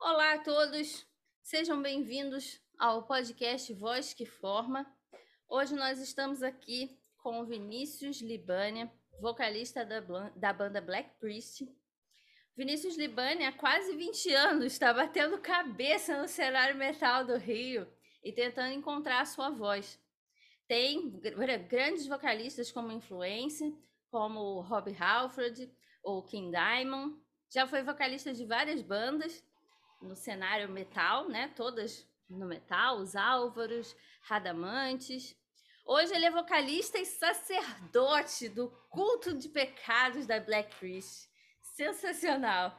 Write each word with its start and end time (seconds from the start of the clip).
Olá 0.00 0.34
a 0.34 0.38
todos, 0.38 1.06
sejam 1.40 1.80
bem-vindos 1.80 2.60
ao 2.76 3.06
podcast 3.06 3.72
Voz 3.74 4.12
que 4.12 4.26
Forma. 4.26 4.84
Hoje 5.48 5.76
nós 5.76 6.00
estamos 6.00 6.42
aqui 6.42 6.98
com 7.18 7.46
Vinícius 7.46 8.20
Libânia, 8.20 8.90
vocalista 9.20 9.84
da, 9.84 10.00
da 10.34 10.52
banda 10.52 10.80
Black 10.80 11.10
Priest. 11.20 11.64
Vinícius 12.58 12.96
Libânia, 12.96 13.50
há 13.50 13.52
quase 13.52 13.94
20 13.94 14.34
anos, 14.34 14.64
está 14.64 14.92
batendo 14.92 15.38
cabeça 15.38 16.20
no 16.20 16.26
cenário 16.26 16.74
metal 16.74 17.24
do 17.24 17.36
Rio 17.36 17.86
e 18.20 18.32
tentando 18.32 18.72
encontrar 18.72 19.20
a 19.20 19.24
sua 19.24 19.48
voz. 19.48 19.96
Tem 20.66 21.08
grandes 21.68 22.08
vocalistas 22.08 22.72
como 22.72 22.90
influência, 22.90 23.72
como 24.10 24.60
Rob 24.62 24.92
Halford 24.98 25.72
ou 26.02 26.24
King 26.24 26.50
Diamond. 26.50 27.16
Já 27.48 27.64
foi 27.64 27.84
vocalista 27.84 28.34
de 28.34 28.44
várias 28.44 28.82
bandas 28.82 29.40
no 30.02 30.16
cenário 30.16 30.68
metal, 30.68 31.28
né? 31.28 31.52
Todas 31.54 32.04
no 32.28 32.44
metal, 32.44 32.96
os 32.96 33.14
Álvaros, 33.14 33.94
Radamantes. 34.22 35.36
Hoje 35.86 36.12
ele 36.12 36.26
é 36.26 36.30
vocalista 36.32 36.98
e 36.98 37.06
sacerdote 37.06 38.48
do 38.48 38.68
culto 38.90 39.32
de 39.32 39.48
pecados 39.48 40.26
da 40.26 40.40
Black 40.40 40.74
Priest. 40.74 41.27
Sensacional! 41.78 42.76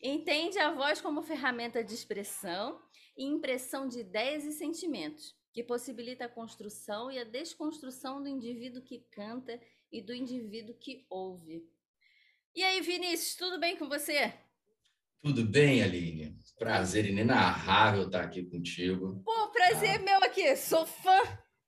Entende 0.00 0.56
a 0.60 0.72
voz 0.72 1.00
como 1.00 1.20
ferramenta 1.20 1.82
de 1.82 1.92
expressão 1.92 2.80
e 3.16 3.24
impressão 3.24 3.88
de 3.88 3.98
ideias 3.98 4.44
e 4.44 4.52
sentimentos, 4.52 5.34
que 5.52 5.64
possibilita 5.64 6.26
a 6.26 6.28
construção 6.28 7.10
e 7.10 7.18
a 7.18 7.24
desconstrução 7.24 8.22
do 8.22 8.28
indivíduo 8.28 8.84
que 8.84 9.04
canta 9.10 9.60
e 9.90 10.00
do 10.00 10.14
indivíduo 10.14 10.76
que 10.76 11.04
ouve. 11.10 11.68
E 12.54 12.62
aí, 12.62 12.80
Vinícius, 12.82 13.34
tudo 13.34 13.58
bem 13.58 13.76
com 13.76 13.88
você? 13.88 14.32
Tudo 15.20 15.44
bem, 15.44 15.82
Aline? 15.82 16.38
Prazer 16.56 17.04
inenarrável 17.04 18.06
estar 18.06 18.22
aqui 18.22 18.44
contigo. 18.44 19.20
Pô, 19.24 19.48
prazer 19.48 19.98
ah. 19.98 20.02
meu 20.04 20.18
aqui. 20.22 20.54
Sou 20.54 20.86
fã 20.86 21.20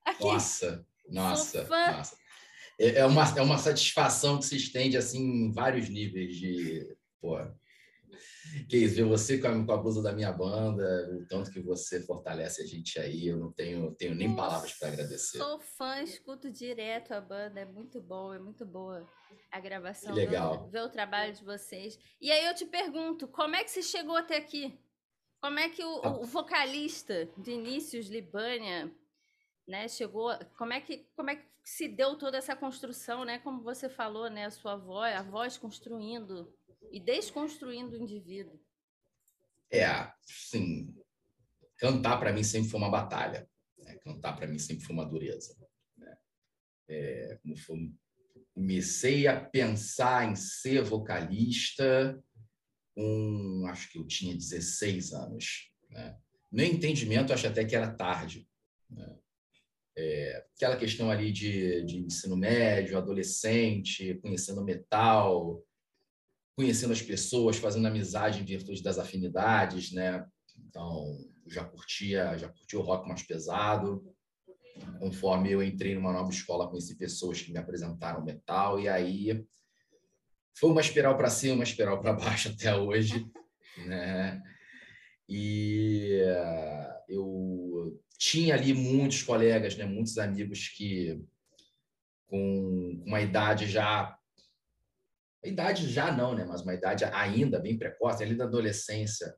aqui. 0.05 0.23
Nossa, 0.23 0.87
nossa, 1.09 1.67
nossa. 1.67 2.17
É, 2.79 3.01
é 3.01 3.07
uma, 3.07 3.25
é 3.37 3.43
uma 3.43 3.59
satisfação 3.59 4.39
que 4.39 4.47
se 4.47 4.57
estende 4.57 4.97
assim 4.97 5.21
em 5.21 5.53
vários 5.53 5.89
níveis 5.89 6.37
de. 6.37 6.97
Pô, 7.21 7.37
que 8.69 8.87
ver 8.87 9.05
você 9.05 9.39
com 9.39 9.49
a, 9.49 9.65
com 9.65 9.73
a 9.73 9.77
blusa 9.77 10.03
da 10.03 10.13
minha 10.13 10.33
banda, 10.33 11.11
o 11.13 11.27
tanto 11.27 11.51
que 11.51 11.61
você 11.61 12.01
fortalece 12.01 12.63
a 12.63 12.67
gente 12.67 12.99
aí, 12.99 13.27
eu 13.27 13.37
não 13.37 13.53
tenho, 13.53 13.95
tenho 13.95 14.15
nem 14.15 14.35
palavras 14.35 14.73
para 14.75 14.89
agradecer. 14.89 15.39
Sou 15.39 15.61
fã, 15.61 16.03
escuto 16.03 16.51
direto 16.51 17.13
a 17.13 17.21
banda, 17.21 17.61
é 17.61 17.65
muito 17.65 18.01
bom, 18.01 18.33
é 18.33 18.39
muito 18.39 18.65
boa 18.65 19.07
a 19.51 19.61
gravação. 19.61 20.13
Que 20.13 20.21
legal. 20.21 20.69
Ver, 20.69 20.83
o 20.83 20.89
trabalho 20.89 21.33
de 21.33 21.45
vocês. 21.45 21.99
E 22.21 22.31
aí 22.31 22.47
eu 22.47 22.55
te 22.55 22.67
pergunto, 22.67 23.29
como 23.29 23.57
é 23.57 23.65
que 23.65 23.71
você 23.71 23.83
chegou 23.83 24.17
até 24.17 24.37
aqui? 24.37 24.79
Como 25.41 25.59
é 25.59 25.69
que 25.69 25.85
o, 25.85 26.23
o 26.23 26.25
vocalista 26.25 27.29
Vinícius 27.37 28.09
Libânia, 28.09 28.93
né, 29.69 29.87
chegou? 29.87 30.33
Como 30.57 30.73
é 30.73 30.81
que 30.81 31.07
como 31.15 31.31
é 31.31 31.37
que 31.37 31.47
se 31.63 31.87
deu 31.87 32.17
toda 32.17 32.39
essa 32.39 32.57
construção, 32.57 33.25
né? 33.25 33.39
Como 33.41 33.63
você 33.63 33.89
falou, 33.89 34.31
né, 34.31 34.47
a 34.47 34.51
sua 34.51 34.75
voz, 34.75 35.15
a 35.15 35.23
voz 35.23 35.59
construindo 35.59 36.51
e 36.91 36.99
desconstruindo 36.99 37.95
o 37.95 38.01
indivíduo. 38.01 38.59
É, 39.71 40.11
sim. 40.23 40.95
Cantar 41.77 42.19
para 42.19 42.33
mim 42.33 42.43
sempre 42.43 42.71
foi 42.71 42.81
uma 42.81 42.91
batalha. 42.91 43.47
Né? 43.77 43.97
Cantar 43.99 44.35
para 44.35 44.47
mim 44.47 44.59
sempre 44.59 44.85
foi 44.85 44.95
uma 44.95 45.05
dureza. 45.05 45.55
Né? 45.99 46.17
É, 46.89 47.39
foi, 47.67 47.93
comecei 48.55 49.27
a 49.27 49.39
pensar 49.39 50.31
em 50.31 50.35
ser 50.35 50.83
vocalista 50.83 52.19
com, 52.95 53.67
acho 53.69 53.93
que 53.93 53.99
eu 53.99 54.07
tinha 54.07 54.35
16 54.35 55.13
anos. 55.13 55.71
Né? 55.91 56.19
No 56.51 56.63
entendimento, 56.63 57.33
acho 57.33 57.47
até 57.47 57.65
que 57.65 57.77
era 57.77 57.95
tarde. 57.95 58.49
Né? 58.89 59.19
É, 60.01 60.47
aquela 60.55 60.77
questão 60.77 61.11
ali 61.11 61.33
de, 61.33 61.83
de 61.83 61.99
ensino 61.99 62.37
médio, 62.37 62.97
adolescente, 62.97 64.15
conhecendo 64.23 64.63
metal, 64.63 65.61
conhecendo 66.57 66.93
as 66.93 67.03
pessoas, 67.03 67.57
fazendo 67.57 67.89
amizade 67.89 68.41
em 68.41 68.45
virtude 68.45 68.81
das 68.81 68.97
afinidades, 68.97 69.91
né? 69.91 70.25
Então, 70.69 71.19
já 71.49 71.65
curtia, 71.65 72.39
já 72.39 72.49
curtia 72.49 72.79
o 72.79 72.83
rock 72.83 73.09
mais 73.09 73.25
pesado. 73.25 74.05
Conforme 75.01 75.51
eu 75.51 75.61
entrei 75.61 75.97
numa 75.97 76.13
nova 76.13 76.31
escola, 76.31 76.69
conheci 76.69 76.97
pessoas 76.97 77.43
que 77.43 77.51
me 77.51 77.59
apresentaram 77.59 78.25
metal 78.25 78.79
e 78.79 78.89
aí 78.89 79.45
foi 80.57 80.71
uma 80.71 80.81
espiral 80.81 81.17
para 81.17 81.29
cima, 81.29 81.57
uma 81.57 81.65
espiral 81.65 82.01
para 82.01 82.13
baixo 82.15 82.51
até 82.51 82.73
hoje, 82.73 83.27
né? 83.85 84.41
E 85.29 86.23
eu 87.09 88.01
tinha 88.19 88.55
ali 88.55 88.75
muitos 88.75 89.23
colegas, 89.23 89.77
né, 89.77 89.85
muitos 89.85 90.19
amigos 90.19 90.69
que 90.69 91.25
com 92.27 93.03
uma 93.07 93.21
idade 93.21 93.67
já 93.67 94.19
idade 95.45 95.89
já 95.89 96.13
não, 96.13 96.35
né? 96.35 96.45
Mas 96.45 96.63
uma 96.63 96.75
idade 96.75 97.05
ainda 97.05 97.59
bem 97.59 97.79
precoce, 97.79 98.23
ali 98.23 98.35
da 98.37 98.45
adolescência, 98.45 99.35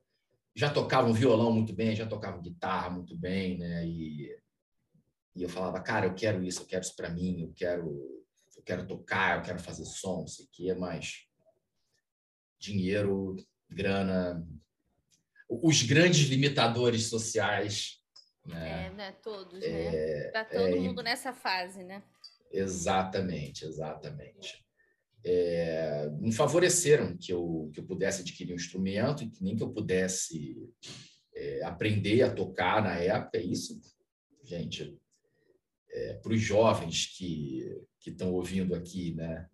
já 0.55 0.73
tocavam 0.73 1.13
violão 1.13 1.53
muito 1.53 1.73
bem, 1.73 1.95
já 1.95 2.07
tocavam 2.07 2.43
guitarra 2.43 2.91
muito 2.91 3.17
bem, 3.17 3.59
né? 3.59 3.87
E, 3.87 4.37
e 5.37 5.43
eu 5.43 5.49
falava, 5.49 5.81
cara, 5.81 6.07
eu 6.07 6.15
quero 6.15 6.43
isso, 6.43 6.63
eu 6.63 6.67
quero 6.67 6.83
isso 6.83 6.97
para 6.97 7.11
mim, 7.11 7.43
eu 7.43 7.53
quero, 7.55 8.25
eu 8.57 8.63
quero 8.65 8.87
tocar, 8.87 9.39
eu 9.39 9.43
quero 9.43 9.61
fazer 9.61 9.85
som, 9.85 10.27
sei 10.27 10.47
que, 10.51 10.75
mas 10.75 11.27
dinheiro, 12.59 13.37
grana, 13.69 14.47
os 15.51 15.83
grandes 15.83 16.29
limitadores 16.29 17.09
sociais. 17.09 17.99
Né? 18.47 18.87
É, 18.87 18.91
né? 18.91 19.13
Todos, 19.23 19.63
é, 19.63 19.91
né? 19.91 20.31
Tá 20.31 20.45
todo 20.45 20.67
é, 20.67 20.77
mundo 20.77 21.03
nessa 21.03 21.33
fase, 21.33 21.83
né? 21.83 22.03
Exatamente, 22.53 23.65
exatamente 23.65 24.65
é, 25.25 26.09
me 26.19 26.33
favoreceram 26.33 27.17
que 27.17 27.33
eu, 27.33 27.71
que 27.73 27.81
eu 27.81 27.85
pudesse 27.85 28.23
adquirir 28.23 28.53
um 28.53 28.57
instrumento 28.57 29.23
e 29.23 29.31
que 29.31 29.43
nem 29.43 29.55
que 29.55 29.63
eu 29.63 29.71
pudesse 29.71 30.57
é, 31.35 31.63
aprender 31.65 32.23
a 32.23 32.35
tocar 32.35 32.83
na 32.83 32.97
época. 32.97 33.39
É 33.39 33.43
isso, 33.43 33.79
gente, 34.43 34.99
é, 35.91 36.15
para 36.15 36.33
os 36.33 36.41
jovens 36.41 37.07
que 37.07 37.85
estão 38.07 38.33
ouvindo 38.33 38.75
aqui, 38.75 39.15
né? 39.15 39.49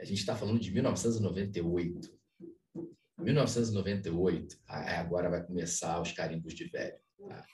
A 0.00 0.04
gente 0.04 0.18
está 0.18 0.34
falando 0.34 0.58
de 0.58 0.72
1998. 0.72 2.19
1998, 3.20 4.56
agora 4.66 5.30
vai 5.30 5.42
começar 5.42 6.00
os 6.00 6.12
carimbos 6.12 6.54
de 6.54 6.64
velho. 6.68 6.96
Tá? 7.28 7.44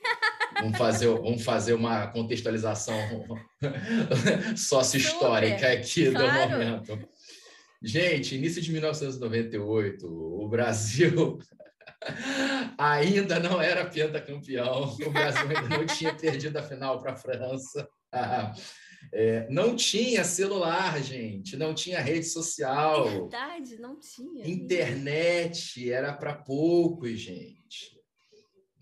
Vamos 0.60 0.78
fazer, 0.78 1.08
vamos 1.08 1.42
fazer 1.42 1.74
uma 1.74 2.06
contextualização 2.08 2.96
sócio-histórica 4.56 5.72
aqui 5.72 6.10
claro. 6.10 6.50
do 6.50 6.58
momento. 6.58 7.08
Gente, 7.82 8.34
início 8.34 8.62
de 8.62 8.72
1998, 8.72 10.06
o 10.06 10.48
Brasil 10.48 11.38
ainda 12.78 13.38
não 13.38 13.60
era 13.60 13.84
pentacampeão, 13.84 14.96
o 15.04 15.10
Brasil 15.10 15.42
ainda 15.42 15.76
não 15.76 15.86
tinha 15.86 16.14
perdido 16.14 16.56
a 16.56 16.62
final 16.62 17.00
para 17.00 17.12
a 17.12 17.16
França. 17.16 17.86
É, 19.12 19.48
não 19.50 19.76
tinha 19.76 20.24
celular, 20.24 21.02
gente, 21.02 21.56
não 21.56 21.74
tinha 21.74 22.00
rede 22.00 22.26
social. 22.26 23.08
Verdade, 23.08 23.78
não 23.78 23.98
tinha. 23.98 24.46
Internet 24.46 25.90
era 25.90 26.12
para 26.12 26.34
poucos, 26.34 27.18
gente. 27.18 27.96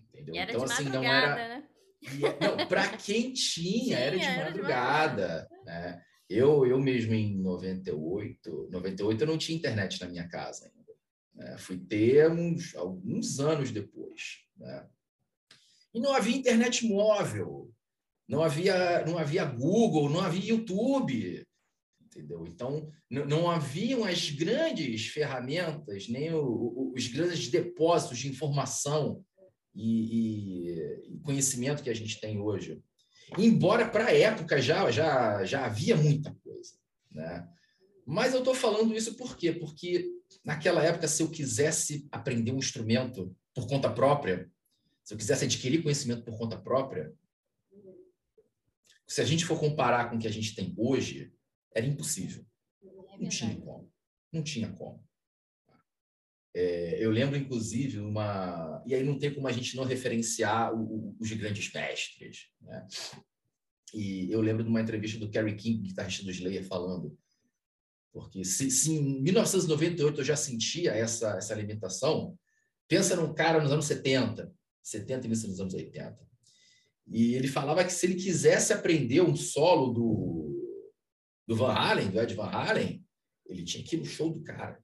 Entendeu? 0.09 0.35
E 0.35 0.37
era 0.37 0.51
então, 0.51 0.65
de 0.65 0.71
assim, 0.71 0.83
não 0.85 1.03
era. 1.03 1.35
Né? 1.35 1.63
É, 2.03 2.47
não, 2.47 2.67
para 2.67 2.97
quem 2.97 3.33
tinha, 3.33 3.97
tinha, 3.97 3.97
era 3.97 4.17
de 4.17 4.25
madrugada. 4.25 4.33
Era 4.41 4.49
de 4.51 4.59
madrugada 4.61 5.55
né? 5.65 6.01
Eu, 6.29 6.65
eu 6.65 6.79
mesmo 6.79 7.13
em 7.13 7.37
98, 7.37 8.69
98 8.71 9.21
eu 9.21 9.27
não 9.27 9.37
tinha 9.37 9.57
internet 9.57 10.01
na 10.01 10.07
minha 10.07 10.27
casa 10.27 10.65
ainda. 10.65 10.93
Né? 11.35 11.57
Fui 11.57 11.77
ter 11.77 12.29
uns, 12.31 12.75
alguns 12.75 13.39
anos 13.39 13.71
depois. 13.71 14.43
Né? 14.57 14.87
E 15.93 15.99
não 15.99 16.13
havia 16.13 16.35
internet 16.35 16.87
móvel, 16.87 17.71
não 18.27 18.43
havia, 18.43 19.05
não 19.05 19.17
havia 19.17 19.45
Google, 19.45 20.09
não 20.09 20.21
havia 20.21 20.49
YouTube, 20.49 21.45
entendeu? 22.01 22.45
Então, 22.47 22.91
não 23.09 23.49
haviam 23.49 24.03
as 24.03 24.29
grandes 24.29 25.07
ferramentas, 25.07 26.07
nem 26.07 26.33
o, 26.33 26.43
o, 26.43 26.93
os 26.95 27.07
grandes 27.07 27.49
depósitos 27.49 28.17
de 28.17 28.27
informação 28.27 29.23
e, 29.75 30.69
e, 30.71 31.15
e 31.15 31.19
conhecimento 31.19 31.83
que 31.83 31.89
a 31.89 31.93
gente 31.95 32.19
tem 32.19 32.39
hoje. 32.39 32.81
Embora 33.37 33.87
para 33.87 34.05
a 34.05 34.15
época 34.15 34.61
já, 34.61 34.89
já, 34.89 35.43
já 35.43 35.65
havia 35.65 35.95
muita 35.95 36.33
coisa. 36.43 36.73
Né? 37.11 37.47
Mas 38.05 38.33
eu 38.33 38.39
estou 38.39 38.53
falando 38.53 38.95
isso 38.95 39.15
por 39.15 39.35
quê? 39.35 39.51
Porque 39.51 40.09
naquela 40.43 40.83
época, 40.83 41.07
se 41.07 41.23
eu 41.23 41.29
quisesse 41.29 42.07
aprender 42.11 42.51
um 42.51 42.57
instrumento 42.57 43.35
por 43.53 43.67
conta 43.67 43.89
própria, 43.89 44.49
se 45.03 45.13
eu 45.13 45.17
quisesse 45.17 45.45
adquirir 45.45 45.81
conhecimento 45.81 46.23
por 46.23 46.37
conta 46.37 46.57
própria, 46.57 47.13
se 49.07 49.21
a 49.21 49.25
gente 49.25 49.45
for 49.45 49.59
comparar 49.59 50.09
com 50.09 50.15
o 50.15 50.19
que 50.19 50.27
a 50.27 50.31
gente 50.31 50.55
tem 50.55 50.73
hoje, 50.77 51.31
era 51.73 51.85
impossível. 51.85 52.45
É 52.83 53.17
não 53.17 53.29
tinha 53.29 53.55
como. 53.55 53.91
Não 54.31 54.43
tinha 54.43 54.71
como. 54.71 55.05
É, 56.53 57.03
eu 57.03 57.11
lembro, 57.11 57.35
inclusive, 57.37 57.99
uma. 57.99 58.81
E 58.85 58.95
aí 58.95 59.03
não 59.03 59.19
tem 59.19 59.33
como 59.33 59.47
a 59.47 59.51
gente 59.51 59.75
não 59.75 59.83
referenciar 59.83 60.73
o, 60.73 60.79
o, 60.79 61.15
os 61.19 61.31
grandes 61.33 61.71
mestres. 61.71 62.47
Né? 62.61 62.87
E 63.93 64.31
eu 64.31 64.41
lembro 64.41 64.63
de 64.63 64.69
uma 64.69 64.81
entrevista 64.81 65.19
do 65.19 65.29
Kerry 65.29 65.55
King, 65.55 65.89
guitarrista 65.89 66.23
do 66.23 66.31
Slayer, 66.31 66.65
falando. 66.65 67.17
Porque 68.13 68.45
se, 68.45 68.71
se, 68.71 68.93
em 68.93 69.21
1998 69.21 70.21
eu 70.21 70.23
já 70.23 70.37
sentia 70.37 70.91
essa, 70.91 71.35
essa 71.35 71.53
alimentação, 71.53 72.39
pensa 72.87 73.15
num 73.17 73.33
cara 73.33 73.61
nos 73.61 73.73
anos 73.73 73.85
70, 73.85 74.53
70 74.81 75.25
e 75.25 75.27
início 75.27 75.49
dos 75.49 75.59
anos 75.59 75.73
80. 75.73 76.17
E 77.07 77.35
ele 77.35 77.47
falava 77.47 77.83
que 77.83 77.93
se 77.93 78.05
ele 78.05 78.15
quisesse 78.15 78.73
aprender 78.73 79.21
um 79.21 79.35
solo 79.35 79.93
do, 79.93 80.81
do 81.47 81.55
Van 81.55 81.73
Halen, 81.73 82.09
do 82.09 82.19
Ed 82.19 82.33
Van 82.33 82.49
Halen, 82.49 83.05
ele 83.45 83.63
tinha 83.63 83.83
que 83.83 83.95
ir 83.95 83.99
no 83.99 84.05
show 84.05 84.31
do 84.31 84.43
cara. 84.43 84.79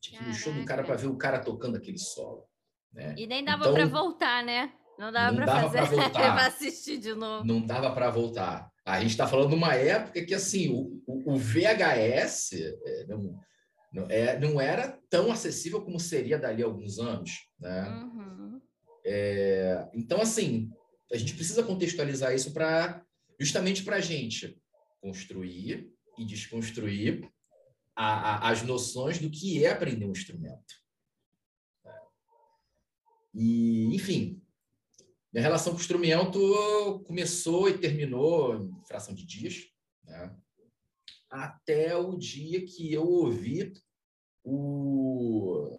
Tinha 0.00 0.20
que 0.20 0.24
ir 0.24 0.28
no 0.28 0.34
show 0.34 0.52
do 0.52 0.64
cara 0.64 0.84
para 0.84 0.96
ver 0.96 1.08
o 1.08 1.16
cara 1.16 1.40
tocando 1.40 1.76
aquele 1.76 1.98
solo. 1.98 2.46
Né? 2.92 3.14
E 3.18 3.26
nem 3.26 3.44
dava 3.44 3.64
então, 3.64 3.74
para 3.74 3.86
voltar, 3.86 4.44
né? 4.44 4.72
Não 4.98 5.10
dava 5.10 5.34
para 5.34 5.46
fazer 5.70 6.10
para 6.10 6.46
assistir 6.46 6.98
de 6.98 7.14
novo. 7.14 7.44
Não 7.44 7.60
dava 7.60 7.92
para 7.92 8.10
voltar. 8.10 8.70
A 8.84 9.00
gente 9.00 9.10
está 9.10 9.26
falando 9.26 9.48
de 9.48 9.54
uma 9.54 9.74
época 9.74 10.24
que 10.24 10.34
assim 10.34 10.68
o, 10.68 11.02
o, 11.06 11.32
o 11.32 11.36
VHS 11.36 12.52
é, 12.52 13.06
não, 13.08 13.40
não, 13.92 14.06
é, 14.10 14.38
não, 14.38 14.60
era 14.60 15.00
tão 15.08 15.32
acessível 15.32 15.82
como 15.82 15.98
seria 15.98 16.38
dali 16.38 16.62
a 16.62 16.66
alguns 16.66 16.98
anos, 16.98 17.48
né? 17.58 17.88
Uhum. 17.88 18.53
É, 19.04 19.88
então 19.92 20.20
assim 20.20 20.70
a 21.12 21.16
gente 21.16 21.34
precisa 21.34 21.62
contextualizar 21.62 22.34
isso 22.34 22.52
para 22.52 23.04
justamente 23.38 23.82
para 23.82 23.96
a 23.96 24.00
gente 24.00 24.58
construir 25.00 25.92
e 26.18 26.24
desconstruir 26.24 27.28
a, 27.94 28.06
a, 28.06 28.50
as 28.50 28.62
noções 28.62 29.18
do 29.18 29.30
que 29.30 29.64
é 29.64 29.70
aprender 29.70 30.06
um 30.06 30.12
instrumento. 30.12 30.74
E, 33.34 33.94
enfim, 33.94 34.40
minha 35.32 35.42
relação 35.42 35.72
com 35.72 35.78
o 35.78 35.80
instrumento 35.80 37.02
começou 37.06 37.68
e 37.68 37.78
terminou 37.78 38.54
em 38.56 38.84
fração 38.86 39.12
de 39.12 39.26
dias, 39.26 39.66
né? 40.04 40.34
até 41.28 41.96
o 41.96 42.16
dia 42.16 42.64
que 42.64 42.92
eu 42.92 43.04
ouvi 43.04 43.72
o. 44.44 45.76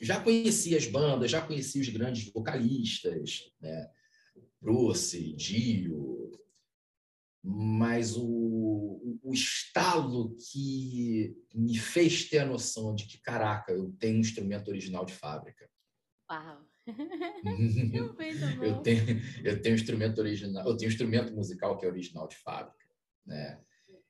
Já 0.00 0.20
conhecia 0.20 0.76
as 0.76 0.86
bandas, 0.86 1.30
já 1.30 1.40
conhecia 1.40 1.80
os 1.80 1.88
grandes 1.88 2.32
vocalistas, 2.32 3.50
né? 3.60 3.90
Bruce, 4.60 5.34
Dio, 5.34 6.30
mas 7.42 8.16
o, 8.16 9.18
o 9.22 9.34
estalo 9.34 10.34
que 10.50 11.36
me 11.54 11.78
fez 11.78 12.28
ter 12.28 12.38
a 12.38 12.46
noção 12.46 12.94
de 12.94 13.06
que, 13.06 13.18
caraca, 13.18 13.72
eu 13.72 13.92
tenho 13.98 14.16
um 14.16 14.20
instrumento 14.20 14.68
original 14.68 15.04
de 15.04 15.12
fábrica. 15.12 15.68
Uau! 16.30 16.64
eu 18.62 18.78
tenho 18.82 19.22
eu 19.42 19.62
tenho 19.62 19.74
um 19.74 19.78
instrumento 19.78 20.18
original, 20.18 20.66
eu 20.66 20.76
tenho 20.76 20.90
um 20.90 20.92
instrumento 20.92 21.34
musical 21.34 21.78
que 21.78 21.86
é 21.86 21.88
original 21.88 22.26
de 22.28 22.36
fábrica, 22.36 22.88
né? 23.26 23.60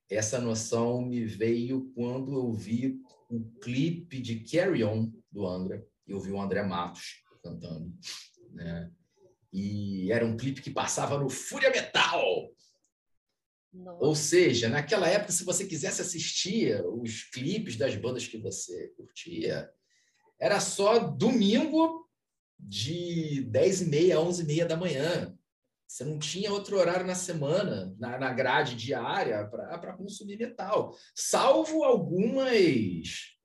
Essa 0.08 0.40
noção 0.40 1.02
me 1.02 1.25
veio 1.25 1.90
quando 1.94 2.34
eu 2.34 2.52
vi 2.52 3.00
o 3.28 3.44
clipe 3.60 4.20
de 4.20 4.40
Carry 4.40 4.84
On 4.84 5.12
do 5.34 5.46
André, 5.46 5.84
eu 6.06 6.20
vi 6.20 6.31
o 6.31 6.40
André 6.40 6.62
Matos 6.62 7.22
cantando, 7.42 7.92
né? 8.50 8.90
E 9.52 10.10
era 10.10 10.25
um 10.25 10.36
clipe 10.36 10.62
que 10.62 10.70
passava 10.70 11.19
no 11.19 11.28
Fúria 11.28 11.70
Metal, 11.70 12.50
nossa. 13.72 14.04
Ou 14.04 14.14
seja, 14.14 14.69
naquela 14.69 15.08
época, 15.08 15.32
se 15.32 15.44
você 15.44 15.66
quisesse 15.66 16.00
assistir 16.00 16.81
os 16.86 17.25
clipes 17.25 17.76
das 17.76 17.96
bandas 17.96 18.26
que 18.26 18.38
você 18.38 18.88
curtia, 18.96 19.69
era 20.38 20.60
só 20.60 21.00
domingo 21.00 22.08
de 22.56 23.42
10 23.50 23.82
e 23.82 23.84
meia 23.86 24.16
a 24.16 24.20
11 24.20 24.42
e 24.42 24.46
meia 24.46 24.64
da 24.64 24.76
manhã. 24.76 25.36
Você 25.88 26.04
não 26.04 26.20
tinha 26.20 26.52
outro 26.52 26.78
horário 26.78 27.04
na 27.04 27.16
semana, 27.16 27.92
na, 27.98 28.16
na 28.16 28.32
grade 28.32 28.76
diária, 28.76 29.44
para 29.48 29.96
consumir 29.96 30.38
metal. 30.38 30.96
Salvo 31.14 31.82
algumas, 31.82 33.36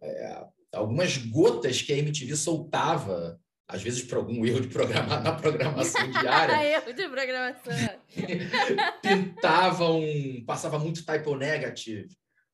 é, 0.00 0.46
algumas 0.72 1.16
gotas 1.16 1.82
que 1.82 1.92
a 1.92 1.98
MTV 1.98 2.36
soltava 2.36 3.40
às 3.68 3.82
vezes 3.82 4.02
por 4.02 4.16
algum 4.16 4.46
erro 4.46 4.62
de 4.62 4.68
programar 4.68 5.22
na 5.22 5.34
programação 5.34 6.08
diária. 6.10 6.64
erro 6.64 6.92
de 6.94 7.08
programação. 7.08 8.00
pintavam, 9.02 10.00
passava 10.46 10.78
muito 10.78 11.04
typo 11.04 11.36
negative, 11.36 12.08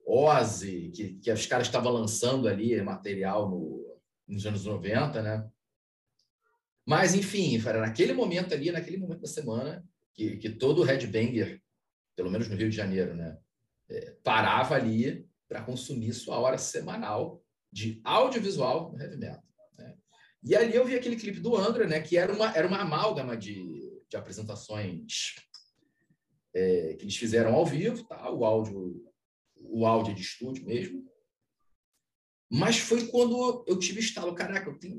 Ozzy, 0.04 0.90
que, 0.92 1.14
que 1.14 1.30
os 1.30 1.46
caras 1.46 1.68
estavam 1.68 1.92
lançando 1.92 2.48
ali 2.48 2.82
material 2.82 3.48
no, 3.48 4.00
nos 4.26 4.44
anos 4.44 4.64
90, 4.64 5.22
né? 5.22 5.48
Mas, 6.84 7.14
enfim, 7.14 7.62
era 7.64 7.80
naquele 7.80 8.12
momento 8.12 8.52
ali, 8.52 8.70
naquele 8.70 8.98
momento 8.98 9.20
da 9.20 9.28
semana, 9.28 9.82
que, 10.12 10.36
que 10.36 10.50
todo 10.50 10.82
headbanger, 10.82 11.62
pelo 12.14 12.30
menos 12.30 12.48
no 12.48 12.56
Rio 12.56 12.68
de 12.68 12.76
Janeiro, 12.76 13.14
né? 13.14 13.38
É, 13.88 14.16
parava 14.22 14.74
ali 14.74 15.26
para 15.48 15.62
consumir 15.62 16.12
sua 16.12 16.38
hora 16.38 16.58
semanal 16.58 17.43
de 17.74 18.00
audiovisual 18.04 18.92
no 18.92 19.02
heavy 19.02 19.16
metal. 19.16 19.42
E 20.44 20.54
ali 20.54 20.74
eu 20.74 20.84
vi 20.84 20.94
aquele 20.94 21.16
clipe 21.16 21.40
do 21.40 21.56
André, 21.56 21.86
né, 21.86 22.00
que 22.00 22.16
era 22.16 22.32
uma, 22.32 22.54
era 22.54 22.68
uma 22.68 22.78
amálgama 22.78 23.36
de, 23.36 24.00
de 24.08 24.16
apresentações 24.16 25.34
é, 26.54 26.94
que 26.94 27.04
eles 27.04 27.16
fizeram 27.16 27.54
ao 27.54 27.66
vivo, 27.66 28.04
tá? 28.04 28.30
o 28.30 28.44
áudio 28.44 29.02
o 29.56 29.86
áudio 29.86 30.14
de 30.14 30.20
estúdio 30.20 30.64
mesmo. 30.66 31.10
Mas 32.50 32.78
foi 32.78 33.08
quando 33.08 33.64
eu 33.66 33.78
tive 33.78 33.98
estalo, 33.98 34.34
caraca, 34.34 34.68
eu 34.68 34.78
tenho 34.78 34.96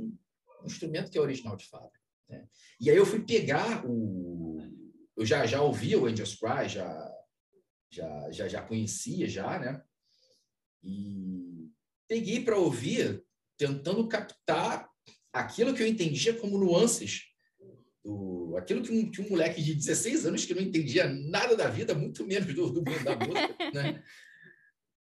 um 0.61 0.65
instrumento 0.65 1.11
que 1.11 1.17
é 1.17 1.21
original 1.21 1.55
de 1.55 1.65
fábrica. 1.65 2.01
Né? 2.27 2.45
E 2.81 2.89
aí 2.89 2.97
eu 2.97 3.05
fui 3.05 3.23
pegar 3.23 3.85
o... 3.85 4.59
Eu 5.15 5.25
já, 5.25 5.45
já 5.45 5.61
ouvia 5.61 5.99
o 5.99 6.07
Angels 6.07 6.35
Cry, 6.35 6.67
já, 6.67 7.15
já, 7.89 8.31
já, 8.31 8.47
já 8.47 8.61
conhecia, 8.63 9.29
já, 9.29 9.59
né? 9.59 9.81
E 10.83 11.54
peguei 12.07 12.43
para 12.43 12.57
ouvir, 12.57 13.23
tentando 13.57 14.07
captar 14.07 14.89
aquilo 15.31 15.73
que 15.73 15.83
eu 15.83 15.87
entendia 15.87 16.33
como 16.33 16.57
nuances, 16.57 17.23
do, 18.03 18.55
aquilo 18.57 18.83
que 18.83 18.91
um, 18.91 19.09
que 19.09 19.21
um 19.21 19.29
moleque 19.29 19.61
de 19.61 19.73
16 19.73 20.27
anos 20.27 20.45
que 20.45 20.53
não 20.53 20.61
entendia 20.61 21.07
nada 21.07 21.55
da 21.55 21.67
vida, 21.67 21.93
muito 21.93 22.25
menos 22.25 22.53
do, 22.53 22.71
do 22.71 22.83
mundo 22.83 23.03
da 23.03 23.15
música, 23.15 23.55
né? 23.73 24.03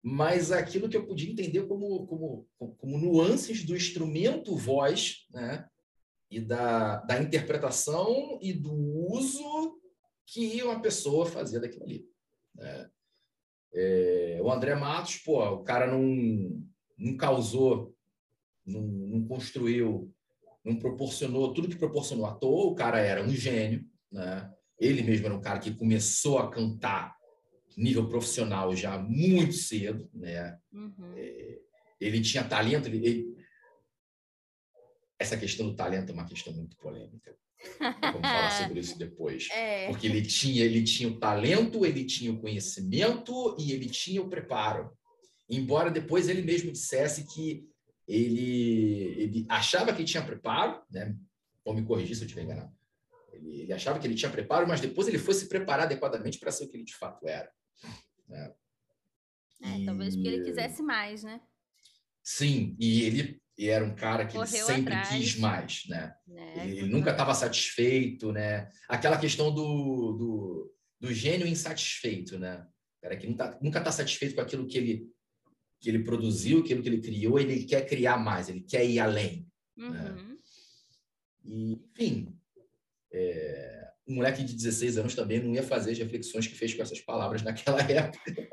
mas 0.02 0.50
aquilo 0.50 0.88
que 0.88 0.96
eu 0.96 1.06
podia 1.06 1.30
entender 1.30 1.66
como, 1.66 2.06
como, 2.06 2.48
como 2.78 2.98
nuances 2.98 3.64
do 3.64 3.76
instrumento 3.76 4.56
voz, 4.56 5.26
né? 5.30 5.68
e 6.30 6.40
da, 6.40 6.96
da 6.96 7.20
interpretação 7.20 8.38
e 8.40 8.54
do 8.54 8.72
uso 8.72 9.78
que 10.26 10.62
uma 10.62 10.80
pessoa 10.80 11.26
fazia 11.26 11.60
daquilo 11.60 11.84
ali. 11.84 12.08
Né? 12.54 12.90
É, 13.74 14.38
o 14.42 14.50
André 14.50 14.74
Matos, 14.74 15.18
pô, 15.18 15.44
o 15.44 15.62
cara 15.62 15.86
não, 15.86 16.66
não 17.02 17.16
causou, 17.16 17.94
não, 18.64 18.80
não 18.82 19.26
construiu 19.26 20.12
não 20.64 20.76
proporcionou 20.76 21.52
tudo 21.52 21.68
que 21.68 21.76
proporcionou 21.76 22.26
à 22.26 22.34
toa. 22.34 22.70
O 22.70 22.74
cara 22.74 22.98
era 23.00 23.22
um 23.22 23.30
gênio, 23.30 23.84
né? 24.10 24.50
Ele 24.78 25.02
mesmo 25.02 25.26
era 25.26 25.34
um 25.34 25.40
cara 25.40 25.58
que 25.58 25.74
começou 25.74 26.38
a 26.38 26.50
cantar 26.50 27.16
nível 27.76 28.08
profissional 28.08 28.74
já 28.76 28.98
muito 28.98 29.54
cedo, 29.54 30.08
né? 30.12 30.58
Uhum. 30.72 31.14
É, 31.16 31.58
ele 32.00 32.20
tinha 32.20 32.44
talento, 32.44 32.86
ele, 32.86 33.06
ele... 33.06 33.36
essa 35.18 35.36
questão 35.36 35.68
do 35.68 35.76
talento 35.76 36.10
é 36.10 36.12
uma 36.12 36.26
questão 36.26 36.52
muito 36.52 36.76
polêmica. 36.76 37.34
Vamos 37.78 38.20
falar 38.20 38.50
sobre 38.62 38.80
isso 38.80 38.98
depois. 38.98 39.48
É. 39.50 39.88
Porque 39.88 40.06
ele 40.06 40.22
tinha, 40.22 40.64
ele 40.64 40.82
tinha 40.82 41.08
o 41.08 41.18
talento, 41.18 41.86
ele 41.86 42.04
tinha 42.04 42.32
o 42.32 42.40
conhecimento 42.40 43.56
e 43.58 43.72
ele 43.72 43.88
tinha 43.88 44.20
o 44.20 44.28
preparo. 44.28 44.92
Embora 45.52 45.90
depois 45.90 46.30
ele 46.30 46.40
mesmo 46.40 46.72
dissesse 46.72 47.26
que 47.26 47.68
ele, 48.08 49.14
ele 49.18 49.46
achava 49.50 49.92
que 49.92 50.02
tinha 50.02 50.24
preparo, 50.24 50.82
né? 50.90 51.14
Vou 51.62 51.74
me 51.74 51.84
corrigir 51.84 52.16
se 52.16 52.22
eu 52.22 52.26
estiver 52.26 52.44
enganado. 52.44 52.74
Ele, 53.34 53.60
ele, 53.60 53.72
achava 53.72 53.98
que 53.98 54.06
ele 54.06 54.14
tinha 54.14 54.30
preparo, 54.30 54.66
mas 54.66 54.80
depois 54.80 55.06
ele 55.06 55.18
foi 55.18 55.34
se 55.34 55.48
preparar 55.48 55.84
adequadamente 55.84 56.38
para 56.38 56.50
ser 56.50 56.64
o 56.64 56.68
que 56.70 56.78
ele 56.78 56.84
de 56.84 56.94
fato 56.94 57.28
era. 57.28 57.52
Né? 58.26 58.54
É, 59.62 59.78
e... 59.78 59.84
talvez 59.84 60.16
porque 60.16 60.28
ele 60.28 60.44
quisesse 60.44 60.82
mais, 60.82 61.22
né? 61.22 61.38
Sim, 62.22 62.74
e 62.80 63.02
ele 63.02 63.42
e 63.58 63.68
era 63.68 63.84
um 63.84 63.94
cara 63.94 64.26
que 64.26 64.46
sempre 64.46 64.94
atrás. 64.94 65.08
quis 65.10 65.36
mais, 65.36 65.84
né? 65.86 66.14
É, 66.30 66.66
ele, 66.66 66.86
nunca 66.86 67.10
estava 67.10 67.34
satisfeito, 67.34 68.32
né? 68.32 68.70
Aquela 68.88 69.18
questão 69.18 69.54
do, 69.54 70.12
do, 70.12 70.74
do 70.98 71.12
gênio 71.12 71.46
insatisfeito, 71.46 72.38
né? 72.38 72.66
Cara 73.02 73.16
que 73.18 73.26
nunca 73.26 73.78
está 73.78 73.92
satisfeito 73.92 74.34
com 74.34 74.40
aquilo 74.40 74.66
que 74.66 74.78
ele 74.78 75.12
que 75.82 75.90
ele 75.90 76.04
produziu, 76.04 76.60
aquilo 76.60 76.80
que 76.80 76.88
ele 76.88 77.00
criou, 77.00 77.40
ele 77.40 77.64
quer 77.64 77.84
criar 77.84 78.16
mais, 78.16 78.48
ele 78.48 78.60
quer 78.60 78.86
ir 78.86 79.00
além. 79.00 79.44
Né? 79.76 79.88
Uhum. 79.88 79.92
Né? 79.94 80.36
E, 81.44 81.72
enfim, 81.72 82.38
é, 83.12 83.88
um 84.06 84.14
moleque 84.14 84.44
de 84.44 84.54
16 84.54 84.98
anos 84.98 85.14
também 85.16 85.42
não 85.42 85.52
ia 85.52 85.62
fazer 85.64 85.90
as 85.90 85.98
reflexões 85.98 86.46
que 86.46 86.54
fez 86.54 86.72
com 86.72 86.82
essas 86.82 87.00
palavras 87.00 87.42
naquela 87.42 87.80
época. 87.82 88.48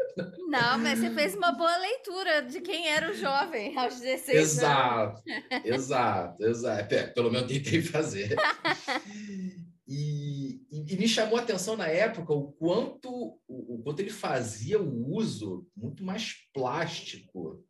Não, 0.47 0.79
mas 0.79 0.97
você 0.97 1.11
fez 1.11 1.35
uma 1.35 1.51
boa 1.51 1.77
leitura 1.77 2.41
de 2.41 2.61
quem 2.61 2.87
era 2.87 3.11
o 3.11 3.13
jovem 3.13 3.77
aos 3.77 3.99
16 3.99 4.35
exato, 4.35 5.21
anos. 5.29 5.65
Exato, 5.65 6.43
exato. 6.43 6.95
É, 6.95 7.07
pelo 7.07 7.31
menos 7.31 7.47
tentei 7.47 7.81
fazer. 7.83 8.35
E, 9.91 10.61
e, 10.69 10.93
e, 10.93 10.97
me 10.97 11.07
chamou 11.07 11.39
a 11.39 11.41
atenção 11.41 11.75
na 11.75 11.87
época 11.87 12.31
o 12.31 12.51
quanto, 12.51 13.09
o, 13.47 13.75
o, 13.75 13.81
quanto 13.81 14.01
ele 14.01 14.11
fazia 14.11 14.79
o 14.79 15.15
uso 15.15 15.67
muito 15.75 16.03
mais 16.03 16.47
plástico, 16.53 17.65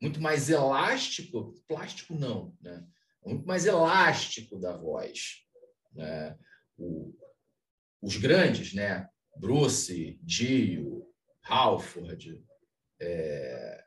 muito 0.00 0.18
mais 0.18 0.48
elástico, 0.48 1.54
plástico 1.68 2.14
não, 2.14 2.56
né? 2.62 2.88
muito 3.22 3.46
mais 3.46 3.66
elástico 3.66 4.58
da 4.58 4.78
voz. 4.78 5.44
Né? 5.92 6.38
O, 6.78 7.14
os 8.00 8.16
grandes, 8.16 8.72
né? 8.72 9.06
Bruce, 9.36 10.18
Dio, 10.22 11.06
Halford, 11.42 12.42
é, 12.98 13.84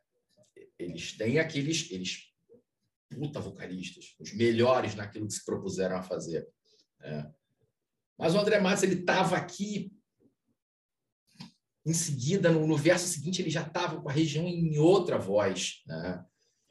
eles 0.77 1.17
têm 1.17 1.39
aqueles, 1.39 1.89
eles 1.89 2.31
puta 3.09 3.39
vocalistas, 3.39 4.15
os 4.19 4.33
melhores 4.33 4.93
naquilo 4.93 5.25
que 5.25 5.33
se 5.33 5.43
propuseram 5.43 5.97
a 5.97 6.03
fazer. 6.03 6.47
Né? 6.99 7.33
Mas 8.21 8.35
o 8.35 8.37
André 8.37 8.59
Matos 8.59 8.83
ele 8.83 8.99
estava 8.99 9.35
aqui. 9.35 9.91
Em 11.83 11.93
seguida, 11.93 12.51
no, 12.51 12.67
no, 12.67 12.77
verso 12.77 13.07
seguinte, 13.07 13.41
ele 13.41 13.49
já 13.49 13.63
estava 13.63 13.99
com 13.99 14.07
a 14.07 14.11
região 14.11 14.47
em 14.47 14.77
outra 14.77 15.17
voz. 15.17 15.81
Né? 15.87 16.23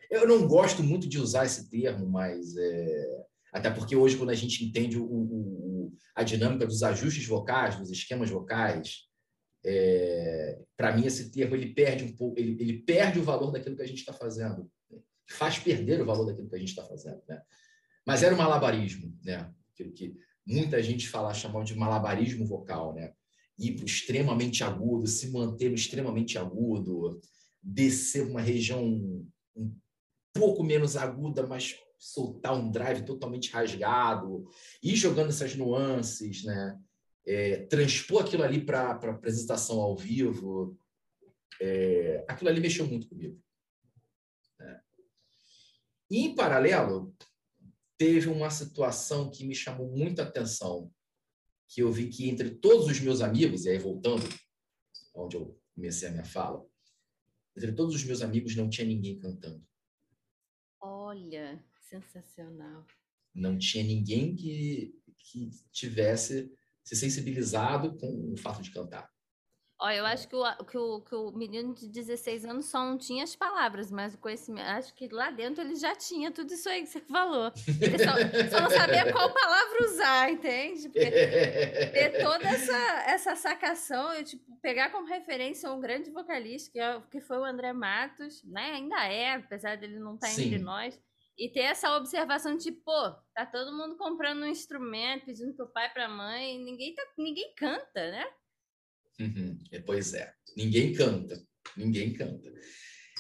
Eu 0.09 0.29
não 0.29 0.47
gosto 0.47 0.85
muito 0.85 1.09
de 1.09 1.19
usar 1.19 1.45
esse 1.45 1.69
termo, 1.69 2.09
mas 2.09 2.57
é... 2.57 3.27
até 3.53 3.69
porque 3.69 3.97
hoje, 3.97 4.17
quando 4.17 4.31
a 4.31 4.37
gente 4.37 4.65
entende 4.65 4.97
o, 4.97 5.05
o, 5.05 5.93
a 6.15 6.23
dinâmica 6.23 6.65
dos 6.65 6.85
ajustes 6.85 7.27
vocais, 7.27 7.77
dos 7.77 7.91
esquemas 7.91 8.31
vocais, 8.31 9.09
é... 9.67 10.61
para 10.77 10.97
mim 10.97 11.05
esse 11.05 11.33
termo 11.33 11.57
ele 11.57 11.75
perde 11.75 12.05
um 12.05 12.15
pouco, 12.15 12.39
ele, 12.39 12.57
ele 12.63 12.83
perde 12.85 13.19
o 13.19 13.25
valor 13.25 13.51
daquilo 13.51 13.75
que 13.75 13.83
a 13.83 13.89
gente 13.89 13.99
está 13.99 14.13
fazendo, 14.13 14.71
faz 15.29 15.59
perder 15.59 16.01
o 16.01 16.07
valor 16.07 16.27
daquilo 16.27 16.49
que 16.49 16.55
a 16.55 16.61
gente 16.61 16.69
está 16.69 16.85
fazendo. 16.85 17.21
Né? 17.29 17.43
Mas 18.07 18.23
era 18.23 18.33
um 18.33 18.39
malabarismo, 18.39 19.13
né? 19.25 19.53
Aquilo 19.73 19.93
que 19.93 20.15
muita 20.51 20.83
gente 20.83 21.09
fala, 21.09 21.33
chamam 21.33 21.63
de 21.63 21.77
malabarismo 21.77 22.45
vocal, 22.45 22.95
né? 22.95 23.13
Ir 23.59 23.77
para 23.77 23.85
extremamente 23.85 24.65
agudo, 24.65 25.07
se 25.07 25.31
manter 25.31 25.73
extremamente 25.73 26.37
agudo, 26.37 27.21
descer 27.63 28.27
uma 28.27 28.41
região 28.41 28.85
um 29.57 29.77
pouco 30.35 30.63
menos 30.65 30.97
aguda, 30.97 31.47
mas 31.47 31.77
soltar 31.99 32.55
um 32.55 32.71
drive 32.71 33.05
totalmente 33.05 33.51
rasgado, 33.51 34.49
ir 34.83 34.97
jogando 34.97 35.29
essas 35.29 35.55
nuances, 35.55 36.45
né? 36.45 36.79
É, 37.27 37.67
transpor 37.67 38.23
aquilo 38.23 38.43
ali 38.43 38.65
para 38.65 38.91
apresentação 38.93 39.79
ao 39.79 39.95
vivo, 39.95 40.77
é, 41.61 42.25
aquilo 42.27 42.51
ali 42.51 42.61
mexeu 42.61 42.87
muito 42.87 43.07
comigo. 43.07 43.39
Né? 44.59 44.81
E, 46.11 46.25
em 46.25 46.35
paralelo, 46.35 47.15
teve 48.01 48.31
uma 48.31 48.49
situação 48.49 49.31
que 49.31 49.45
me 49.45 49.55
chamou 49.55 49.95
muita 49.95 50.23
atenção, 50.23 50.91
que 51.69 51.83
eu 51.83 51.93
vi 51.93 52.09
que 52.09 52.31
entre 52.31 52.49
todos 52.49 52.87
os 52.87 52.99
meus 52.99 53.21
amigos, 53.21 53.67
e 53.67 53.69
aí 53.69 53.79
voltando 53.79 54.27
onde 55.15 55.37
eu 55.37 55.61
comecei 55.75 56.09
a 56.09 56.11
minha 56.11 56.25
fala, 56.25 56.67
entre 57.55 57.73
todos 57.73 57.95
os 57.95 58.03
meus 58.03 58.23
amigos 58.23 58.57
não 58.57 58.71
tinha 58.71 58.87
ninguém 58.87 59.19
cantando. 59.19 59.63
Olha, 60.81 61.63
sensacional. 61.91 62.87
Não 63.35 63.59
tinha 63.59 63.85
ninguém 63.85 64.35
que, 64.35 64.99
que 65.19 65.51
tivesse 65.71 66.51
se 66.83 66.97
sensibilizado 66.97 67.99
com 67.99 68.33
o 68.33 68.37
fato 68.39 68.63
de 68.63 68.71
cantar. 68.71 69.13
Ó, 69.83 69.91
eu 69.91 70.05
acho 70.05 70.29
que 70.29 70.37
o, 70.37 70.65
que, 70.65 70.77
o, 70.77 71.01
que 71.01 71.15
o 71.15 71.31
menino 71.33 71.73
de 71.73 71.89
16 71.89 72.45
anos 72.45 72.67
só 72.67 72.85
não 72.85 72.99
tinha 72.99 73.25
as 73.25 73.35
palavras, 73.35 73.91
mas 73.91 74.13
o 74.13 74.19
conhecimento. 74.19 74.67
Acho 74.69 74.95
que 74.95 75.09
lá 75.09 75.31
dentro 75.31 75.63
ele 75.65 75.75
já 75.75 75.97
tinha 75.97 76.31
tudo 76.31 76.53
isso 76.53 76.69
aí 76.69 76.83
que 76.83 76.89
você 76.89 77.01
falou. 77.01 77.51
Ele 77.81 77.99
só, 77.99 78.13
só 78.51 78.61
não 78.63 78.71
sabia 78.71 79.11
qual 79.11 79.33
palavra 79.33 79.85
usar, 79.87 80.31
entende? 80.31 80.83
Porque 80.83 81.11
ter 81.11 82.23
toda 82.23 82.47
essa, 82.47 83.05
essa 83.07 83.37
sacação 83.37 84.15
e 84.19 84.25
tipo, 84.25 84.55
pegar 84.61 84.91
como 84.91 85.07
referência 85.09 85.73
um 85.73 85.81
grande 85.81 86.11
vocalista, 86.11 86.71
que, 86.71 86.79
é, 86.79 87.01
que 87.11 87.21
foi 87.23 87.39
o 87.39 87.45
André 87.45 87.73
Matos, 87.73 88.45
né? 88.45 88.73
Ainda 88.73 89.07
é, 89.07 89.37
apesar 89.37 89.79
dele 89.79 89.99
não 89.99 90.17
estar 90.17 90.27
tá 90.27 90.33
entre 90.35 90.59
nós. 90.59 91.01
E 91.39 91.49
ter 91.49 91.61
essa 91.61 91.97
observação 91.97 92.55
de, 92.55 92.71
pô, 92.71 93.13
tá 93.35 93.47
todo 93.47 93.75
mundo 93.75 93.97
comprando 93.97 94.43
um 94.43 94.47
instrumento, 94.47 95.25
pedindo 95.25 95.55
pro 95.55 95.73
pai, 95.73 95.91
pra 95.91 96.07
mãe, 96.07 96.59
ninguém, 96.59 96.95
tá, 96.95 97.03
ninguém 97.17 97.55
canta, 97.57 98.11
né? 98.11 98.27
Uhum. 99.21 99.59
É, 99.71 99.79
pois 99.81 100.15
é, 100.15 100.33
ninguém 100.57 100.95
canta, 100.95 101.43
ninguém 101.77 102.15
canta. 102.15 102.51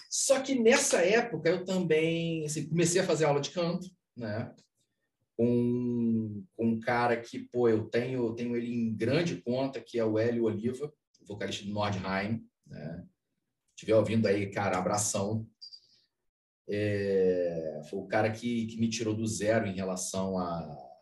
Só 0.09 0.41
que 0.41 0.55
nessa 0.55 1.03
época 1.03 1.51
eu 1.51 1.65
também 1.65 2.45
assim, 2.47 2.67
comecei 2.69 3.01
a 3.01 3.07
fazer 3.07 3.27
aula 3.27 3.41
de 3.41 3.51
canto, 3.51 3.87
né? 4.17 4.53
Com, 5.37 6.45
com 6.57 6.67
um 6.67 6.81
cara 6.81 7.17
que, 7.19 7.39
pô, 7.39 7.69
eu 7.69 7.85
tenho, 7.89 8.35
tenho 8.35 8.57
ele 8.57 8.73
em 8.73 8.95
grande 8.95 9.41
conta, 9.41 9.81
que 9.81 9.99
é 9.99 10.05
o 10.05 10.19
Hélio 10.19 10.45
Oliva, 10.45 10.93
vocalista 11.27 11.65
do 11.65 11.73
Nordheim, 11.73 12.45
né? 12.67 13.07
Estiver 13.75 13.95
ouvindo 13.95 14.27
aí, 14.27 14.51
cara, 14.51 14.79
abração. 14.79 15.47
É, 16.69 17.83
foi 17.89 17.99
o 17.99 18.07
cara 18.07 18.31
que, 18.31 18.67
que 18.67 18.79
me 18.79 18.89
tirou 18.89 19.15
do 19.15 19.27
zero 19.27 19.67
em 19.67 19.75
relação 19.75 20.39
a, 20.39 20.59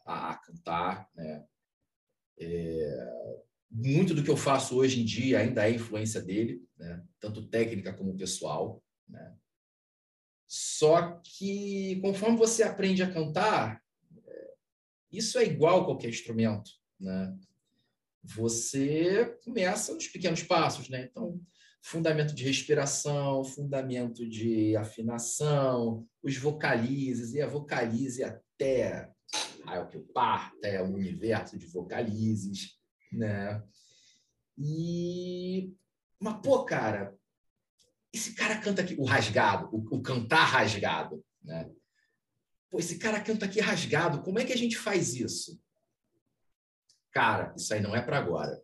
a, 0.07 0.31
a 0.31 0.39
cantar, 0.39 1.09
né? 1.15 1.45
É, 2.39 3.39
muito 3.71 4.15
do 4.15 4.23
que 4.23 4.31
eu 4.31 4.37
faço 4.37 4.77
hoje 4.77 5.01
em 5.01 5.05
dia 5.05 5.41
ainda 5.41 5.69
é 5.69 5.75
influência 5.75 6.21
dele, 6.21 6.63
né? 6.79 7.03
tanto 7.21 7.47
técnica 7.47 7.93
como 7.93 8.17
pessoal. 8.17 8.83
Né? 9.09 9.37
Só 10.47 11.21
que 11.23 12.01
conforme 12.01 12.37
você 12.37 12.63
aprende 12.63 13.03
a 13.03 13.13
cantar, 13.13 13.83
é, 14.27 14.51
isso 15.13 15.39
é 15.39 15.45
igual 15.45 15.83
a 15.83 15.85
qualquer 15.85 16.09
instrumento. 16.09 16.71
Né? 16.99 17.37
Você 18.25 19.37
começa 19.45 19.95
nos 19.95 20.09
pequenos 20.09 20.43
passos. 20.43 20.89
Né? 20.89 21.09
Então, 21.11 21.39
fundamento 21.83 22.35
de 22.35 22.45
respiração, 22.45 23.45
fundamento 23.45 24.27
de 24.27 24.75
afinação, 24.77 26.07
os 26.23 26.37
vocalizes, 26.37 27.35
e 27.35 27.41
a 27.41 27.47
vocalize 27.47 28.25
até 28.25 29.11
ah, 29.65 29.81
o 29.81 29.89
que 29.89 29.97
eu 29.97 30.05
parto, 30.15 30.59
é 30.65 30.83
o 30.83 30.95
universo 30.95 31.59
de 31.59 31.67
vocalizes 31.67 32.78
né? 33.13 33.63
E 34.57 35.75
mas 36.21 36.41
pô, 36.43 36.65
cara, 36.65 37.17
esse 38.13 38.35
cara 38.35 38.59
canta 38.59 38.83
aqui 38.83 38.97
o 38.99 39.05
rasgado, 39.05 39.69
o, 39.73 39.97
o 39.97 40.03
cantar 40.03 40.45
rasgado, 40.45 41.25
né? 41.43 41.71
Pô, 42.71 42.79
esse 42.79 42.99
cara 42.99 43.21
canta 43.21 43.47
aqui 43.47 43.61
rasgado, 43.61 44.23
como 44.23 44.39
é 44.39 44.45
que 44.45 44.53
a 44.53 44.57
gente 44.57 44.77
faz 44.77 45.15
isso? 45.15 45.61
Cara, 47.11 47.55
isso 47.57 47.73
aí 47.73 47.81
não 47.81 47.95
é 47.95 48.03
para 48.03 48.19
agora. 48.19 48.63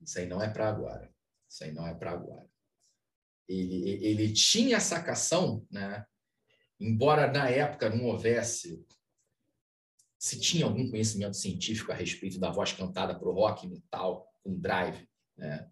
Isso 0.00 0.18
aí 0.18 0.26
não 0.26 0.42
é 0.42 0.48
para 0.48 0.68
agora. 0.68 1.12
Isso 1.48 1.64
aí 1.64 1.72
não 1.72 1.86
é 1.86 1.94
para 1.94 2.12
agora. 2.12 2.48
Ele, 3.48 4.04
ele 4.04 4.32
tinha 4.32 4.76
essa 4.76 4.96
sacação, 4.96 5.66
né? 5.70 6.04
Embora 6.78 7.32
na 7.32 7.48
época 7.48 7.88
não 7.88 8.04
houvesse 8.04 8.86
se 10.18 10.40
tinha 10.40 10.64
algum 10.64 10.90
conhecimento 10.90 11.36
científico 11.36 11.92
a 11.92 11.94
respeito 11.94 12.40
da 12.40 12.50
voz 12.50 12.72
cantada 12.72 13.16
para 13.16 13.28
o 13.28 13.32
rock 13.32 13.68
metal 13.68 14.28
com 14.42 14.58
drive, 14.58 15.08
né? 15.36 15.70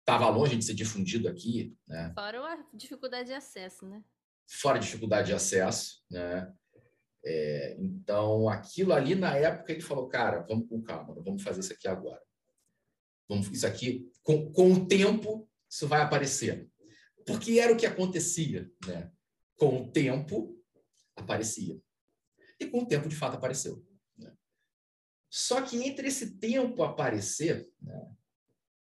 Estava 0.00 0.28
longe 0.28 0.56
de 0.56 0.64
ser 0.64 0.74
difundido 0.74 1.28
aqui, 1.28 1.76
né? 1.86 2.12
Fora 2.14 2.54
a 2.54 2.66
dificuldade 2.72 3.28
de 3.28 3.34
acesso, 3.34 3.86
né? 3.86 4.02
Fora 4.46 4.78
a 4.78 4.80
dificuldade 4.80 5.28
de 5.28 5.34
acesso, 5.34 6.02
né? 6.10 6.52
É, 7.26 7.76
então, 7.78 8.48
aquilo 8.48 8.92
ali 8.92 9.14
na 9.14 9.36
época 9.36 9.72
ele 9.72 9.80
falou, 9.80 10.08
cara, 10.08 10.40
vamos 10.42 10.68
com 10.68 10.82
calma, 10.82 11.14
vamos 11.22 11.42
fazer 11.42 11.60
isso 11.60 11.72
aqui 11.72 11.88
agora. 11.88 12.20
Vamos 13.28 13.48
isso 13.48 13.66
aqui 13.66 14.10
com, 14.22 14.50
com 14.52 14.72
o 14.72 14.86
tempo 14.86 15.48
isso 15.70 15.88
vai 15.88 16.02
aparecer, 16.02 16.70
porque 17.26 17.58
era 17.58 17.72
o 17.72 17.76
que 17.76 17.86
acontecia, 17.86 18.70
né? 18.86 19.10
Com 19.56 19.82
o 19.82 19.90
tempo 19.90 20.56
aparecia 21.16 21.80
com 22.70 22.82
o 22.82 22.86
tempo 22.86 23.08
de 23.08 23.16
fato 23.16 23.36
apareceu. 23.36 23.84
Né? 24.16 24.32
Só 25.30 25.62
que 25.62 25.82
entre 25.82 26.08
esse 26.08 26.38
tempo 26.38 26.82
aparecer, 26.82 27.68
né, 27.80 28.10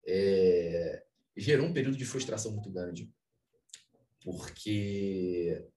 é, 0.05 1.03
gerou 1.35 1.67
um 1.67 1.73
período 1.73 1.97
de 1.97 2.05
frustração 2.05 2.51
muito 2.51 2.71
grande, 2.71 3.11
porque 4.23 5.67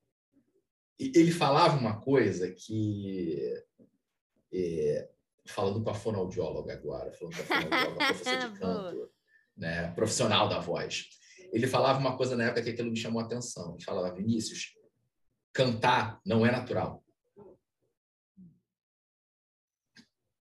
ele 0.98 1.32
falava 1.32 1.78
uma 1.78 2.00
coisa 2.00 2.50
que 2.50 3.62
é, 4.52 5.10
falando 5.46 5.82
com 5.82 5.90
a 5.90 5.94
fonoaudióloga 5.94 6.72
agora, 6.72 7.12
falando 7.12 7.36
com 7.36 7.42
a 7.42 7.44
fonoaudióloga, 7.44 8.06
professor 8.06 8.38
de 8.38 8.58
canto, 8.58 9.10
né, 9.56 9.90
profissional 9.92 10.48
da 10.48 10.58
voz. 10.58 11.08
ele 11.52 11.66
falava 11.66 11.98
uma 11.98 12.16
coisa 12.16 12.36
na 12.36 12.44
época 12.44 12.62
que 12.62 12.70
aquilo 12.70 12.90
me 12.90 12.96
chamou 12.96 13.20
a 13.20 13.24
atenção. 13.24 13.74
Ele 13.74 13.84
falava, 13.84 14.14
Vinícius, 14.14 14.74
cantar 15.52 16.20
não 16.24 16.44
é 16.44 16.50
natural. 16.50 17.03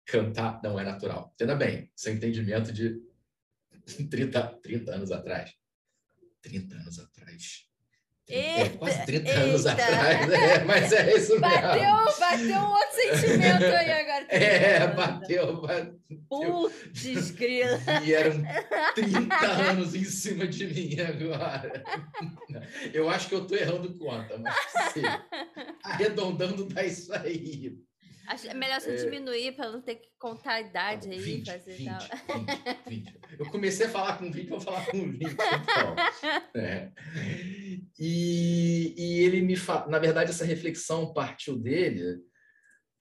Cantar 0.07 0.61
não 0.63 0.79
é 0.79 0.83
natural. 0.83 1.31
Entenda 1.35 1.55
bem, 1.55 1.91
seu 1.95 2.13
entendimento 2.13 2.71
de 2.71 2.99
30, 4.09 4.41
30 4.63 4.95
anos 4.95 5.11
atrás. 5.11 5.53
30 6.41 6.75
anos 6.75 6.97
atrás. 6.97 7.67
É, 8.29 8.63
eita, 8.63 8.73
é, 8.75 8.77
quase 8.77 9.05
30 9.05 9.29
eita. 9.29 9.41
anos 9.41 9.65
atrás, 9.65 10.31
é, 10.33 10.63
mas 10.65 10.91
é 10.91 11.15
isso 11.15 11.39
bateu, 11.39 11.71
mesmo. 11.71 12.19
Bateu 12.19 12.57
um 12.57 12.71
outro 12.71 12.95
sentimento 12.95 13.63
aí 13.63 13.91
agora. 13.91 14.25
É, 14.29 14.87
bateu, 14.87 15.61
bateu. 15.61 15.99
Putz, 16.27 17.31
grila. 17.31 17.79
E 18.03 18.13
eram 18.13 18.43
30 18.95 19.45
anos 19.71 19.95
em 19.95 20.03
cima 20.03 20.45
de 20.45 20.67
mim 20.67 20.97
agora. 20.99 21.83
Eu 22.93 23.09
acho 23.09 23.29
que 23.29 23.35
eu 23.35 23.43
estou 23.43 23.57
errando 23.57 23.97
conta, 23.97 24.37
mas 24.37 24.55
sim, 24.91 25.03
arredondando 25.83 26.65
dá 26.65 26.83
isso 26.83 27.13
aí. 27.13 27.77
Acho 28.27 28.47
é 28.47 28.53
melhor 28.53 28.81
você 28.81 28.91
é... 28.91 28.95
diminuir 28.95 29.53
para 29.55 29.71
não 29.71 29.81
ter 29.81 29.95
que 29.95 30.09
contar 30.19 30.53
a 30.53 30.61
idade 30.61 31.09
aí. 31.09 31.17
20, 31.17 31.45
fazer 31.45 31.73
20, 31.73 31.87
tal. 31.87 31.99
20, 32.87 33.03
20. 33.05 33.19
Eu 33.39 33.45
comecei 33.49 33.85
a 33.85 33.89
falar 33.89 34.17
com 34.17 34.29
20, 34.29 34.49
vou 34.49 34.59
falar 34.59 34.85
com 34.87 35.11
20. 35.11 35.23
Então. 35.23 35.95
É. 36.55 36.91
E, 37.99 38.93
e 38.97 39.19
ele 39.23 39.41
me 39.41 39.55
fala, 39.55 39.87
na 39.87 39.99
verdade, 39.99 40.31
essa 40.31 40.45
reflexão 40.45 41.13
partiu 41.13 41.57
dele 41.57 42.19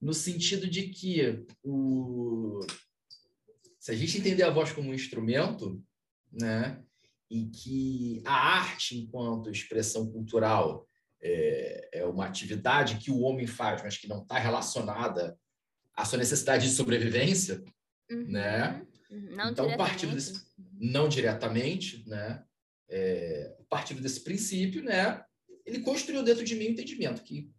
no 0.01 0.15
sentido 0.15 0.69
de 0.69 0.89
que 0.89 1.45
o, 1.63 2.61
se 3.79 3.91
a 3.91 3.95
gente 3.95 4.19
entender 4.19 4.43
a 4.43 4.51
voz 4.51 4.73
como 4.73 4.91
um 4.91 4.95
instrumento, 4.95 5.83
né, 6.33 6.83
e 7.31 7.47
que 7.47 8.23
a 8.25 8.35
arte, 8.35 8.97
enquanto 8.97 9.51
expressão 9.51 10.11
cultural, 10.11 10.87
é, 11.23 12.01
é 12.01 12.05
uma 12.05 12.27
atividade 12.27 12.97
que 12.97 13.11
o 13.11 13.21
homem 13.21 13.47
faz, 13.47 13.83
mas 13.83 13.97
que 13.97 14.09
não 14.09 14.23
está 14.23 14.39
relacionada 14.39 15.39
à 15.95 16.05
sua 16.05 16.19
necessidade 16.19 16.69
de 16.69 16.75
sobrevivência, 16.75 17.63
uhum. 18.11 18.27
né? 18.29 18.87
Uhum. 19.11 19.37
Não 19.37 19.51
então, 19.51 19.77
partindo 19.77 20.15
desse, 20.15 20.47
não 20.79 21.09
diretamente, 21.09 22.07
né? 22.09 22.45
É, 22.89 23.57
partindo 23.69 24.01
desse 24.01 24.23
princípio, 24.23 24.83
né? 24.83 25.25
Ele 25.65 25.81
construiu 25.81 26.23
dentro 26.23 26.45
de 26.45 26.55
mim 26.55 26.67
o 26.67 26.71
entendimento 26.71 27.23
que 27.23 27.51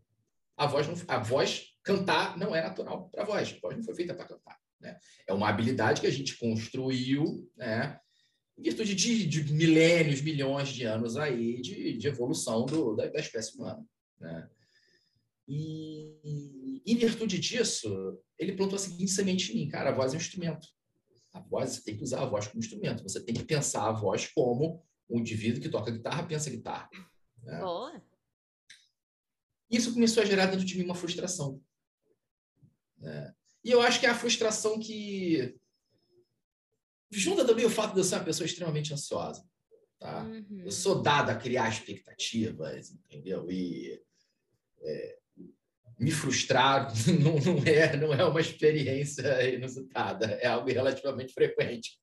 a 0.56 0.66
voz, 0.66 0.88
não, 0.88 0.96
a 1.08 1.20
voz 1.20 1.74
cantar 1.84 2.38
não 2.38 2.56
é 2.56 2.62
natural 2.62 3.10
para 3.10 3.24
a 3.24 3.26
voz. 3.26 3.56
A 3.56 3.60
voz 3.62 3.78
não 3.78 3.84
foi 3.84 3.96
feita 3.96 4.14
para 4.14 4.26
cantar. 4.26 4.58
Né? 4.80 4.98
É 5.28 5.34
uma 5.34 5.50
habilidade 5.50 6.02
que 6.02 6.08
a 6.08 6.12
gente 6.12 6.38
construiu, 6.38 7.50
né? 7.56 8.00
Em 8.58 8.64
virtude 8.64 8.96
de, 8.96 9.26
de 9.26 9.54
milênios, 9.54 10.22
milhões 10.22 10.70
de 10.70 10.84
anos 10.84 11.16
aí 11.16 11.62
de, 11.62 11.98
de 11.98 12.08
evolução 12.08 12.66
do, 12.66 12.96
da, 12.96 13.08
da, 13.08 13.20
espécie 13.20 13.56
humana. 13.56 13.86
Né? 14.20 14.50
E, 15.48 16.82
em 16.86 16.96
virtude 16.96 17.40
disso, 17.40 18.20
ele 18.38 18.56
plantou 18.56 18.76
a 18.76 18.80
seguinte 18.80 19.12
semente 19.12 19.52
em 19.52 19.56
mim, 19.56 19.70
cara, 19.70 19.92
a 19.92 19.94
voz 19.94 20.14
é 20.14 20.18
um 20.18 20.20
instrumento. 20.20 20.68
A 21.34 21.40
voz, 21.40 21.72
você 21.72 21.84
tem 21.84 21.96
que 21.96 22.04
usar 22.04 22.24
a 22.24 22.26
voz 22.26 22.48
como 22.48 22.60
instrumento. 22.60 23.04
Você 23.04 23.24
tem 23.24 23.36
que 23.36 23.44
pensar 23.44 23.88
a 23.88 23.92
voz 23.92 24.28
como 24.28 24.84
um 25.08 25.20
indivíduo 25.20 25.62
que 25.62 25.70
toca 25.70 25.92
guitarra 25.92 26.28
pensa 26.28 26.50
guitarra. 26.50 26.90
Né? 27.44 27.60
Boa. 27.60 28.02
Isso 29.70 29.94
começou 29.94 30.24
a 30.24 30.26
gerar 30.26 30.48
dentro 30.48 30.66
de 30.66 30.78
mim 30.78 30.84
uma 30.84 30.96
frustração. 30.96 31.62
Né? 32.98 33.34
E 33.64 33.72
eu 33.72 33.82
acho 33.82 34.00
que 34.00 34.06
é 34.06 34.10
a 34.10 34.16
frustração 34.16 34.80
que 34.80 35.56
junta 37.12 37.46
também 37.46 37.66
o 37.66 37.70
fato 37.70 37.94
de 37.94 38.00
eu 38.00 38.04
ser 38.04 38.16
uma 38.16 38.24
pessoa 38.26 38.46
extremamente 38.46 38.94
ansiosa. 38.94 39.44
Tá? 40.00 40.24
Uhum. 40.24 40.64
Eu 40.66 40.72
sou 40.72 41.02
dado 41.02 41.30
a 41.30 41.36
criar 41.36 41.70
expectativas, 41.70 42.92
entendeu? 42.92 43.50
E 43.50 44.00
é, 44.82 45.18
me 46.00 46.12
frustrar 46.12 46.94
não, 47.22 47.40
não, 47.40 47.64
é, 47.64 47.98
não 47.98 48.14
é 48.14 48.24
uma 48.24 48.42
experiência 48.42 49.50
inusitada, 49.50 50.26
é 50.42 50.48
algo 50.48 50.70
relativamente 50.70 51.34
frequente. 51.34 52.00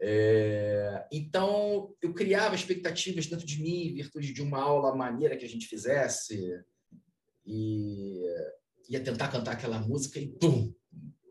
É, 0.00 1.06
então, 1.10 1.94
eu 2.02 2.12
criava 2.12 2.54
expectativas 2.54 3.26
dentro 3.26 3.46
de 3.46 3.60
mim, 3.60 3.86
em 3.86 3.94
virtude 3.94 4.32
de 4.32 4.42
uma 4.42 4.60
aula 4.60 4.94
maneira 4.94 5.36
que 5.36 5.44
a 5.44 5.48
gente 5.48 5.66
fizesse, 5.66 6.60
e 7.46 8.22
ia 8.88 9.00
tentar 9.00 9.28
cantar 9.28 9.52
aquela 9.52 9.80
música 9.80 10.18
e 10.18 10.28
pum, 10.28 10.72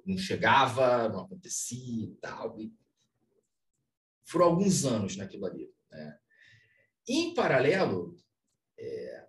não 0.06 0.18
chegava, 0.18 1.10
não 1.10 1.22
acontecia 1.22 2.06
e 2.06 2.16
tal. 2.16 2.60
E 2.60 2.74
foram 4.26 4.46
alguns 4.46 4.86
anos 4.86 5.16
naquilo 5.16 5.46
ali. 5.46 5.70
Né? 5.90 6.20
Em 7.08 7.34
paralelo, 7.34 8.18
é, 8.78 9.28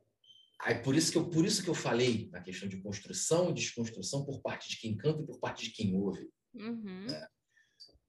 aí 0.61 0.83
por, 0.83 0.95
isso 0.95 1.11
que 1.11 1.19
eu, 1.19 1.29
por 1.29 1.45
isso 1.45 1.63
que 1.63 1.69
eu 1.69 1.75
falei 1.75 2.29
na 2.31 2.41
questão 2.41 2.69
de 2.69 2.81
construção 2.81 3.51
e 3.51 3.55
desconstrução 3.55 4.25
por 4.25 4.41
parte 4.41 4.69
de 4.69 4.79
quem 4.79 4.97
canta 4.97 5.23
e 5.23 5.27
por 5.27 5.39
parte 5.39 5.65
de 5.65 5.71
quem 5.71 5.95
ouve. 5.95 6.31
Uhum. 6.55 7.07
Né? 7.07 7.27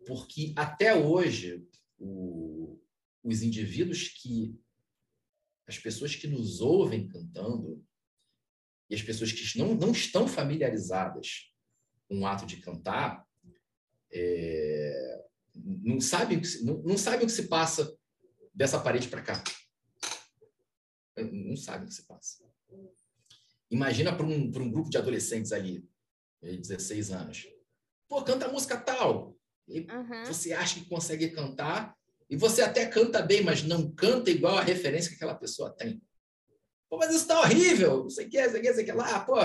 Porque 0.06 0.54
até 0.56 0.94
hoje, 0.94 1.66
o, 1.98 2.80
os 3.24 3.42
indivíduos 3.42 4.10
que. 4.10 4.60
as 5.66 5.78
pessoas 5.78 6.16
que 6.16 6.28
nos 6.28 6.60
ouvem 6.60 7.08
cantando 7.08 7.84
e 8.90 8.96
as 8.96 9.02
pessoas 9.02 9.32
que 9.32 9.58
não, 9.58 9.74
não 9.76 9.92
estão 9.92 10.28
familiarizadas 10.28 11.53
um 12.10 12.26
ato 12.26 12.46
de 12.46 12.58
cantar, 12.58 13.26
é, 14.12 15.26
não, 15.56 16.00
sabe, 16.00 16.42
não, 16.62 16.78
não 16.84 16.98
sabe 16.98 17.24
o 17.24 17.28
que 17.28 17.32
se 17.32 17.48
passa 17.48 17.96
dessa 18.54 18.80
parede 18.80 19.08
para 19.08 19.22
cá. 19.22 19.44
Não 21.18 21.56
sabe 21.56 21.86
o 21.86 21.88
que 21.88 21.94
se 21.94 22.06
passa. 22.06 22.44
Imagina 23.70 24.16
para 24.16 24.26
um, 24.26 24.34
um 24.34 24.72
grupo 24.72 24.90
de 24.90 24.98
adolescentes 24.98 25.52
ali, 25.52 25.88
de 26.42 26.58
16 26.58 27.12
anos. 27.12 27.48
Pô, 28.08 28.24
canta 28.24 28.48
música 28.48 28.78
tal. 28.78 29.36
Uhum. 29.68 30.26
Você 30.26 30.54
acha 30.54 30.80
que 30.80 30.90
consegue 30.90 31.30
cantar, 31.30 31.96
e 32.30 32.36
você 32.36 32.62
até 32.62 32.86
canta 32.86 33.22
bem, 33.22 33.44
mas 33.44 33.64
não 33.64 33.92
canta 33.92 34.30
igual 34.30 34.58
a 34.58 34.64
referência 34.64 35.10
que 35.10 35.16
aquela 35.16 35.36
pessoa 35.36 35.72
tem. 35.72 36.02
Pô, 36.90 36.98
mas 36.98 37.10
isso 37.10 37.24
está 37.24 37.40
horrível, 37.42 38.04
não 38.04 38.10
sei 38.10 38.28
o 38.28 38.30
que, 38.30 38.42
não 38.42 38.52
sei 38.52 38.60
o 38.60 38.62
que, 38.62 38.68
não 38.70 38.76
sei 38.76 38.84
o 38.84 38.86
que 38.86 38.92
lá. 38.92 39.20
Pô, 39.22 39.36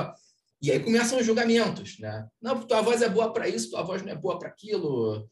e 0.60 0.72
aí 0.72 0.82
começam 0.82 1.18
os 1.18 1.26
julgamentos, 1.26 1.98
né? 1.98 2.28
Não, 2.40 2.66
tua 2.66 2.82
voz 2.82 3.00
é 3.00 3.08
boa 3.08 3.32
para 3.32 3.48
isso, 3.48 3.70
tua 3.70 3.82
voz 3.82 4.02
não 4.02 4.10
é 4.10 4.16
boa 4.16 4.38
para 4.38 4.48
aquilo. 4.48 5.28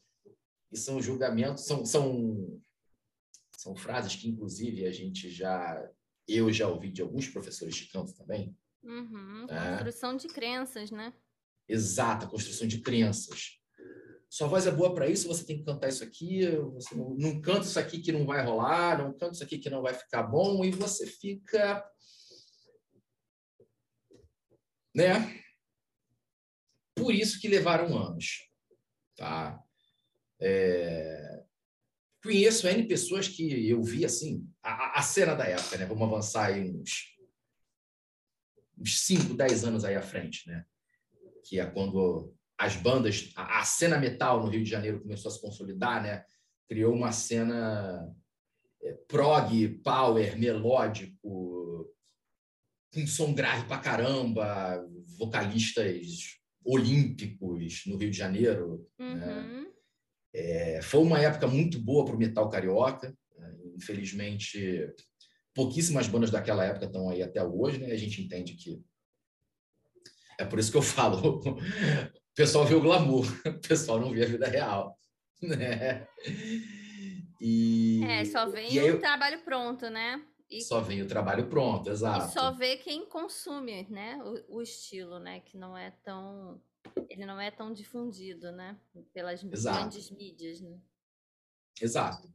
E 0.71 0.77
são 0.77 1.01
julgamentos, 1.01 1.65
são, 1.65 1.85
são, 1.85 2.61
são 3.57 3.75
frases 3.75 4.15
que, 4.15 4.29
inclusive, 4.29 4.85
a 4.85 4.91
gente 4.91 5.29
já. 5.29 5.85
Eu 6.27 6.51
já 6.51 6.67
ouvi 6.67 6.91
de 6.91 7.01
alguns 7.01 7.27
professores 7.27 7.75
de 7.75 7.87
canto 7.87 8.13
também. 8.13 8.55
Uhum, 8.83 9.45
né? 9.47 9.77
construção 9.77 10.15
de 10.15 10.27
crenças, 10.27 10.91
né? 10.91 11.13
Exata, 11.67 12.27
construção 12.27 12.67
de 12.67 12.79
crenças. 12.79 13.57
Sua 14.29 14.47
voz 14.47 14.67
é 14.67 14.71
boa 14.71 14.93
para 14.93 15.07
isso, 15.07 15.27
você 15.27 15.45
tem 15.45 15.57
que 15.57 15.63
cantar 15.63 15.87
isso 15.87 16.03
aqui, 16.03 16.45
você 16.73 16.95
não, 16.95 17.11
não 17.11 17.41
canta 17.41 17.61
isso 17.61 17.79
aqui 17.79 17.99
que 17.99 18.11
não 18.11 18.25
vai 18.25 18.45
rolar, 18.45 18.97
não 18.97 19.13
canta 19.13 19.33
isso 19.33 19.43
aqui 19.43 19.57
que 19.57 19.69
não 19.69 19.81
vai 19.81 19.93
ficar 19.93 20.23
bom, 20.23 20.65
e 20.65 20.71
você 20.71 21.07
fica 21.07 21.83
né? 24.97 25.43
Por 26.95 27.13
isso 27.13 27.39
que 27.39 27.47
levaram 27.47 27.95
anos, 27.95 28.49
tá? 29.15 29.63
É... 30.41 31.43
Conheço 32.23 32.67
N 32.67 32.87
pessoas 32.87 33.27
que 33.27 33.69
eu 33.69 33.83
vi 33.83 34.03
assim, 34.03 34.49
a, 34.63 34.99
a 34.99 35.01
cena 35.03 35.35
da 35.35 35.45
época, 35.45 35.77
né? 35.77 35.85
Vamos 35.85 36.01
avançar 36.01 36.47
aí 36.47 36.71
uns, 36.71 37.15
uns 38.75 38.99
5, 39.01 39.35
10 39.35 39.65
anos 39.65 39.85
aí 39.85 39.93
à 39.93 40.01
frente, 40.01 40.49
né? 40.49 40.65
Que 41.45 41.59
é 41.59 41.65
quando 41.67 42.35
as 42.57 42.75
bandas, 42.75 43.31
a, 43.35 43.59
a 43.59 43.63
cena 43.63 43.99
metal 43.99 44.41
no 44.41 44.49
Rio 44.49 44.63
de 44.63 44.69
Janeiro 44.69 44.99
começou 44.99 45.29
a 45.29 45.33
se 45.35 45.39
consolidar, 45.39 46.01
né? 46.01 46.25
Criou 46.67 46.91
uma 46.91 47.11
cena 47.11 48.11
é, 48.81 48.93
prog, 49.07 49.79
power, 49.83 50.39
melódico, 50.39 51.56
com 52.93 53.05
som 53.05 53.33
grave 53.33 53.65
pra 53.67 53.79
caramba, 53.79 54.85
vocalistas 55.17 56.37
olímpicos 56.63 57.83
no 57.85 57.97
Rio 57.97 58.11
de 58.11 58.17
Janeiro. 58.17 58.87
Né? 58.99 59.05
Uhum. 59.07 59.61
Né? 59.63 59.67
É, 60.33 60.81
foi 60.81 61.01
uma 61.01 61.19
época 61.19 61.47
muito 61.47 61.79
boa 61.79 62.05
para 62.05 62.15
o 62.15 62.19
metal 62.19 62.49
carioca. 62.49 63.15
Né? 63.37 63.55
Infelizmente, 63.75 64.93
pouquíssimas 65.53 66.07
bandas 66.07 66.29
daquela 66.29 66.65
época 66.65 66.85
estão 66.85 67.09
aí 67.09 67.23
até 67.23 67.43
hoje. 67.43 67.79
Né? 67.79 67.91
A 67.91 67.97
gente 67.97 68.21
entende 68.21 68.53
que. 68.53 68.81
É 70.39 70.45
por 70.45 70.59
isso 70.59 70.71
que 70.71 70.77
eu 70.77 70.81
falo: 70.83 71.39
o 71.39 71.57
pessoal 72.35 72.65
vê 72.65 72.75
o 72.75 72.81
glamour, 72.81 73.25
o 73.45 73.67
pessoal 73.67 73.99
não 73.99 74.11
vê 74.11 74.23
a 74.23 74.27
vida 74.27 74.47
real. 74.47 74.97
Né? 75.41 76.07
E, 77.39 78.03
é, 78.03 78.25
só 78.25 78.49
vem 78.49 78.69
o 78.79 78.87
eu... 78.87 78.99
trabalho 78.99 79.43
pronto, 79.43 79.89
né? 79.89 80.19
E, 80.49 80.61
só 80.61 80.79
vem 80.79 81.01
o 81.01 81.07
trabalho 81.07 81.49
pronto, 81.49 81.89
exato. 81.89 82.29
E 82.29 82.31
só 82.31 82.51
vê 82.51 82.77
quem 82.77 83.05
consome, 83.05 83.85
né? 83.89 84.17
O, 84.23 84.57
o, 84.57 84.61
estilo, 84.61 85.19
né? 85.19 85.41
Que 85.41 85.57
não 85.57 85.77
é 85.77 85.91
tão. 85.91 86.61
Ele 87.09 87.25
não 87.25 87.39
é 87.39 87.51
tão 87.51 87.73
difundido, 87.73 88.51
né? 88.51 88.79
Pelas 89.13 89.43
exato. 89.43 89.77
grandes 89.77 90.09
mídias, 90.09 90.61
né? 90.61 90.79
Exato. 91.81 92.33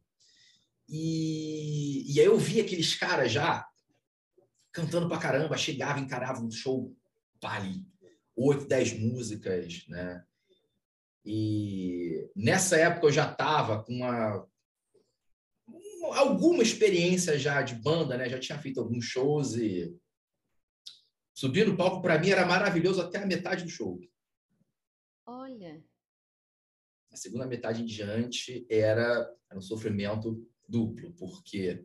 E, 0.89 2.15
e 2.15 2.21
aí 2.21 2.27
eu 2.27 2.37
vi 2.37 2.61
aqueles 2.61 2.95
caras 2.95 3.33
já 3.33 3.67
cantando 4.71 5.09
pra 5.09 5.19
caramba, 5.19 5.57
chegava, 5.57 5.99
encarava 5.99 6.43
um 6.43 6.51
show 6.51 6.95
pá, 7.41 7.57
ali, 7.57 7.87
oito, 8.37 8.67
dez 8.67 8.93
músicas, 8.93 9.87
né? 9.89 10.23
E 11.25 12.29
nessa 12.35 12.77
época 12.77 13.07
eu 13.07 13.13
já 13.13 13.31
estava 13.31 13.83
com 13.83 13.93
uma, 13.93 14.47
alguma 16.15 16.63
experiência 16.63 17.39
já 17.39 17.63
de 17.63 17.75
banda, 17.75 18.17
né? 18.17 18.29
Já 18.29 18.39
tinha 18.39 18.59
feito 18.59 18.81
alguns 18.81 19.05
shows 19.05 19.55
e 19.55 19.95
subir 21.35 21.67
no 21.67 21.77
palco 21.77 22.01
para 22.01 22.19
mim 22.19 22.31
era 22.31 22.47
maravilhoso 22.47 23.01
até 23.01 23.19
a 23.23 23.27
metade 23.27 23.65
do 23.65 23.71
show. 23.71 24.01
Olha. 25.27 25.83
A 27.11 27.17
segunda 27.17 27.47
metade 27.47 27.83
em 27.83 27.87
diante 27.87 28.67
era, 28.71 29.29
era 29.51 29.59
um 29.59 29.63
sofrimento 29.63 30.49
duplo, 30.69 31.13
porque 31.15 31.85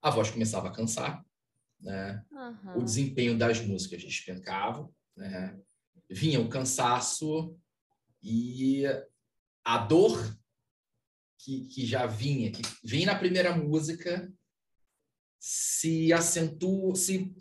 a 0.00 0.10
voz 0.10 0.30
começava 0.30 0.68
a 0.68 0.72
cansar, 0.72 1.24
né? 1.80 2.24
Uhum. 2.30 2.78
O 2.78 2.84
desempenho 2.84 3.36
das 3.36 3.60
músicas 3.60 4.02
despencava, 4.02 4.88
né? 5.16 5.60
Vinha 6.08 6.40
o 6.40 6.48
cansaço 6.48 7.58
e 8.22 8.84
a 9.64 9.78
dor 9.78 10.16
que, 11.38 11.66
que 11.68 11.86
já 11.86 12.06
vinha, 12.06 12.50
que 12.50 12.62
vinha 12.84 13.06
na 13.06 13.18
primeira 13.18 13.54
música, 13.54 14.32
se 15.38 16.12
acentua, 16.12 16.94
se, 16.94 17.34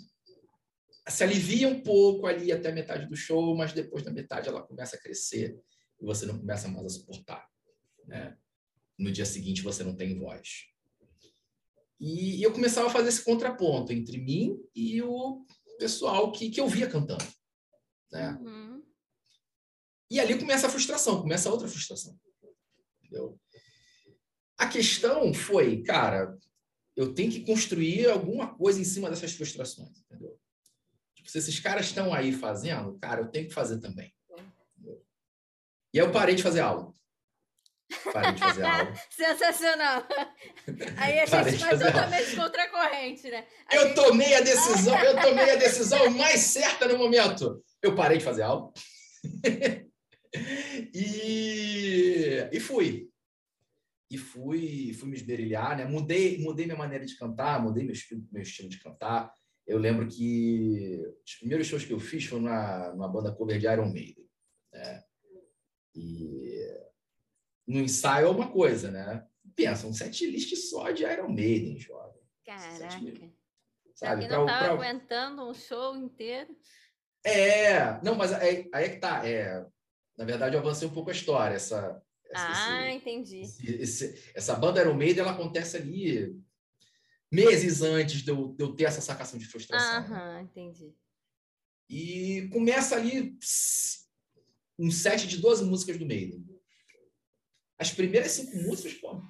se 1.07 1.23
alivia 1.23 1.67
um 1.67 1.81
pouco 1.81 2.27
ali 2.27 2.51
até 2.51 2.69
a 2.69 2.73
metade 2.73 3.07
do 3.07 3.15
show, 3.15 3.55
mas 3.55 3.73
depois 3.73 4.03
da 4.03 4.11
metade 4.11 4.47
ela 4.47 4.61
começa 4.61 4.95
a 4.95 4.99
crescer 4.99 5.59
e 5.99 6.05
você 6.05 6.25
não 6.25 6.37
começa 6.37 6.67
mais 6.67 6.85
a 6.85 6.89
suportar. 6.89 7.47
Né? 8.05 8.37
No 8.97 9.11
dia 9.11 9.25
seguinte 9.25 9.61
você 9.61 9.83
não 9.83 9.95
tem 9.95 10.17
voz. 10.19 10.65
E 11.99 12.43
eu 12.43 12.51
começava 12.51 12.87
a 12.87 12.91
fazer 12.91 13.09
esse 13.09 13.23
contraponto 13.23 13.93
entre 13.93 14.17
mim 14.17 14.59
e 14.75 15.01
o 15.01 15.45
pessoal 15.79 16.31
que, 16.31 16.49
que 16.49 16.59
eu 16.59 16.67
via 16.67 16.89
cantando. 16.89 17.25
Né? 18.11 18.37
Uhum. 18.41 18.83
E 20.09 20.19
ali 20.19 20.37
começa 20.37 20.67
a 20.67 20.69
frustração, 20.69 21.21
começa 21.21 21.49
outra 21.49 21.67
frustração. 21.67 22.19
Entendeu? 23.01 23.39
A 24.57 24.67
questão 24.67 25.33
foi, 25.33 25.83
cara, 25.83 26.37
eu 26.95 27.13
tenho 27.13 27.29
que 27.29 27.41
construir 27.41 28.09
alguma 28.09 28.55
coisa 28.55 28.79
em 28.79 28.85
cima 28.85 29.09
dessas 29.09 29.33
frustrações, 29.33 29.99
entendeu? 29.99 30.39
Tipo, 31.13 31.29
se 31.29 31.37
esses 31.37 31.59
caras 31.59 31.87
estão 31.87 32.13
aí 32.13 32.31
fazendo, 32.31 32.97
cara, 32.99 33.21
eu 33.21 33.27
tenho 33.27 33.47
que 33.47 33.53
fazer 33.53 33.79
também. 33.79 34.13
Entendeu? 34.77 35.03
E 35.93 35.99
aí 35.99 36.05
eu 36.05 36.11
parei 36.11 36.35
de 36.35 36.43
fazer 36.43 36.61
aula. 36.61 36.93
Parei 38.13 38.31
de 38.31 38.39
fazer 38.39 38.63
aula. 38.63 38.93
Sensacional. 39.11 40.07
Aí 40.97 41.19
a 41.19 41.25
gente 41.43 41.57
vai 41.57 41.77
totalmente 41.77 42.35
contra 42.35 42.63
a 42.63 42.69
corrente, 42.69 43.29
né? 43.29 43.45
A 43.67 43.75
eu 43.75 43.87
gente... 43.87 43.95
tomei 43.95 44.33
a 44.33 44.41
decisão, 44.41 44.97
eu 45.03 45.21
tomei 45.21 45.51
a 45.51 45.55
decisão 45.57 46.09
mais 46.11 46.39
certa 46.39 46.87
no 46.87 46.97
momento. 46.97 47.61
Eu 47.81 47.93
parei 47.93 48.19
de 48.19 48.23
fazer 48.23 48.43
aula. 48.43 48.71
e, 50.93 52.49
e 52.51 52.59
fui 52.61 53.09
e 54.09 54.17
fui 54.17 54.93
fui 54.93 55.09
me 55.09 55.15
esmerilhar, 55.15 55.77
né? 55.77 55.85
Mudei 55.85 56.37
mudei 56.39 56.65
minha 56.65 56.77
maneira 56.77 57.05
de 57.05 57.17
cantar, 57.17 57.61
mudei 57.61 57.83
meu 57.83 57.93
estilo, 57.93 58.25
meu 58.31 58.41
estilo 58.41 58.69
de 58.69 58.79
cantar. 58.79 59.33
Eu 59.65 59.79
lembro 59.79 60.07
que 60.07 61.01
os 61.25 61.35
primeiros 61.35 61.67
shows 61.67 61.83
que 61.83 61.93
eu 61.93 61.99
fiz 61.99 62.25
foram 62.25 62.43
na, 62.43 62.91
numa 62.93 63.07
banda 63.07 63.33
cover 63.33 63.59
de 63.59 63.65
Iron 63.65 63.91
Maiden, 63.91 64.29
né? 64.71 65.03
E 65.95 66.69
no 67.67 67.79
ensaio 67.79 68.27
é 68.27 68.29
uma 68.29 68.51
coisa, 68.51 68.91
né? 68.91 69.25
Pensa, 69.55 69.87
um 69.87 69.93
set 69.93 70.25
list 70.25 70.55
só 70.55 70.91
de 70.91 71.03
Iron 71.03 71.29
Maiden, 71.29 71.79
jovem. 71.79 72.21
Caraca. 72.45 73.33
Sabe? 73.95 74.27
Pra 74.27 74.37
não 74.37 74.45
estava 74.45 74.63
pra... 74.65 74.73
aguentando 74.73 75.49
um 75.49 75.53
show 75.53 75.95
inteiro. 75.95 76.55
É, 77.25 77.99
não, 78.03 78.13
mas 78.13 78.31
aí, 78.33 78.69
aí 78.71 78.85
é 78.85 78.89
que 78.89 78.99
tá. 78.99 79.27
É, 79.27 79.65
na 80.17 80.25
verdade, 80.25 80.55
eu 80.55 80.59
avancei 80.59 80.87
um 80.87 80.93
pouco 80.93 81.09
a 81.09 81.13
história. 81.13 81.55
Essa, 81.55 82.01
ah, 82.37 82.87
esse, 82.87 82.97
entendi. 82.97 83.41
Esse, 83.41 84.31
essa 84.33 84.55
banda 84.55 84.81
Iron 84.81 84.95
Maiden, 84.95 85.21
ela 85.21 85.31
acontece 85.31 85.77
ali 85.77 86.35
meses 87.31 87.81
antes 87.81 88.21
de 88.21 88.29
eu, 88.29 88.53
de 88.53 88.63
eu 88.63 88.75
ter 88.75 88.85
essa 88.85 89.01
sacação 89.01 89.37
de 89.37 89.45
frustração. 89.45 89.97
Aham, 89.97 90.41
entendi. 90.41 90.93
E 91.89 92.47
começa 92.51 92.95
ali 92.95 93.37
um 94.79 94.89
set 94.91 95.27
de 95.27 95.37
12 95.37 95.65
músicas 95.65 95.97
do 95.97 96.05
Maiden. 96.05 96.45
As 97.77 97.91
primeiras 97.91 98.31
cinco 98.31 98.55
músicas, 98.57 98.93
pô, 98.93 99.21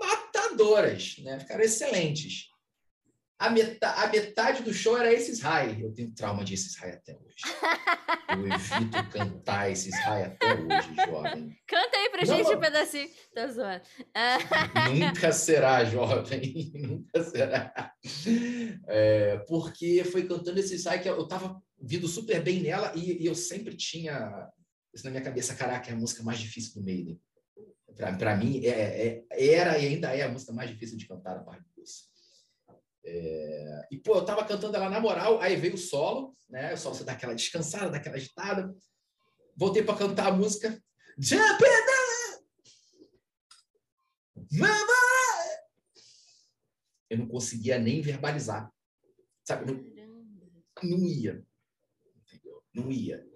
matadoras, 0.00 1.16
né? 1.18 1.38
Ficaram 1.38 1.62
excelentes. 1.62 2.48
A 3.42 3.50
metade, 3.50 4.00
a 4.00 4.06
metade 4.06 4.62
do 4.62 4.72
show 4.72 4.96
era 4.96 5.12
esses 5.12 5.40
high. 5.40 5.82
Eu 5.82 5.92
tenho 5.92 6.14
trauma 6.14 6.44
de 6.44 6.54
esses 6.54 6.76
high 6.76 6.92
até 6.92 7.12
hoje. 7.12 7.34
Eu 8.28 8.46
evito 8.46 9.02
cantar 9.10 9.68
esses 9.68 9.92
high 9.98 10.26
até 10.26 10.54
hoje, 10.54 10.94
jovem. 10.94 11.58
Canta 11.66 11.96
aí 11.96 12.08
pra 12.10 12.24
não, 12.24 12.36
gente 12.36 12.54
um 12.54 12.60
pedacinho. 12.60 13.10
Tá 13.34 13.48
zoando. 13.48 13.82
Nunca 14.96 15.32
será, 15.32 15.84
jovem. 15.84 16.70
Nunca 16.86 17.24
será. 17.24 17.92
É, 18.86 19.38
porque 19.48 20.04
foi 20.04 20.24
cantando 20.28 20.60
esses 20.60 20.84
high 20.84 21.02
que 21.02 21.08
eu 21.08 21.26
tava 21.26 21.60
vindo 21.80 22.06
super 22.06 22.40
bem 22.40 22.62
nela 22.62 22.92
e, 22.94 23.24
e, 23.24 23.26
eu 23.26 23.34
sempre 23.34 23.76
tinha 23.76 24.48
isso 24.94 25.04
na 25.04 25.10
minha 25.10 25.24
cabeça. 25.24 25.56
Caraca, 25.56 25.90
é 25.90 25.94
a 25.94 25.96
música 25.96 26.22
mais 26.22 26.38
difícil 26.38 26.74
do 26.74 26.84
Maiden. 26.84 27.20
Para 27.96 28.36
mim, 28.36 28.64
é, 28.64 29.24
é, 29.32 29.46
era 29.52 29.76
e 29.78 29.88
ainda 29.88 30.14
é 30.14 30.22
a 30.22 30.28
música 30.28 30.52
mais 30.52 30.70
difícil 30.70 30.96
de 30.96 31.08
cantar 31.08 31.38
a 31.38 31.40
parte 31.40 31.64
disso. 31.76 32.11
É... 33.04 33.88
E, 33.90 33.98
pô, 33.98 34.16
eu 34.16 34.24
tava 34.24 34.44
cantando 34.44 34.76
ela 34.76 34.88
na 34.88 35.00
moral, 35.00 35.40
aí 35.40 35.56
veio 35.56 35.74
o 35.74 35.78
solo, 35.78 36.36
né? 36.48 36.72
O 36.74 36.76
solo 36.76 36.94
você 36.94 37.04
dá 37.04 37.12
aquela 37.12 37.34
descansada, 37.34 37.90
dá 37.90 37.96
aquela 37.98 38.16
agitada. 38.16 38.74
Voltei 39.56 39.82
para 39.82 39.98
cantar 39.98 40.28
a 40.28 40.32
música. 40.32 40.80
Jump 41.18 41.62
Mama! 44.52 44.92
Eu 47.08 47.18
não 47.18 47.28
conseguia 47.28 47.78
nem 47.78 48.00
verbalizar. 48.02 48.70
Sabe? 49.44 49.70
Não, 49.70 49.82
não 50.82 51.06
ia. 51.06 51.44
Entendeu? 52.16 52.64
Não 52.74 52.90
ia. 52.90 53.26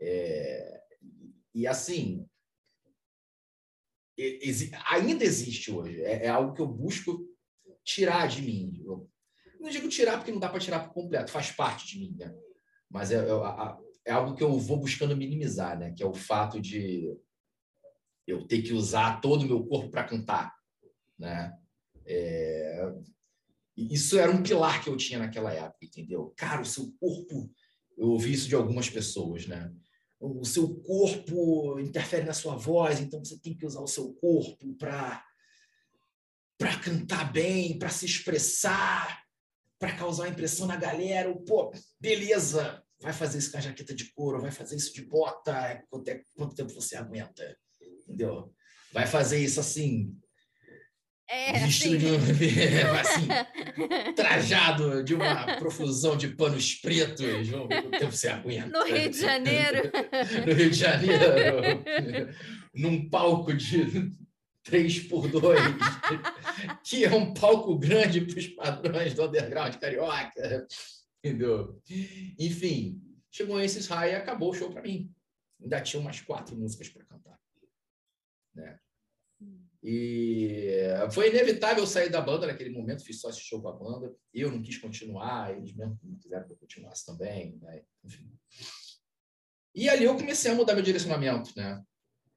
É... 0.00 0.82
E 1.54 1.66
assim, 1.66 2.28
ainda 4.90 5.24
existe 5.24 5.70
hoje. 5.70 6.02
É, 6.02 6.26
é, 6.26 6.28
algo 6.28 6.54
que 6.54 6.60
eu 6.60 6.66
busco 6.66 7.26
tirar 7.84 8.26
de 8.28 8.42
mim. 8.42 8.82
Eu, 8.84 9.10
não 9.60 9.70
digo 9.70 9.88
tirar 9.88 10.18
porque 10.18 10.32
não 10.32 10.40
dá 10.40 10.48
para 10.48 10.60
tirar 10.60 10.80
por 10.80 10.92
completo, 10.92 11.30
faz 11.30 11.50
parte 11.50 11.86
de 11.86 11.98
mim, 11.98 12.16
né? 12.18 12.34
Mas 12.90 13.10
é, 13.10 13.16
é, 13.16 13.76
é, 14.06 14.12
algo 14.12 14.34
que 14.34 14.42
eu 14.42 14.58
vou 14.58 14.78
buscando 14.78 15.16
minimizar, 15.16 15.78
né? 15.78 15.92
Que 15.92 16.02
é 16.02 16.06
o 16.06 16.14
fato 16.14 16.60
de 16.60 17.16
eu 18.26 18.46
ter 18.46 18.62
que 18.62 18.72
usar 18.72 19.20
todo 19.20 19.42
o 19.42 19.46
meu 19.46 19.64
corpo 19.66 19.90
para 19.90 20.04
cantar, 20.04 20.54
né? 21.18 21.52
É... 22.04 22.92
Isso 23.76 24.18
era 24.18 24.30
um 24.32 24.42
pilar 24.42 24.82
que 24.82 24.88
eu 24.88 24.96
tinha 24.96 25.18
naquela 25.18 25.52
época, 25.52 25.84
entendeu? 25.84 26.32
Cara, 26.36 26.62
o 26.62 26.66
seu 26.66 26.92
corpo, 26.98 27.50
eu 27.96 28.08
ouvi 28.08 28.32
isso 28.32 28.48
de 28.48 28.54
algumas 28.54 28.88
pessoas, 28.88 29.46
né? 29.46 29.70
O 30.18 30.44
seu 30.44 30.76
corpo 30.76 31.78
interfere 31.78 32.24
na 32.24 32.32
sua 32.32 32.56
voz, 32.56 33.00
então 33.00 33.22
você 33.22 33.38
tem 33.38 33.54
que 33.54 33.66
usar 33.66 33.80
o 33.80 33.86
seu 33.86 34.14
corpo 34.14 34.74
para 34.74 35.22
para 36.58 36.78
cantar 36.78 37.30
bem, 37.30 37.78
para 37.78 37.90
se 37.90 38.06
expressar, 38.06 39.25
para 39.78 39.96
causar 39.96 40.28
impressão 40.28 40.66
na 40.66 40.76
galera. 40.76 41.34
Pô, 41.46 41.72
beleza, 42.00 42.82
vai 43.00 43.12
fazer 43.12 43.38
isso 43.38 43.50
com 43.50 43.58
a 43.58 43.60
jaqueta 43.60 43.94
de 43.94 44.12
couro, 44.12 44.40
vai 44.40 44.50
fazer 44.50 44.76
isso 44.76 44.92
de 44.94 45.04
bota, 45.04 45.82
quanto, 45.90 46.08
é, 46.08 46.22
quanto 46.34 46.54
tempo 46.54 46.72
você 46.72 46.96
aguenta? 46.96 47.56
Entendeu? 48.06 48.52
Vai 48.92 49.06
fazer 49.06 49.38
isso 49.38 49.60
assim. 49.60 50.14
É, 51.28 51.58
vestido 51.58 52.06
assim. 52.14 53.26
de 53.26 53.32
assim, 54.06 54.14
trajado 54.14 55.02
de 55.02 55.12
uma 55.12 55.56
profusão 55.56 56.16
de 56.16 56.28
panos 56.28 56.76
pretos, 56.76 57.50
quanto 57.50 57.90
tempo 57.90 58.12
você 58.12 58.28
aguenta? 58.28 58.68
No 58.68 58.84
Rio 58.84 59.10
de 59.10 59.20
Janeiro. 59.20 59.90
no 60.46 60.54
Rio 60.54 60.70
de 60.70 60.76
Janeiro, 60.76 61.24
num 62.72 63.10
palco 63.10 63.52
de 63.52 64.12
3 64.66 65.08
por 65.08 65.28
2 65.28 65.60
que 66.82 67.04
é 67.04 67.14
um 67.14 67.32
palco 67.32 67.78
grande 67.78 68.20
para 68.20 68.38
os 68.38 68.48
padrões 68.48 69.14
do 69.14 69.24
underground 69.24 69.74
carioca. 69.76 70.66
Entendeu? 71.24 71.80
Enfim, 72.38 73.00
chegou 73.30 73.60
esses 73.60 73.86
high 73.86 74.12
e 74.12 74.16
acabou 74.16 74.50
o 74.50 74.54
show 74.54 74.70
para 74.70 74.82
mim. 74.82 75.12
Ainda 75.62 75.80
tinha 75.80 76.00
umas 76.00 76.20
quatro 76.20 76.56
músicas 76.56 76.88
para 76.88 77.04
cantar. 77.04 77.40
Né? 78.54 78.78
E 79.82 80.80
foi 81.12 81.30
inevitável 81.30 81.86
sair 81.86 82.10
da 82.10 82.20
banda 82.20 82.48
naquele 82.48 82.70
momento, 82.70 83.04
fiz 83.04 83.20
só 83.20 83.30
esse 83.30 83.40
show 83.40 83.62
com 83.62 83.68
a 83.68 83.72
banda. 83.72 84.12
Eu 84.34 84.50
não 84.50 84.60
quis 84.60 84.78
continuar, 84.78 85.56
eles 85.56 85.72
mesmo 85.74 85.96
não 86.02 86.18
quiseram 86.18 86.44
que 86.44 86.52
eu 86.52 86.56
continuasse 86.56 87.06
também. 87.06 87.56
Né? 87.62 87.84
Enfim. 88.04 88.32
E 89.72 89.88
ali 89.88 90.04
eu 90.04 90.16
comecei 90.16 90.50
a 90.50 90.54
mudar 90.54 90.74
meu 90.74 90.82
direcionamento, 90.82 91.52
né? 91.56 91.80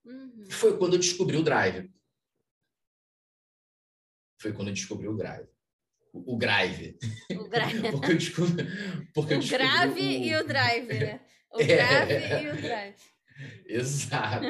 Uhum. 0.05 0.45
Foi 0.49 0.77
quando 0.77 0.93
eu 0.93 0.99
descobri 0.99 1.37
o 1.37 1.43
drive. 1.43 1.89
Foi 4.39 4.53
quando 4.53 4.69
eu 4.69 4.73
descobri 4.73 5.07
o 5.07 5.15
Drive. 5.15 5.47
O, 6.13 6.35
o 6.35 6.37
Drive. 6.37 6.97
O 7.31 7.47
Drive. 7.47 7.91
porque 7.91 8.11
eu 8.11 8.17
descobri, 8.17 8.67
porque 9.13 9.33
o 9.33 9.35
eu 9.35 9.39
descobri 9.39 9.67
grave 9.67 10.01
o... 10.01 10.03
e 10.03 10.35
o 10.35 10.47
drive, 10.47 10.87
né? 10.87 11.21
O 11.51 11.61
É. 11.61 11.65
grave 11.65 12.43
e 12.43 12.49
o 12.49 12.61
drive. 12.61 12.95
Exato. 13.65 14.45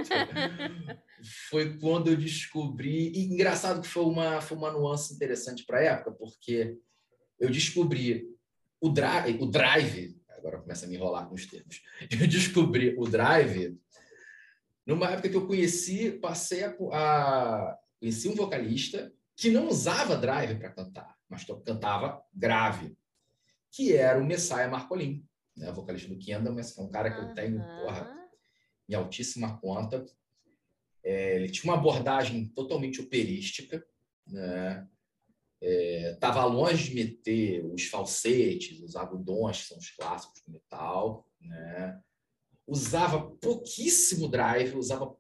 foi 1.49 1.78
quando 1.78 2.10
eu 2.10 2.17
descobri. 2.17 3.12
E 3.12 3.25
engraçado 3.25 3.82
que 3.82 3.88
foi 3.88 4.04
uma, 4.04 4.41
foi 4.41 4.58
uma 4.58 4.71
nuance 4.71 5.13
interessante 5.13 5.65
para 5.65 5.80
a 5.80 5.84
época, 5.84 6.12
porque 6.12 6.78
eu 7.39 7.49
descobri 7.49 8.28
o, 8.82 8.89
dri 8.89 9.38
o 9.39 9.45
drive. 9.45 10.17
Agora 10.30 10.60
começa 10.60 10.86
a 10.86 10.89
me 10.89 10.95
enrolar 10.95 11.28
com 11.28 11.36
os 11.36 11.45
termos. 11.45 11.82
Eu 12.19 12.28
descobri 12.28 12.95
o 12.97 13.06
drive 13.06 13.78
numa 14.86 15.12
época 15.12 15.30
que 15.30 15.36
eu 15.36 15.45
conheci, 15.45 16.12
passei 16.13 16.63
a, 16.63 16.75
a 16.93 17.78
conheci 17.99 18.28
um 18.30 18.36
vocalista 18.36 19.13
que 19.39 19.49
não 19.49 19.69
usava 19.69 20.17
drive 20.17 20.60
para 20.60 20.69
cantar, 20.69 21.17
mas 21.30 21.45
cantava 21.65 22.21
grave, 22.34 22.97
que 23.71 23.93
era 23.93 24.19
o 24.19 24.25
Messiah 24.25 24.67
Marcolin, 24.67 25.25
né? 25.56 25.71
vocalista 25.71 26.10
do 26.10 26.19
Kendall, 26.19 26.54
mas 26.54 26.78
é 26.78 26.82
um 26.82 26.89
cara 26.89 27.10
que 27.10 27.21
eu 27.21 27.34
tenho, 27.34 27.60
porra, 27.82 28.13
em 28.89 28.95
altíssima 28.95 29.58
conta. 29.60 30.06
É, 31.04 31.36
ele 31.36 31.49
tinha 31.49 31.71
uma 31.71 31.80
abordagem 31.80 32.49
totalmente 32.49 32.99
operística, 32.99 33.86
né? 34.28 34.88
Estava 35.62 36.45
longe 36.45 36.89
de 36.89 36.95
meter 36.95 37.65
os 37.65 37.86
falsetes, 37.86 38.82
os 38.82 38.95
agudões, 38.95 39.62
que 39.62 39.67
são 39.67 39.78
os 39.78 39.89
clássicos 39.89 40.41
do 40.41 40.54
metal. 40.54 41.28
Né? 41.41 42.02
Usava 42.65 43.32
pouquíssimo 43.41 44.30
drive, 44.30 44.78
usava. 44.78 45.17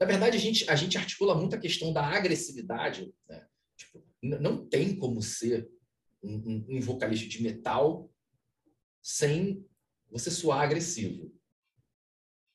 Na 0.00 0.06
verdade, 0.06 0.36
a 0.36 0.40
gente, 0.40 0.68
a 0.70 0.76
gente 0.76 0.96
articula 0.96 1.34
muito 1.34 1.56
a 1.56 1.58
questão 1.58 1.92
da 1.92 2.04
agressividade. 2.04 3.12
Né? 3.28 3.46
Tipo, 3.76 4.04
não 4.22 4.66
tem 4.68 4.96
como 4.96 5.20
ser 5.20 5.68
um, 6.22 6.34
um- 6.34 6.66
um 6.76 6.80
vocalista 6.80 7.28
de 7.28 7.42
metal 7.42 8.10
sem 9.02 9.64
você 10.10 10.30
soar 10.30 10.60
agressivo. 10.62 11.32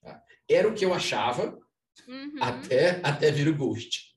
Tá? 0.02 0.24
Era 0.50 0.68
o 0.70 0.74
que 0.74 0.86
eu 0.86 0.94
achava 0.94 1.58
Uhum. 2.08 2.42
até, 2.42 3.00
até 3.04 3.32
vir 3.32 3.48
o 3.48 3.56
Ghost. 3.56 4.14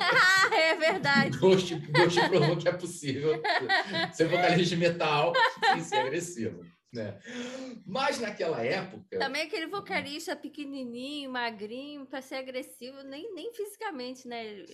Ah, 0.00 0.48
é 0.56 0.76
verdade. 0.76 1.36
Ghost, 1.38 1.74
Ghost 1.90 2.18
provou 2.28 2.56
que 2.56 2.68
é 2.68 2.72
possível 2.72 3.42
ser 4.14 4.28
vocalista 4.28 4.64
de 4.64 4.76
metal 4.76 5.32
sem 5.74 5.82
ser 5.84 5.96
agressivo. 5.98 6.64
Né? 6.92 7.20
Mas 7.84 8.18
naquela 8.18 8.64
época, 8.64 9.18
Também 9.18 9.42
aquele 9.42 9.66
vocalista 9.66 10.34
pequenininho, 10.34 11.30
magrinho, 11.30 12.06
para 12.06 12.22
ser 12.22 12.36
agressivo, 12.36 13.02
nem, 13.02 13.34
nem 13.34 13.52
fisicamente, 13.52 14.26
né? 14.26 14.64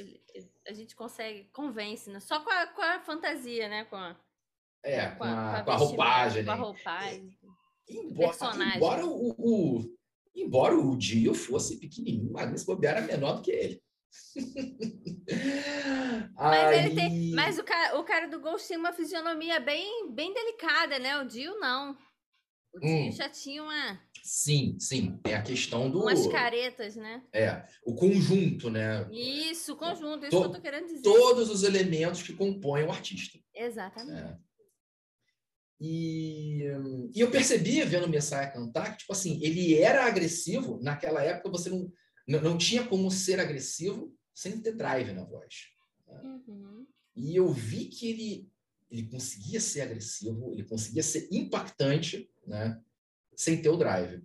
A 0.69 0.73
gente 0.73 0.95
consegue, 0.95 1.49
convence, 1.53 2.09
né? 2.09 2.21
Só 2.21 2.39
com 2.39 2.51
a, 2.51 2.67
com 2.69 2.83
a 2.83 3.01
fantasia, 3.01 3.69
né? 3.69 3.85
Com 3.87 3.97
a, 3.97 4.17
é, 4.85 5.09
com 5.11 5.25
a, 5.25 5.63
com 5.65 5.71
a 5.73 5.77
vestimenta, 5.77 5.77
roupagem, 5.77 6.45
Com 6.45 6.51
a 6.51 6.55
né? 6.55 6.61
roupagem. 6.61 7.39
Embora, 7.89 8.29
personagem. 8.29 8.77
embora 8.77 9.07
o, 9.07 9.31
o- 9.37 9.97
embora 10.37 10.79
o 10.79 10.97
Dio 10.97 11.35
fosse 11.35 11.79
pequenininho, 11.81 12.33
mas 12.33 12.53
esse 12.53 12.65
bobear 12.65 12.97
era 12.99 13.07
menor 13.07 13.35
do 13.37 13.43
que 13.43 13.51
ele. 13.51 13.83
Mas, 16.37 16.77
ele 16.79 16.95
tem, 16.95 17.07
Aí- 17.07 17.31
mas 17.33 17.59
o, 17.59 17.65
cara, 17.65 17.99
o 17.99 18.05
cara 18.05 18.27
do 18.29 18.41
Ghost 18.41 18.67
tem 18.69 18.77
uma 18.77 18.93
fisionomia 18.93 19.61
bem, 19.61 20.11
bem 20.13 20.33
delicada, 20.35 20.99
né? 20.99 21.19
O 21.21 21.27
Dio 21.27 21.59
não. 21.61 21.93
O 22.75 22.81
Dio 22.81 22.91
Hum. 22.91 23.13
já 23.13 23.29
tinha 23.29 23.63
uma, 23.63 24.01
Sim, 24.23 24.77
sim, 24.81 25.21
é 25.27 25.35
a 25.37 25.43
questão 25.43 25.89
do 25.91 26.01
umas 26.01 26.27
caretas, 26.27 26.97
né? 26.97 27.23
é, 27.33 27.65
o 27.85 27.95
conjunto, 27.95 28.69
né? 28.71 29.07
Isso, 29.13 29.77
conjunto, 29.77 30.23
isso 30.27 30.31
To- 30.31 30.41
que 30.41 30.47
eu 30.49 30.53
tô 30.53 30.61
querendo 30.61 30.87
dizer. 30.87 31.03
Todos 31.03 31.51
os 31.51 31.63
elementos 31.63 32.23
que 32.23 32.33
compõem 32.33 32.85
o 32.85 32.91
artista. 32.91 33.39
Exatamente. 33.55 34.19
É. 34.23 34.37
E, 35.81 36.63
e 37.15 37.21
eu 37.21 37.31
percebi, 37.31 37.83
vendo 37.83 38.07
o 38.07 38.09
Messiah 38.09 38.51
cantar, 38.51 38.93
que, 38.93 38.99
tipo 38.99 39.13
assim, 39.13 39.39
ele 39.43 39.75
era 39.75 40.07
agressivo. 40.07 40.81
Naquela 40.83 41.23
época, 41.23 41.51
você 41.51 41.69
não, 41.69 41.93
não, 42.27 42.41
não 42.41 42.59
tinha 42.59 42.85
como 42.87 43.11
ser 43.11 43.39
agressivo 43.41 44.13
sem 44.35 44.61
ter 44.61 44.73
drive 44.75 45.13
na 45.13 45.25
voz. 45.25 45.74
Uhum. 46.23 46.87
E 47.17 47.37
eu 47.37 47.49
vi 47.53 47.87
que 47.87 48.09
ele, 48.11 48.51
ele 48.91 49.05
conseguia 49.09 49.61
ser 49.61 49.83
agressivo, 49.83 50.53
ele 50.53 50.65
conseguia 50.65 51.03
ser 51.03 51.29
impactante, 51.31 52.31
né? 52.47 52.81
Sem 53.37 53.61
ter 53.61 53.69
o 53.69 53.77
drive. 53.77 54.23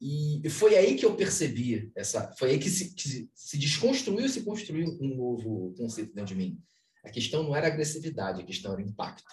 E 0.00 0.48
foi 0.48 0.76
aí 0.76 0.96
que 0.96 1.04
eu 1.04 1.14
percebi 1.14 1.92
essa. 1.94 2.34
Foi 2.38 2.52
aí 2.52 2.58
que 2.58 2.70
se, 2.70 2.94
que 2.94 3.30
se 3.34 3.58
desconstruiu 3.58 4.24
e 4.24 4.28
se 4.30 4.42
construiu 4.42 4.88
um 5.00 5.14
novo 5.14 5.74
conceito 5.76 6.14
dentro 6.14 6.34
de 6.34 6.34
mim. 6.34 6.62
A 7.04 7.10
questão 7.10 7.42
não 7.42 7.54
era 7.54 7.66
agressividade, 7.66 8.40
a 8.40 8.46
questão 8.46 8.72
era 8.72 8.80
impacto. 8.82 9.30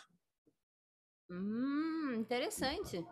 Hum, 1.30 2.16
interessante. 2.20 3.06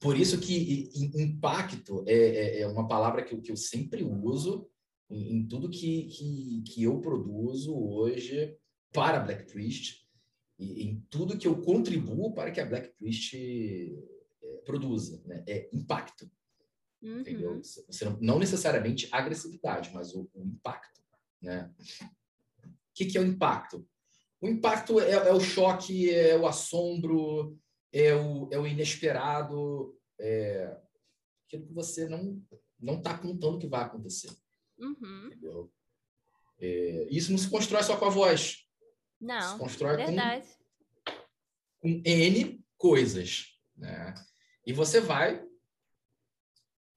Por 0.00 0.18
isso 0.18 0.40
que 0.40 0.90
impacto 1.14 2.04
é, 2.06 2.14
é- 2.14 2.60
é 2.60 2.66
uma 2.66 2.86
palavra 2.88 3.24
que, 3.24 3.34
eu- 3.34 3.40
que 3.40 3.52
eu 3.52 3.56
sempre 3.56 4.02
uso 4.02 4.68
em, 5.14 5.36
em 5.36 5.46
tudo 5.46 5.70
que, 5.70 6.04
que, 6.06 6.62
que 6.66 6.82
eu 6.82 7.00
produzo 7.00 7.74
hoje 7.74 8.56
para 8.92 9.20
Black 9.20 9.50
Priest 9.50 10.04
e 10.58 10.84
em 10.84 11.00
tudo 11.08 11.38
que 11.38 11.46
eu 11.46 11.60
contribuo 11.62 12.34
para 12.34 12.50
que 12.50 12.60
a 12.60 12.66
Black 12.66 12.92
Priest 12.96 13.34
eh, 13.36 14.62
produza. 14.64 15.22
Né? 15.24 15.44
É 15.48 15.70
impacto, 15.72 16.30
entendeu? 17.02 17.52
Uhum. 17.52 17.62
Você 17.62 18.04
não, 18.04 18.18
não 18.20 18.38
necessariamente 18.38 19.08
agressividade, 19.10 19.90
mas 19.92 20.14
o, 20.14 20.28
o 20.34 20.42
impacto. 20.44 21.00
Né? 21.40 21.72
O 22.64 22.68
que, 22.94 23.06
que 23.06 23.18
é 23.18 23.20
o 23.20 23.26
impacto? 23.26 23.86
O 24.40 24.48
impacto 24.48 25.00
é, 25.00 25.12
é 25.12 25.32
o 25.32 25.40
choque, 25.40 26.10
é 26.10 26.36
o 26.36 26.46
assombro, 26.46 27.58
é 27.92 28.14
o, 28.14 28.48
é 28.52 28.58
o 28.58 28.66
inesperado, 28.66 29.96
é 30.20 30.76
aquilo 31.46 31.66
que 31.66 31.72
você 31.72 32.08
não 32.08 32.42
não 32.84 32.98
está 32.98 33.16
contando 33.16 33.58
que 33.58 33.66
vai 33.66 33.82
acontecer, 33.82 34.30
Uhum. 34.84 35.26
entendeu? 35.26 35.72
É, 36.60 37.08
isso 37.10 37.30
não 37.30 37.38
se 37.38 37.50
constrói 37.50 37.82
só 37.82 37.96
com 37.96 38.04
a 38.04 38.10
voz, 38.10 38.40
se 38.50 38.66
Não, 39.20 39.58
constrói 39.58 39.96
com, 39.96 40.06
verdade. 40.06 40.48
com 41.80 42.02
N 42.04 42.64
coisas, 42.76 43.58
né? 43.76 44.14
E 44.66 44.72
você 44.72 45.00
vai 45.00 45.44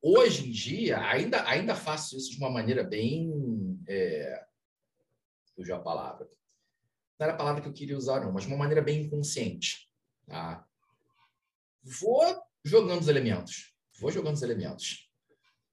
hoje 0.02 0.48
em 0.48 0.52
dia 0.52 1.00
ainda 1.00 1.48
ainda 1.48 1.76
faço 1.76 2.16
isso 2.16 2.32
de 2.32 2.38
uma 2.38 2.50
maneira 2.50 2.84
bem 2.84 3.82
é, 3.88 4.46
fugiu 5.56 5.76
a 5.76 5.80
palavra 5.80 6.30
não 7.20 7.26
era 7.26 7.34
a 7.34 7.38
palavra 7.38 7.62
que 7.62 7.68
eu 7.68 7.74
queria 7.74 7.98
usar 7.98 8.22
não 8.22 8.32
mas 8.32 8.44
de 8.44 8.50
uma 8.50 8.58
maneira 8.58 8.82
bem 8.82 9.02
inconsciente 9.02 9.90
tá? 10.28 10.66
vou 11.82 12.42
jogando 12.64 13.02
os 13.02 13.08
elementos 13.08 13.74
vou 14.00 14.12
jogando 14.12 14.36
os 14.36 14.44
elementos 14.44 15.07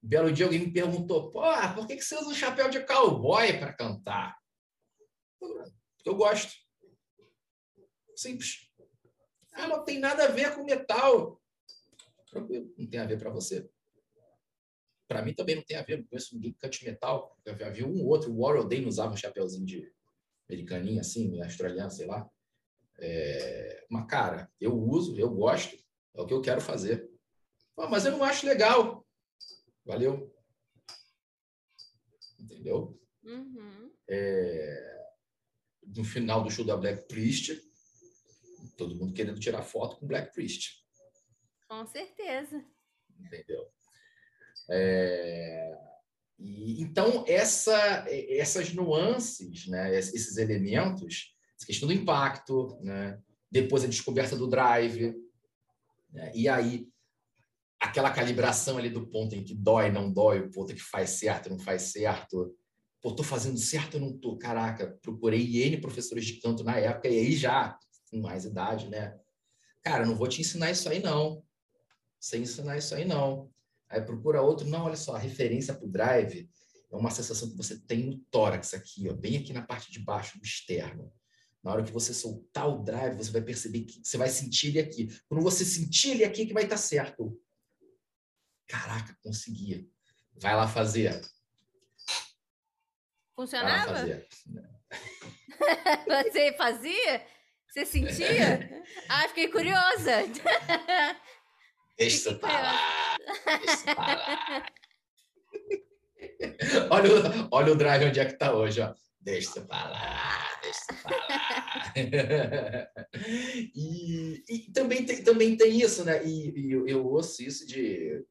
belo 0.05 0.31
dia 0.31 0.45
alguém 0.45 0.59
me 0.59 0.71
perguntou 0.71 1.31
pô 1.31 1.41
por 1.75 1.87
que 1.87 1.95
que 1.95 2.03
você 2.03 2.15
usa 2.15 2.29
um 2.29 2.33
chapéu 2.33 2.69
de 2.69 2.85
cowboy 2.85 3.57
para 3.59 3.73
cantar 3.73 4.37
eu 6.05 6.15
gosto 6.15 6.53
simples 8.15 8.69
ah, 9.53 9.67
não 9.67 9.83
tem 9.83 9.99
nada 9.99 10.25
a 10.25 10.31
ver 10.31 10.53
com 10.53 10.63
metal 10.63 11.41
tranquilo, 12.35 12.73
não 12.77 12.87
tem 12.87 12.99
a 12.99 13.05
ver 13.05 13.17
para 13.17 13.29
você. 13.29 13.69
Para 15.07 15.21
mim 15.21 15.33
também 15.33 15.55
não 15.55 15.63
tem 15.63 15.77
a 15.77 15.83
ver, 15.83 15.99
não 15.99 16.05
conheço 16.05 16.35
ninguém 16.35 16.51
que 16.51 16.59
cante 16.59 16.83
metal. 16.83 17.37
Eu 17.45 17.57
já 17.57 17.69
vi 17.69 17.83
um 17.83 18.01
ou 18.01 18.07
outro, 18.07 18.31
o 18.31 18.41
Warren 18.41 18.67
Day 18.67 18.85
usava 18.85 19.13
um 19.13 19.17
chapeuzinho 19.17 19.65
de 19.65 19.93
americaninha, 20.49 21.01
assim, 21.01 21.41
australiano, 21.41 21.91
sei 21.91 22.07
lá. 22.07 22.29
É... 22.97 23.85
Mas, 23.89 24.07
cara, 24.07 24.51
eu 24.59 24.75
uso, 24.75 25.17
eu 25.17 25.29
gosto, 25.29 25.75
é 26.13 26.21
o 26.21 26.25
que 26.25 26.33
eu 26.33 26.41
quero 26.41 26.59
fazer. 26.59 27.09
Mas 27.77 28.05
eu 28.05 28.11
não 28.11 28.23
acho 28.23 28.45
legal. 28.45 29.04
Valeu. 29.85 30.33
Entendeu? 32.39 32.99
Uhum. 33.23 33.91
É... 34.07 35.05
No 35.95 36.03
final 36.03 36.43
do 36.43 36.49
show 36.49 36.65
da 36.65 36.75
Black 36.75 37.07
Priest, 37.07 37.61
todo 38.75 38.95
mundo 38.95 39.13
querendo 39.13 39.39
tirar 39.39 39.61
foto 39.61 39.97
com 39.97 40.07
Black 40.07 40.33
Priest. 40.33 40.83
Com 41.67 41.85
certeza. 41.85 42.63
entendeu? 43.19 43.67
É, 44.69 45.77
e, 46.39 46.81
então, 46.81 47.23
essa, 47.27 48.05
essas 48.09 48.73
nuances, 48.73 49.67
né, 49.67 49.95
esses 49.97 50.37
elementos, 50.37 51.35
essa 51.55 51.65
questão 51.65 51.87
do 51.87 51.93
impacto, 51.93 52.77
né, 52.81 53.21
depois 53.49 53.83
a 53.83 53.87
descoberta 53.87 54.35
do 54.35 54.47
drive, 54.47 55.15
né, 56.11 56.31
e 56.33 56.47
aí 56.49 56.87
aquela 57.85 58.11
calibração 58.11 58.77
ali 58.77 58.89
do 58.89 59.07
ponto 59.07 59.35
em 59.35 59.43
que 59.43 59.53
dói, 59.53 59.91
não 59.91 60.11
dói, 60.11 60.39
o 60.39 60.51
ponto 60.51 60.73
que 60.73 60.81
faz 60.81 61.11
certo, 61.11 61.49
não 61.49 61.59
faz 61.59 61.83
certo. 61.83 62.55
Pô, 63.01 63.15
tô 63.15 63.23
fazendo 63.23 63.57
certo 63.57 63.95
ou 63.95 64.01
não 64.01 64.17
tô? 64.17 64.37
Caraca, 64.37 64.97
procurei 65.01 65.63
N 65.63 65.81
professores 65.81 66.25
de 66.25 66.39
canto 66.39 66.63
na 66.63 66.77
época, 66.77 67.07
e 67.07 67.19
aí 67.19 67.35
já, 67.35 67.77
com 68.09 68.19
mais 68.19 68.45
idade, 68.45 68.89
né? 68.89 69.17
Cara, 69.83 70.05
não 70.05 70.15
vou 70.15 70.27
te 70.27 70.41
ensinar 70.41 70.71
isso 70.71 70.89
aí, 70.89 71.01
não 71.01 71.45
sem 72.25 72.41
ensinar 72.41 72.75
isso 72.77 72.95
aí, 72.95 73.05
não. 73.05 73.51
Aí 73.87 74.01
procura 74.01 74.41
outro, 74.41 74.67
não, 74.67 74.85
olha 74.85 74.95
só, 74.95 75.15
a 75.15 75.19
referência 75.19 75.75
para 75.75 75.85
o 75.85 75.91
drive 75.91 76.49
é 76.91 76.95
uma 76.95 77.11
sensação 77.11 77.49
que 77.49 77.55
você 77.55 77.77
tem 77.77 78.03
no 78.03 78.17
tórax 78.31 78.73
aqui, 78.73 79.07
ó, 79.07 79.13
bem 79.13 79.37
aqui 79.37 79.53
na 79.53 79.61
parte 79.61 79.91
de 79.91 79.99
baixo 79.99 80.39
do 80.39 80.43
externo. 80.43 81.13
Na 81.63 81.71
hora 81.71 81.83
que 81.83 81.91
você 81.91 82.13
soltar 82.15 82.67
o 82.67 82.83
drive, 82.83 83.17
você 83.17 83.31
vai 83.31 83.41
perceber 83.41 83.81
que 83.81 83.99
você 84.03 84.17
vai 84.17 84.29
sentir 84.29 84.69
ele 84.69 84.79
aqui. 84.79 85.07
Quando 85.27 85.43
você 85.43 85.63
sentir 85.63 86.11
ele 86.11 86.23
aqui, 86.23 86.45
que 86.45 86.53
vai 86.53 86.63
estar 86.63 86.77
certo. 86.77 87.39
Caraca, 88.67 89.15
conseguia. 89.21 89.85
Vai 90.41 90.55
lá 90.55 90.67
fazer. 90.67 91.21
Funcionava? 93.35 93.93
Vai 93.93 94.01
fazer. 94.01 94.27
você 96.31 96.53
fazia? 96.53 97.25
Você 97.69 97.85
sentia? 97.85 98.83
ah, 99.09 99.27
fiquei 99.29 99.49
curiosa. 99.49 100.11
Deixa 101.97 102.33
pra 102.35 102.61
lá. 102.61 103.17
Deixa 103.59 103.95
pra 103.95 104.15
lá. 104.15 104.65
olha, 106.89 107.09
o, 107.11 107.47
olha 107.51 107.73
o 107.73 107.75
drive 107.75 108.05
onde 108.05 108.19
é 108.19 108.25
que 108.25 108.33
tá 108.33 108.53
hoje, 108.53 108.81
ó. 108.81 108.93
Deixa 109.19 109.59
pra 109.61 109.89
lá, 109.89 110.59
deixa 110.61 110.93
pra 111.01 111.17
lá. 111.17 111.93
e, 113.75 114.43
e, 114.47 114.71
também, 114.71 115.03
tem, 115.03 115.23
também 115.23 115.57
tem 115.57 115.81
isso, 115.81 116.05
né? 116.05 116.23
E, 116.23 116.51
e 116.51 116.71
eu, 116.71 116.87
eu, 116.87 117.05
ouço 117.05 117.41
isso 117.41 117.65
de, 117.65 118.23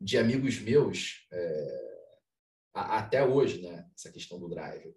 de 0.00 0.18
amigos 0.18 0.58
meus 0.60 1.26
é, 1.32 1.96
até 2.74 3.24
hoje, 3.24 3.62
né? 3.62 3.88
Essa 3.94 4.12
questão 4.12 4.38
do 4.38 4.48
drive. 4.48 4.94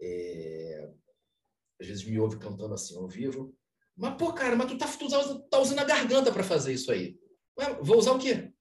É, 0.00 0.92
às 1.80 1.86
vezes 1.86 2.04
me 2.04 2.18
ouve 2.18 2.38
cantando 2.38 2.74
assim 2.74 2.96
ao 2.96 3.08
vivo. 3.08 3.56
Mas, 3.96 4.16
pô, 4.16 4.32
cara, 4.32 4.56
mas 4.56 4.70
tu 4.70 4.78
tá, 4.78 4.86
tu 4.86 5.08
tá, 5.08 5.38
tá 5.50 5.58
usando 5.58 5.80
a 5.80 5.84
garganta 5.84 6.32
para 6.32 6.44
fazer 6.44 6.72
isso 6.72 6.90
aí. 6.90 7.18
Ué, 7.58 7.74
vou 7.82 7.98
usar 7.98 8.12
o 8.12 8.18
quê? 8.18 8.52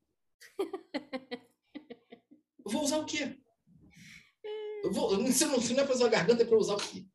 vou 2.66 2.84
usar 2.84 2.98
o 2.98 3.06
quê? 3.06 3.38
Vou, 4.92 5.32
se, 5.32 5.46
não, 5.46 5.62
se 5.62 5.74
não 5.74 5.84
é 5.84 5.92
usar 5.92 6.06
a 6.06 6.10
garganta, 6.10 6.44
é 6.44 6.46
para 6.46 6.58
usar 6.58 6.76
o 6.76 6.78
quê? 6.78 7.06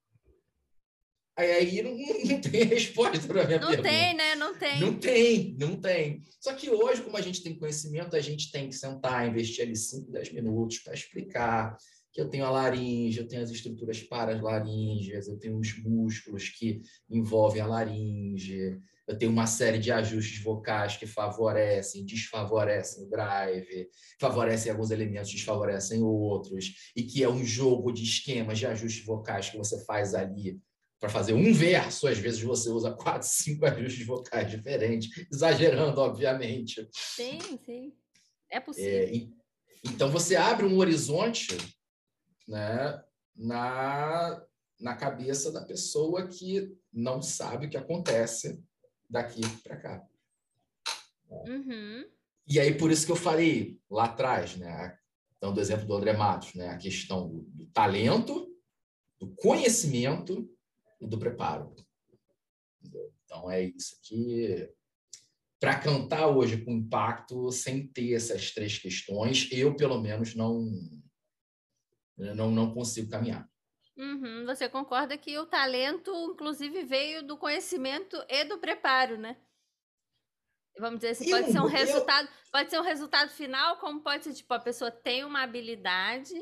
Aí, 1.36 1.82
não, 1.82 1.96
não 2.30 2.40
tem 2.40 2.64
resposta 2.64 3.26
para 3.26 3.42
a 3.42 3.46
minha 3.46 3.58
não 3.58 3.68
pergunta. 3.68 3.90
Não 3.90 3.98
tem, 3.98 4.14
né? 4.14 4.34
Não 4.36 4.54
tem. 4.56 4.80
Não 4.80 4.94
tem, 4.98 5.56
não 5.58 5.80
tem. 5.80 6.22
Só 6.40 6.54
que 6.54 6.70
hoje, 6.70 7.02
como 7.02 7.16
a 7.16 7.20
gente 7.20 7.42
tem 7.42 7.58
conhecimento, 7.58 8.14
a 8.14 8.20
gente 8.20 8.52
tem 8.52 8.68
que 8.68 8.74
sentar, 8.74 9.28
investir 9.28 9.64
ali 9.64 9.76
5, 9.76 10.10
10 10.12 10.32
minutos 10.32 10.78
para 10.78 10.94
explicar, 10.94 11.76
que 12.12 12.20
eu 12.20 12.28
tenho 12.28 12.44
a 12.44 12.50
laringe, 12.50 13.18
eu 13.18 13.26
tenho 13.26 13.42
as 13.42 13.50
estruturas 13.50 14.00
paralaringes, 14.00 15.26
eu 15.26 15.36
tenho 15.36 15.58
os 15.58 15.76
músculos 15.82 16.48
que 16.48 16.80
envolvem 17.10 17.60
a 17.60 17.66
laringe, 17.66 18.80
eu 19.06 19.18
tenho 19.18 19.32
uma 19.32 19.48
série 19.48 19.78
de 19.78 19.90
ajustes 19.90 20.40
vocais 20.40 20.96
que 20.96 21.06
favorecem, 21.06 22.06
desfavorecem 22.06 23.04
o 23.04 23.10
drive, 23.10 23.88
favorecem 24.20 24.70
alguns 24.70 24.92
elementos, 24.92 25.32
desfavorecem 25.32 26.02
outros, 26.04 26.92
e 26.94 27.02
que 27.02 27.24
é 27.24 27.28
um 27.28 27.44
jogo 27.44 27.90
de 27.90 28.04
esquemas 28.04 28.60
de 28.60 28.66
ajustes 28.66 29.04
vocais 29.04 29.50
que 29.50 29.58
você 29.58 29.84
faz 29.84 30.14
ali 30.14 30.60
para 31.04 31.12
fazer 31.12 31.34
um 31.34 31.52
verso, 31.52 32.08
às 32.08 32.16
vezes 32.16 32.40
você 32.40 32.70
usa 32.70 32.90
quatro, 32.90 33.28
cinco 33.28 33.66
ajustes 33.66 34.06
vocais 34.06 34.50
diferentes, 34.50 35.26
exagerando, 35.30 36.00
obviamente. 36.00 36.88
Sim, 36.94 37.38
sim. 37.62 37.92
É 38.50 38.58
possível. 38.58 38.90
É, 38.90 39.28
então 39.84 40.10
você 40.10 40.34
abre 40.34 40.64
um 40.64 40.78
horizonte 40.78 41.58
né, 42.48 43.04
na, 43.36 44.42
na 44.80 44.96
cabeça 44.96 45.52
da 45.52 45.60
pessoa 45.60 46.26
que 46.26 46.74
não 46.90 47.20
sabe 47.20 47.66
o 47.66 47.70
que 47.70 47.76
acontece 47.76 48.64
daqui 49.10 49.42
para 49.62 49.76
cá. 49.76 50.08
Uhum. 51.28 52.06
E 52.46 52.58
aí, 52.58 52.74
por 52.78 52.90
isso 52.90 53.04
que 53.04 53.12
eu 53.12 53.16
falei 53.16 53.78
lá 53.90 54.04
atrás, 54.04 54.56
né, 54.56 54.96
dando 55.38 55.58
o 55.58 55.60
exemplo 55.60 55.86
do 55.86 55.96
André 55.96 56.14
Matos, 56.14 56.54
né, 56.54 56.70
a 56.70 56.78
questão 56.78 57.28
do, 57.28 57.42
do 57.42 57.66
talento, 57.66 58.50
do 59.20 59.28
conhecimento 59.34 60.50
e 61.04 61.08
do 61.08 61.18
preparo. 61.18 61.74
Então, 63.24 63.50
é 63.50 63.62
isso 63.62 63.98
que 64.02 64.68
para 65.60 65.78
cantar 65.78 66.28
hoje 66.28 66.62
com 66.62 66.72
impacto, 66.72 67.50
sem 67.50 67.86
ter 67.86 68.12
essas 68.12 68.50
três 68.50 68.78
questões, 68.78 69.48
eu, 69.50 69.74
pelo 69.74 69.98
menos, 69.98 70.34
não, 70.34 70.70
não, 72.16 72.50
não 72.50 72.74
consigo 72.74 73.10
caminhar. 73.10 73.48
Uhum. 73.96 74.44
Você 74.44 74.68
concorda 74.68 75.16
que 75.16 75.38
o 75.38 75.46
talento, 75.46 76.10
inclusive, 76.30 76.84
veio 76.84 77.26
do 77.26 77.38
conhecimento 77.38 78.22
e 78.28 78.44
do 78.44 78.58
preparo, 78.58 79.16
né? 79.16 79.36
Vamos 80.78 81.00
dizer 81.00 81.10
assim, 81.10 81.30
pode 81.30 81.46
eu, 81.46 81.52
ser 81.52 81.60
um 81.60 81.66
resultado, 81.66 82.26
eu... 82.28 82.50
pode 82.50 82.70
ser 82.70 82.80
um 82.80 82.84
resultado 82.84 83.30
final, 83.30 83.78
como 83.78 84.02
pode 84.02 84.24
ser 84.24 84.34
tipo 84.34 84.52
a 84.52 84.58
pessoa 84.58 84.90
tem 84.90 85.24
uma 85.24 85.42
habilidade 85.42 86.34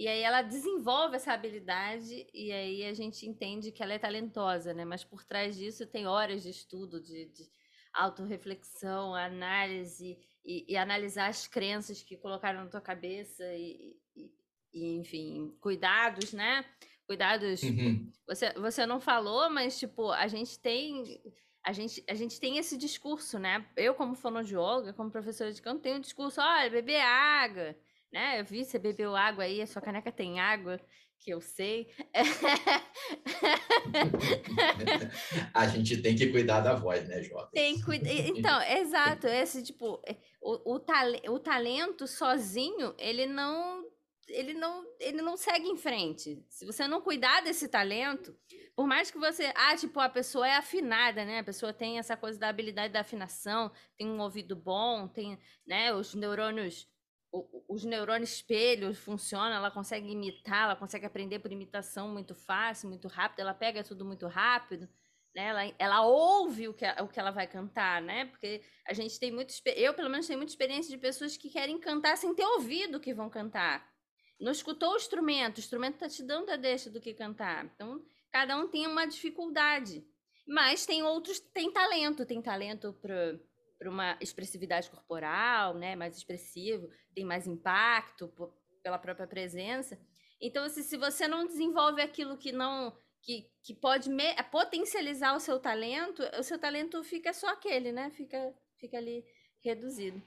e 0.00 0.08
aí 0.08 0.22
ela 0.22 0.40
desenvolve 0.40 1.16
essa 1.16 1.34
habilidade 1.34 2.26
e 2.32 2.50
aí 2.50 2.86
a 2.86 2.94
gente 2.94 3.26
entende 3.26 3.70
que 3.70 3.82
ela 3.82 3.92
é 3.92 3.98
talentosa, 3.98 4.72
né? 4.72 4.82
Mas 4.82 5.04
por 5.04 5.22
trás 5.22 5.54
disso 5.58 5.86
tem 5.86 6.06
horas 6.06 6.42
de 6.42 6.48
estudo, 6.48 7.02
de, 7.02 7.26
de 7.26 7.46
autorreflexão, 7.92 9.14
análise 9.14 10.16
e, 10.42 10.64
e, 10.72 10.74
analisar 10.74 11.28
as 11.28 11.46
crenças 11.46 12.02
que 12.02 12.16
colocaram 12.16 12.64
na 12.64 12.70
tua 12.70 12.80
cabeça 12.80 13.44
e, 13.52 13.94
e, 14.72 14.96
enfim, 14.96 15.54
cuidados, 15.60 16.32
né? 16.32 16.64
Cuidados. 17.06 17.62
Uhum. 17.62 18.10
Você, 18.26 18.54
você 18.54 18.86
não 18.86 19.00
falou, 19.00 19.50
mas, 19.50 19.78
tipo, 19.78 20.10
a 20.12 20.26
gente 20.28 20.58
tem. 20.58 21.20
A 21.62 21.74
gente, 21.74 22.02
a 22.08 22.14
gente 22.14 22.40
tem 22.40 22.56
esse 22.56 22.78
discurso, 22.78 23.38
né? 23.38 23.68
Eu, 23.76 23.94
como 23.94 24.14
fonoaudióloga, 24.14 24.94
como 24.94 25.10
professora 25.10 25.52
de 25.52 25.60
canto, 25.60 25.82
tenho 25.82 25.98
um 25.98 26.00
discurso, 26.00 26.40
olha, 26.40 26.70
beber 26.70 27.02
água, 27.02 27.76
né? 28.12 28.40
Eu 28.40 28.44
vi, 28.44 28.64
você 28.64 28.78
bebeu 28.78 29.16
água 29.16 29.44
aí, 29.44 29.62
a 29.62 29.66
sua 29.66 29.82
caneca 29.82 30.10
tem 30.10 30.40
água, 30.40 30.80
que 31.18 31.30
eu 31.30 31.40
sei. 31.40 31.88
a 35.54 35.68
gente 35.68 36.02
tem 36.02 36.16
que 36.16 36.26
cuidar 36.28 36.60
da 36.60 36.74
voz, 36.74 37.06
né, 37.08 37.22
Jota? 37.22 37.50
Tem 37.52 37.80
cuidar. 37.80 38.10
Então, 38.10 38.60
exato. 38.62 39.26
Esse, 39.26 39.62
tipo, 39.62 40.02
o, 40.40 40.74
o, 40.74 40.80
o 41.28 41.38
talento 41.38 42.06
sozinho, 42.06 42.94
ele 42.98 43.26
não 43.26 43.84
ele 44.32 44.54
não, 44.54 44.84
ele 44.98 45.20
não 45.20 45.36
segue 45.36 45.66
em 45.66 45.76
frente. 45.76 46.44
Se 46.48 46.64
você 46.64 46.86
não 46.86 47.00
cuidar 47.00 47.42
desse 47.42 47.68
talento, 47.68 48.34
por 48.74 48.86
mais 48.86 49.10
que 49.10 49.18
você, 49.18 49.52
ah, 49.54 49.76
tipo, 49.76 49.98
a 50.00 50.08
pessoa 50.08 50.48
é 50.48 50.56
afinada, 50.56 51.24
né? 51.24 51.40
A 51.40 51.44
pessoa 51.44 51.72
tem 51.72 51.98
essa 51.98 52.16
coisa 52.16 52.38
da 52.38 52.48
habilidade 52.48 52.92
da 52.92 53.00
afinação, 53.00 53.70
tem 53.96 54.06
um 54.06 54.20
ouvido 54.20 54.54
bom, 54.54 55.08
tem, 55.08 55.38
né, 55.66 55.92
os 55.92 56.14
neurônios 56.14 56.88
os 57.68 57.84
neurônios 57.84 58.32
espelhos 58.34 58.98
funcionam, 58.98 59.56
ela 59.56 59.70
consegue 59.70 60.10
imitar, 60.10 60.64
ela 60.64 60.76
consegue 60.76 61.06
aprender 61.06 61.38
por 61.38 61.52
imitação 61.52 62.08
muito 62.08 62.34
fácil, 62.34 62.88
muito 62.88 63.06
rápido, 63.08 63.40
ela 63.40 63.54
pega 63.54 63.84
tudo 63.84 64.04
muito 64.04 64.26
rápido, 64.26 64.88
né? 65.34 65.46
Ela, 65.46 65.74
ela 65.78 66.06
ouve 66.06 66.68
o 66.68 66.74
que, 66.74 66.84
o 67.00 67.08
que 67.08 67.20
ela 67.20 67.30
vai 67.30 67.46
cantar, 67.46 68.02
né? 68.02 68.24
Porque 68.26 68.62
a 68.86 68.92
gente 68.92 69.18
tem 69.20 69.30
muito, 69.30 69.54
eu 69.76 69.94
pelo 69.94 70.10
menos 70.10 70.26
tenho 70.26 70.38
muita 70.38 70.52
experiência 70.52 70.90
de 70.90 70.98
pessoas 70.98 71.36
que 71.36 71.48
querem 71.48 71.78
cantar 71.78 72.16
sem 72.16 72.34
ter 72.34 72.44
ouvido 72.44 72.96
o 72.96 73.00
que 73.00 73.14
vão 73.14 73.30
cantar 73.30 73.88
não 74.40 74.50
escutou 74.50 74.94
o 74.94 74.96
instrumento, 74.96 75.58
o 75.58 75.60
instrumento 75.60 75.94
está 75.94 76.08
te 76.08 76.22
dando 76.22 76.50
a 76.50 76.56
deixa 76.56 76.88
do 76.90 77.00
que 77.00 77.12
cantar. 77.12 77.66
Então, 77.66 78.02
cada 78.32 78.56
um 78.56 78.66
tem 78.66 78.86
uma 78.86 79.06
dificuldade. 79.06 80.02
Mas 80.48 80.86
tem 80.86 81.02
outros 81.02 81.38
têm 81.38 81.70
talento, 81.70 82.24
tem 82.24 82.40
talento 82.40 82.92
para 82.94 83.38
uma 83.88 84.16
expressividade 84.20 84.90
corporal, 84.90 85.74
né, 85.74 85.96
mais 85.96 86.16
expressivo, 86.16 86.90
tem 87.14 87.24
mais 87.24 87.46
impacto 87.46 88.28
por, 88.28 88.54
pela 88.82 88.98
própria 88.98 89.26
presença. 89.26 89.98
Então, 90.40 90.64
assim, 90.64 90.82
se 90.82 90.96
você 90.96 91.28
não 91.28 91.46
desenvolve 91.46 92.00
aquilo 92.00 92.36
que 92.36 92.52
não 92.52 92.94
que, 93.22 93.50
que 93.62 93.74
pode 93.74 94.08
me, 94.08 94.34
potencializar 94.50 95.34
o 95.34 95.40
seu 95.40 95.58
talento, 95.58 96.22
o 96.38 96.42
seu 96.42 96.58
talento 96.58 97.02
fica 97.04 97.32
só 97.32 97.48
aquele, 97.48 97.92
né? 97.92 98.10
Fica, 98.10 98.54
fica 98.78 98.96
ali 98.96 99.24
reduzido. 99.62 100.22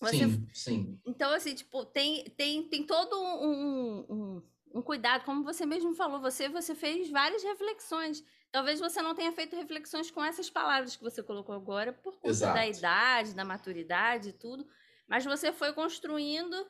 Você... 0.00 0.18
Sim, 0.18 0.48
sim. 0.52 1.00
Então, 1.06 1.32
assim, 1.32 1.54
tipo, 1.54 1.84
tem, 1.86 2.24
tem, 2.36 2.68
tem 2.68 2.84
todo 2.84 3.18
um, 3.18 4.06
um, 4.08 4.42
um, 4.78 4.82
cuidado, 4.82 5.24
como 5.24 5.42
você 5.42 5.66
mesmo 5.66 5.94
falou, 5.94 6.20
você, 6.20 6.48
você 6.48 6.74
fez 6.74 7.10
várias 7.10 7.42
reflexões. 7.42 8.24
Talvez 8.50 8.80
você 8.80 9.02
não 9.02 9.14
tenha 9.14 9.32
feito 9.32 9.56
reflexões 9.56 10.10
com 10.10 10.24
essas 10.24 10.48
palavras 10.48 10.96
que 10.96 11.02
você 11.02 11.22
colocou 11.22 11.54
agora, 11.54 11.92
por 11.92 12.14
conta 12.14 12.28
Exato. 12.28 12.54
da 12.54 12.66
idade, 12.66 13.34
da 13.34 13.44
maturidade 13.44 14.30
e 14.30 14.32
tudo, 14.32 14.66
mas 15.06 15.24
você 15.24 15.52
foi 15.52 15.72
construindo 15.72 16.66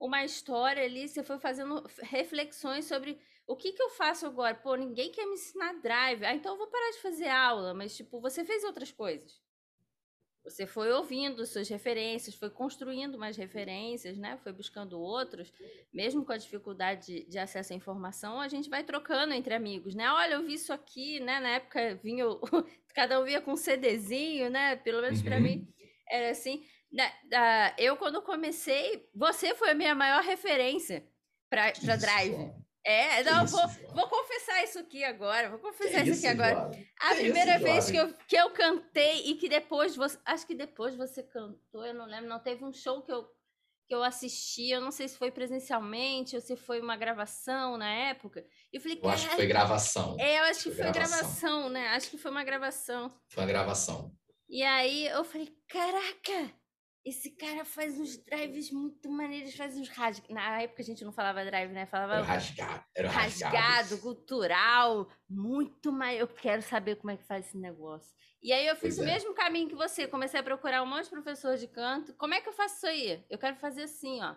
uma 0.00 0.24
história 0.24 0.84
ali, 0.84 1.08
você 1.08 1.22
foi 1.22 1.38
fazendo 1.38 1.88
reflexões 2.00 2.86
sobre 2.86 3.20
o 3.46 3.56
que, 3.56 3.72
que 3.72 3.82
eu 3.82 3.90
faço 3.90 4.26
agora. 4.26 4.54
Pô, 4.54 4.74
ninguém 4.74 5.12
quer 5.12 5.26
me 5.26 5.34
ensinar 5.34 5.74
drive, 5.74 6.24
ah, 6.24 6.34
então 6.34 6.52
eu 6.52 6.58
vou 6.58 6.66
parar 6.66 6.90
de 6.90 7.02
fazer 7.02 7.28
aula, 7.28 7.72
mas, 7.72 7.96
tipo, 7.96 8.20
você 8.20 8.44
fez 8.44 8.64
outras 8.64 8.90
coisas. 8.90 9.40
Você 10.44 10.66
foi 10.66 10.90
ouvindo 10.90 11.46
suas 11.46 11.68
referências, 11.68 12.34
foi 12.34 12.50
construindo 12.50 13.16
mais 13.16 13.36
referências, 13.36 14.18
né? 14.18 14.36
Foi 14.42 14.52
buscando 14.52 15.00
outros, 15.00 15.52
mesmo 15.92 16.24
com 16.24 16.32
a 16.32 16.36
dificuldade 16.36 17.06
de, 17.06 17.24
de, 17.30 17.38
acesso 17.38 17.72
à 17.72 17.76
informação, 17.76 18.40
a 18.40 18.48
gente 18.48 18.68
vai 18.68 18.82
trocando 18.82 19.32
entre 19.32 19.54
amigos, 19.54 19.94
né? 19.94 20.10
Olha, 20.10 20.34
eu 20.34 20.44
vi 20.44 20.54
isso 20.54 20.72
aqui, 20.72 21.20
né? 21.20 21.38
Na 21.38 21.50
época 21.50 21.94
vinha, 22.02 22.24
cada 22.92 23.20
um 23.20 23.24
via 23.24 23.40
com 23.40 23.52
um 23.52 23.56
CDzinho, 23.56 24.50
né? 24.50 24.74
Pelo 24.76 25.00
menos 25.00 25.20
uhum. 25.20 25.24
para 25.24 25.40
mim 25.40 25.72
era 26.08 26.30
assim. 26.30 26.64
eu, 27.78 27.96
quando 27.96 28.20
comecei, 28.20 29.08
você 29.14 29.54
foi 29.54 29.70
a 29.70 29.74
minha 29.74 29.94
maior 29.94 30.22
referência 30.22 31.06
para 31.48 31.70
Drive. 31.96 32.61
É, 32.84 33.22
não, 33.22 33.46
vou, 33.46 33.68
vou 33.94 34.08
confessar 34.08 34.62
isso 34.64 34.78
aqui 34.78 35.04
agora. 35.04 35.50
Vou 35.50 35.58
confessar 35.58 36.02
isso, 36.02 36.12
isso, 36.12 36.26
aqui 36.26 36.42
agora. 36.42 36.70
A 37.00 37.14
que 37.14 37.20
primeira 37.22 37.54
isso, 37.54 37.64
vez 37.64 37.90
que 37.90 37.96
eu, 37.96 38.14
que 38.26 38.36
eu 38.36 38.50
cantei 38.50 39.30
e 39.30 39.34
que 39.36 39.48
depois 39.48 39.94
você. 39.94 40.18
Acho 40.24 40.46
que 40.46 40.54
depois 40.54 40.96
você 40.96 41.22
cantou, 41.22 41.86
eu 41.86 41.94
não 41.94 42.06
lembro. 42.06 42.28
Não 42.28 42.40
teve 42.40 42.64
um 42.64 42.72
show 42.72 43.00
que 43.02 43.12
eu, 43.12 43.24
que 43.86 43.94
eu 43.94 44.02
assisti. 44.02 44.70
Eu 44.70 44.80
não 44.80 44.90
sei 44.90 45.06
se 45.06 45.16
foi 45.16 45.30
presencialmente 45.30 46.34
ou 46.34 46.42
se 46.42 46.56
foi 46.56 46.80
uma 46.80 46.96
gravação 46.96 47.76
na 47.76 47.88
época. 47.88 48.44
E 48.72 48.76
eu 48.76 48.80
falei, 48.80 48.98
eu 49.00 49.10
acho 49.10 49.28
que 49.28 49.36
foi 49.36 49.46
gravação. 49.46 50.16
É, 50.18 50.40
eu 50.40 50.44
acho 50.44 50.62
que 50.64 50.70
foi, 50.74 50.84
foi 50.84 50.92
gravação. 50.92 51.18
gravação, 51.18 51.68
né? 51.68 51.88
Acho 51.88 52.10
que 52.10 52.18
foi 52.18 52.30
uma 52.30 52.44
gravação. 52.44 53.14
Foi 53.28 53.44
uma 53.44 53.48
gravação. 53.48 54.12
E 54.48 54.62
aí 54.62 55.06
eu 55.06 55.24
falei, 55.24 55.48
caraca! 55.68 56.61
Esse 57.04 57.30
cara 57.30 57.64
faz 57.64 57.98
uns 57.98 58.16
drives 58.16 58.70
muito 58.70 59.10
maneiros, 59.10 59.56
faz 59.56 59.76
uns 59.76 59.88
rasgados. 59.88 60.30
Na 60.30 60.62
época 60.62 60.82
a 60.82 60.84
gente 60.84 61.04
não 61.04 61.12
falava 61.12 61.44
drive, 61.44 61.72
né? 61.72 61.84
Falava 61.84 62.14
era 62.14 62.22
rasgado, 62.22 62.84
era 62.96 63.10
rasgado, 63.10 63.56
rasgado 63.56 64.00
cultural, 64.00 65.10
muito 65.28 65.90
mais. 65.90 66.20
Eu 66.20 66.28
quero 66.28 66.62
saber 66.62 66.96
como 66.96 67.10
é 67.10 67.16
que 67.16 67.24
faz 67.24 67.46
esse 67.46 67.58
negócio. 67.58 68.14
E 68.40 68.52
aí 68.52 68.66
eu 68.68 68.76
fiz 68.76 68.96
pois 68.96 68.98
o 68.98 69.02
é. 69.02 69.06
mesmo 69.06 69.34
caminho 69.34 69.68
que 69.68 69.74
você, 69.74 70.06
comecei 70.06 70.38
a 70.38 70.44
procurar 70.44 70.80
um 70.82 70.86
monte 70.86 71.04
de 71.04 71.10
professor 71.10 71.56
de 71.56 71.66
canto. 71.66 72.14
Como 72.14 72.34
é 72.34 72.40
que 72.40 72.48
eu 72.48 72.52
faço 72.52 72.76
isso 72.76 72.86
aí? 72.86 73.24
Eu 73.28 73.38
quero 73.38 73.56
fazer 73.56 73.82
assim, 73.82 74.22
ó. 74.22 74.36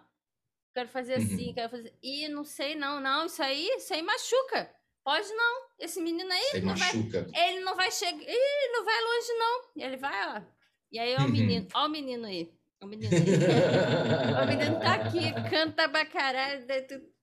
Quero 0.74 0.90
fazer 0.90 1.14
assim, 1.14 1.50
uhum. 1.50 1.54
quero 1.54 1.70
fazer. 1.70 1.94
E 2.02 2.28
não 2.30 2.44
sei, 2.44 2.76
não, 2.76 3.00
não, 3.00 3.28
isso 3.28 3.44
aí, 3.44 3.68
isso 3.78 3.94
aí 3.94 4.02
machuca. 4.02 4.74
Pode 5.04 5.32
não. 5.34 5.68
Esse 5.80 6.02
menino 6.02 6.32
aí. 6.32 6.52
Aí 6.56 6.62
não 6.62 6.76
machuca. 6.76 7.28
Vai, 7.32 7.50
ele 7.50 7.60
não 7.60 7.76
vai 7.76 7.92
chegar. 7.92 8.22
Ih, 8.22 8.72
não 8.72 8.84
vai 8.84 9.02
longe, 9.02 9.34
não. 9.34 9.84
Ele 9.84 9.98
vai, 9.98 10.38
ó 10.38 10.56
e 10.96 11.00
aí, 11.00 11.14
ó 11.20 11.26
o 11.26 11.30
menino, 11.30 11.68
ó 11.74 11.88
o 11.88 11.90
menino 11.90 12.26
aí. 12.26 12.50
O 12.86 12.88
menino 12.88 13.10
o 13.12 14.48
menino 14.48 14.80
tá 14.80 14.94
aqui, 14.94 15.34
canta 15.50 15.90
pra 15.90 16.06
caralho. 16.06 16.64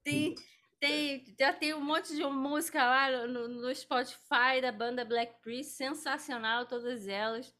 Tem, 0.03 0.35
tem, 0.81 1.25
já 1.39 1.53
tem 1.53 1.73
um 1.73 1.81
monte 1.81 2.17
de 2.17 2.25
música 2.25 2.85
lá 2.85 3.29
no, 3.29 3.47
no 3.47 3.73
Spotify 3.73 4.61
da 4.61 4.73
banda 4.73 5.05
Black 5.05 5.41
Priest, 5.41 5.75
sensacional, 5.75 6.67
todas 6.67 7.07
elas. 7.07 7.55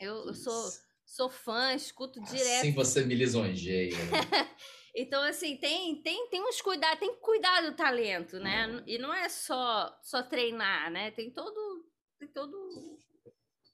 Eu, 0.00 0.28
eu 0.28 0.34
sou, 0.34 0.70
sou 1.04 1.28
fã, 1.28 1.74
escuto 1.74 2.22
direto. 2.22 2.60
Assim 2.60 2.72
você 2.72 3.04
me 3.04 3.14
lisonjeia. 3.14 3.94
Né? 3.94 4.56
então, 4.96 5.22
assim, 5.22 5.58
tem, 5.58 6.00
tem, 6.00 6.30
tem 6.30 6.42
uns 6.42 6.62
cuidados, 6.62 6.98
tem 6.98 7.12
que 7.12 7.20
cuidar 7.20 7.60
do 7.60 7.76
talento, 7.76 8.40
né? 8.40 8.66
Hum. 8.66 8.82
E 8.86 8.96
não 8.96 9.12
é 9.12 9.28
só, 9.28 9.94
só 10.02 10.22
treinar, 10.22 10.90
né? 10.90 11.10
Tem 11.10 11.30
todo, 11.30 11.84
tem 12.18 12.28
todo 12.28 12.56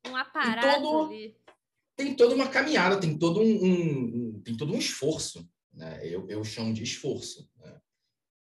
um 0.08 0.16
aparato 0.16 0.82
todo, 0.82 1.06
ali 1.06 1.40
tem 1.96 2.14
toda 2.16 2.34
uma 2.34 2.48
caminhada, 2.48 3.00
tem 3.00 3.18
todo 3.18 3.40
um, 3.40 3.64
um, 3.64 4.42
tem 4.42 4.56
todo 4.56 4.72
um 4.72 4.78
esforço. 4.78 5.48
Né? 5.72 6.00
Eu, 6.06 6.28
eu 6.28 6.44
chamo 6.44 6.72
de 6.72 6.82
esforço. 6.82 7.50
Né? 7.56 7.80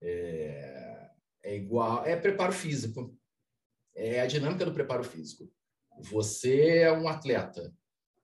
É, 0.02 1.10
é 1.42 1.56
igual, 1.56 2.04
é 2.04 2.16
preparo 2.16 2.52
físico. 2.52 3.16
É 3.94 4.20
a 4.20 4.26
dinâmica 4.26 4.64
do 4.64 4.72
preparo 4.72 5.02
físico. 5.02 5.50
Você 6.00 6.78
é 6.78 6.92
um 6.92 7.08
atleta, 7.08 7.74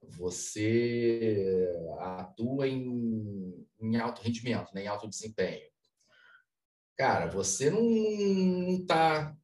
você 0.03 1.75
atua 1.99 2.69
em, 2.69 3.67
em 3.81 3.97
alto 3.97 4.23
rendimento, 4.23 4.73
né? 4.73 4.85
em 4.85 4.87
alto 4.87 5.09
desempenho. 5.09 5.69
Cara, 6.97 7.27
você 7.27 7.71
não, 7.71 8.87
tá. 8.87 9.37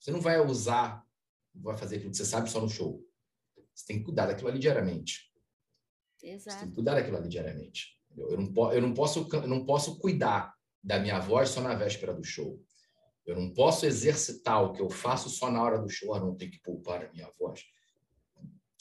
Você 0.00 0.10
não 0.10 0.20
vai 0.20 0.40
usar, 0.40 1.04
vai 1.54 1.76
fazer 1.76 1.96
aquilo 1.96 2.10
que 2.10 2.16
você 2.16 2.24
sabe 2.24 2.48
só 2.48 2.60
no 2.60 2.68
show. 2.68 3.04
Você 3.78 3.86
tem 3.86 3.98
que 3.98 4.04
cuidar 4.06 4.26
daquilo 4.26 4.48
ali 4.48 4.58
diariamente. 4.58 5.32
Exato. 6.20 6.50
Você 6.50 6.58
tem 6.58 6.68
que 6.68 6.74
cuidar 6.74 6.94
daquilo 6.94 7.16
ali 7.16 7.28
diariamente. 7.28 7.96
Eu 8.16 8.36
não, 8.36 8.72
eu 8.72 8.82
não, 8.82 8.92
posso, 8.92 9.28
eu 9.32 9.46
não 9.46 9.64
posso 9.64 10.00
cuidar 10.00 10.52
da 10.82 10.98
minha 10.98 11.20
voz 11.20 11.50
só 11.50 11.60
na 11.60 11.76
véspera 11.76 12.12
do 12.12 12.24
show. 12.24 12.60
Eu 13.24 13.36
não 13.36 13.54
posso 13.54 13.86
exercitar 13.86 14.64
o 14.64 14.72
que 14.72 14.82
eu 14.82 14.90
faço 14.90 15.30
só 15.30 15.48
na 15.48 15.62
hora 15.62 15.78
do 15.78 15.88
show. 15.88 16.16
Eu 16.16 16.24
não 16.24 16.34
tenho 16.34 16.50
que 16.50 16.60
poupar 16.60 17.04
a 17.04 17.12
minha 17.12 17.30
voz. 17.38 17.66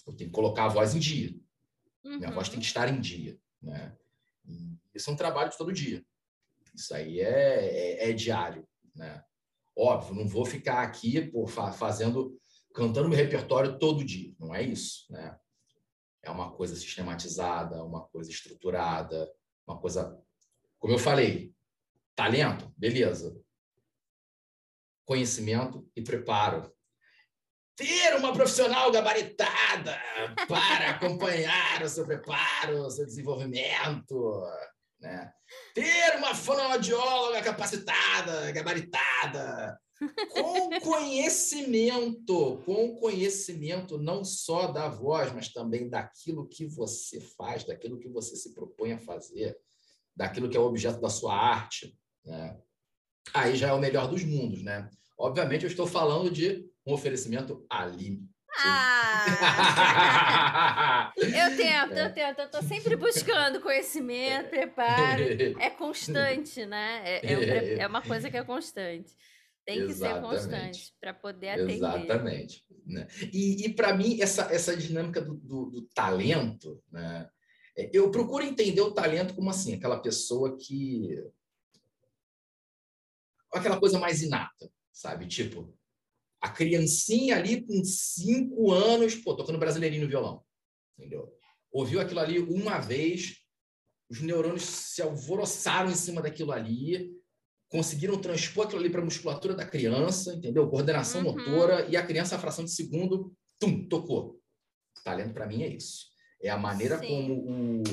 Eu 0.08 0.16
tenho 0.16 0.32
que 0.32 0.36
colocar 0.36 0.66
a 0.66 0.70
voz 0.70 0.96
em 0.96 1.00
dia. 1.00 1.32
Uhum. 2.04 2.18
Minha 2.18 2.32
voz 2.32 2.50
tem 2.50 2.60
que 2.60 2.66
uhum. 2.66 2.68
estar 2.68 2.90
em 2.90 3.00
dia. 3.00 3.38
Né? 3.62 3.96
E 4.48 4.80
isso 4.96 5.12
é 5.12 5.14
um 5.14 5.18
trabalho 5.18 5.52
de 5.52 5.58
todo 5.60 5.72
dia. 5.72 6.04
Isso 6.74 6.96
aí 6.96 7.20
é, 7.20 8.00
é, 8.06 8.10
é 8.10 8.14
diário. 8.14 8.68
Né? 8.96 9.24
Óbvio, 9.78 10.16
não 10.16 10.28
vou 10.28 10.44
ficar 10.44 10.82
aqui 10.82 11.22
por, 11.22 11.48
fazendo 11.50 12.36
cantando 12.78 13.10
meu 13.10 13.18
repertório 13.18 13.80
todo 13.80 14.06
dia. 14.06 14.32
Não 14.40 14.54
é 14.54 14.62
isso, 14.62 15.12
né? 15.12 15.36
É 16.22 16.30
uma 16.30 16.52
coisa 16.52 16.76
sistematizada, 16.76 17.84
uma 17.84 18.08
coisa 18.08 18.30
estruturada, 18.30 19.28
uma 19.68 19.80
coisa, 19.80 20.16
como 20.78 20.94
eu 20.94 21.00
falei, 21.00 21.52
talento, 22.16 22.72
beleza. 22.78 23.36
Conhecimento 25.06 25.90
e 25.96 26.04
preparo. 26.04 26.72
Ter 27.76 28.16
uma 28.16 28.32
profissional 28.32 28.92
gabaritada 28.92 30.00
para 30.48 30.92
acompanhar 30.92 31.82
o 31.82 31.90
seu 31.90 32.06
preparo, 32.06 32.86
o 32.86 32.92
seu 32.92 33.06
desenvolvimento, 33.06 34.44
né? 35.00 35.34
Ter 35.74 36.16
uma 36.18 36.36
fonoaudióloga 36.36 37.42
capacitada, 37.42 38.52
gabaritada, 38.52 39.80
com 40.30 40.80
conhecimento, 40.80 42.62
com 42.66 42.96
conhecimento 42.96 43.98
não 43.98 44.24
só 44.24 44.68
da 44.68 44.88
voz, 44.88 45.34
mas 45.34 45.50
também 45.50 45.90
daquilo 45.90 46.48
que 46.48 46.66
você 46.66 47.20
faz, 47.20 47.64
daquilo 47.64 47.98
que 47.98 48.08
você 48.08 48.36
se 48.36 48.54
propõe 48.54 48.94
a 48.94 49.00
fazer, 49.00 49.58
daquilo 50.16 50.50
que 50.50 50.58
é 50.58 50.60
o 50.60 50.66
objeto 50.66 51.02
da 51.02 51.10
sua 51.10 51.36
arte. 51.36 51.98
Né? 52.24 52.58
Aí 53.34 53.56
já 53.56 53.70
é 53.70 53.74
o 53.74 53.80
melhor 53.80 54.08
dos 54.08 54.24
mundos, 54.24 54.64
né? 54.64 54.90
Obviamente, 55.18 55.64
eu 55.64 55.70
estou 55.70 55.88
falando 55.88 56.30
de 56.30 56.64
um 56.86 56.94
oferecimento 56.94 57.66
ali. 57.70 58.22
Ah! 58.60 59.18
eu 61.18 61.58
tento, 61.58 61.94
eu 61.94 62.14
tento, 62.14 62.40
eu 62.40 62.46
estou 62.46 62.64
sempre 62.64 62.96
buscando 62.96 63.60
conhecimento, 63.62 64.50
preparo. 64.50 65.24
É 65.60 65.70
constante, 65.72 66.66
né? 66.66 67.02
É, 67.04 67.34
é, 67.34 67.80
é 67.80 67.88
uma 67.88 68.02
coisa 68.02 68.30
que 68.30 68.38
é 68.38 68.44
constante. 68.44 69.16
Tem 69.68 69.86
que 69.86 69.92
Exatamente. 69.92 70.22
ser 70.22 70.50
constante 70.50 70.96
para 70.98 71.14
poder 71.14 71.50
atender. 71.50 71.74
Exatamente. 71.74 72.66
Né? 72.86 73.06
E, 73.34 73.66
e 73.66 73.74
para 73.74 73.94
mim, 73.94 74.22
essa, 74.22 74.44
essa 74.44 74.78
dinâmica 74.78 75.20
do, 75.20 75.36
do, 75.36 75.66
do, 75.66 75.82
talento, 75.94 76.82
né? 76.90 77.30
É, 77.78 77.90
eu 77.92 78.10
procuro 78.10 78.46
entender 78.46 78.80
o 78.80 78.94
talento 78.94 79.36
como 79.36 79.50
assim, 79.50 79.76
aquela 79.76 80.00
pessoa 80.00 80.58
que. 80.58 81.22
aquela 83.52 83.78
coisa 83.78 84.00
mais 84.00 84.22
inata, 84.22 84.72
sabe? 84.90 85.28
Tipo, 85.28 85.78
a 86.40 86.50
criancinha 86.50 87.36
ali 87.36 87.62
com 87.62 87.84
cinco 87.84 88.72
anos, 88.72 89.16
pô, 89.16 89.36
tocando 89.36 89.60
brasileirinho 89.60 90.04
no 90.04 90.10
violão, 90.10 90.46
entendeu? 90.98 91.30
Ouviu 91.70 92.00
aquilo 92.00 92.22
ali 92.22 92.40
uma 92.40 92.80
vez, 92.80 93.44
os 94.10 94.22
neurônios 94.22 94.64
se 94.64 95.02
alvoroçaram 95.02 95.92
em 95.92 95.96
cima 95.96 96.22
daquilo 96.22 96.54
ali, 96.54 97.17
conseguiram 97.70 98.20
transpor 98.20 98.66
aquilo 98.66 98.80
ali 98.80 98.90
para 98.90 99.02
a 99.02 99.06
musculatura 99.06 99.54
da 99.54 99.66
criança, 99.66 100.34
entendeu? 100.34 100.70
Coordenação 100.70 101.22
uhum. 101.24 101.34
motora, 101.34 101.86
e 101.88 101.98
a 101.98 102.06
criança, 102.06 102.36
a 102.36 102.40
fração 102.40 102.64
de 102.64 102.72
segundo, 102.72 103.34
tum, 103.60 103.88
tocou. 103.88 104.40
Talento 105.04 105.34
para 105.34 105.48
mim 105.48 105.64
é 105.64 105.68
isso. 105.68 106.08
É 106.42 106.50
a 106.50 106.58
maneira 106.58 106.98
como, 106.98 107.34
o, 107.34 107.84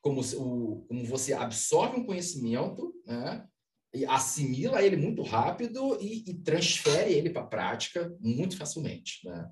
como, 0.00 0.20
o, 0.20 0.84
como 0.86 1.04
você 1.04 1.32
absorve 1.32 1.98
um 1.98 2.06
conhecimento, 2.06 2.94
né? 3.06 3.46
E 3.92 4.04
assimila 4.06 4.82
ele 4.82 4.96
muito 4.96 5.22
rápido 5.22 5.96
e, 6.00 6.28
e 6.28 6.34
transfere 6.34 7.12
ele 7.12 7.30
para 7.30 7.42
a 7.42 7.46
prática 7.46 8.12
muito 8.20 8.56
facilmente. 8.56 9.24
Né? 9.24 9.50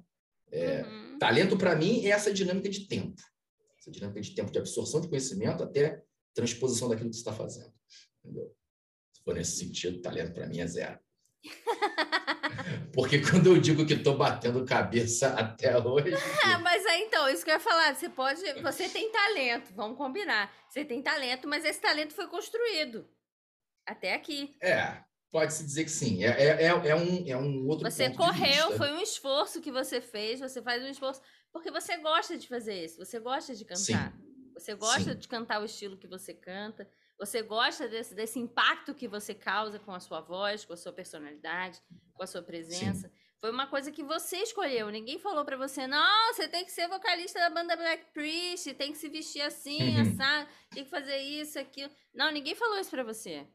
É, 0.51 0.83
uhum. 0.83 1.18
Talento, 1.18 1.57
para 1.57 1.76
mim, 1.76 2.05
é 2.05 2.09
essa 2.09 2.33
dinâmica 2.33 2.68
de 2.68 2.89
tempo. 2.89 3.22
Essa 3.78 3.93
dinâmica 3.93 4.20
de 4.20 4.35
tempo 4.35 4.51
de 4.51 4.59
absorção 4.59 5.01
de 5.01 5.09
conhecimento 5.09 5.62
até 5.62 6.03
transposição 6.35 6.89
daquilo 6.89 7.11
que 7.11 7.14
você 7.14 7.20
está 7.20 7.33
fazendo. 7.33 7.72
Entendeu? 8.24 8.53
For 9.24 9.34
nesse 9.34 9.56
sentido, 9.58 10.00
talento 10.00 10.32
para 10.32 10.46
mim 10.46 10.60
é 10.60 10.66
zero. 10.66 10.98
Porque 12.92 13.20
quando 13.20 13.46
eu 13.48 13.60
digo 13.60 13.86
que 13.86 13.94
estou 13.94 14.16
batendo 14.16 14.64
cabeça 14.64 15.28
até 15.30 15.76
hoje. 15.78 16.10
Mas 16.62 16.86
aí 16.86 17.02
então, 17.02 17.28
isso 17.28 17.44
que 17.44 17.50
eu 17.50 17.54
ia 17.54 17.60
falar, 17.60 17.94
você 17.94 18.08
pode. 18.08 18.40
Você 18.62 18.88
tem 18.88 19.10
talento, 19.10 19.72
vamos 19.74 19.96
combinar. 19.96 20.52
Você 20.68 20.84
tem 20.84 21.02
talento, 21.02 21.48
mas 21.48 21.64
esse 21.64 21.80
talento 21.80 22.14
foi 22.14 22.26
construído. 22.26 23.06
Até 23.86 24.14
aqui. 24.14 24.56
É, 24.62 25.02
pode-se 25.30 25.64
dizer 25.64 25.84
que 25.84 25.90
sim. 25.90 26.24
É, 26.24 26.28
é, 26.28 26.62
é, 26.62 26.66
é, 26.66 26.94
um, 26.94 27.24
é 27.26 27.36
um 27.36 27.66
outro 27.68 27.90
Você 27.90 28.10
correu, 28.10 28.76
foi 28.76 28.92
um 28.92 29.00
esforço 29.00 29.60
que 29.60 29.70
você 29.70 30.00
fez, 30.00 30.40
você 30.40 30.62
faz 30.62 30.82
um 30.82 30.88
esforço. 30.88 31.20
Porque 31.52 31.70
você 31.70 31.96
gosta 31.98 32.38
de 32.38 32.48
fazer 32.48 32.84
isso, 32.84 32.96
você 32.96 33.18
gosta 33.18 33.54
de 33.54 33.64
cantar. 33.64 34.12
Sim. 34.12 34.32
Você 34.54 34.74
gosta 34.74 35.12
sim. 35.12 35.18
de 35.18 35.28
cantar 35.28 35.60
o 35.60 35.64
estilo 35.64 35.98
que 35.98 36.06
você 36.06 36.32
canta. 36.32 36.88
Você 37.22 37.40
gosta 37.40 37.86
desse, 37.86 38.16
desse 38.16 38.40
impacto 38.40 38.92
que 38.92 39.06
você 39.06 39.32
causa 39.32 39.78
com 39.78 39.94
a 39.94 40.00
sua 40.00 40.20
voz, 40.20 40.64
com 40.64 40.72
a 40.72 40.76
sua 40.76 40.92
personalidade, 40.92 41.80
com 42.12 42.20
a 42.24 42.26
sua 42.26 42.42
presença. 42.42 43.06
Sim. 43.06 43.14
Foi 43.40 43.48
uma 43.52 43.68
coisa 43.68 43.92
que 43.92 44.02
você 44.02 44.38
escolheu. 44.38 44.90
Ninguém 44.90 45.20
falou 45.20 45.44
para 45.44 45.56
você, 45.56 45.86
não, 45.86 46.34
você 46.34 46.48
tem 46.48 46.64
que 46.64 46.72
ser 46.72 46.88
vocalista 46.88 47.38
da 47.38 47.48
banda 47.48 47.76
Black 47.76 48.06
Priest, 48.12 48.74
tem 48.74 48.90
que 48.90 48.98
se 48.98 49.08
vestir 49.08 49.40
assim, 49.40 50.00
assado, 50.00 50.50
tem 50.72 50.82
que 50.82 50.90
fazer 50.90 51.16
isso, 51.18 51.60
aquilo. 51.60 51.92
Não, 52.12 52.32
ninguém 52.32 52.56
falou 52.56 52.76
isso 52.80 52.90
para 52.90 53.04
você. 53.04 53.46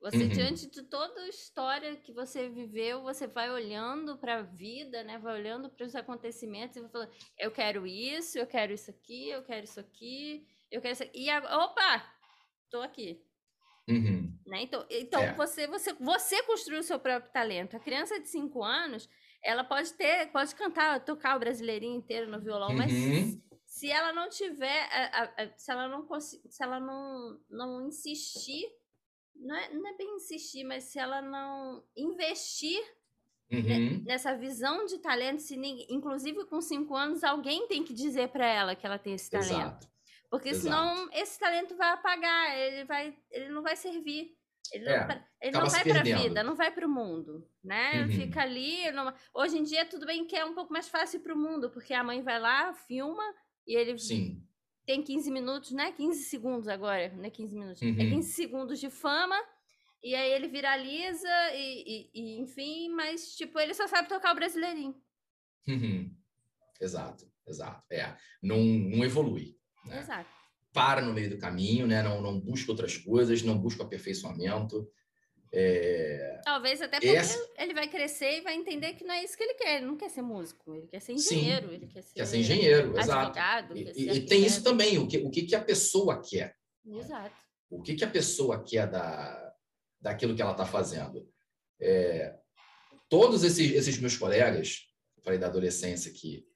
Você, 0.00 0.24
uhum. 0.24 0.28
diante 0.28 0.66
de 0.68 0.82
toda 0.82 1.20
a 1.20 1.28
história 1.28 1.94
que 1.94 2.12
você 2.12 2.48
viveu, 2.48 3.02
você 3.02 3.28
vai 3.28 3.52
olhando 3.52 4.18
para 4.18 4.38
a 4.38 4.42
vida, 4.42 5.04
né? 5.04 5.16
Vai 5.16 5.34
olhando 5.34 5.70
para 5.70 5.86
os 5.86 5.94
acontecimentos 5.94 6.76
e 6.76 6.80
vai 6.80 6.90
falando: 6.90 7.12
eu 7.38 7.52
quero 7.52 7.86
isso, 7.86 8.36
eu 8.36 8.48
quero 8.48 8.72
isso 8.72 8.90
aqui, 8.90 9.28
eu 9.28 9.44
quero 9.44 9.62
isso 9.62 9.78
aqui, 9.78 10.44
eu 10.72 10.80
quero 10.80 10.94
isso 10.94 11.04
aqui. 11.04 11.20
E 11.20 11.30
agora, 11.30 11.56
opa, 11.56 12.11
tô 12.72 12.80
aqui. 12.80 13.22
Uhum. 13.88 14.32
Né? 14.46 14.62
Então, 14.62 14.86
então 14.88 15.22
é. 15.22 15.34
você, 15.34 15.66
você, 15.66 15.92
você 15.94 16.42
construiu 16.44 16.80
o 16.80 16.84
seu 16.84 16.98
próprio 16.98 17.30
talento. 17.32 17.76
A 17.76 17.80
criança 17.80 18.18
de 18.18 18.28
5 18.28 18.62
anos, 18.62 19.08
ela 19.44 19.62
pode 19.62 19.92
ter, 19.92 20.30
pode 20.32 20.54
cantar, 20.54 21.04
tocar 21.04 21.36
o 21.36 21.40
brasileirinho 21.40 21.96
inteiro 21.96 22.30
no 22.30 22.40
violão, 22.40 22.70
uhum. 22.70 22.76
mas 22.76 22.90
se 23.66 23.90
ela 23.90 24.12
não 24.12 24.28
tiver, 24.28 24.88
se 25.56 25.70
ela 25.70 25.88
não 25.88 26.06
se 26.20 26.62
ela 26.62 26.80
não, 26.80 27.40
não 27.50 27.86
insistir, 27.86 28.64
não 29.34 29.56
é, 29.56 29.74
não 29.74 29.86
é 29.86 29.96
bem 29.96 30.16
insistir, 30.16 30.64
mas 30.64 30.84
se 30.84 30.98
ela 30.98 31.20
não 31.20 31.84
investir 31.96 32.80
uhum. 33.50 34.02
nessa 34.04 34.36
visão 34.36 34.86
de 34.86 34.98
talento, 34.98 35.42
se 35.42 35.56
inclusive 35.90 36.44
com 36.46 36.60
cinco 36.60 36.94
anos, 36.94 37.24
alguém 37.24 37.66
tem 37.66 37.82
que 37.82 37.92
dizer 37.92 38.28
para 38.28 38.46
ela 38.46 38.76
que 38.76 38.86
ela 38.86 38.98
tem 38.98 39.14
esse 39.14 39.28
talento. 39.28 39.50
Exato. 39.50 39.91
Porque 40.32 40.48
Exato. 40.48 40.62
senão 40.62 41.12
esse 41.12 41.38
talento 41.38 41.76
vai 41.76 41.90
apagar, 41.90 42.58
ele, 42.58 42.84
vai, 42.84 43.14
ele 43.30 43.50
não 43.50 43.62
vai 43.62 43.76
servir. 43.76 44.34
Ele 44.72 44.88
é, 44.88 45.06
não, 45.06 45.24
ele 45.42 45.52
não 45.52 45.68
vai 45.68 45.84
para 45.84 46.00
a 46.00 46.02
vida, 46.02 46.42
não 46.42 46.54
vai 46.54 46.70
para 46.70 46.86
o 46.86 46.90
mundo, 46.90 47.46
né? 47.62 48.00
Uhum. 48.00 48.12
Fica 48.12 48.40
ali. 48.40 48.90
Não... 48.92 49.12
Hoje 49.34 49.58
em 49.58 49.62
dia, 49.62 49.84
tudo 49.84 50.06
bem 50.06 50.24
que 50.24 50.34
é 50.34 50.42
um 50.42 50.54
pouco 50.54 50.72
mais 50.72 50.88
fácil 50.88 51.20
para 51.20 51.34
o 51.34 51.38
mundo, 51.38 51.68
porque 51.68 51.92
a 51.92 52.02
mãe 52.02 52.22
vai 52.22 52.40
lá, 52.40 52.72
filma 52.72 53.22
e 53.66 53.76
ele 53.76 53.98
Sim. 53.98 54.42
tem 54.86 55.02
15 55.02 55.30
minutos, 55.30 55.70
né? 55.72 55.92
15 55.92 56.22
segundos 56.22 56.66
agora, 56.66 57.12
não 57.14 57.24
é 57.24 57.30
15 57.30 57.54
minutos, 57.54 57.82
é 57.82 57.84
uhum. 57.84 58.00
é 58.00 58.08
15 58.08 58.32
segundos 58.32 58.80
de 58.80 58.88
fama. 58.88 59.36
E 60.02 60.14
aí 60.14 60.32
ele 60.32 60.48
viraliza 60.48 61.28
e, 61.52 61.84
e, 61.86 62.10
e, 62.14 62.40
enfim, 62.40 62.88
mas 62.88 63.36
tipo, 63.36 63.60
ele 63.60 63.74
só 63.74 63.86
sabe 63.86 64.08
tocar 64.08 64.32
o 64.32 64.34
brasileirinho. 64.34 64.98
Uhum. 65.68 66.10
Exato, 66.80 67.30
exato. 67.46 67.84
É, 67.92 68.16
não, 68.42 68.56
não 68.56 69.04
evolui. 69.04 69.60
Né? 69.84 70.00
Exato 70.00 70.42
para 70.72 71.02
no 71.02 71.12
meio 71.12 71.30
do 71.30 71.38
caminho, 71.38 71.86
né? 71.86 72.02
não, 72.02 72.20
não 72.20 72.40
busca 72.40 72.70
outras 72.72 72.96
coisas, 72.96 73.42
não 73.42 73.58
busca 73.58 73.82
aperfeiçoamento. 73.82 74.90
É... 75.52 76.40
Talvez 76.44 76.80
até 76.80 76.98
porque 76.98 77.14
Essa... 77.14 77.38
ele 77.58 77.74
vai 77.74 77.86
crescer 77.86 78.38
e 78.38 78.40
vai 78.40 78.56
entender 78.56 78.94
que 78.94 79.04
não 79.04 79.14
é 79.14 79.22
isso 79.22 79.36
que 79.36 79.42
ele 79.42 79.54
quer. 79.54 79.76
Ele 79.76 79.86
não 79.86 79.98
quer 79.98 80.08
ser 80.08 80.22
músico, 80.22 80.74
ele 80.74 80.86
quer 80.86 81.00
ser 81.00 81.12
engenheiro. 81.12 81.68
Sim, 81.68 81.74
ele 81.74 81.86
quer 81.86 82.02
ser, 82.02 82.14
quer 82.14 82.26
ser 82.26 82.38
engenheiro, 82.38 82.98
advogado, 82.98 83.76
exato. 83.76 83.98
E, 83.98 84.10
e 84.10 84.26
tem 84.26 84.46
isso 84.46 84.64
também, 84.64 84.96
o 84.98 85.06
que, 85.06 85.18
o 85.18 85.30
que, 85.30 85.42
que 85.42 85.54
a 85.54 85.62
pessoa 85.62 86.22
quer. 86.22 86.56
Exato. 86.86 87.36
O 87.68 87.82
que, 87.82 87.94
que 87.94 88.04
a 88.04 88.10
pessoa 88.10 88.64
quer 88.64 88.88
da, 88.90 89.54
daquilo 90.00 90.34
que 90.34 90.40
ela 90.40 90.52
está 90.52 90.64
fazendo. 90.64 91.28
É, 91.78 92.34
todos 93.10 93.44
esses, 93.44 93.72
esses 93.72 93.98
meus 93.98 94.16
colegas, 94.16 94.88
falei 95.22 95.38
da 95.38 95.48
adolescência 95.48 96.10
que 96.12 96.46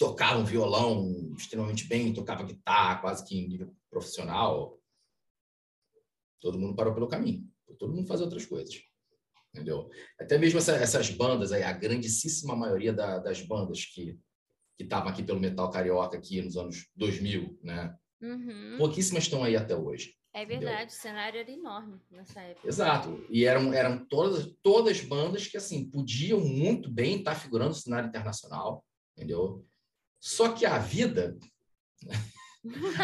tocava 0.00 0.38
um 0.38 0.44
violão 0.44 1.34
extremamente 1.36 1.86
bem, 1.86 2.14
tocava 2.14 2.42
guitarra 2.42 3.02
quase 3.02 3.22
que 3.22 3.38
em 3.38 3.46
nível 3.46 3.76
profissional. 3.90 4.80
Todo 6.40 6.58
mundo 6.58 6.74
parou 6.74 6.94
pelo 6.94 7.06
caminho. 7.06 7.46
Todo 7.78 7.92
mundo 7.92 8.08
faz 8.08 8.22
outras 8.22 8.46
coisas. 8.46 8.74
Entendeu? 9.52 9.90
Até 10.18 10.38
mesmo 10.38 10.58
essa, 10.58 10.72
essas 10.76 11.10
bandas 11.10 11.52
aí, 11.52 11.62
a 11.62 11.72
grandíssima 11.72 12.56
maioria 12.56 12.94
da, 12.94 13.18
das 13.18 13.42
bandas 13.42 13.84
que 13.84 14.18
que 14.78 14.84
estavam 14.84 15.10
aqui 15.10 15.22
pelo 15.22 15.38
metal 15.38 15.70
carioca 15.70 16.16
aqui 16.16 16.40
nos 16.40 16.56
anos 16.56 16.88
2000, 16.96 17.58
né? 17.62 17.94
Uhum. 18.22 18.76
Pouquíssimas 18.78 19.24
estão 19.24 19.44
aí 19.44 19.54
até 19.54 19.76
hoje. 19.76 20.14
É 20.32 20.46
verdade, 20.46 20.72
entendeu? 20.72 20.86
o 20.86 20.90
cenário 20.90 21.40
era 21.40 21.50
enorme 21.50 22.00
nessa 22.10 22.40
época. 22.40 22.66
Exato. 22.66 23.26
E 23.28 23.44
eram, 23.44 23.74
eram 23.74 24.06
todas, 24.06 24.50
todas 24.62 25.02
bandas 25.02 25.46
que 25.46 25.58
assim 25.58 25.90
podiam 25.90 26.40
muito 26.40 26.90
bem 26.90 27.18
estar 27.18 27.34
figurando 27.34 27.70
no 27.70 27.74
cenário 27.74 28.08
internacional, 28.08 28.82
entendeu? 29.14 29.66
Só 30.20 30.52
que 30.52 30.66
a 30.66 30.78
vida, 30.78 31.38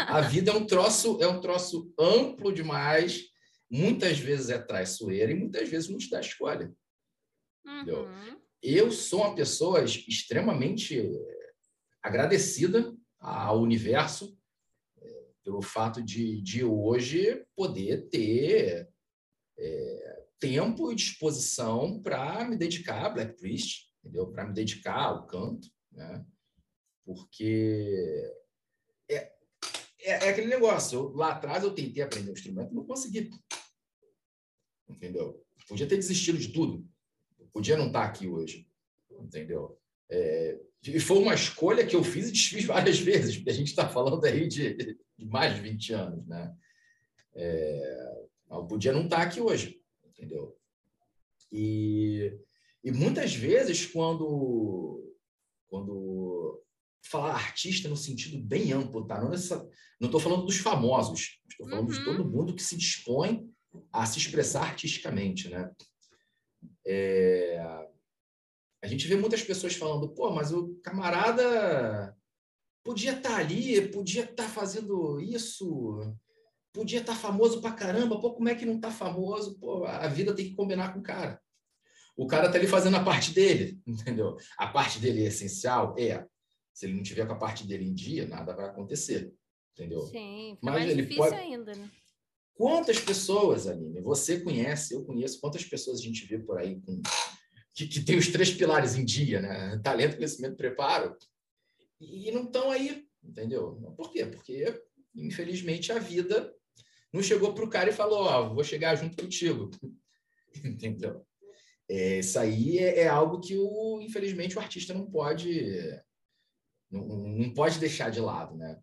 a 0.07 0.21
vida 0.21 0.51
é 0.51 0.53
um 0.53 0.65
troço, 0.65 1.17
é 1.21 1.27
um 1.27 1.41
troço 1.41 1.91
amplo 1.99 2.53
demais, 2.53 3.23
muitas 3.69 4.19
vezes 4.19 4.49
é 4.49 4.59
traiçoeira 4.59 5.31
e 5.31 5.35
muitas 5.35 5.67
vezes 5.67 5.89
não 5.89 5.97
te 5.97 6.09
dá 6.09 6.19
escolha. 6.19 6.71
Uhum. 7.65 8.39
Eu 8.61 8.91
sou 8.91 9.21
uma 9.21 9.35
pessoa 9.35 9.83
extremamente 9.83 10.99
eh, 10.99 11.53
agradecida 12.01 12.95
ao 13.19 13.61
universo 13.61 14.37
eh, 15.01 15.25
pelo 15.43 15.61
fato 15.61 16.01
de, 16.01 16.41
de 16.41 16.63
hoje 16.63 17.45
poder 17.55 18.07
ter 18.09 18.89
é, 19.57 20.23
tempo 20.39 20.91
e 20.91 20.95
disposição 20.95 22.01
para 22.01 22.47
me 22.47 22.55
dedicar 22.55 23.05
a 23.05 23.09
Black 23.09 23.37
Priest? 23.37 23.87
Para 24.31 24.47
me 24.47 24.53
dedicar 24.53 25.03
ao 25.03 25.27
canto, 25.27 25.67
né? 25.91 26.25
Porque 27.07 28.35
é, 29.07 29.15
é, 29.15 30.25
é, 30.25 30.29
aquele 30.29 30.47
negócio. 30.47 30.99
Eu, 30.99 31.13
lá 31.13 31.31
atrás 31.31 31.63
eu 31.63 31.73
tentei 31.73 32.03
aprender 32.03 32.29
um 32.29 32.33
instrumento, 32.33 32.75
não 32.75 32.85
consegui. 32.85 33.31
Entendeu? 34.89 35.41
Podia 35.69 35.87
ter 35.87 35.95
desistido 35.95 36.37
de 36.37 36.49
tudo. 36.49 36.85
Podia 37.53 37.77
não 37.77 37.87
estar 37.87 38.03
aqui 38.03 38.27
hoje. 38.27 38.69
Entendeu? 39.09 39.79
É, 40.09 40.59
e 40.83 40.99
foi 40.99 41.17
uma 41.17 41.33
escolha 41.33 41.87
que 41.87 41.95
eu 41.95 42.03
fiz 42.03 42.27
e 42.27 42.31
desfiz 42.33 42.65
várias 42.67 42.99
vezes, 42.99 43.37
porque 43.37 43.51
a 43.51 43.53
gente 43.53 43.69
está 43.69 43.87
falando 43.87 44.23
aí 44.25 44.45
de, 44.45 44.75
de, 45.17 45.25
mais 45.25 45.55
de 45.55 45.61
20 45.61 45.93
anos, 45.93 46.27
né? 46.27 46.53
É, 47.35 48.25
eu 48.51 48.65
podia 48.65 48.91
não 48.91 49.05
estar 49.05 49.21
aqui 49.21 49.39
hoje, 49.39 49.81
entendeu? 50.05 50.57
E, 51.51 52.37
e 52.83 52.91
muitas 52.91 53.33
vezes, 53.33 53.85
quando, 53.85 55.15
quando 55.69 56.63
falar 57.07 57.35
artista 57.35 57.87
no 57.89 57.97
sentido 57.97 58.37
bem 58.39 58.71
amplo, 58.71 59.05
tá? 59.05 59.21
Não 59.21 59.33
estou 59.33 60.19
falando 60.19 60.45
dos 60.45 60.57
famosos, 60.57 61.39
estou 61.49 61.69
falando 61.69 61.89
uhum. 61.89 61.93
de 61.93 62.05
todo 62.05 62.29
mundo 62.29 62.55
que 62.55 62.63
se 62.63 62.75
dispõe 62.75 63.49
a 63.91 64.05
se 64.05 64.19
expressar 64.19 64.63
artisticamente, 64.63 65.49
né? 65.49 65.71
É... 66.85 67.59
A 68.83 68.87
gente 68.87 69.07
vê 69.07 69.15
muitas 69.15 69.41
pessoas 69.41 69.75
falando, 69.75 70.13
pô, 70.13 70.29
mas 70.31 70.51
o 70.51 70.75
camarada 70.83 72.15
podia 72.83 73.13
estar 73.13 73.31
tá 73.31 73.37
ali, 73.37 73.89
podia 73.89 74.23
estar 74.23 74.43
tá 74.43 74.49
fazendo 74.49 75.19
isso, 75.19 75.99
podia 76.71 76.99
estar 76.99 77.13
tá 77.13 77.19
famoso 77.19 77.59
pra 77.59 77.71
caramba, 77.71 78.19
pô, 78.19 78.33
como 78.33 78.49
é 78.49 78.55
que 78.55 78.65
não 78.65 78.75
está 78.75 78.91
famoso? 78.91 79.59
Pô, 79.59 79.83
a 79.85 80.07
vida 80.07 80.33
tem 80.33 80.45
que 80.45 80.55
combinar 80.55 80.93
com 80.93 80.99
o 80.99 81.03
cara. 81.03 81.41
O 82.15 82.27
cara 82.27 82.49
tá 82.49 82.57
ali 82.57 82.67
fazendo 82.67 82.97
a 82.97 83.03
parte 83.03 83.31
dele, 83.31 83.79
entendeu? 83.85 84.37
A 84.57 84.67
parte 84.67 84.99
dele 84.99 85.23
é 85.23 85.27
essencial? 85.27 85.95
É. 85.97 86.25
Se 86.77 86.85
ele 86.85 86.93
não 86.93 87.01
tiver 87.01 87.25
com 87.25 87.33
a 87.33 87.37
parte 87.39 87.65
dele 87.65 87.85
em 87.85 87.93
dia, 87.95 88.27
nada 88.27 88.55
vai 88.55 88.67
acontecer. 88.67 89.33
Entendeu? 89.73 90.01
Sim, 90.01 90.51
fica 90.53 90.59
Mas 90.61 90.73
mais 90.75 90.91
ele 90.91 91.01
difícil 91.01 91.23
pode... 91.23 91.35
ainda, 91.35 91.73
né? 91.73 91.89
Quantas 92.53 92.99
pessoas, 92.99 93.65
Aline, 93.65 93.99
você 93.99 94.39
conhece, 94.41 94.93
eu 94.93 95.03
conheço, 95.03 95.41
quantas 95.41 95.65
pessoas 95.65 95.99
a 95.99 96.03
gente 96.03 96.23
vê 96.27 96.37
por 96.37 96.59
aí 96.59 96.79
com... 96.81 97.01
que, 97.73 97.87
que 97.87 98.01
tem 98.01 98.15
os 98.15 98.27
três 98.27 98.51
pilares 98.51 98.93
em 98.93 99.03
dia, 99.03 99.41
né? 99.41 99.75
Talento, 99.83 100.17
conhecimento, 100.17 100.55
preparo, 100.55 101.17
e 101.99 102.29
não 102.29 102.43
estão 102.43 102.69
aí, 102.69 103.07
entendeu? 103.23 103.73
Por 103.97 104.11
quê? 104.11 104.27
Porque, 104.27 104.79
infelizmente, 105.15 105.91
a 105.91 105.97
vida 105.97 106.53
não 107.11 107.23
chegou 107.23 107.55
para 107.55 107.65
o 107.65 107.69
cara 107.71 107.89
e 107.89 107.93
falou: 107.93 108.19
Ó, 108.19 108.45
oh, 108.45 108.53
vou 108.53 108.63
chegar 108.63 108.93
junto 108.93 109.17
contigo, 109.17 109.71
entendeu? 110.63 111.25
É, 111.89 112.19
isso 112.19 112.37
aí 112.37 112.77
é, 112.77 112.99
é, 112.99 113.07
algo 113.07 113.39
que, 113.39 113.57
o, 113.57 113.99
infelizmente, 113.99 114.55
o 114.55 114.59
artista 114.59 114.93
não 114.93 115.09
pode 115.09 115.67
não, 116.89 117.05
não 117.05 117.53
pode 117.53 117.79
deixar 117.79 118.09
de 118.09 118.19
lado, 118.19 118.55
né? 118.55 118.79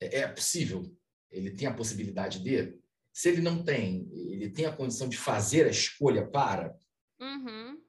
É, 0.00 0.20
é 0.20 0.28
possível. 0.28 0.84
Ele 1.30 1.50
tem 1.50 1.66
a 1.66 1.74
possibilidade 1.74 2.40
de. 2.40 2.78
Se 3.12 3.30
ele 3.30 3.40
não 3.40 3.64
tem, 3.64 4.08
ele 4.12 4.50
tem 4.50 4.66
a 4.66 4.76
condição 4.76 5.08
de 5.08 5.16
fazer 5.16 5.66
a 5.66 5.70
escolha 5.70 6.26
para. 6.26 6.78
Uhum. 7.18 7.82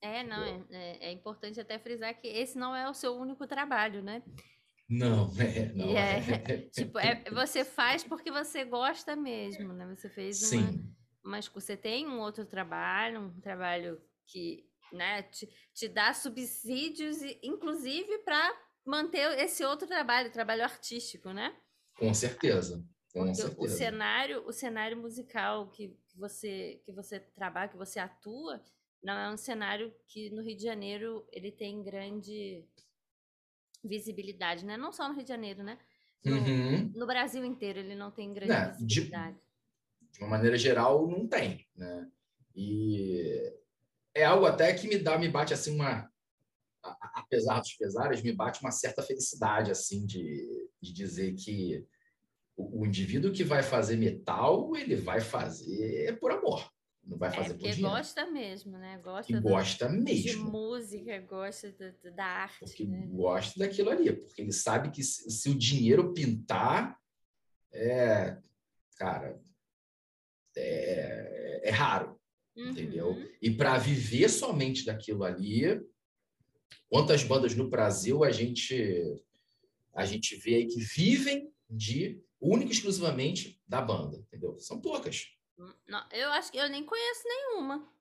É, 0.00 0.22
não, 0.22 0.44
é, 0.44 0.64
é, 0.70 1.08
é, 1.08 1.12
importante 1.12 1.60
até 1.60 1.78
frisar 1.78 2.14
que 2.14 2.28
esse 2.28 2.56
não 2.56 2.74
é 2.74 2.88
o 2.88 2.94
seu 2.94 3.16
único 3.16 3.46
trabalho, 3.46 4.02
né? 4.02 4.22
Não, 4.88 5.30
é, 5.38 5.72
não 5.74 5.96
é. 5.96 6.18
é. 6.18 6.58
tipo, 6.70 6.98
é, 6.98 7.24
você 7.30 7.64
faz 7.64 8.04
porque 8.04 8.30
você 8.30 8.64
gosta 8.64 9.16
mesmo, 9.16 9.72
né? 9.72 9.86
Você 9.94 10.08
fez 10.08 10.52
uma, 10.52 10.72
Sim. 10.72 10.94
mas 11.22 11.48
você 11.48 11.76
tem 11.76 12.06
um 12.06 12.20
outro 12.20 12.44
trabalho, 12.44 13.22
um 13.22 13.40
trabalho 13.40 14.00
que 14.26 14.68
né, 14.92 15.22
te, 15.24 15.48
te 15.74 15.88
dá 15.88 16.14
subsídios, 16.14 17.18
inclusive 17.42 18.18
para 18.18 18.67
manter 18.88 19.38
esse 19.38 19.62
outro 19.64 19.86
trabalho, 19.86 20.32
trabalho 20.32 20.64
artístico, 20.64 21.30
né? 21.30 21.54
Com 21.98 22.12
certeza. 22.14 22.82
Com 23.12 23.34
certeza. 23.34 23.60
O 23.60 23.68
cenário, 23.68 24.46
o 24.46 24.52
cenário 24.52 24.96
musical 24.96 25.68
que 25.70 25.94
você 26.16 26.80
que 26.84 26.92
você 26.92 27.20
trabalha, 27.20 27.68
que 27.68 27.76
você 27.76 27.98
atua, 27.98 28.62
não 29.02 29.12
é 29.12 29.30
um 29.30 29.36
cenário 29.36 29.94
que 30.06 30.30
no 30.30 30.42
Rio 30.42 30.56
de 30.56 30.62
Janeiro 30.62 31.26
ele 31.30 31.52
tem 31.52 31.82
grande 31.82 32.64
visibilidade, 33.84 34.64
né? 34.64 34.76
Não 34.76 34.90
só 34.90 35.06
no 35.06 35.14
Rio 35.14 35.22
de 35.22 35.28
Janeiro, 35.28 35.62
né? 35.62 35.78
No, 36.24 36.36
uhum. 36.36 36.92
no 36.94 37.06
Brasil 37.06 37.44
inteiro 37.44 37.78
ele 37.78 37.94
não 37.94 38.10
tem 38.10 38.32
grande 38.32 38.52
né, 38.52 38.72
visibilidade. 38.72 39.36
De, 39.36 40.12
de, 40.12 40.18
uma 40.18 40.30
maneira 40.30 40.56
geral, 40.56 41.06
não 41.06 41.26
tem, 41.26 41.66
né? 41.76 42.10
E 42.54 43.52
é 44.14 44.24
algo 44.24 44.46
até 44.46 44.72
que 44.72 44.88
me 44.88 44.98
dá, 44.98 45.18
me 45.18 45.28
bate 45.28 45.54
assim 45.54 45.74
uma, 45.74 46.10
apesar 46.82 47.60
dos 47.60 47.74
pesares, 47.74 48.22
me 48.22 48.32
bate 48.32 48.60
uma 48.60 48.70
certa 48.70 49.02
felicidade 49.02 49.70
assim 49.70 50.06
de, 50.06 50.70
de 50.80 50.92
dizer 50.92 51.34
que 51.34 51.84
o, 52.56 52.82
o 52.82 52.86
indivíduo 52.86 53.32
que 53.32 53.44
vai 53.44 53.62
fazer 53.62 53.96
metal, 53.96 54.76
ele 54.76 54.96
vai 54.96 55.20
fazer 55.20 56.18
por 56.18 56.30
amor. 56.30 56.68
Não 57.08 57.16
vai 57.16 57.30
é, 57.30 57.32
fazer 57.32 57.50
é, 57.50 57.54
por 57.54 57.70
dinheiro. 57.70 57.96
gosta 57.96 58.30
mesmo, 58.30 58.72
né? 58.72 59.00
Gosta, 59.02 59.40
do, 59.40 59.48
gosta 59.48 59.88
mesmo. 59.88 60.44
De 60.44 60.50
música, 60.50 61.20
gosta 61.20 61.72
do, 61.72 62.14
da 62.14 62.24
arte. 62.24 62.58
Porque 62.60 62.84
né? 62.84 63.06
gosta 63.10 63.58
daquilo 63.58 63.90
ali, 63.90 64.12
porque 64.12 64.42
ele 64.42 64.52
sabe 64.52 64.90
que 64.90 65.02
se, 65.02 65.30
se 65.30 65.48
o 65.48 65.54
dinheiro 65.54 66.12
pintar, 66.12 66.98
é, 67.72 68.36
cara, 68.96 69.40
é, 70.56 71.62
é 71.64 71.70
raro, 71.70 72.20
uhum. 72.56 72.70
entendeu? 72.70 73.16
E 73.40 73.50
para 73.50 73.78
viver 73.78 74.28
somente 74.28 74.84
daquilo 74.84 75.24
ali, 75.24 75.80
quantas 76.88 77.22
bandas 77.22 77.54
no 77.54 77.68
Brasil 77.68 78.24
a 78.24 78.30
gente 78.30 79.22
a 79.94 80.04
gente 80.04 80.36
vê 80.36 80.56
aí 80.56 80.66
que 80.66 80.80
vivem 80.80 81.52
de 81.68 82.22
única 82.40 82.70
e 82.70 82.74
exclusivamente 82.74 83.60
da 83.66 83.80
banda, 83.80 84.16
entendeu? 84.16 84.58
São 84.60 84.80
poucas. 84.80 85.26
Não, 85.88 86.06
eu 86.12 86.30
acho 86.30 86.52
que 86.52 86.58
eu 86.58 86.68
nem 86.68 86.84
conheço 86.84 87.22
nenhuma. 87.24 87.92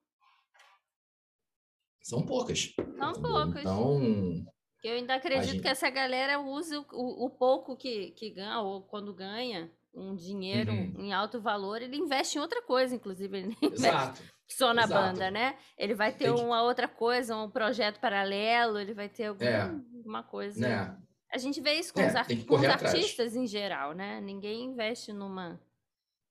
São 2.02 2.24
poucas. 2.24 2.74
São 2.76 3.12
entendeu? 3.12 3.22
poucas. 3.22 3.62
Então. 3.62 4.46
Eu 4.84 4.94
ainda 4.94 5.16
acredito 5.16 5.54
gente... 5.54 5.62
que 5.62 5.68
essa 5.68 5.90
galera 5.90 6.40
usa 6.40 6.80
o, 6.80 7.26
o, 7.26 7.30
pouco 7.30 7.76
que, 7.76 8.12
que 8.12 8.30
ganha, 8.30 8.62
ou 8.62 8.84
quando 8.84 9.14
ganha 9.14 9.72
um 9.98 10.16
dinheiro 10.16 10.72
uhum. 10.72 10.94
em 10.98 11.14
alto 11.14 11.42
valor, 11.42 11.82
ele 11.82 11.98
investe 11.98 12.38
em 12.38 12.42
outra 12.42 12.62
coisa, 12.62 12.96
inclusive. 12.96 13.38
Ele 13.38 13.58
Exato. 13.62 14.22
só 14.48 14.74
na 14.74 14.84
Exato. 14.84 15.02
banda, 15.02 15.32
né? 15.32 15.58
Ele 15.78 15.96
vai 15.96 16.14
ter 16.14 16.32
uma 16.32 16.62
outra 16.62 16.88
coisa, 16.88 17.36
um 17.36 17.50
projeto 17.50 18.00
paralelo, 18.00 18.80
ele 18.80 18.94
vai 18.94 19.10
ter 19.10 19.26
alguma 19.26 20.20
é. 20.20 20.24
coisa. 20.24 20.68
É. 20.68 20.96
A 21.34 21.38
gente 21.38 21.60
vê 21.60 21.74
isso 21.74 21.94
com 21.94 22.02
é, 22.02 22.08
os, 22.08 22.16
art... 22.16 22.46
com 22.46 22.56
os 22.56 22.64
artistas 22.64 23.36
em 23.36 23.46
geral, 23.46 23.94
né? 23.94 24.22
Ninguém 24.22 24.66
investe 24.66 25.12
numa 25.12 25.60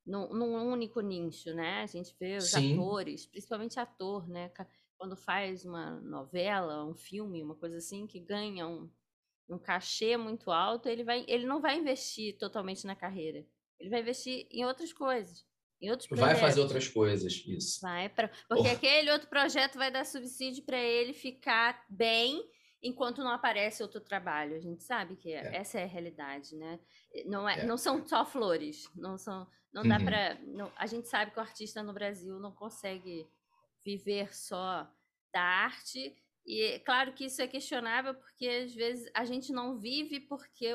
num, 0.07 0.29
num, 0.33 0.73
único 0.73 1.01
nicho, 1.01 1.53
né? 1.53 1.83
A 1.83 1.87
gente 1.87 2.15
vê 2.19 2.37
os 2.37 2.51
Sim. 2.51 2.75
atores, 2.75 3.27
principalmente 3.27 3.81
ator, 3.81 4.29
né? 4.29 4.51
Quando 4.97 5.17
faz 5.17 5.65
uma 5.65 6.01
novela, 6.01 6.85
um 6.85 6.95
filme, 6.95 7.43
uma 7.43 7.57
coisa 7.57 7.77
assim, 7.79 8.07
que 8.07 8.21
ganha 8.21 8.67
um, 8.67 8.89
um 9.49 9.59
cachê 9.59 10.17
muito 10.17 10.51
alto, 10.51 10.89
ele, 10.89 11.05
vai, 11.05 11.25
ele 11.27 11.45
não 11.45 11.61
vai 11.61 11.77
investir 11.77 12.39
totalmente 12.39 12.87
na 12.87 12.95
carreira. 12.95 13.45
Ele 13.79 13.91
vai 13.91 14.01
investir 14.01 14.47
em 14.51 14.65
outras 14.65 14.93
coisas. 14.93 15.45
Em 15.81 15.91
outros 15.91 16.09
projetos. 16.09 16.33
Vai 16.33 16.41
fazer 16.41 16.61
outras 16.61 16.89
coisas, 16.89 17.45
isso. 17.47 17.81
Vai, 17.83 18.09
pra, 18.09 18.31
porque 18.49 18.69
oh. 18.69 18.73
aquele 18.73 19.11
outro 19.11 19.29
projeto 19.29 19.77
vai 19.77 19.91
dar 19.91 20.07
subsídio 20.07 20.65
para 20.65 20.79
ele 20.79 21.13
ficar 21.13 21.85
bem 21.89 22.43
enquanto 22.83 23.23
não 23.23 23.31
aparece 23.31 23.83
outro 23.83 24.01
trabalho. 24.01 24.57
A 24.57 24.61
gente 24.61 24.83
sabe 24.83 25.17
que 25.17 25.33
é. 25.33 25.57
essa 25.57 25.79
é 25.79 25.85
a 25.85 25.89
realidade, 25.89 26.57
né? 26.57 26.81
Não, 27.27 27.49
é, 27.49 27.61
é. 27.61 27.67
não 27.67 27.77
são 27.77 28.07
só 28.07 28.25
flores, 28.25 28.89
não 28.95 29.19
são, 29.19 29.47
não 29.73 29.83
dá 29.83 29.99
uhum. 29.99 30.05
para, 30.05 30.39
a 30.77 30.87
gente 30.87 31.09
sabe 31.09 31.31
que 31.31 31.39
o 31.39 31.43
artista 31.43 31.83
no 31.83 31.93
Brasil 31.93 32.39
não 32.39 32.53
consegue 32.53 33.27
viver 33.85 34.35
só 34.35 34.91
da 35.33 35.43
arte 35.43 36.17
e 36.47 36.79
claro 36.81 37.13
que 37.13 37.27
isso 37.27 37.43
é 37.43 37.47
questionável 37.47 38.15
porque 38.15 38.47
às 38.49 38.75
vezes 38.75 39.11
a 39.15 39.25
gente 39.25 39.53
não 39.53 39.79
vive 39.79 40.21
porque 40.21 40.73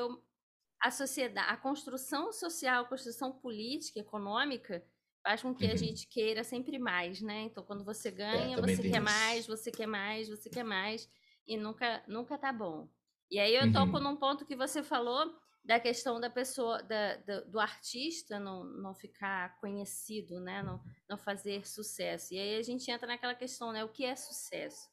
a 0.82 0.90
sociedade, 0.90 1.48
a 1.48 1.56
construção 1.56 2.32
social, 2.32 2.82
a 2.82 2.88
construção 2.88 3.30
política, 3.30 4.00
econômica 4.00 4.84
faz 5.22 5.40
com 5.40 5.54
que 5.54 5.64
uhum. 5.64 5.72
a 5.72 5.76
gente 5.76 6.08
queira 6.08 6.42
sempre 6.42 6.76
mais, 6.78 7.22
né? 7.22 7.42
Então 7.42 7.62
quando 7.62 7.84
você 7.84 8.08
é, 8.08 8.10
ganha, 8.10 8.56
é, 8.56 8.60
você 8.60 8.82
quer 8.82 8.88
isso. 8.88 9.02
mais, 9.02 9.46
você 9.46 9.70
quer 9.70 9.86
mais, 9.86 10.28
você 10.28 10.50
quer 10.50 10.64
mais 10.64 11.08
e 11.46 11.56
nunca, 11.56 12.02
nunca 12.08 12.36
tá 12.36 12.52
bom. 12.52 12.88
E 13.30 13.38
aí 13.38 13.54
eu 13.54 13.72
toco 13.72 13.96
uhum. 13.96 14.02
num 14.02 14.16
ponto 14.16 14.44
que 14.44 14.56
você 14.56 14.82
falou 14.82 15.32
da 15.64 15.78
questão 15.78 16.20
da 16.20 16.28
pessoa, 16.28 16.82
da, 16.82 17.16
da, 17.18 17.40
do 17.42 17.60
artista 17.60 18.40
não, 18.40 18.64
não 18.64 18.92
ficar 18.92 19.56
conhecido, 19.60 20.40
né? 20.40 20.64
Não, 20.64 20.82
não 21.08 21.16
fazer 21.16 21.64
sucesso. 21.64 22.34
E 22.34 22.38
aí 22.38 22.56
a 22.56 22.62
gente 22.62 22.90
entra 22.90 23.06
naquela 23.06 23.36
questão, 23.36 23.70
né? 23.70 23.84
O 23.84 23.88
que 23.88 24.04
é 24.04 24.16
sucesso? 24.16 24.90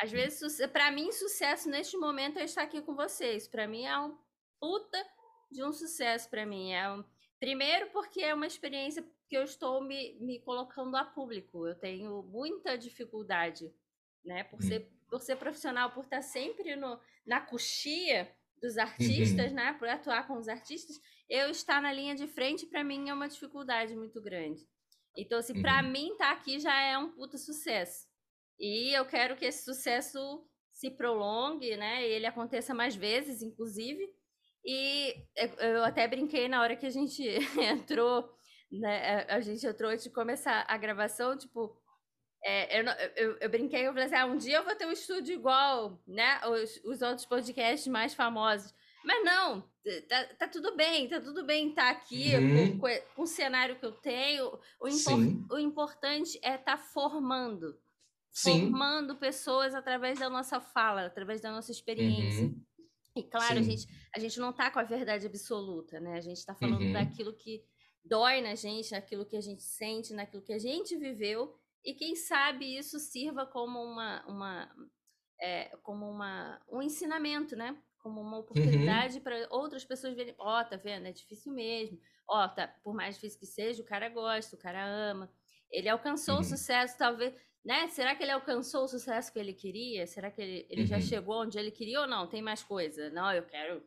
Às 0.00 0.10
vezes, 0.10 0.58
para 0.68 0.90
mim, 0.90 1.12
sucesso 1.12 1.68
neste 1.68 1.98
momento 1.98 2.38
é 2.38 2.44
estar 2.44 2.62
aqui 2.62 2.80
com 2.80 2.94
vocês. 2.94 3.46
Para 3.46 3.68
mim 3.68 3.84
é 3.84 3.98
um 3.98 4.16
puta 4.58 5.04
de 5.50 5.62
um 5.64 5.72
sucesso 5.72 6.28
para 6.28 6.46
mim. 6.46 6.72
É 6.72 6.90
um... 6.90 7.04
Primeiro 7.38 7.90
porque 7.90 8.20
é 8.20 8.34
uma 8.34 8.46
experiência 8.46 9.04
que 9.28 9.36
eu 9.36 9.44
estou 9.44 9.82
me, 9.82 10.18
me 10.20 10.40
colocando 10.40 10.96
a 10.96 11.04
público. 11.04 11.66
Eu 11.66 11.74
tenho 11.74 12.22
muita 12.22 12.76
dificuldade, 12.76 13.72
né? 14.24 14.44
Por 14.44 14.58
hum. 14.58 14.62
ser 14.62 14.90
por 15.08 15.20
ser 15.22 15.36
profissional, 15.36 15.90
por 15.90 16.04
estar 16.04 16.22
sempre 16.22 16.76
no, 16.76 17.00
na 17.26 17.40
coxia 17.40 18.30
dos 18.60 18.76
artistas, 18.76 19.50
uhum. 19.50 19.56
né? 19.56 19.72
Por 19.74 19.88
atuar 19.88 20.26
com 20.26 20.34
os 20.34 20.48
artistas, 20.48 21.00
eu 21.28 21.50
estar 21.50 21.80
na 21.80 21.92
linha 21.92 22.14
de 22.14 22.26
frente, 22.26 22.66
para 22.66 22.84
mim, 22.84 23.08
é 23.08 23.14
uma 23.14 23.28
dificuldade 23.28 23.94
muito 23.96 24.20
grande. 24.20 24.68
Então, 25.16 25.38
assim, 25.38 25.54
uhum. 25.54 25.62
para 25.62 25.82
mim, 25.82 26.12
estar 26.12 26.26
tá 26.26 26.32
aqui 26.32 26.58
já 26.58 26.78
é 26.80 26.96
um 26.98 27.10
puta 27.10 27.38
sucesso. 27.38 28.06
E 28.58 28.96
eu 28.96 29.06
quero 29.06 29.36
que 29.36 29.44
esse 29.44 29.64
sucesso 29.64 30.44
se 30.72 30.90
prolongue, 30.90 31.76
né? 31.76 32.06
E 32.06 32.12
ele 32.12 32.26
aconteça 32.26 32.74
mais 32.74 32.94
vezes, 32.94 33.42
inclusive. 33.42 34.12
E 34.64 35.14
eu 35.58 35.84
até 35.84 36.06
brinquei 36.06 36.48
na 36.48 36.60
hora 36.60 36.76
que 36.76 36.86
a 36.86 36.90
gente 36.90 37.22
entrou, 37.58 38.28
né? 38.70 39.24
A 39.28 39.40
gente 39.40 39.66
entrou 39.66 39.90
antes 39.90 40.04
de 40.04 40.10
começar 40.10 40.64
a 40.68 40.76
gravação, 40.76 41.36
tipo, 41.36 41.76
é, 42.44 42.80
eu, 42.80 42.84
eu, 43.16 43.36
eu, 43.40 43.50
brinquei, 43.50 43.86
eu 43.86 43.92
falei 43.92 44.06
assim, 44.06 44.14
ah, 44.14 44.26
um 44.26 44.36
dia 44.36 44.56
eu 44.56 44.64
vou 44.64 44.74
ter 44.74 44.86
um 44.86 44.92
estúdio 44.92 45.34
igual, 45.34 46.00
né, 46.06 46.40
os, 46.46 46.80
os 46.84 47.02
outros 47.02 47.26
podcasts 47.26 47.86
mais 47.88 48.14
famosos. 48.14 48.72
Mas 49.04 49.24
não, 49.24 49.64
tá, 50.08 50.24
tá 50.38 50.48
tudo 50.48 50.76
bem, 50.76 51.08
tá 51.08 51.20
tudo 51.20 51.44
bem 51.44 51.70
estar 51.70 51.84
tá 51.84 51.90
aqui 51.90 52.34
uhum. 52.36 52.78
com, 52.78 52.88
com, 53.14 53.22
o 53.22 53.26
cenário 53.26 53.76
que 53.76 53.86
eu 53.86 53.92
tenho. 53.92 54.58
O, 54.80 54.88
impor, 54.88 55.18
o 55.52 55.58
importante 55.58 56.38
é 56.42 56.56
estar 56.56 56.76
tá 56.76 56.78
formando. 56.78 57.78
Sim. 58.30 58.70
Formando 58.70 59.16
pessoas 59.16 59.74
através 59.74 60.18
da 60.18 60.28
nossa 60.28 60.60
fala, 60.60 61.06
através 61.06 61.40
da 61.40 61.50
nossa 61.50 61.72
experiência. 61.72 62.44
Uhum. 62.44 62.62
E 63.18 63.22
claro, 63.24 63.58
a 63.58 63.62
gente, 63.62 63.86
a 64.14 64.18
gente 64.18 64.38
não 64.38 64.50
está 64.50 64.70
com 64.70 64.78
a 64.78 64.84
verdade 64.84 65.26
absoluta, 65.26 65.98
né? 66.00 66.14
A 66.14 66.20
gente 66.20 66.38
está 66.38 66.54
falando 66.54 66.82
uhum. 66.82 66.92
daquilo 66.92 67.34
que 67.34 67.64
dói 68.04 68.40
na 68.40 68.54
gente, 68.54 68.92
naquilo 68.92 69.26
que 69.26 69.36
a 69.36 69.40
gente 69.40 69.62
sente, 69.62 70.14
naquilo 70.14 70.42
que 70.42 70.52
a 70.52 70.58
gente 70.58 70.96
viveu 70.96 71.54
e 71.84 71.94
quem 71.94 72.14
sabe 72.14 72.76
isso 72.76 72.98
sirva 72.98 73.46
como 73.46 73.82
uma, 73.82 74.24
uma 74.26 74.70
é, 75.40 75.76
como 75.82 76.08
uma, 76.08 76.60
um 76.70 76.82
ensinamento, 76.82 77.56
né? 77.56 77.80
Como 77.98 78.20
uma 78.20 78.36
uhum. 78.36 78.42
oportunidade 78.42 79.16
uhum. 79.16 79.22
para 79.22 79.46
outras 79.50 79.84
pessoas 79.84 80.14
verem, 80.14 80.34
ó, 80.38 80.60
oh, 80.60 80.64
tá 80.64 80.76
vendo? 80.76 81.06
É 81.06 81.12
difícil 81.12 81.52
mesmo. 81.52 81.98
Ó, 82.28 82.44
oh, 82.44 82.48
tá, 82.48 82.68
por 82.82 82.94
mais 82.94 83.14
difícil 83.14 83.38
que 83.38 83.46
seja, 83.46 83.82
o 83.82 83.86
cara 83.86 84.08
gosta, 84.08 84.54
o 84.54 84.58
cara 84.58 84.84
ama. 84.84 85.30
Ele 85.70 85.88
alcançou 85.88 86.34
uhum. 86.34 86.40
o 86.40 86.44
sucesso, 86.44 86.96
talvez, 86.98 87.34
né? 87.68 87.86
Será 87.88 88.14
que 88.14 88.22
ele 88.22 88.32
alcançou 88.32 88.84
o 88.84 88.88
sucesso 88.88 89.30
que 89.30 89.38
ele 89.38 89.52
queria? 89.52 90.06
Será 90.06 90.30
que 90.30 90.40
ele, 90.40 90.66
ele 90.70 90.80
uhum. 90.80 90.86
já 90.86 91.00
chegou 91.02 91.42
onde 91.42 91.58
ele 91.58 91.70
queria 91.70 92.00
ou 92.00 92.06
não? 92.06 92.26
Tem 92.26 92.40
mais 92.40 92.62
coisa? 92.62 93.10
Não, 93.10 93.30
eu 93.30 93.42
quero 93.42 93.86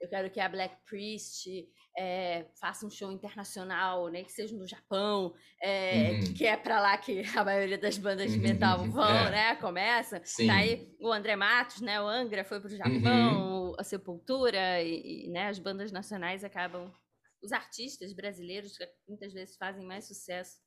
eu 0.00 0.08
quero 0.08 0.28
que 0.28 0.40
a 0.40 0.48
Black 0.48 0.76
Priest 0.84 1.48
é, 1.96 2.44
faça 2.60 2.84
um 2.84 2.90
show 2.90 3.12
internacional, 3.12 4.08
né, 4.08 4.24
que 4.24 4.32
seja 4.32 4.54
no 4.54 4.66
Japão, 4.66 5.32
é, 5.62 6.10
uhum. 6.10 6.34
que 6.34 6.44
é 6.44 6.56
para 6.56 6.80
lá 6.80 6.98
que 6.98 7.22
a 7.38 7.44
maioria 7.44 7.78
das 7.78 7.96
bandas 7.96 8.32
de 8.32 8.38
metal 8.38 8.80
uhum. 8.80 8.90
vão, 8.90 9.08
é. 9.08 9.30
né? 9.30 9.56
Começa. 9.56 10.20
Sim. 10.24 10.48
Tá 10.48 10.56
aí 10.56 10.92
o 11.00 11.12
André 11.12 11.36
Matos, 11.36 11.80
né? 11.80 12.00
O 12.02 12.08
Angra 12.08 12.44
foi 12.44 12.60
para 12.60 12.72
o 12.72 12.76
Japão, 12.76 13.68
uhum. 13.68 13.76
a 13.78 13.84
Sepultura 13.84 14.82
e, 14.82 15.26
e, 15.26 15.30
né, 15.30 15.46
as 15.46 15.60
bandas 15.60 15.92
nacionais 15.92 16.42
acabam. 16.42 16.92
Os 17.40 17.52
artistas 17.52 18.12
brasileiros 18.12 18.76
muitas 19.08 19.32
vezes 19.32 19.56
fazem 19.56 19.86
mais 19.86 20.08
sucesso 20.08 20.58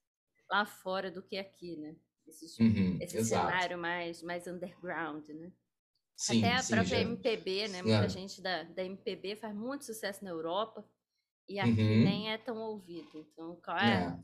lá 0.50 0.66
fora 0.66 1.12
do 1.12 1.22
que 1.22 1.38
aqui, 1.38 1.76
né? 1.76 1.94
Esse, 2.28 2.62
uhum. 2.62 2.98
esse 3.02 3.24
cenário 3.26 3.78
mais, 3.78 4.22
mais 4.22 4.48
underground, 4.48 5.28
né? 5.30 5.52
Sim, 6.16 6.44
Até 6.44 6.56
a 6.56 6.64
sim, 6.64 6.74
própria 6.74 6.98
já. 6.98 7.02
MPB, 7.02 7.68
né? 7.68 7.82
Muita 7.84 8.10
gente 8.10 8.42
da, 8.42 8.64
da 8.64 8.84
MPB 8.84 9.36
faz 9.36 9.56
muito 9.56 9.86
sucesso 9.86 10.24
na 10.24 10.32
Europa 10.32 10.84
e 11.48 11.60
aqui 11.60 11.70
uhum. 11.70 12.04
nem 12.04 12.32
é 12.32 12.38
tão 12.38 12.58
ouvido. 12.58 13.20
Então, 13.32 13.56
qual 13.64 13.78
é, 13.78 14.04
é. 14.04 14.20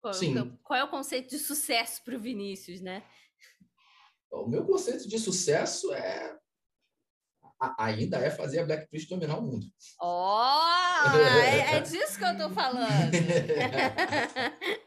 Qual, 0.00 0.14
qual, 0.62 0.78
é 0.78 0.84
o 0.84 0.90
conceito 0.90 1.28
de 1.28 1.38
sucesso 1.38 2.02
para 2.04 2.16
o 2.16 2.20
Vinícius, 2.20 2.80
né? 2.80 3.02
O 4.30 4.46
meu 4.46 4.64
conceito 4.64 5.08
de 5.08 5.18
sucesso 5.18 5.92
é 5.92 6.38
ainda 7.78 8.18
é 8.18 8.30
fazer 8.30 8.60
a 8.60 8.66
Black 8.66 8.86
Priest 8.88 9.08
dominar 9.08 9.38
o 9.38 9.42
mundo. 9.42 9.66
Ó, 9.98 10.62
oh, 10.62 11.16
é, 11.18 11.76
é, 11.76 11.80
disso 11.80 12.18
que 12.18 12.24
eu 12.24 12.32
estou 12.32 12.50
falando. 12.50 13.12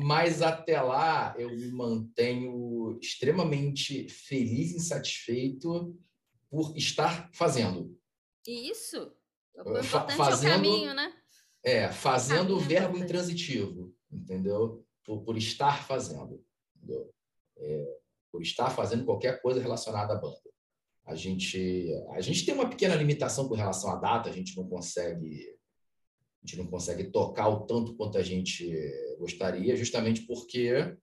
Mas 0.00 0.42
até 0.42 0.80
lá 0.80 1.34
eu 1.36 1.50
me 1.50 1.72
mantenho 1.72 2.96
extremamente 3.02 4.08
feliz 4.08 4.72
e 4.72 4.78
satisfeito 4.78 5.98
por 6.48 6.76
estar 6.76 7.28
fazendo. 7.32 7.98
Isso. 8.46 9.12
O 9.56 9.76
importante 9.76 10.16
fazendo, 10.16 10.50
é 10.50 10.52
o 10.52 10.56
caminho, 10.56 10.94
né? 10.94 11.12
É, 11.64 11.88
fazendo 11.90 12.54
o 12.54 12.60
verbo 12.60 12.96
intransitivo, 12.96 13.92
entendeu? 14.08 14.86
Por, 15.04 15.24
por 15.24 15.36
estar 15.36 15.84
fazendo, 15.84 16.46
entendeu? 16.76 17.12
É, 17.56 17.98
por 18.30 18.40
estar 18.40 18.70
fazendo 18.70 19.04
qualquer 19.04 19.42
coisa 19.42 19.60
relacionada 19.60 20.14
à 20.14 20.16
banda. 20.16 20.48
A 21.06 21.16
gente, 21.16 21.92
a 22.10 22.20
gente 22.20 22.46
tem 22.46 22.54
uma 22.54 22.70
pequena 22.70 22.94
limitação 22.94 23.48
com 23.48 23.56
relação 23.56 23.90
à 23.90 23.96
data, 23.96 24.30
a 24.30 24.32
gente 24.32 24.56
não 24.56 24.68
consegue 24.68 25.57
gente 26.48 26.56
não 26.56 26.66
consegue 26.66 27.04
tocar 27.04 27.48
o 27.48 27.66
tanto 27.66 27.94
quanto 27.94 28.16
a 28.16 28.22
gente 28.22 28.74
gostaria, 29.18 29.76
justamente 29.76 30.22
porque 30.22 30.96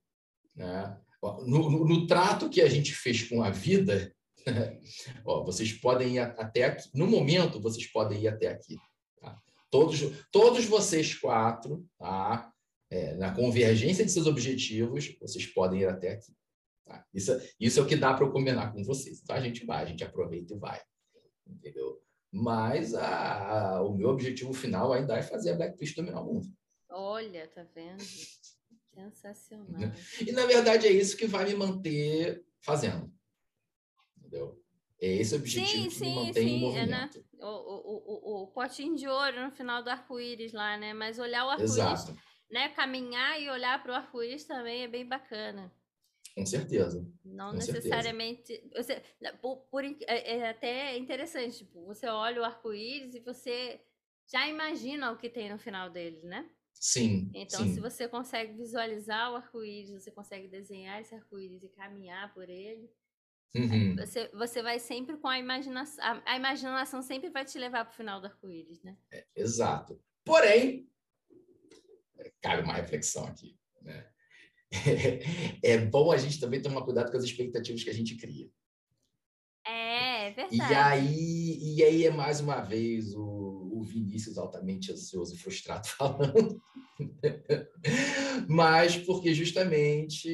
né, 0.54 0.98
no, 1.22 1.70
no, 1.70 1.84
no 1.84 2.06
trato 2.06 2.50
que 2.50 2.60
a 2.60 2.68
gente 2.68 2.92
fez 2.92 3.22
com 3.22 3.42
a 3.42 3.50
vida, 3.50 4.12
ó, 5.24 5.44
vocês 5.44 5.72
podem 5.72 6.16
ir 6.16 6.18
até 6.18 6.64
aqui. 6.64 6.88
No 6.92 7.06
momento, 7.06 7.60
vocês 7.60 7.86
podem 7.86 8.22
ir 8.22 8.28
até 8.28 8.48
aqui. 8.48 8.76
Tá? 9.20 9.40
Todos, 9.70 10.00
todos 10.32 10.64
vocês 10.64 11.14
quatro, 11.14 11.86
tá? 11.96 12.52
É, 12.88 13.14
na 13.14 13.34
convergência 13.34 14.04
de 14.04 14.12
seus 14.12 14.26
objetivos, 14.26 15.16
vocês 15.20 15.46
podem 15.46 15.82
ir 15.82 15.86
até 15.86 16.12
aqui. 16.12 16.32
Tá? 16.84 17.04
Isso, 17.12 17.32
isso 17.58 17.80
é 17.80 17.82
o 17.82 17.86
que 17.86 17.96
dá 17.96 18.14
para 18.14 18.24
eu 18.24 18.32
combinar 18.32 18.72
com 18.72 18.82
vocês. 18.84 19.20
Então 19.22 19.36
a 19.36 19.40
gente 19.40 19.64
vai, 19.64 19.82
a 19.82 19.86
gente 19.86 20.04
aproveita 20.04 20.54
e 20.54 20.58
vai. 20.58 20.80
Entendeu? 21.46 22.00
Mas 22.32 22.94
a, 22.94 23.76
a, 23.76 23.82
o 23.82 23.94
meu 23.94 24.08
objetivo 24.10 24.52
final 24.52 24.92
ainda 24.92 25.16
é 25.16 25.22
fazer 25.22 25.52
a 25.52 25.56
Blackfish 25.56 25.94
dominar 25.94 26.20
o 26.20 26.34
mundo. 26.34 26.46
Olha, 26.90 27.46
tá 27.48 27.64
vendo? 27.74 28.02
Sensacional. 28.94 29.92
E 30.26 30.32
na 30.32 30.46
verdade 30.46 30.86
é 30.86 30.90
isso 30.90 31.16
que 31.16 31.26
vai 31.26 31.44
me 31.44 31.54
manter 31.54 32.44
fazendo. 32.60 33.12
Entendeu? 34.18 34.60
É 35.00 35.08
esse 35.08 35.34
o 35.34 35.38
objetivo 35.38 35.66
sim, 35.66 35.88
que 35.88 35.94
sim, 35.94 36.08
me 36.08 36.14
mantém 36.14 36.48
sim, 36.48 36.54
em 36.54 36.60
movimento. 36.60 37.18
É, 37.18 37.20
né? 37.20 37.24
o, 37.40 37.46
o, 37.46 38.40
o, 38.40 38.42
o 38.42 38.46
potinho 38.48 38.96
de 38.96 39.06
ouro 39.06 39.44
no 39.44 39.50
final 39.50 39.82
do 39.82 39.90
arco-íris 39.90 40.52
lá, 40.52 40.76
né? 40.78 40.94
Mas 40.94 41.18
olhar 41.18 41.44
o 41.44 41.50
arco-íris, 41.50 42.12
né? 42.50 42.70
Caminhar 42.70 43.40
e 43.40 43.50
olhar 43.50 43.82
para 43.82 43.92
o 43.92 43.94
arco-íris 43.94 44.44
também 44.44 44.84
é 44.84 44.88
bem 44.88 45.06
bacana. 45.06 45.70
Com 46.36 46.44
certeza. 46.44 47.08
Não 47.24 47.50
com 47.50 47.56
necessariamente. 47.56 48.46
Certeza. 48.46 48.82
Você, 48.82 49.02
por, 49.40 49.56
por, 49.70 49.82
é, 49.84 49.96
é 50.06 50.50
até 50.50 50.96
interessante. 50.98 51.58
Tipo, 51.58 51.86
você 51.86 52.06
olha 52.06 52.42
o 52.42 52.44
arco-íris 52.44 53.14
e 53.14 53.20
você 53.20 53.80
já 54.30 54.46
imagina 54.46 55.10
o 55.10 55.16
que 55.16 55.30
tem 55.30 55.50
no 55.50 55.58
final 55.58 55.88
dele, 55.88 56.20
né? 56.24 56.50
Sim. 56.74 57.30
Então, 57.34 57.60
sim. 57.60 57.72
se 57.72 57.80
você 57.80 58.06
consegue 58.06 58.52
visualizar 58.52 59.32
o 59.32 59.36
arco-íris, 59.36 59.92
você 59.92 60.10
consegue 60.10 60.46
desenhar 60.46 61.00
esse 61.00 61.14
arco-íris 61.14 61.62
e 61.62 61.68
caminhar 61.70 62.34
por 62.34 62.50
ele, 62.50 62.90
uhum. 63.54 63.96
você, 63.96 64.28
você 64.28 64.62
vai 64.62 64.78
sempre 64.78 65.16
com 65.16 65.28
a 65.28 65.38
imaginação. 65.38 66.04
A, 66.04 66.32
a 66.32 66.36
imaginação 66.36 67.00
sempre 67.00 67.30
vai 67.30 67.46
te 67.46 67.58
levar 67.58 67.86
para 67.86 67.92
o 67.94 67.96
final 67.96 68.20
do 68.20 68.26
arco-íris, 68.26 68.82
né? 68.82 68.94
É, 69.10 69.26
exato. 69.34 69.98
Porém, 70.22 70.86
cabe 72.42 72.62
uma 72.62 72.74
reflexão 72.74 73.24
aqui. 73.26 73.58
Né? 73.80 74.06
É 75.62 75.78
bom 75.78 76.12
a 76.12 76.16
gente 76.16 76.40
também 76.40 76.62
tomar 76.62 76.82
cuidado 76.82 77.10
com 77.10 77.16
as 77.16 77.24
expectativas 77.24 77.82
que 77.82 77.90
a 77.90 77.94
gente 77.94 78.16
cria. 78.16 78.48
É, 79.66 80.28
é 80.28 80.30
verdade. 80.30 80.56
E 80.56 80.74
aí, 80.74 81.58
e 81.76 81.82
aí 81.82 82.06
é 82.06 82.10
mais 82.10 82.40
uma 82.40 82.60
vez 82.60 83.14
o, 83.14 83.70
o 83.72 83.82
Vinícius 83.82 84.38
altamente 84.38 84.92
ansioso 84.92 85.34
e 85.34 85.38
frustrado 85.38 85.88
falando. 85.98 86.60
Mas 88.48 88.96
porque 88.96 89.34
justamente 89.34 90.28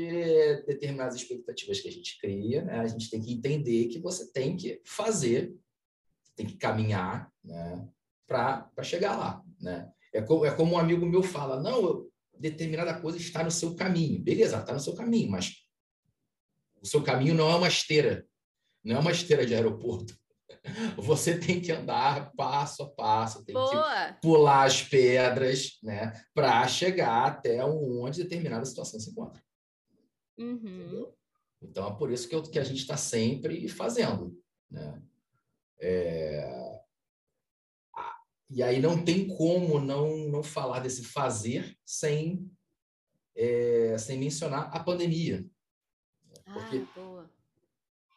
determinadas 0.67 1.17
expectativas 1.17 1.81
que 1.81 1.89
a 1.89 1.93
gente 1.93 2.19
cria, 2.21 2.63
né, 2.63 2.81
a 2.81 2.87
gente 2.87 3.11
tem 3.11 3.21
que 3.21 3.33
entender 3.33 3.87
que 3.87 3.99
você 3.99 4.31
tem 4.31 4.57
que 4.57 4.81
fazer, 4.85 5.55
tem 6.37 6.47
que 6.47 6.57
caminhar 6.57 7.33
né, 7.43 7.89
para 8.27 8.83
chegar 8.83 9.17
lá. 9.17 9.43
Né? 9.61 9.91
É, 10.13 10.21
como, 10.21 10.45
é 10.45 10.55
como 10.55 10.75
um 10.75 10.79
amigo 10.79 11.07
meu 11.07 11.23
fala, 11.23 11.61
não, 11.61 11.83
eu, 11.83 12.12
determinada 12.43 13.01
coisa 13.01 13.17
está 13.17 13.43
no 13.45 13.51
seu 13.51 13.75
caminho. 13.75 14.21
Beleza, 14.21 14.59
está 14.59 14.73
no 14.73 14.81
seu 14.81 14.95
caminho, 14.95 15.31
mas 15.31 15.65
o 16.83 16.87
seu 16.87 17.03
caminho 17.03 17.35
não 17.35 17.49
é 17.49 17.55
uma 17.55 17.69
esteira, 17.69 18.27
não 18.85 18.97
é 18.97 18.99
uma 18.99 19.13
esteira 19.13 19.47
de 19.47 19.55
aeroporto. 19.55 20.15
Você 20.99 21.39
tem 21.39 21.61
que 21.61 21.73
andar 21.73 22.33
passo 22.33 22.83
a 22.83 22.91
passo, 22.91 23.45
tem 23.45 23.55
Boa. 23.55 24.13
que 24.13 24.21
pular 24.21 24.65
as 24.65 24.83
pedras, 24.83 25.79
né, 25.83 26.13
para 26.35 26.67
chegar 26.69 27.27
até 27.27 27.65
onde 27.65 28.23
determinada 28.23 28.65
situação 28.65 28.99
se 28.99 29.11
encontra. 29.11 29.43
Uhum. 30.39 31.13
Então 31.63 31.89
é 31.89 31.97
por 31.97 32.11
isso 32.11 32.29
que, 32.29 32.35
eu, 32.35 32.43
que 32.43 32.59
a 32.59 32.65
gente 32.65 32.81
está 32.81 32.97
sempre 32.97 33.69
fazendo, 33.69 34.37
né? 34.69 35.01
É... 35.81 36.22
E 38.53 38.63
aí 38.63 38.81
não 38.81 39.03
tem 39.03 39.27
como 39.27 39.81
não, 39.81 40.29
não 40.29 40.43
falar 40.43 40.81
desse 40.81 41.05
fazer 41.05 41.75
sem, 41.87 42.51
é, 43.35 43.97
sem 43.97 44.19
mencionar 44.19 44.69
a 44.77 44.79
pandemia. 44.79 45.45
Porque 46.45 46.85
ah, 46.99 47.27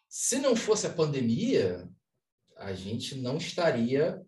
se 0.10 0.38
não 0.40 0.54
fosse 0.54 0.88
a 0.88 0.94
pandemia, 0.94 1.90
a 2.58 2.74
gente 2.74 3.16
não 3.16 3.38
estaria, 3.38 4.22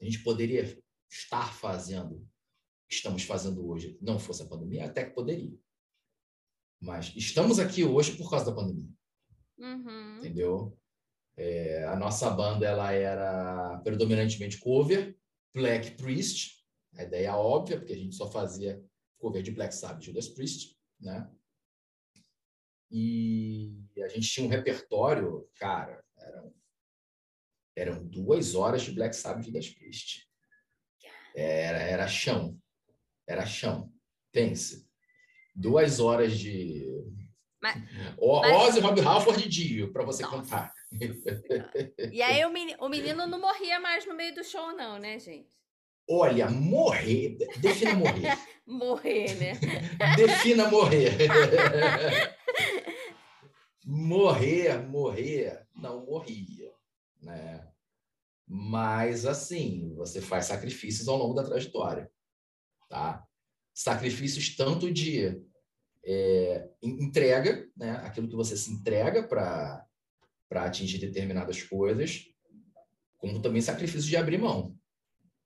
a 0.00 0.04
gente 0.04 0.24
poderia 0.24 0.76
estar 1.08 1.54
fazendo 1.54 2.16
o 2.16 2.28
que 2.88 2.94
estamos 2.96 3.22
fazendo 3.22 3.64
hoje. 3.64 3.96
Não 4.00 4.18
fosse 4.18 4.42
a 4.42 4.46
pandemia, 4.46 4.86
até 4.86 5.04
que 5.04 5.14
poderia. 5.14 5.56
Mas 6.80 7.12
estamos 7.14 7.60
aqui 7.60 7.84
hoje 7.84 8.16
por 8.16 8.28
causa 8.28 8.46
da 8.46 8.52
pandemia. 8.56 8.90
Uhum. 9.56 10.18
Entendeu? 10.18 10.78
É, 11.36 11.84
a 11.84 11.94
nossa 11.94 12.28
banda 12.30 12.66
ela 12.66 12.92
era 12.92 13.78
predominantemente 13.84 14.58
cover, 14.58 15.16
Black 15.54 15.92
Priest, 15.92 16.64
a 16.94 17.02
ideia 17.04 17.36
óbvia, 17.36 17.78
porque 17.78 17.92
a 17.92 17.96
gente 17.96 18.14
só 18.14 18.30
fazia 18.30 18.82
cover 19.18 19.42
de 19.42 19.50
Black 19.50 19.74
Sabbath 19.74 20.02
e 20.02 20.06
Judas 20.06 20.28
Priest, 20.28 20.76
né? 21.00 21.30
E 22.90 23.84
a 24.02 24.08
gente 24.08 24.28
tinha 24.28 24.46
um 24.46 24.50
repertório, 24.50 25.48
cara, 25.56 26.02
eram, 26.16 26.54
eram 27.76 28.06
duas 28.06 28.54
horas 28.54 28.82
de 28.82 28.92
Black 28.92 29.14
Sabbath 29.14 29.42
e 29.42 29.46
Judas 29.46 29.68
Priest. 29.68 30.28
Era, 31.34 31.78
era 31.78 32.08
chão, 32.08 32.58
era 33.26 33.44
chão. 33.44 33.92
Pense, 34.32 34.88
duas 35.54 36.00
horas 36.00 36.38
de 36.38 36.86
mas, 37.60 37.76
o, 38.18 38.40
mas... 38.40 38.56
Ozzy, 38.56 38.80
Rob 38.80 39.00
Halford 39.00 39.48
Dio, 39.48 39.92
para 39.92 40.04
você 40.04 40.22
Nossa. 40.22 40.36
cantar. 40.36 40.72
E 42.12 42.22
aí 42.22 42.44
o 42.44 42.50
menino, 42.50 42.78
o 42.80 42.88
menino 42.88 43.26
não 43.26 43.40
morria 43.40 43.78
mais 43.78 44.06
no 44.06 44.14
meio 44.14 44.34
do 44.34 44.42
show, 44.42 44.74
não, 44.74 44.98
né, 44.98 45.18
gente? 45.18 45.58
Olha, 46.10 46.48
morrer. 46.48 47.36
Defina 47.58 47.94
morrer. 47.94 48.38
morrer, 48.66 49.34
né? 49.34 49.52
Defina 50.16 50.68
morrer. 50.68 51.18
morrer, 53.84 54.78
morrer, 54.88 55.66
não 55.76 56.06
morria, 56.06 56.72
né? 57.20 57.68
Mas 58.46 59.26
assim, 59.26 59.94
você 59.94 60.22
faz 60.22 60.46
sacrifícios 60.46 61.06
ao 61.06 61.18
longo 61.18 61.34
da 61.34 61.44
trajetória, 61.44 62.10
tá? 62.88 63.22
Sacrifícios 63.74 64.56
tanto 64.56 64.90
de 64.90 65.42
é, 66.02 66.70
entrega, 66.82 67.68
né? 67.76 67.90
Aquilo 68.02 68.28
que 68.28 68.34
você 68.34 68.56
se 68.56 68.70
entrega 68.72 69.22
para 69.22 69.86
para 70.48 70.64
atingir 70.64 70.98
determinadas 70.98 71.62
coisas, 71.62 72.24
como 73.18 73.42
também 73.42 73.60
sacrifício 73.60 74.08
de 74.08 74.16
abrir 74.16 74.38
mão. 74.38 74.76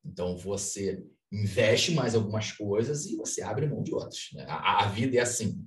Então, 0.05 0.37
você 0.37 1.05
investe 1.33 1.93
mais 1.93 2.15
algumas 2.15 2.53
coisas 2.53 3.07
e 3.07 3.17
você 3.17 3.43
abre 3.43 3.67
mão 3.67 3.83
de 3.83 3.95
outras. 3.95 4.29
Né? 4.35 4.45
A, 4.47 4.85
a, 4.85 4.89
vida 4.89 5.17
é 5.17 5.21
assim. 5.21 5.67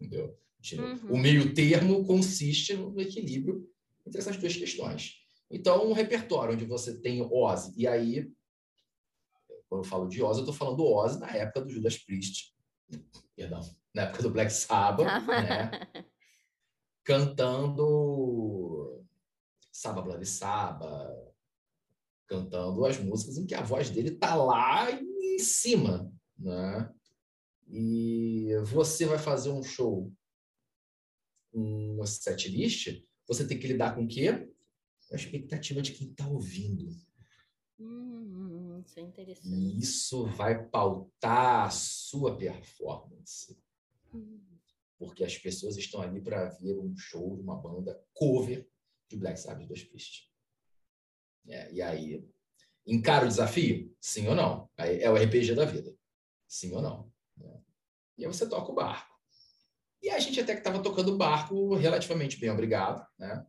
Entendeu? 0.00 0.36
Uhum. 0.72 1.12
O 1.12 1.18
meio 1.18 1.54
termo 1.54 2.04
consiste 2.04 2.74
no 2.74 3.00
equilíbrio 3.00 3.68
entre 4.06 4.20
essas 4.20 4.36
duas 4.36 4.56
questões. 4.56 5.14
Então, 5.50 5.88
um 5.88 5.92
repertório 5.92 6.54
onde 6.54 6.64
você 6.64 7.00
tem 7.00 7.22
Ozzy, 7.22 7.72
e 7.76 7.86
aí, 7.86 8.28
quando 9.68 9.84
eu 9.84 9.88
falo 9.88 10.08
de 10.08 10.22
Ozzy, 10.22 10.40
eu 10.40 10.44
estou 10.44 10.54
falando 10.54 10.84
Ozzy 10.84 11.20
na 11.20 11.30
época 11.30 11.60
do 11.60 11.70
Judas 11.70 11.96
Priest, 11.96 12.52
perdão, 13.36 13.60
na 13.94 14.02
época 14.02 14.22
do 14.22 14.30
Black 14.30 14.52
Sabbath, 14.52 15.06
né? 15.28 15.70
Cantando 17.06 19.00
Saba 19.70 20.02
Bloody 20.02 20.26
Saba, 20.26 21.32
cantando 22.26 22.84
as 22.84 22.98
músicas 22.98 23.38
em 23.38 23.46
que 23.46 23.54
a 23.54 23.62
voz 23.62 23.88
dele 23.90 24.08
está 24.08 24.34
lá 24.34 24.90
em 24.90 25.38
cima, 25.38 26.12
né? 26.36 26.92
E 27.68 28.50
você 28.64 29.06
vai 29.06 29.18
fazer 29.18 29.50
um 29.50 29.62
show, 29.62 30.12
um 31.54 32.04
set 32.04 32.48
list, 32.48 33.04
você 33.26 33.46
tem 33.46 33.58
que 33.58 33.68
lidar 33.68 33.94
com 33.94 34.04
o 34.04 34.08
quê? 34.08 34.52
A 35.12 35.14
expectativa 35.14 35.80
de 35.80 35.92
quem 35.92 36.10
está 36.10 36.26
ouvindo. 36.26 36.88
Hum, 37.78 38.82
isso 38.84 38.98
é 38.98 39.02
interessante. 39.02 39.48
E 39.48 39.78
isso 39.78 40.26
vai 40.26 40.66
pautar 40.68 41.66
a 41.66 41.70
sua 41.70 42.36
performance. 42.36 43.56
Hum. 44.12 44.55
Porque 44.98 45.24
as 45.24 45.36
pessoas 45.36 45.76
estão 45.76 46.00
ali 46.00 46.20
para 46.20 46.48
ver 46.60 46.78
um 46.78 46.96
show 46.96 47.36
de 47.36 47.42
uma 47.42 47.56
banda 47.56 48.02
cover 48.14 48.68
de 49.08 49.16
Black 49.16 49.38
Sabbath 49.38 49.68
dos 49.68 49.84
Priest. 49.84 50.30
É, 51.48 51.72
e 51.72 51.82
aí, 51.82 52.28
encara 52.86 53.24
o 53.24 53.28
desafio? 53.28 53.94
Sim 54.00 54.28
ou 54.28 54.34
não? 54.34 54.70
Aí 54.76 55.00
é 55.00 55.10
o 55.10 55.16
RPG 55.16 55.54
da 55.54 55.64
vida. 55.64 55.94
Sim 56.48 56.74
ou 56.74 56.82
não? 56.82 57.12
É. 57.40 57.60
E 58.18 58.24
aí 58.24 58.32
você 58.32 58.48
toca 58.48 58.72
o 58.72 58.74
barco. 58.74 59.14
E 60.02 60.10
a 60.10 60.18
gente 60.18 60.40
até 60.40 60.52
que 60.52 60.60
estava 60.60 60.82
tocando 60.82 61.12
o 61.12 61.16
barco 61.16 61.74
relativamente 61.74 62.38
bem, 62.38 62.50
obrigado, 62.50 63.06
né? 63.18 63.46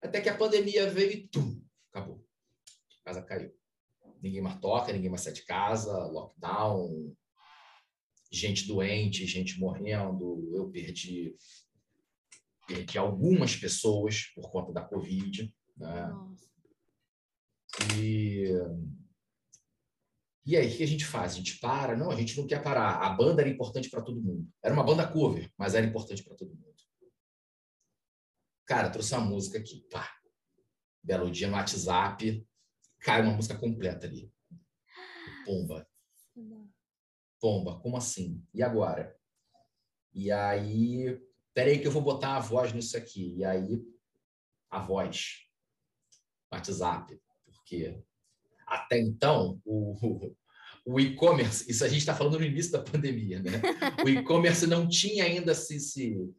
Até 0.00 0.20
que 0.20 0.28
a 0.28 0.36
pandemia 0.36 0.88
veio 0.90 1.12
e 1.12 1.28
tum, 1.28 1.62
acabou. 1.90 2.24
A 3.00 3.04
casa 3.04 3.22
caiu. 3.22 3.52
Ninguém 4.20 4.40
mais 4.40 4.60
toca, 4.60 4.92
ninguém 4.92 5.10
mais 5.10 5.22
sai 5.22 5.32
de 5.32 5.44
casa, 5.44 5.92
lockdown, 6.06 7.14
gente 8.32 8.66
doente, 8.66 9.26
gente 9.26 9.60
morrendo. 9.60 10.50
Eu 10.54 10.70
perdi, 10.70 11.36
perdi 12.66 12.96
algumas 12.98 13.54
pessoas 13.54 14.32
por 14.34 14.50
conta 14.50 14.72
da 14.72 14.82
Covid. 14.82 15.54
Né? 15.76 16.10
E, 17.98 18.48
e 20.46 20.56
aí, 20.56 20.72
o 20.72 20.76
que 20.76 20.82
a 20.82 20.88
gente 20.88 21.04
faz? 21.04 21.32
A 21.32 21.36
gente 21.36 21.58
para? 21.58 21.96
Não, 21.96 22.10
a 22.10 22.16
gente 22.16 22.36
não 22.38 22.46
quer 22.46 22.62
parar. 22.62 22.96
A 23.02 23.10
banda 23.10 23.42
era 23.42 23.50
importante 23.50 23.90
para 23.90 24.02
todo 24.02 24.22
mundo. 24.22 24.48
Era 24.62 24.74
uma 24.74 24.84
banda 24.84 25.06
cover, 25.06 25.50
mas 25.58 25.74
era 25.74 25.86
importante 25.86 26.24
para 26.24 26.34
todo 26.34 26.54
mundo. 26.54 26.72
Cara, 28.64 28.90
trouxe 28.90 29.14
uma 29.14 29.24
música 29.24 29.58
aqui. 29.58 29.86
Pá. 29.90 30.10
Belo 31.02 31.30
dia 31.30 31.48
no 31.48 31.54
WhatsApp, 31.54 32.46
cai 33.00 33.22
uma 33.22 33.34
música 33.34 33.58
completa 33.58 34.06
ali. 34.06 34.32
Pomba. 35.44 35.86
Pomba, 37.42 37.80
como 37.80 37.96
assim? 37.96 38.40
E 38.54 38.62
agora? 38.62 39.16
E 40.14 40.30
aí, 40.30 41.20
peraí 41.52 41.80
que 41.80 41.88
eu 41.88 41.90
vou 41.90 42.00
botar 42.00 42.36
a 42.36 42.40
voz 42.40 42.72
nisso 42.72 42.96
aqui. 42.96 43.34
E 43.36 43.44
aí, 43.44 43.82
a 44.70 44.78
voz, 44.78 45.38
WhatsApp, 46.52 47.20
porque 47.44 48.00
até 48.64 49.00
então 49.00 49.60
o, 49.64 50.30
o 50.86 51.00
e-commerce, 51.00 51.68
isso 51.68 51.84
a 51.84 51.88
gente 51.88 51.98
está 51.98 52.14
falando 52.14 52.38
no 52.38 52.44
início 52.44 52.70
da 52.70 52.80
pandemia, 52.80 53.42
né? 53.42 53.60
O 54.04 54.08
e-commerce 54.08 54.64
não 54.68 54.88
tinha 54.88 55.24
ainda 55.24 55.52
se, 55.52 55.80
se, 55.80 56.32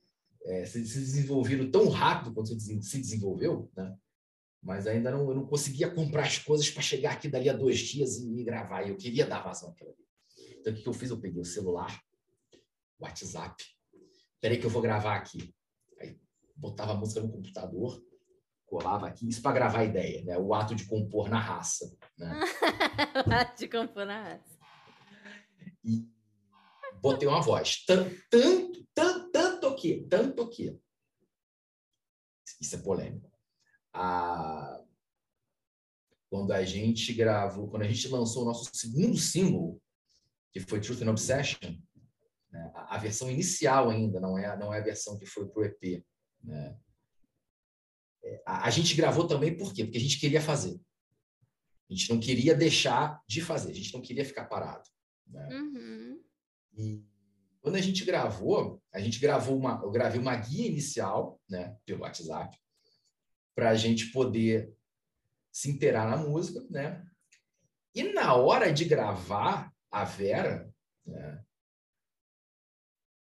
é, 0.46 0.64
se, 0.64 0.88
se 0.88 1.00
desenvolvido 1.00 1.70
tão 1.70 1.90
rápido 1.90 2.34
quanto 2.34 2.58
se 2.58 2.98
desenvolveu, 2.98 3.70
né? 3.76 3.94
Mas 4.62 4.88
ainda 4.88 5.12
não, 5.12 5.28
eu 5.28 5.36
não 5.36 5.46
conseguia 5.46 5.92
comprar 5.92 6.24
as 6.24 6.40
coisas 6.40 6.70
para 6.70 6.82
chegar 6.82 7.12
aqui 7.12 7.28
dali 7.28 7.50
a 7.50 7.54
dois 7.54 7.80
dias 7.80 8.20
e, 8.20 8.40
e 8.40 8.44
gravar. 8.46 8.88
Eu 8.88 8.96
queria 8.96 9.26
dar 9.26 9.44
vazão 9.44 9.70
àquilo 9.70 9.90
ali. 9.90 10.04
Então, 10.64 10.72
o 10.72 10.76
que 10.78 10.88
eu 10.88 10.94
fiz? 10.94 11.10
Eu 11.10 11.20
peguei 11.20 11.42
o 11.42 11.46
celular, 11.46 12.02
WhatsApp. 12.98 13.62
Peraí 14.40 14.58
que 14.58 14.66
eu 14.66 14.70
vou 14.70 14.82
gravar 14.82 15.18
aqui. 15.18 15.54
Aí 16.00 16.18
botava 16.56 16.94
a 16.94 16.96
música 16.96 17.20
no 17.20 17.30
computador, 17.30 18.02
colava 18.66 19.08
aqui. 19.08 19.28
Isso 19.28 19.42
para 19.42 19.56
gravar 19.56 19.80
a 19.80 19.86
ideia, 19.86 20.24
né? 20.24 20.38
O 20.38 20.54
ato 20.54 20.74
de 20.74 20.86
compor 20.86 21.30
na 21.30 21.38
raça. 21.38 21.94
Né? 22.18 22.40
o 23.28 23.32
ato 23.34 23.60
de 23.60 23.68
compor 23.68 24.06
na 24.06 24.24
raça. 24.24 24.58
E 25.84 26.08
botei 27.02 27.28
uma 27.28 27.42
voz. 27.42 27.84
Tanto, 27.86 28.16
tanto, 28.30 28.88
tanto, 28.94 29.32
tanto 29.32 29.76
que, 29.76 30.08
tanto 30.08 30.50
que. 30.50 30.80
Isso 32.62 32.76
é 32.76 32.82
polêmico. 32.82 33.30
A... 33.94 34.82
Quando 36.30 36.54
a 36.54 36.64
gente 36.64 37.14
gravou, 37.14 37.70
quando 37.70 37.84
a 37.84 37.88
gente 37.88 38.08
lançou 38.08 38.44
o 38.44 38.46
nosso 38.46 38.70
segundo 38.74 39.18
single, 39.18 39.83
que 40.54 40.60
foi 40.60 40.80
Truth 40.80 41.02
and 41.02 41.10
Obsession, 41.10 41.76
né? 42.52 42.72
a, 42.76 42.96
a, 42.96 42.98
versão 43.00 43.30
inicial 43.30 43.90
ainda, 43.90 44.20
não 44.20 44.38
é, 44.38 44.56
não 44.58 44.72
é 44.72 44.78
a 44.78 44.84
versão 44.84 45.18
que 45.18 45.26
foi 45.26 45.48
para 45.48 45.62
o 45.62 45.66
EP. 45.66 46.06
Né? 46.44 46.78
É, 48.24 48.44
a, 48.46 48.68
a, 48.68 48.70
gente 48.70 48.96
gravou 48.96 49.28
também 49.28 49.58
por 49.58 49.74
quê? 49.74 49.84
Porque 49.84 49.98
a 49.98 50.02
gente 50.02 50.20
queria 50.20 50.42
fazer. 50.42 50.80
A 51.90 51.94
gente 51.94 52.10
não 52.12 52.20
queria 52.20 52.56
deixar 52.56 53.20
de 53.28 53.42
fazer, 53.42 53.72
a 53.72 53.76
gente 53.76 53.94
não 53.94 54.02
queria 54.02 54.24
ficar 54.24 54.46
parado. 54.46 54.88
Né? 55.28 55.50
Uhum. 55.52 56.24
E 56.78 57.04
quando 57.60 57.76
a 57.76 57.82
gente 57.82 58.06
gravou, 58.06 58.82
a 58.94 59.00
gente 59.00 59.20
gravou 59.20 59.58
uma, 59.58 59.82
eu 59.84 59.90
gravei 59.90 60.20
uma 60.20 60.36
guia 60.36 60.68
inicial, 60.68 61.42
né, 61.50 61.76
pelo 61.86 62.02
WhatsApp, 62.02 62.58
para 63.56 63.70
a 63.70 63.76
gente 63.76 64.12
poder 64.12 64.72
se 65.52 65.72
inteirar 65.72 66.10
na 66.10 66.18
música, 66.18 66.66
né? 66.70 67.06
E 67.96 68.12
na 68.12 68.34
hora 68.34 68.74
de 68.74 68.86
gravar, 68.86 69.73
a 69.94 70.04
Vera, 70.04 70.74
né, 71.06 71.44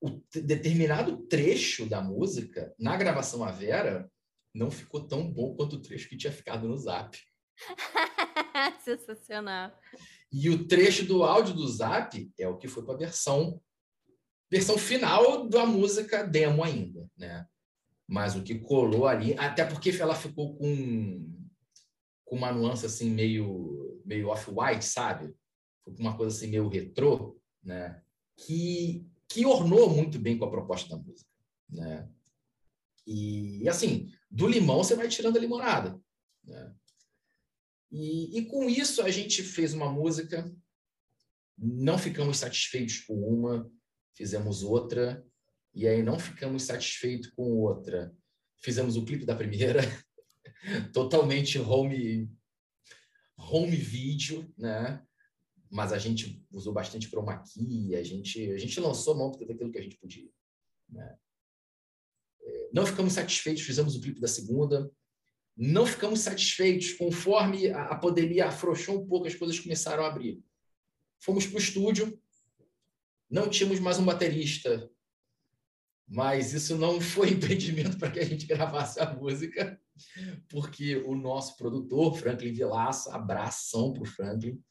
o 0.01 0.09
determinado 0.33 1.17
trecho 1.27 1.85
da 1.85 2.01
música, 2.01 2.73
na 2.79 2.95
gravação 2.95 3.43
a 3.43 3.51
Vera, 3.51 4.09
não 4.53 4.71
ficou 4.71 5.05
tão 5.05 5.31
bom 5.31 5.53
quanto 5.53 5.75
o 5.75 5.81
trecho 5.81 6.09
que 6.09 6.17
tinha 6.17 6.31
ficado 6.31 6.67
no 6.67 6.77
Zap. 6.77 7.17
Sensacional. 8.83 9.77
E 10.31 10.49
o 10.49 10.65
trecho 10.65 11.05
do 11.05 11.23
áudio 11.23 11.53
do 11.53 11.67
Zap 11.67 12.31
é 12.39 12.47
o 12.47 12.57
que 12.57 12.67
foi 12.67 12.83
para 12.83 12.95
a 12.95 12.97
versão 12.97 13.61
versão 14.49 14.77
final 14.77 15.47
da 15.47 15.65
música 15.65 16.23
demo 16.23 16.63
ainda, 16.63 17.09
né? 17.17 17.47
Mas 18.07 18.35
o 18.35 18.43
que 18.43 18.59
colou 18.59 19.07
ali, 19.07 19.33
até 19.37 19.63
porque 19.63 19.91
ela 19.91 20.15
ficou 20.15 20.57
com, 20.57 21.47
com 22.25 22.35
uma 22.35 22.51
nuance 22.51 22.85
assim 22.85 23.09
meio 23.09 24.01
meio 24.03 24.29
off-white, 24.29 24.83
sabe? 24.83 25.33
Uma 25.85 26.15
coisa 26.15 26.35
assim 26.35 26.47
meio 26.47 26.67
retrô, 26.67 27.39
né? 27.63 28.01
Que, 28.35 29.05
que 29.27 29.45
ornou 29.45 29.89
muito 29.89 30.19
bem 30.19 30.37
com 30.37 30.45
a 30.45 30.49
proposta 30.49 30.89
da 30.89 31.01
música, 31.01 31.29
né? 31.69 32.09
E, 33.05 33.67
assim, 33.67 34.11
do 34.29 34.47
limão 34.47 34.83
você 34.83 34.95
vai 34.95 35.07
tirando 35.07 35.37
a 35.37 35.39
limonada, 35.39 35.99
né? 36.43 36.75
E, 37.91 38.37
e 38.37 38.45
com 38.45 38.69
isso 38.69 39.01
a 39.01 39.09
gente 39.09 39.43
fez 39.43 39.73
uma 39.73 39.91
música, 39.91 40.49
não 41.57 41.97
ficamos 41.97 42.37
satisfeitos 42.37 42.99
com 42.99 43.15
uma, 43.15 43.69
fizemos 44.13 44.63
outra, 44.63 45.25
e 45.73 45.87
aí 45.87 46.01
não 46.01 46.19
ficamos 46.19 46.63
satisfeitos 46.63 47.29
com 47.31 47.43
outra. 47.43 48.15
Fizemos 48.57 48.95
o 48.95 49.03
clipe 49.03 49.25
da 49.25 49.35
primeira, 49.35 49.81
totalmente 50.93 51.57
home 51.57 52.29
home 53.37 53.75
video, 53.75 54.53
né? 54.57 55.03
Mas 55.71 55.93
a 55.93 55.97
gente 55.97 56.43
usou 56.51 56.73
bastante 56.73 57.07
chroma 57.07 57.41
key, 57.43 57.95
a 57.95 58.03
gente, 58.03 58.51
a 58.51 58.57
gente 58.57 58.77
lançou 58.79 59.15
mão 59.15 59.31
daquilo 59.31 59.71
que 59.71 59.77
a 59.77 59.81
gente 59.81 59.95
podia. 59.95 60.29
Né? 60.89 61.17
É, 62.41 62.69
não 62.73 62.85
ficamos 62.85 63.13
satisfeitos, 63.13 63.63
fizemos 63.63 63.95
o 63.95 64.01
clipe 64.01 64.19
da 64.19 64.27
segunda, 64.27 64.91
não 65.55 65.85
ficamos 65.85 66.19
satisfeitos, 66.19 66.91
conforme 66.93 67.69
a, 67.69 67.85
a 67.85 67.95
pandemia 67.95 68.47
afrouxou 68.47 69.01
um 69.01 69.07
pouco, 69.07 69.27
as 69.27 69.35
coisas 69.35 69.57
começaram 69.59 70.03
a 70.03 70.07
abrir. 70.07 70.43
Fomos 71.19 71.45
para 71.45 71.55
o 71.55 71.61
estúdio, 71.61 72.21
não 73.29 73.49
tínhamos 73.49 73.79
mais 73.79 73.97
um 73.97 74.03
baterista, 74.03 74.91
mas 76.05 76.53
isso 76.53 76.77
não 76.77 76.99
foi 76.99 77.29
impedimento 77.31 77.97
para 77.97 78.11
que 78.11 78.19
a 78.19 78.25
gente 78.25 78.45
gravasse 78.45 78.99
a 78.99 79.13
música, 79.13 79.79
porque 80.49 80.97
o 80.97 81.15
nosso 81.15 81.55
produtor, 81.55 82.17
Franklin 82.17 82.51
Vilaça, 82.51 83.15
abração 83.15 83.93
para 83.93 84.03
o 84.03 84.05
Franklin, 84.05 84.61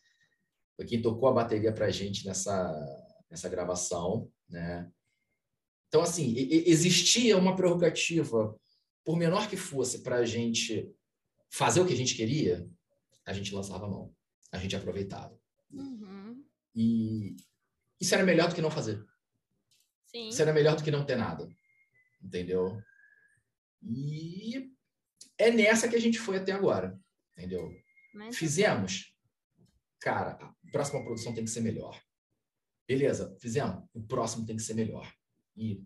foi 0.81 0.87
quem 0.87 1.03
tocou 1.03 1.29
a 1.29 1.33
bateria 1.33 1.75
para 1.75 1.87
a 1.87 1.91
gente 1.91 2.25
nessa, 2.25 2.73
nessa 3.31 3.51
gravação, 3.51 4.33
né? 4.49 4.91
Então, 5.89 6.01
assim, 6.01 6.35
existia 6.39 7.37
uma 7.37 7.55
prerrogativa, 7.55 8.59
por 9.05 9.15
menor 9.15 9.47
que 9.47 9.59
fosse, 9.59 10.03
para 10.03 10.17
a 10.17 10.25
gente 10.25 10.91
fazer 11.53 11.83
o 11.83 11.87
que 11.87 11.93
a 11.93 11.97
gente 11.97 12.15
queria, 12.15 12.67
a 13.27 13.33
gente 13.35 13.55
lançava 13.55 13.85
a 13.85 13.91
mão, 13.91 14.17
a 14.51 14.57
gente 14.57 14.75
aproveitava. 14.75 15.39
Uhum. 15.71 16.43
E 16.75 17.37
isso 18.01 18.15
era 18.15 18.25
melhor 18.25 18.49
do 18.49 18.55
que 18.55 18.63
não 18.63 18.71
fazer. 18.71 19.05
Sim. 20.07 20.29
Isso 20.29 20.41
era 20.41 20.53
melhor 20.53 20.77
do 20.77 20.83
que 20.83 20.91
não 20.91 21.05
ter 21.05 21.17
nada, 21.17 21.47
entendeu? 22.23 22.81
E 23.83 24.73
é 25.37 25.51
nessa 25.51 25.91
que 25.91 25.97
a 25.97 26.01
gente 26.01 26.19
foi 26.19 26.39
até 26.39 26.53
agora, 26.53 26.99
entendeu? 27.37 27.71
Mas 28.15 28.35
Fizemos? 28.35 29.11
cara, 30.01 30.39
próxima 30.71 31.03
produção 31.03 31.35
tem 31.35 31.45
que 31.45 31.51
ser 31.51 31.61
melhor. 31.61 32.01
Beleza, 32.89 33.37
fizemos? 33.41 33.85
O 33.95 34.03
próximo 34.03 34.47
tem 34.47 34.57
que 34.57 34.63
ser 34.63 34.75
melhor. 34.75 35.13
E 35.57 35.85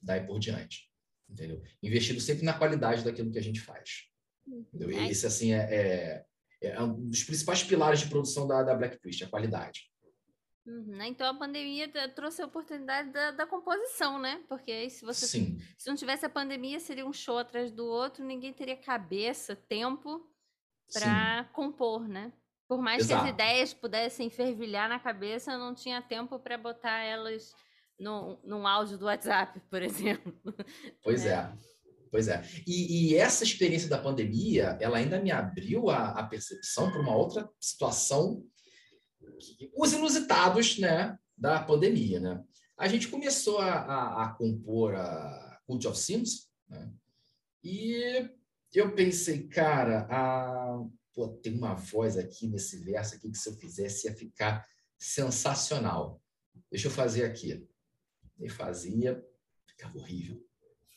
daí 0.00 0.26
por 0.26 0.38
diante. 0.38 0.88
Entendeu? 1.28 1.62
Investindo 1.82 2.20
sempre 2.20 2.44
na 2.44 2.56
qualidade 2.56 3.04
daquilo 3.04 3.30
que 3.30 3.38
a 3.38 3.42
gente 3.42 3.60
faz. 3.60 4.08
Entendeu? 4.46 4.90
E 4.90 5.10
esse, 5.10 5.26
assim, 5.26 5.52
é, 5.52 5.74
é, 5.74 6.26
é, 6.62 6.82
um 6.82 7.08
dos 7.08 7.22
principais 7.24 7.62
pilares 7.62 8.00
de 8.00 8.08
produção 8.08 8.46
da, 8.46 8.62
da 8.62 8.74
Black 8.74 8.98
Priest, 8.98 9.24
a 9.24 9.28
qualidade. 9.28 9.90
Uhum. 10.66 11.02
Então 11.02 11.26
a 11.26 11.34
pandemia 11.34 11.88
trouxe 12.14 12.42
a 12.42 12.46
oportunidade 12.46 13.10
da, 13.10 13.30
da 13.30 13.46
composição, 13.46 14.18
né? 14.18 14.44
Porque 14.48 14.90
se 14.90 15.02
você 15.02 15.26
Sim. 15.26 15.58
se 15.78 15.88
não 15.88 15.96
tivesse 15.96 16.26
a 16.26 16.30
pandemia, 16.30 16.78
seria 16.78 17.06
um 17.06 17.12
show 17.12 17.38
atrás 17.38 17.72
do 17.72 17.86
outro, 17.86 18.22
ninguém 18.22 18.52
teria 18.52 18.76
cabeça, 18.76 19.56
tempo 19.56 20.30
para 20.92 21.44
compor, 21.54 22.06
né? 22.06 22.32
Por 22.68 22.82
mais 22.82 23.04
Exato. 23.04 23.22
que 23.22 23.28
as 23.28 23.34
ideias 23.34 23.74
pudessem 23.74 24.28
fervilhar 24.28 24.88
na 24.88 25.00
cabeça, 25.00 25.56
não 25.56 25.74
tinha 25.74 26.02
tempo 26.02 26.38
para 26.38 26.58
botar 26.58 26.98
elas 27.02 27.54
no, 27.98 28.38
num 28.44 28.66
áudio 28.66 28.98
do 28.98 29.06
WhatsApp, 29.06 29.58
por 29.70 29.82
exemplo. 29.82 30.34
Pois 31.02 31.24
é. 31.24 31.30
é. 31.30 31.52
Pois 32.10 32.28
é. 32.28 32.42
E, 32.66 33.12
e, 33.12 33.16
essa 33.16 33.44
experiência 33.44 33.88
da 33.88 33.98
pandemia, 33.98 34.78
ela 34.80 34.96
ainda 34.96 35.20
me 35.20 35.30
abriu 35.30 35.90
a, 35.90 36.12
a 36.12 36.24
percepção 36.24 36.90
para 36.90 37.00
uma 37.00 37.14
outra 37.14 37.48
situação, 37.60 38.42
que, 39.38 39.70
os 39.76 39.92
inusitados, 39.92 40.78
né, 40.78 41.18
da 41.36 41.62
pandemia, 41.62 42.18
né? 42.18 42.42
A 42.78 42.88
gente 42.88 43.08
começou 43.08 43.58
a, 43.58 43.72
a, 43.72 44.24
a 44.24 44.28
compor 44.30 44.94
a 44.94 45.60
Cult 45.66 45.86
of 45.86 45.98
Sims, 45.98 46.48
né? 46.68 46.90
E 47.62 48.30
eu 48.72 48.94
pensei, 48.94 49.46
cara, 49.46 50.06
a, 50.10 50.82
pô, 51.18 51.26
tem 51.26 51.52
uma 51.52 51.74
voz 51.74 52.16
aqui 52.16 52.46
nesse 52.46 52.78
verso 52.78 53.16
aqui 53.16 53.28
que 53.28 53.36
se 53.36 53.48
eu 53.48 53.54
fizesse 53.54 54.06
ia 54.06 54.14
ficar 54.14 54.64
sensacional. 54.96 56.22
Deixa 56.70 56.86
eu 56.86 56.92
fazer 56.92 57.24
aqui. 57.24 57.66
E 58.38 58.48
fazia, 58.48 59.20
ficava 59.66 59.98
horrível. 59.98 60.40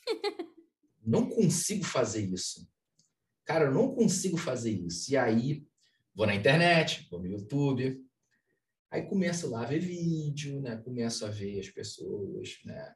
não 1.03 1.28
consigo 1.28 1.84
fazer 1.84 2.22
isso. 2.22 2.69
Cara, 3.43 3.65
eu 3.65 3.74
não 3.74 3.95
consigo 3.95 4.38
fazer 4.38 4.69
isso. 4.69 5.11
E 5.11 5.17
aí, 5.17 5.65
vou 6.13 6.28
na 6.28 6.36
internet, 6.36 7.07
vou 7.09 7.19
no 7.19 7.26
YouTube, 7.26 7.99
aí 8.91 9.01
começo 9.01 9.49
lá 9.49 9.63
a 9.63 9.65
ver 9.65 9.80
vídeo, 9.80 10.61
né? 10.61 10.78
Começo 10.78 11.26
a 11.26 11.32
ver 11.32 11.61
as 11.61 11.69
pessoas, 11.69 12.59
né? 12.63 12.93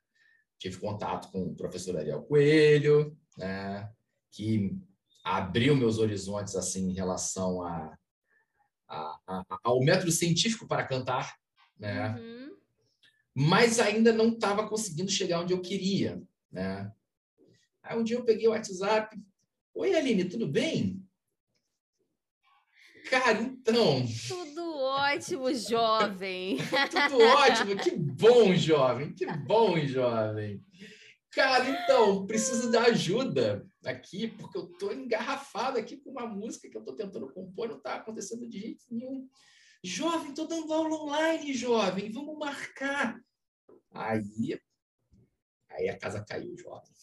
Tive 0.59 0.78
contato 0.78 1.32
com 1.32 1.41
o 1.41 1.55
professor 1.55 1.97
Ariel 1.97 2.21
Coelho, 2.21 3.17
né? 3.36 3.91
Que 4.30 4.80
abriu 5.26 5.76
meus 5.76 5.97
horizontes, 5.97 6.55
assim, 6.55 6.91
em 6.91 6.93
relação 6.93 7.63
a, 7.63 7.97
a, 8.88 9.19
a 9.28 9.59
ao 9.63 9.84
método 9.84 10.11
científico 10.11 10.67
para 10.67 10.86
cantar, 10.86 11.36
né? 11.80 12.15
Uhum. 12.15 12.55
Mas 13.34 13.80
ainda 13.80 14.13
não 14.13 14.30
estava 14.30 14.69
conseguindo 14.69 15.09
chegar 15.09 15.41
onde 15.41 15.51
eu 15.51 15.61
queria, 15.61 16.21
né? 16.51 16.91
Aí 17.82 17.97
um 17.97 18.03
dia 18.03 18.17
eu 18.17 18.23
peguei 18.23 18.47
o 18.47 18.51
WhatsApp. 18.51 19.19
Oi, 19.73 19.95
Aline, 19.95 20.26
tudo 20.26 20.47
bem? 20.47 21.03
Cara, 23.09 23.41
então. 23.41 24.05
Tudo 24.28 24.78
ótimo, 24.78 25.53
jovem. 25.53 26.57
tudo 26.89 27.19
ótimo, 27.19 27.76
que 27.78 27.91
bom, 27.91 28.55
jovem, 28.55 29.13
que 29.13 29.26
bom, 29.26 29.80
jovem. 29.80 30.63
Cara, 31.36 31.69
então, 31.69 32.25
preciso 32.25 32.71
da 32.71 32.83
ajuda 32.83 33.67
aqui, 33.83 34.25
porque 34.25 34.57
eu 34.57 34.71
estou 34.71 34.93
engarrafado 34.93 35.77
aqui 35.77 35.97
com 35.97 36.11
uma 36.11 36.25
música 36.25 36.69
que 36.69 36.77
eu 36.77 36.79
estou 36.79 36.95
tentando 36.95 37.29
compor, 37.33 37.67
não 37.67 37.75
está 37.75 37.95
acontecendo 37.95 38.47
de 38.47 38.57
jeito 38.57 38.86
nenhum. 38.89 39.29
Jovem, 39.83 40.29
estou 40.29 40.47
dando 40.47 40.71
aula 40.71 40.95
online, 40.95 41.53
jovem, 41.53 42.09
vamos 42.09 42.38
marcar. 42.39 43.19
Aí, 43.91 44.57
aí 45.71 45.89
a 45.89 45.99
casa 45.99 46.23
caiu, 46.23 46.57
jovem. 46.57 46.93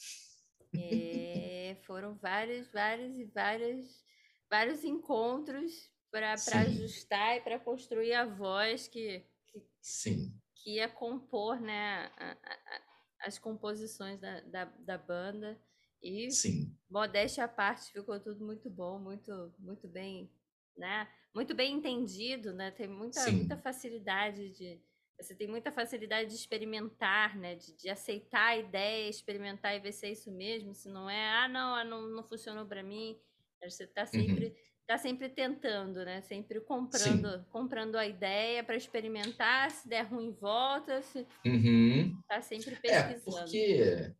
É, 0.75 1.77
foram 1.83 2.17
vários, 2.17 2.67
vários 2.73 3.15
e 3.19 3.27
vários, 3.27 4.03
vários 4.51 4.83
encontros 4.83 5.91
para 6.11 6.33
ajustar 6.33 7.37
e 7.37 7.43
para 7.43 7.61
construir 7.61 8.15
a 8.15 8.25
voz 8.25 8.89
que, 8.89 9.27
que, 9.49 9.63
Sim. 9.83 10.35
que 10.55 10.77
ia 10.77 10.89
compor 10.89 11.61
né, 11.61 12.11
a, 12.17 12.33
a, 12.33 12.92
as 13.23 13.39
composições 13.39 14.21
da, 14.21 14.41
da, 14.41 14.65
da, 14.65 14.99
banda. 14.99 15.59
E, 16.03 16.31
Sim. 16.31 16.77
modéstia 16.91 17.45
à 17.45 17.49
parte, 17.49 17.93
ficou 17.93 18.19
tudo 18.21 18.45
muito 18.45 18.69
bom, 18.69 18.99
muito, 18.99 19.55
muito 19.59 19.89
bem, 19.89 20.31
né? 20.77 21.09
Muito 21.35 21.55
bem 21.55 21.75
entendido, 21.75 22.53
né? 22.53 22.71
Tem 22.71 22.89
muita, 22.89 23.31
muita 23.31 23.57
facilidade 23.57 24.51
de, 24.51 24.81
você 25.23 25.35
tem 25.35 25.47
muita 25.47 25.71
facilidade 25.71 26.31
de 26.31 26.35
experimentar, 26.35 27.37
né? 27.37 27.55
De, 27.55 27.77
de, 27.77 27.89
aceitar 27.89 28.49
a 28.49 28.59
ideia, 28.59 29.09
experimentar 29.09 29.75
e 29.75 29.81
ver 29.81 29.93
se 29.93 30.07
é 30.07 30.11
isso 30.11 30.31
mesmo. 30.33 30.75
Se 30.75 30.89
não 30.89 31.09
é, 31.09 31.29
ah, 31.29 31.49
não, 31.49 31.75
ah, 31.75 31.85
não, 31.85 32.09
não 32.09 32.25
funcionou 32.25 32.67
para 32.67 32.83
mim. 32.83 33.19
Você 33.63 33.85
está 33.85 34.05
sempre, 34.05 34.47
uhum. 34.47 34.55
Tá 34.87 34.99
sempre 34.99 35.29
tentando, 35.29 36.05
né? 36.05 36.21
Sempre 36.23 36.61
comprando, 36.61 37.45
comprando 37.51 37.97
a 37.97 38.07
ideia 38.07 38.63
para 38.63 38.77
experimentar. 38.77 39.71
Se 39.71 39.89
der 39.89 40.03
ruim, 40.03 40.33
volta. 40.33 41.03
Se... 41.03 41.27
Uhum. 41.45 42.21
Tá 42.29 42.41
sempre 42.43 42.77
pesquisando. 42.77 43.39
É, 43.39 43.43
porque 43.43 44.15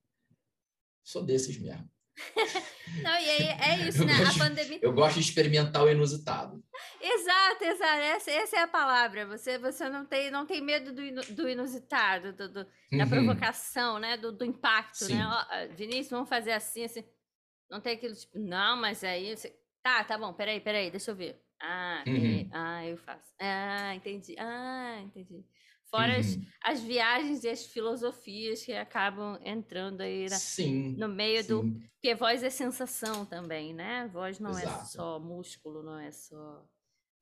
sou 1.05 1.25
desses 1.25 1.59
mesmo. 1.59 1.91
Não, 3.03 3.11
e 3.11 3.31
aí 3.31 3.47
é 3.49 3.77
isso, 3.89 4.05
né? 4.05 4.19
Gosto, 4.19 4.43
a 4.43 4.49
pandemia. 4.49 4.79
Eu 4.83 4.93
gosto 4.93 5.15
de 5.15 5.21
experimentar 5.21 5.83
o 5.83 5.91
inusitado. 5.91 6.63
Exato, 7.01 7.65
exato. 7.65 8.01
Essa, 8.03 8.31
essa 8.31 8.57
é 8.57 8.63
a 8.63 8.69
palavra. 8.69 9.27
Você, 9.27 9.59
você 9.59 9.89
não, 9.89 10.05
tem, 10.05 10.31
não 10.31 10.47
tem 10.47 10.61
medo 10.61 10.93
do, 10.93 11.35
do 11.35 11.49
inusitado, 11.49 12.33
do, 12.33 12.49
do 12.49 12.65
da 12.65 13.05
uhum. 13.05 13.09
provocação, 13.09 13.99
né? 13.99 14.17
Do, 14.17 14.31
do 14.31 14.45
impacto, 14.45 15.03
né? 15.03 15.09
Sim. 15.09 15.15
né? 15.15 15.27
Ó, 15.27 15.75
Vinícius, 15.75 16.11
vamos 16.11 16.29
fazer 16.29 16.53
assim, 16.53 16.85
assim. 16.85 17.05
Não 17.71 17.81
tem 17.81 17.95
aquilo 17.95 18.15
tipo, 18.15 18.39
não, 18.39 18.77
mas 18.77 19.03
aí. 19.03 19.35
Você... 19.35 19.55
Tá, 19.83 20.05
tá 20.05 20.17
bom, 20.17 20.33
peraí, 20.33 20.61
peraí, 20.61 20.91
deixa 20.91 21.11
eu 21.11 21.17
ver. 21.17 21.43
Ah, 21.61 22.05
uhum. 22.07 22.49
ah, 22.53 22.87
eu 22.87 22.97
faço. 22.99 23.33
Ah, 23.41 23.95
entendi. 23.95 24.35
Ah, 24.39 25.01
entendi. 25.01 25.45
Fora 25.91 26.15
uhum. 26.15 26.21
as, 26.21 26.39
as, 26.63 26.81
viagens 26.81 27.45
e 27.45 27.49
as 27.49 27.67
filosofias 27.67 28.65
que 28.65 28.73
acabam 28.73 29.39
entrando 29.45 30.01
aí 30.01 30.29
na, 30.29 30.37
sim, 30.37 30.97
no 30.97 31.07
meio 31.07 31.43
sim. 31.43 31.49
do. 31.49 31.81
Porque 31.95 32.15
voz 32.15 32.43
é 32.43 32.49
sensação 32.49 33.27
também, 33.27 33.75
né? 33.75 34.09
Voz 34.13 34.41
não 34.41 34.59
é 34.59 34.63
Exato. 34.63 34.83
é 34.83 34.85
só 34.87 35.21
músculo, 35.21 35.83
não 35.83 35.99
é 35.99 36.11
só. 36.11 36.67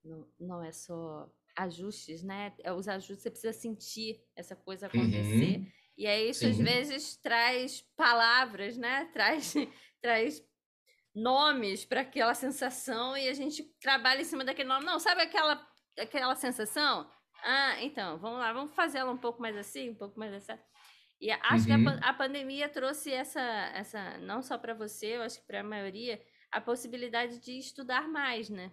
Não, 0.05 0.27
não 0.39 0.63
é 0.63 0.73
só 0.73 1.29
ajustes, 1.57 2.23
né? 2.23 2.53
É, 2.63 2.73
os 2.73 2.89
ajustes 2.89 3.23
você 3.23 3.31
precisa 3.31 3.53
sentir 3.53 4.23
essa 4.37 4.55
coisa 4.55 4.87
acontecer. 4.87 5.59
Uhum. 5.59 5.67
E 5.99 6.07
aí 6.07 6.31
isso 6.31 6.41
sim. 6.41 6.51
às 6.51 6.57
vezes 6.57 7.17
traz 7.17 7.83
palavras, 7.97 8.77
né? 8.79 9.11
Traz, 9.13 9.55
traz 10.01 10.43
nomes 11.15 11.85
para 11.85 12.03
aquela 12.03 12.35
sensação 12.35 13.17
e 13.17 13.29
a 13.29 13.35
gente 13.35 13.65
trabalha 13.81 14.21
em 14.21 14.25
cima 14.25 14.45
daquele 14.45 14.69
nome. 14.69 14.85
Não, 14.85 14.99
sabe 14.99 15.23
aquela, 15.23 15.67
aquela 15.99 16.35
sensação? 16.35 17.11
Ah, 17.43 17.83
então, 17.83 18.19
vamos 18.19 18.39
lá, 18.39 18.53
vamos 18.53 18.75
fazer 18.75 18.99
ela 18.99 19.11
um 19.11 19.19
pouco 19.19 19.41
mais 19.41 19.57
assim, 19.57 19.91
um 19.91 19.95
pouco 19.95 20.19
mais 20.19 20.33
assim. 20.33 20.61
E 21.21 21.31
acho 21.31 21.61
uhum. 21.61 21.65
que 21.65 21.73
a, 21.73 21.77
uhum. 21.77 22.01
a, 22.03 22.15
pandemia 22.15 22.69
trouxe 22.69 23.13
essa, 23.13 23.41
essa 23.75 24.19
não 24.19 24.43
só 24.43 24.57
para 24.57 24.73
você, 24.73 25.17
eu 25.17 25.23
acho 25.23 25.41
que 25.41 25.47
para 25.47 25.61
a 25.61 25.65
maioria, 25.65 26.21
a 26.51 26.61
possibilidade 26.61 27.39
de 27.39 27.59
estudar 27.59 28.09
mais, 28.09 28.49
né? 28.49 28.73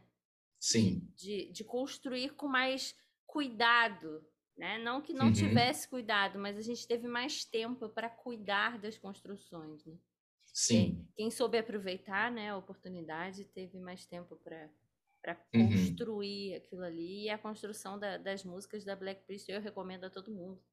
Sim. 0.60 1.12
De, 1.16 1.52
de 1.52 1.64
construir 1.64 2.36
com 2.36 2.48
mais 2.48 2.96
cuidado, 3.26 4.26
né? 4.58 4.78
Não 4.80 5.02
que 5.02 5.14
não 5.14 5.28
uhum. 5.28 5.34
tivesse 5.34 5.88
cuidado, 5.90 6.40
mas 6.40 6.58
a 6.58 6.62
gente 6.62 6.88
teve 6.88 7.08
mais 7.08 7.44
tempo 7.44 7.90
para 7.90 8.10
cuidar 8.10 8.80
das 8.80 8.98
construções, 8.98 9.86
né? 9.86 9.98
Sim. 10.54 11.07
Quem, 11.18 11.32
soube 11.32 11.58
aproveitar, 11.58 12.32
né, 12.32 12.52
a 12.52 12.58
oportunidade, 12.58 13.44
teve 13.44 13.80
mais 13.80 14.06
tempo 14.06 14.36
para 14.38 14.70
para 15.20 15.36
uhum. 15.54 15.68
construir 15.68 16.56
aquilo 16.56 16.84
ali. 16.84 17.24
E 17.26 17.30
a 17.30 17.38
construção 17.38 18.00
da, 18.00 18.18
das 18.18 18.46
músicas 18.46 18.86
da 18.86 18.96
Black 18.96 19.26
Priest 19.26 19.52
eu 19.52 19.60
recomendo 19.60 20.06
a 20.06 20.10
todo 20.10 20.32
mundo. 20.32 20.64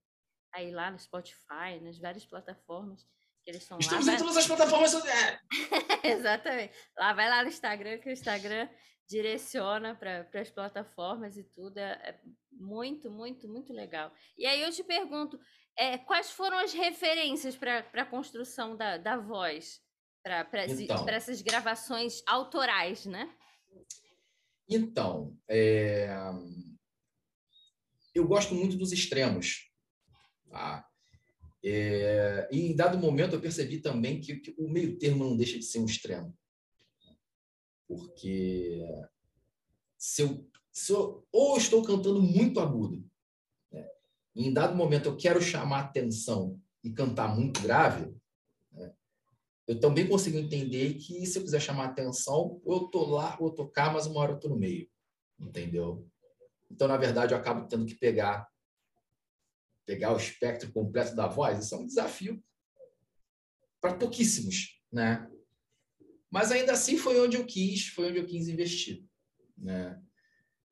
Aí 0.53 0.71
lá 0.71 0.93
no 0.93 0.99
Spotify, 0.99 1.81
nas 1.83 1.99
várias 1.99 2.25
plataformas 2.25 3.05
que 3.45 3.51
eles 3.51 3.63
estão 3.63 3.79
Estamos 3.79 4.07
lá. 4.07 4.15
em 4.15 4.19
todas 4.19 4.37
as 4.37 4.47
plataformas. 4.47 4.95
É. 4.95 5.41
Exatamente. 6.13 6.73
Lá 6.97 7.13
vai 7.13 7.29
lá 7.29 7.43
no 7.43 7.49
Instagram, 7.49 7.99
que 7.99 8.09
o 8.09 8.13
Instagram 8.13 8.69
direciona 9.07 9.95
para 9.95 10.27
as 10.41 10.51
plataformas 10.51 11.37
e 11.37 11.45
tudo. 11.45 11.77
É, 11.79 11.93
é, 11.93 12.21
muito, 12.51 13.11
muito, 13.11 13.47
muito 13.47 13.73
legal. 13.73 14.13
E 14.39 14.47
aí 14.47 14.63
eu 14.63 14.71
te 14.71 14.83
pergunto, 14.83 15.39
é, 15.77 15.99
quais 15.99 16.31
foram 16.31 16.59
as 16.59 16.73
referências 16.73 17.57
para 17.57 17.85
a 17.93 18.07
construção 18.07 18.77
da, 18.77 18.97
da 18.97 19.19
voz? 19.19 19.84
Para 20.25 20.67
então, 20.67 21.07
essas 21.07 21.43
gravações 21.43 22.23
autorais, 22.27 23.05
né? 23.05 23.31
Então, 24.67 25.37
é... 25.47 26.09
eu 28.15 28.27
gosto 28.27 28.55
muito 28.55 28.75
dos 28.75 28.91
extremos. 28.91 29.71
Tá? 30.49 30.89
É... 31.63 32.49
E 32.51 32.59
em 32.71 32.75
dado 32.75 32.97
momento 32.97 33.35
eu 33.35 33.41
percebi 33.41 33.83
também 33.83 34.19
que, 34.19 34.37
que, 34.37 34.55
o 34.57 34.67
meio 34.67 34.99
termo 34.99 35.25
não 35.25 35.37
deixa 35.37 35.59
de 35.59 35.65
ser 35.67 35.81
um 35.81 35.85
extremo. 35.85 36.35
Porque 37.87 38.83
se 39.99 40.23
eu, 40.23 40.51
se 40.73 40.91
eu 40.91 41.29
ou 41.31 41.59
estou 41.59 41.83
cantando 41.83 42.23
muito 42.23 42.61
agudo, 42.61 43.07
né? 43.71 43.87
e 44.35 44.49
em 44.49 44.55
dado 44.55 44.75
momento 44.75 45.11
eu 45.11 45.19
quero 45.19 45.43
chamar 45.43 45.81
atenção 45.81 46.59
e 46.83 46.91
cantar 46.91 47.37
muito 47.37 47.61
grave, 47.61 48.14
eu 49.67 49.81
também 49.81 50.07
consigo 50.07 50.37
entender 50.37 50.95
que 50.95 51.25
se 51.27 51.39
eu 51.39 51.43
quiser 51.43 51.61
chamar 51.61 51.87
atenção, 51.87 52.61
ou 52.65 52.83
eu 52.83 52.89
tô 52.89 53.05
lá, 53.07 53.37
ou 53.41 53.49
eu 53.49 53.55
tô 53.55 53.69
cá, 53.69 53.91
mas 53.91 54.07
uma 54.07 54.21
hora 54.21 54.33
eu 54.33 54.41
tô 54.41 54.49
no 54.49 54.59
meio. 54.59 54.89
Entendeu? 55.39 56.09
Então, 56.71 56.87
na 56.87 56.97
verdade, 56.97 57.33
eu 57.33 57.39
acabo 57.39 57.67
tendo 57.67 57.87
que 57.87 57.95
pegar 57.95 58.49
pegar 59.87 60.15
o 60.15 60.17
espectro 60.17 60.73
completo 60.73 61.15
da 61.15 61.27
voz. 61.27 61.59
Isso 61.59 61.75
é 61.75 61.79
um 61.79 61.87
desafio 61.87 62.43
para 63.81 63.95
pouquíssimos, 63.95 64.81
né? 64.91 65.31
Mas 66.31 66.51
ainda 66.51 66.73
assim 66.73 66.97
foi 66.97 67.21
onde 67.21 67.37
eu 67.37 67.45
quis, 67.45 67.89
foi 67.89 68.09
onde 68.09 68.19
eu 68.19 68.27
quis 68.27 68.49
investir, 68.49 69.05
né? 69.57 70.03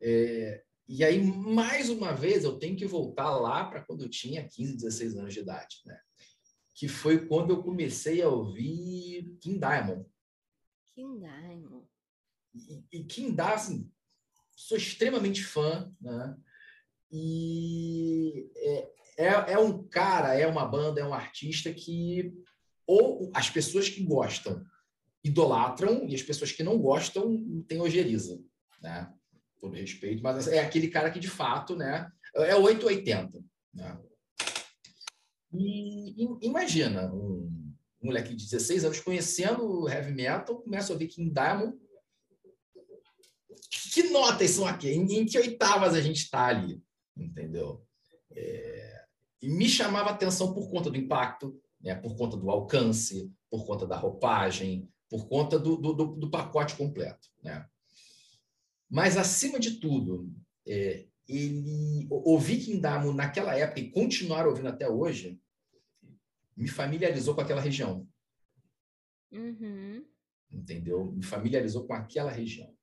É, 0.00 0.64
e 0.88 1.04
aí, 1.04 1.22
mais 1.22 1.88
uma 1.88 2.12
vez, 2.12 2.42
eu 2.42 2.58
tenho 2.58 2.76
que 2.76 2.86
voltar 2.86 3.30
lá 3.36 3.64
para 3.64 3.82
quando 3.82 4.02
eu 4.02 4.08
tinha 4.08 4.48
15, 4.48 4.76
16 4.76 5.16
anos 5.16 5.34
de 5.34 5.40
idade, 5.40 5.82
né? 5.86 6.00
Que 6.74 6.88
foi 6.88 7.26
quando 7.26 7.50
eu 7.50 7.62
comecei 7.62 8.22
a 8.22 8.28
ouvir 8.28 9.36
King 9.40 9.58
Diamond. 9.58 10.06
King 10.94 11.18
Diamond. 11.18 11.86
E, 12.54 12.84
e 12.92 13.04
King 13.04 13.32
Diamond, 13.32 13.54
assim, 13.54 13.92
sou 14.56 14.76
extremamente 14.76 15.42
fã, 15.42 15.92
né? 16.00 16.36
E 17.10 18.50
é, 18.56 18.90
é, 19.18 19.52
é 19.52 19.58
um 19.58 19.86
cara, 19.86 20.34
é 20.34 20.46
uma 20.46 20.66
banda, 20.66 21.00
é 21.00 21.04
um 21.04 21.12
artista 21.12 21.72
que 21.72 22.32
ou 22.86 23.30
as 23.34 23.48
pessoas 23.50 23.88
que 23.88 24.02
gostam 24.02 24.64
idolatram 25.22 26.08
e 26.08 26.14
as 26.14 26.22
pessoas 26.22 26.52
que 26.52 26.62
não 26.62 26.78
gostam 26.78 27.62
têm 27.68 27.80
ojeriza, 27.80 28.42
né? 28.80 29.12
Todo 29.60 29.76
respeito, 29.76 30.22
mas 30.22 30.48
é 30.48 30.58
aquele 30.58 30.88
cara 30.88 31.10
que 31.10 31.20
de 31.20 31.28
fato, 31.28 31.76
né? 31.76 32.10
É 32.34 32.56
880, 32.56 33.44
né? 33.72 34.00
E, 35.52 36.24
e 36.24 36.46
imagina 36.46 37.12
um, 37.12 37.74
um 38.02 38.06
moleque 38.06 38.34
de 38.34 38.44
16 38.44 38.84
anos 38.84 39.00
conhecendo 39.00 39.88
heavy 39.88 40.12
metal, 40.12 40.62
começa 40.62 40.92
a 40.92 40.94
ouvir 40.94 41.08
King 41.08 41.30
Diamond. 41.30 41.76
Que 43.92 44.04
notas 44.04 44.50
são 44.50 44.66
aqui? 44.66 44.90
Em, 44.90 45.20
em 45.20 45.26
que 45.26 45.38
oitavas 45.38 45.94
a 45.94 46.00
gente 46.00 46.22
está 46.22 46.46
ali? 46.46 46.82
Entendeu? 47.16 47.84
É, 48.30 49.04
e 49.42 49.48
me 49.48 49.68
chamava 49.68 50.10
atenção 50.10 50.54
por 50.54 50.70
conta 50.70 50.90
do 50.90 50.96
impacto, 50.96 51.60
né? 51.80 51.94
por 51.94 52.16
conta 52.16 52.36
do 52.36 52.50
alcance, 52.50 53.30
por 53.50 53.66
conta 53.66 53.86
da 53.86 53.96
roupagem, 53.96 54.88
por 55.10 55.28
conta 55.28 55.58
do, 55.58 55.76
do, 55.76 55.92
do 55.92 56.30
pacote 56.30 56.74
completo. 56.74 57.28
Né? 57.42 57.66
Mas, 58.88 59.16
acima 59.16 59.60
de 59.60 59.72
tudo, 59.72 60.32
é, 60.66 61.06
ele, 61.28 62.06
ouvir 62.10 62.58
Kindamo 62.58 63.12
naquela 63.12 63.54
época 63.56 63.80
e 63.80 63.90
continuar 63.90 64.46
ouvindo 64.46 64.68
até 64.68 64.88
hoje 64.88 65.40
me 66.56 66.68
familiarizou 66.68 67.34
com 67.34 67.40
aquela 67.40 67.60
região. 67.60 68.08
Uhum. 69.30 70.06
Entendeu? 70.50 71.06
Me 71.06 71.22
familiarizou 71.22 71.86
com 71.86 71.94
aquela 71.94 72.30
região. 72.30 72.76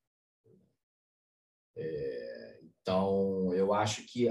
É, 1.76 2.60
então, 2.64 3.54
eu 3.54 3.74
acho 3.74 4.04
que 4.06 4.28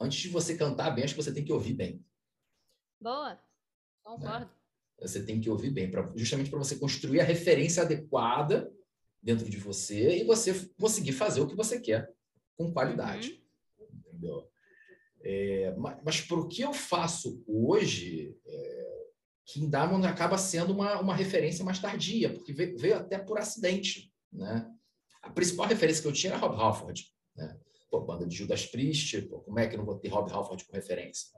antes 0.00 0.18
de 0.20 0.28
você 0.28 0.56
cantar 0.56 0.90
bem, 0.92 1.04
acho 1.04 1.14
que 1.14 1.22
você 1.22 1.34
tem 1.34 1.44
que 1.44 1.52
ouvir 1.52 1.74
bem. 1.74 2.04
Boa, 3.00 3.40
concordo. 4.02 4.46
Né? 4.46 4.52
Você 5.00 5.24
tem 5.24 5.40
que 5.40 5.50
ouvir 5.50 5.70
bem, 5.70 5.90
pra, 5.90 6.12
justamente 6.16 6.50
para 6.50 6.58
você 6.58 6.76
construir 6.76 7.20
a 7.20 7.24
referência 7.24 7.82
adequada 7.82 8.72
dentro 9.22 9.48
de 9.48 9.56
você 9.56 10.18
e 10.18 10.24
você 10.24 10.68
conseguir 10.80 11.12
fazer 11.12 11.40
o 11.40 11.46
que 11.46 11.54
você 11.54 11.80
quer 11.80 12.12
com 12.56 12.72
qualidade. 12.72 13.42
Uhum. 13.78 13.86
Entendeu? 13.96 14.47
É, 15.30 15.74
mas, 15.76 15.98
mas 16.02 16.20
para 16.22 16.38
o 16.38 16.48
que 16.48 16.62
eu 16.62 16.72
faço 16.72 17.44
hoje, 17.46 18.34
é, 18.46 19.08
King 19.44 19.68
Diamond 19.68 20.06
acaba 20.06 20.38
sendo 20.38 20.72
uma, 20.72 20.98
uma 21.02 21.14
referência 21.14 21.62
mais 21.62 21.78
tardia, 21.78 22.32
porque 22.32 22.50
veio, 22.50 22.78
veio 22.78 22.96
até 22.96 23.18
por 23.18 23.36
acidente. 23.36 24.10
Né? 24.32 24.66
A 25.22 25.28
principal 25.28 25.66
referência 25.66 26.00
que 26.00 26.08
eu 26.08 26.14
tinha 26.14 26.32
era 26.32 26.40
Rob 26.40 26.56
Halford. 26.56 27.04
Né? 27.36 27.60
Pô, 27.90 28.00
banda 28.00 28.26
de 28.26 28.34
Judas 28.34 28.64
Priest, 28.64 29.20
pô, 29.28 29.40
como 29.40 29.58
é 29.58 29.66
que 29.66 29.74
eu 29.74 29.78
não 29.78 29.84
vou 29.84 29.98
ter 29.98 30.08
Rob 30.08 30.32
Halford 30.32 30.64
como 30.64 30.76
referência? 30.76 31.28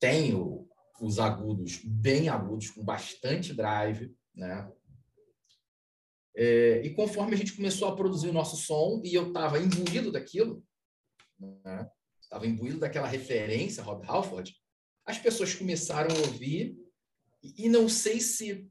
Tenho 0.00 0.68
os 1.00 1.20
agudos 1.20 1.80
bem 1.84 2.28
agudos, 2.28 2.70
com 2.70 2.84
bastante 2.84 3.54
drive, 3.54 4.12
né? 4.34 4.68
É, 6.34 6.82
e 6.84 6.94
conforme 6.94 7.34
a 7.34 7.36
gente 7.36 7.54
começou 7.54 7.86
a 7.86 7.94
produzir 7.94 8.28
o 8.28 8.32
nosso 8.32 8.56
som, 8.56 9.00
e 9.04 9.14
eu 9.14 9.28
estava 9.28 9.60
imbuído 9.60 10.10
daquilo, 10.10 10.64
estava 12.30 12.46
imbuído 12.46 12.78
daquela 12.78 13.08
referência, 13.08 13.82
Rob 13.82 14.06
Halford, 14.06 14.54
as 15.04 15.18
pessoas 15.18 15.52
começaram 15.52 16.14
a 16.14 16.18
ouvir, 16.20 16.78
e, 17.42 17.68
não 17.68 17.88
sei 17.88 18.20
se 18.20 18.70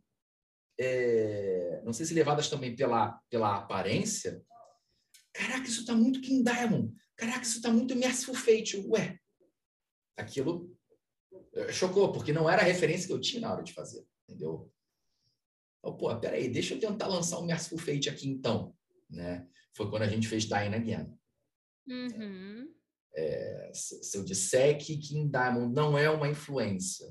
é, 0.79 1.81
não 1.83 1.91
sei 1.91 2.05
se 2.05 2.13
levadas 2.13 2.49
também 2.49 2.73
pela, 2.73 3.19
pela 3.29 3.57
aparência, 3.57 4.41
caraca, 5.33 5.67
isso 5.67 5.81
está 5.81 5.93
muito 5.93 6.21
King 6.21 6.41
Diamond, 6.41 6.95
caraca, 7.17 7.41
isso 7.41 7.57
está 7.57 7.69
muito 7.69 7.95
Merciful 7.97 8.35
Fate, 8.35 8.77
ué, 8.87 9.19
aquilo 10.15 10.73
eh, 11.55 11.71
chocou, 11.73 12.13
porque 12.13 12.31
não 12.31 12.49
era 12.49 12.61
a 12.61 12.65
referência 12.65 13.07
que 13.07 13.13
eu 13.13 13.19
tinha 13.19 13.41
na 13.41 13.51
hora 13.51 13.63
de 13.63 13.73
fazer, 13.73 14.05
entendeu? 14.23 14.71
Oh, 15.81 15.97
pô, 15.97 16.17
peraí, 16.17 16.47
deixa 16.47 16.75
eu 16.75 16.79
tentar 16.79 17.07
lançar 17.07 17.39
o 17.39 17.45
Merciful 17.45 17.77
Fate 17.77 18.09
aqui 18.09 18.29
então, 18.29 18.73
né? 19.09 19.45
Foi 19.73 19.89
quando 19.89 20.03
a 20.03 20.07
gente 20.07 20.27
fez 20.27 20.45
Dying 20.45 20.75
Again. 20.75 21.19
Uhum. 21.87 22.78
Se, 23.73 24.03
se, 24.03 24.17
eu 24.17 24.23
disser 24.23 24.77
que 24.77 24.97
King 24.97 25.29
Diamond 25.29 25.73
não 25.73 25.97
é 25.97 26.09
uma 26.09 26.27
influência 26.27 27.07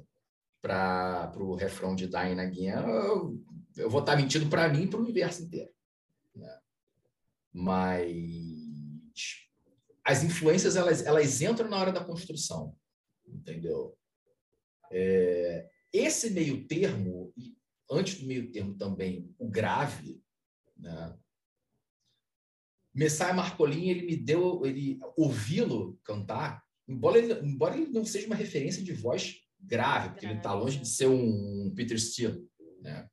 para 0.61 1.33
o 1.37 1.55
refrão 1.55 1.95
de 1.95 2.07
Dying 2.07 2.41
Again, 2.41 2.69
eu, 2.69 3.45
eu 3.77 3.91
vou 3.91 4.01
estar 4.01 4.13
tá 4.13 4.17
mentindo 4.17 4.49
para 4.49 4.69
mim 4.69 4.83
e 4.83 4.89
para 4.89 4.99
o 4.99 5.03
universo 5.03 5.43
inteiro. 5.43 5.71
Né? 6.35 6.59
Mas 7.53 8.19
as 10.05 10.23
influências 10.25 10.75
elas, 10.77 11.05
elas 11.05 11.41
entram 11.43 11.69
na 11.69 11.77
hora 11.77 11.93
da 11.93 12.05
construção, 12.05 12.75
entendeu? 13.27 13.97
É, 14.91 15.69
esse 15.93 16.31
meio 16.31 16.67
termo, 16.67 17.33
antes 17.91 18.21
do 18.21 18.27
meio 18.27 18.51
termo 18.51 18.75
também, 18.77 19.35
o 19.39 19.49
grave, 19.49 20.23
né? 20.77 21.17
Messiah 22.99 23.33
Marcolin, 23.33 23.91
ele 23.91 24.07
me 24.07 24.17
deu, 24.17 24.67
ele 24.67 24.99
ouvi-lo 25.17 25.97
cantar, 26.03 26.65
embora 26.89 27.17
ele, 27.17 27.33
embora 27.47 27.77
ele 27.77 27.93
não 27.93 28.05
seja 28.05 28.27
uma 28.27 28.35
referência 28.35 28.83
de 28.83 28.93
voz 28.93 29.37
grave, 29.61 30.11
porque 30.11 30.27
ele 30.27 30.39
está 30.39 30.53
longe 30.53 30.81
de 30.81 30.89
ser 30.89 31.07
um 31.07 31.73
Peter 31.77 31.97
Steele, 32.01 32.45
né? 32.81 33.09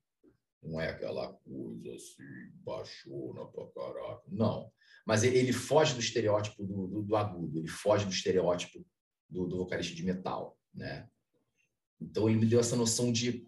Não 0.64 0.82
é 0.82 0.90
aquela 0.90 1.32
coisa 1.34 1.94
assim, 1.94 2.24
baixona 2.64 3.46
pra 3.46 3.68
caraca. 3.68 4.24
Não. 4.28 4.72
Mas 5.06 5.24
ele, 5.24 5.38
ele 5.38 5.54
foge 5.54 5.94
do 5.94 6.00
estereótipo 6.00 6.66
do, 6.66 6.88
do, 6.88 7.04
do, 7.04 7.16
agudo, 7.16 7.60
ele 7.60 7.68
foge 7.68 8.06
do 8.06 8.12
estereótipo 8.12 8.84
do, 9.30 9.46
do 9.46 9.58
vocalista 9.58 9.94
de 9.94 10.04
metal, 10.04 10.58
né? 10.74 11.08
Então, 12.02 12.28
ele 12.28 12.40
me 12.40 12.48
deu 12.48 12.60
essa 12.60 12.76
noção 12.76 13.12
de, 13.12 13.48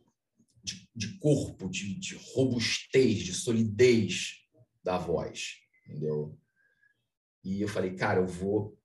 de, 0.64 0.88
de 0.96 1.18
corpo, 1.18 1.68
de, 1.68 1.96
de, 2.00 2.16
robustez, 2.36 3.24
de 3.24 3.34
solidez 3.34 4.46
da 4.84 5.00
voz, 5.00 5.67
entendeu? 5.88 6.38
E 7.44 7.62
eu 7.62 7.68
falei, 7.68 7.96
cara, 7.96 8.20
eu 8.20 8.28
vou, 8.28 8.78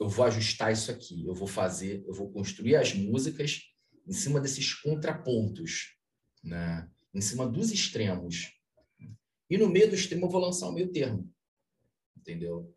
eu 0.00 0.08
vou 0.08 0.24
ajustar 0.24 0.72
isso 0.72 0.90
aqui, 0.90 1.24
eu 1.26 1.34
vou 1.34 1.46
fazer, 1.46 2.04
eu 2.06 2.12
vou 2.12 2.30
construir 2.30 2.76
as 2.76 2.92
músicas 2.92 3.62
em 4.06 4.12
cima 4.12 4.40
desses 4.40 4.74
contrapontos, 4.74 5.96
né? 6.42 6.90
em 7.14 7.20
cima 7.20 7.46
dos 7.46 7.70
extremos. 7.70 8.52
E 9.50 9.56
no 9.56 9.68
meio 9.68 9.88
do 9.88 9.94
extremo 9.94 10.26
eu 10.26 10.30
vou 10.30 10.40
lançar 10.40 10.68
o 10.68 10.72
meio 10.72 10.90
termo, 10.90 11.32
entendeu? 12.16 12.74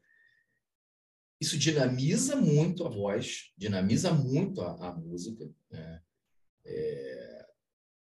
Isso 1.40 1.58
dinamiza 1.58 2.36
muito 2.36 2.86
a 2.86 2.90
voz, 2.90 3.52
dinamiza 3.58 4.14
muito 4.14 4.62
a, 4.62 4.90
a 4.90 4.94
música, 4.94 5.52
né? 5.70 6.02
é, 6.66 7.46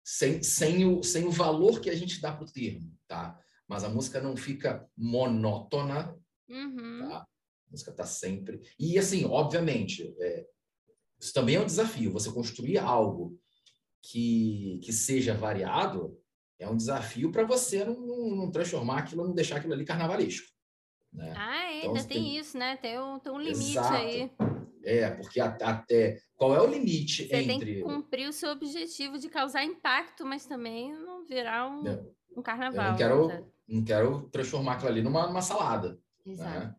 sem, 0.05 0.43
sem, 0.43 0.85
o, 0.85 1.03
sem 1.03 1.25
o 1.25 1.31
valor 1.31 1.81
que 1.81 1.89
a 1.89 1.95
gente 1.95 2.21
dá 2.21 2.33
para 2.33 2.45
o 2.45 2.53
termo, 2.53 2.95
tá? 3.07 3.39
Mas 3.73 3.85
a 3.85 3.89
música 3.89 4.21
não 4.21 4.37
fica 4.37 4.87
monótona, 4.95 6.15
uhum. 6.47 7.09
tá? 7.09 7.17
A 7.19 7.27
música 7.71 7.91
está 7.91 8.05
sempre... 8.05 8.61
E, 8.79 8.99
assim, 8.99 9.25
obviamente, 9.25 10.15
é, 10.21 10.47
isso 11.19 11.33
também 11.33 11.55
é 11.55 11.61
um 11.61 11.65
desafio. 11.65 12.13
Você 12.13 12.31
construir 12.31 12.77
algo 12.77 13.39
que, 14.03 14.79
que 14.83 14.93
seja 14.93 15.33
variado 15.33 16.19
é 16.59 16.69
um 16.69 16.77
desafio 16.77 17.33
para 17.33 17.45
você 17.45 17.83
não, 17.85 17.97
não, 18.37 18.51
transformar 18.51 18.99
aquilo, 18.99 19.27
não 19.27 19.35
deixar 19.35 19.57
aquilo 19.57 19.73
ali 19.73 19.87
carnavalesco. 19.87 20.47
Né? 21.11 21.33
Ah, 21.35 21.73
é, 21.73 21.79
então, 21.79 21.95
ainda 21.95 22.05
tem, 22.05 22.23
tem, 22.23 22.37
isso, 22.37 22.59
né? 22.59 22.77
Tem 22.77 22.99
um, 23.01 23.19
tem 23.19 23.33
um 23.33 23.39
limite 23.39 23.71
Exato. 23.71 23.95
aí. 23.95 24.31
É, 24.85 25.11
porque 25.11 25.41
até 25.41 26.21
qual 26.35 26.55
é 26.55 26.61
o 26.61 26.67
limite 26.67 27.27
Você 27.27 27.37
entre. 27.37 27.43
Você 27.45 27.47
tem 27.47 27.61
que 27.61 27.83
cumprir 27.83 28.29
o 28.29 28.33
seu 28.33 28.51
objetivo 28.51 29.19
de 29.19 29.29
causar 29.29 29.65
impacto, 29.65 30.27
mas 30.27 30.45
também 30.45 30.93
não 30.93 31.25
virar 31.25 31.71
um, 31.71 31.83
um 32.37 32.43
carnaval. 32.43 32.85
Eu 32.85 32.91
não 32.91 33.29
quero, 33.29 33.53
não 33.69 33.85
quero 33.85 34.29
transformar 34.29 34.75
aquilo 34.75 34.89
ali 34.89 35.03
numa, 35.03 35.27
numa 35.27 35.43
salada. 35.43 35.99
Exato. 36.27 36.51
Né? 36.51 36.77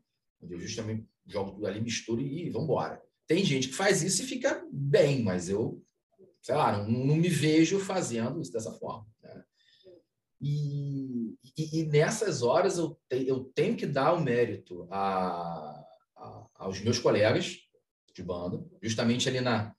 Eu 0.49 0.59
justamente 0.59 1.07
jogo 1.25 1.51
tudo 1.51 1.65
ali, 1.65 1.81
misturo 1.81 2.21
e 2.21 2.49
vamos 2.49 2.65
embora. 2.65 3.01
Tem 3.27 3.43
gente 3.43 3.69
que 3.69 3.75
faz 3.75 4.03
isso 4.03 4.23
e 4.23 4.25
fica 4.25 4.65
bem, 4.71 5.23
mas 5.23 5.49
eu, 5.49 5.81
sei 6.41 6.55
lá, 6.55 6.77
não, 6.77 6.89
não 6.89 7.15
me 7.15 7.29
vejo 7.29 7.79
fazendo 7.79 8.41
isso 8.41 8.51
dessa 8.51 8.71
forma. 8.73 9.07
Né? 9.21 9.43
E, 10.41 11.35
e, 11.57 11.79
e, 11.79 11.85
nessas 11.85 12.43
horas 12.43 12.77
eu, 12.77 12.99
te, 13.09 13.25
eu 13.25 13.45
tenho 13.55 13.77
que 13.77 13.85
dar 13.85 14.13
o 14.13 14.21
mérito 14.21 14.87
a, 14.91 15.85
a, 16.17 16.47
aos 16.55 16.81
meus 16.81 16.99
colegas 16.99 17.59
de 18.13 18.21
banda, 18.21 18.63
justamente 18.81 19.27
ali 19.29 19.39
na, 19.39 19.73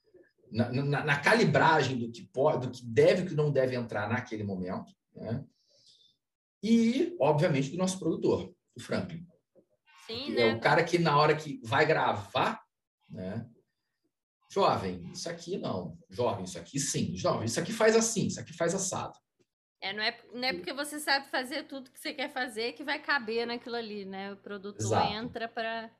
na, 0.51 0.71
na, 0.71 1.03
na 1.05 1.19
calibragem 1.19 1.97
do 1.97 2.11
que 2.11 2.23
pode, 2.23 2.67
do 2.67 2.73
que 2.73 2.85
deve 2.85 3.21
e 3.21 3.25
que 3.27 3.35
não 3.35 3.51
deve 3.51 3.75
entrar 3.75 4.09
naquele 4.09 4.43
momento, 4.43 4.91
né? 5.15 5.45
E, 6.67 7.15
obviamente, 7.19 7.69
do 7.69 7.77
nosso 7.77 7.99
produtor, 7.99 8.51
o 8.75 8.79
Franklin. 8.79 9.23
Sim, 10.07 10.31
é 10.31 10.47
né? 10.47 10.55
o 10.55 10.59
cara 10.59 10.83
que 10.83 10.97
na 10.97 11.15
hora 11.15 11.35
que 11.35 11.61
vai 11.63 11.85
gravar, 11.85 12.59
né? 13.07 13.47
Jovem, 14.51 15.11
isso 15.11 15.29
aqui 15.29 15.59
não. 15.59 15.95
Jovem, 16.09 16.45
isso 16.45 16.57
aqui 16.57 16.79
sim. 16.79 17.15
Jovem, 17.15 17.45
isso 17.45 17.59
aqui 17.59 17.71
faz 17.71 17.95
assim, 17.95 18.25
isso 18.25 18.39
aqui 18.39 18.51
faz 18.51 18.73
assado. 18.73 19.13
É, 19.79 19.93
não, 19.93 20.01
é, 20.01 20.19
não 20.33 20.43
é 20.43 20.53
porque 20.53 20.73
você 20.73 20.99
sabe 20.99 21.29
fazer 21.29 21.67
tudo 21.67 21.91
que 21.91 21.99
você 21.99 22.15
quer 22.15 22.33
fazer 22.33 22.73
que 22.73 22.83
vai 22.83 22.97
caber 22.97 23.45
naquilo 23.45 23.75
ali, 23.75 24.03
né? 24.03 24.33
O 24.33 24.37
produtor 24.37 24.87
Exato. 24.87 25.13
entra 25.13 25.47
para 25.47 25.91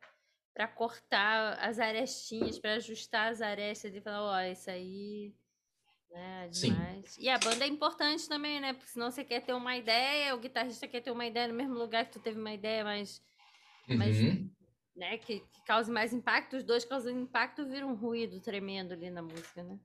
para 0.52 0.70
cortar 0.70 1.60
as 1.60 1.80
arestinhas, 1.80 2.58
para 2.58 2.76
ajustar 2.76 3.30
as 3.30 3.42
arestas 3.42 3.94
e 3.94 4.00
falar, 4.00 4.22
ó, 4.24 4.42
isso 4.50 4.70
aí 4.70 5.36
Sim. 6.52 6.70
demais. 6.70 7.18
E 7.20 7.30
a 7.30 7.38
banda 7.38 7.66
é 7.66 7.68
importante 7.68 8.28
também, 8.28 8.60
né? 8.62 8.74
Porque 8.74 8.90
senão 8.92 9.12
você 9.12 9.24
quer 9.24 9.42
ter 9.42 9.54
uma 9.54 9.76
ideia, 9.76 10.36
o 10.36 10.40
guitarrista 10.40 10.88
quer 10.88 11.02
ter 11.02 11.12
uma 11.12 11.26
ideia 11.26 11.48
no 11.48 11.54
mesmo 11.54 11.74
lugar 11.74 12.06
que 12.06 12.14
tu 12.14 12.20
teve 12.20 12.40
uma 12.40 12.54
ideia, 12.54 12.84
mas, 12.84 13.22
Mas- 13.88 14.18
Uhum. 14.18 14.50
né, 14.96 15.18
que, 15.18 15.42
que 15.42 15.66
cause 15.66 15.92
mais 15.92 16.14
impacto, 16.14 16.56
os 16.58 16.64
dois 16.64 16.86
causando 16.86 17.20
impacto, 17.20 17.68
vira 17.68 17.86
um 17.86 17.94
ruído 17.96 18.40
tremendo 18.40 18.94
ali 18.94 19.10
na 19.10 19.22
música, 19.22 19.62
né? 19.62 19.80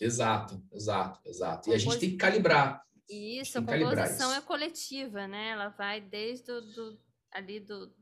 Exato, 0.00 0.62
exato, 0.72 1.20
exato. 1.24 1.70
E 1.70 1.74
a 1.74 1.78
gente 1.78 1.98
tem 1.98 2.10
que 2.10 2.16
calibrar. 2.16 2.84
Isso, 3.08 3.58
a 3.58 3.62
calibrar 3.64 3.96
composição 3.96 4.30
isso. 4.30 4.38
é 4.38 4.42
coletiva, 4.42 5.26
né? 5.26 5.50
Ela 5.50 5.68
vai 5.68 6.00
desde 6.00 6.50
o, 6.50 6.60
do, 6.60 7.00
ali 7.32 7.60
do, 7.60 7.94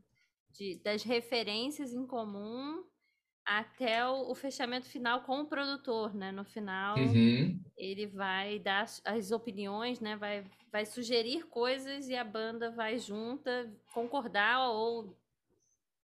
de, 0.51 0.81
das 0.83 1.03
referências 1.03 1.93
em 1.93 2.07
comum 2.07 2.83
até 3.45 4.07
o, 4.07 4.31
o 4.31 4.35
fechamento 4.35 4.87
final 4.87 5.23
com 5.23 5.41
o 5.41 5.47
produtor, 5.47 6.15
né? 6.15 6.33
No 6.33 6.45
final, 6.45 6.99
Uhum. 6.99 7.61
ele 7.77 8.07
vai 8.07 8.59
dar 8.59 8.87
as, 9.05 9.31
opiniões, 9.31 10.01
né? 10.01 10.17
Vai, 10.17 10.45
vai 10.73 10.87
sugerir 10.87 11.45
coisas 11.47 12.09
e 12.09 12.17
a 12.17 12.25
banda 12.25 12.71
vai 12.71 12.99
junta 12.99 13.71
concordar 13.93 14.69
ou 14.71 15.17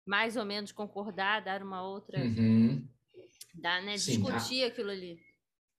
mais 0.04 0.36
ou 0.36 0.44
menos 0.44 0.72
concordar, 0.72 1.42
dar 1.42 1.62
uma 1.62 1.82
outra, 1.82 2.20
Uhum. 2.20 2.86
dar, 3.54 3.82
né? 3.82 3.96
Sim, 3.96 4.12
a- 4.14 4.30
Discutir 4.32 4.64
aquilo 4.64 4.90
ali. 4.90 5.18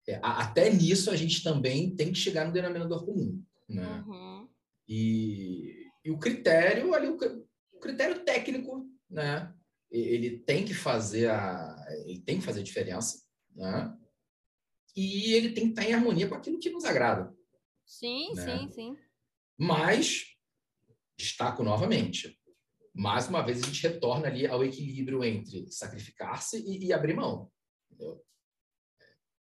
É, 0.08 0.20
até 0.22 0.70
nisso 0.70 1.10
a 1.12 1.16
gente 1.16 1.44
também 1.44 1.96
tem 1.96 2.12
que 2.12 2.18
chegar 2.20 2.46
no 2.46 2.52
denominador 2.52 3.06
comum. 3.06 3.42
Né? 3.70 4.04
Uhum. 4.06 4.50
E, 4.88 5.88
e 6.04 6.12
o 6.12 6.18
critério 6.20 6.94
ali, 6.94 7.08
o 7.08 7.80
critério 7.80 8.24
técnico, 8.26 8.86
né? 9.10 9.54
Ele 9.94 10.40
tem 10.40 10.66
que 10.66 10.74
fazer 10.74 11.30
a, 11.30 11.86
ele 12.06 12.20
tem 12.22 12.40
que 12.40 12.44
fazer 12.46 12.62
a 12.62 12.64
diferença, 12.64 13.24
né? 13.56 13.96
E 14.96 15.34
ele 15.34 15.54
tem 15.54 15.66
que 15.66 15.70
estar 15.72 15.84
em 15.88 15.94
harmonia 15.94 16.28
com 16.28 16.36
aquilo 16.36 16.60
que 16.60 16.70
nos 16.72 16.84
agrada. 16.84 17.32
Sim, 17.86 18.34
Né? 18.34 18.58
sim, 18.60 18.72
sim. 18.72 18.98
Mas 19.58 20.36
destaco 21.16 21.64
novamente, 21.64 22.40
mais 22.94 23.28
uma 23.28 23.42
vez 23.44 23.62
a 23.62 23.68
gente 23.68 23.84
retorna 23.84 24.28
ali 24.28 24.48
ao 24.48 24.64
equilíbrio 24.64 25.24
entre 25.24 25.72
sacrificar-se 25.72 26.58
e, 26.58 26.86
e 26.88 26.94
abrir 26.94 27.14
mão. 27.16 27.52
entendeu? 27.92 28.24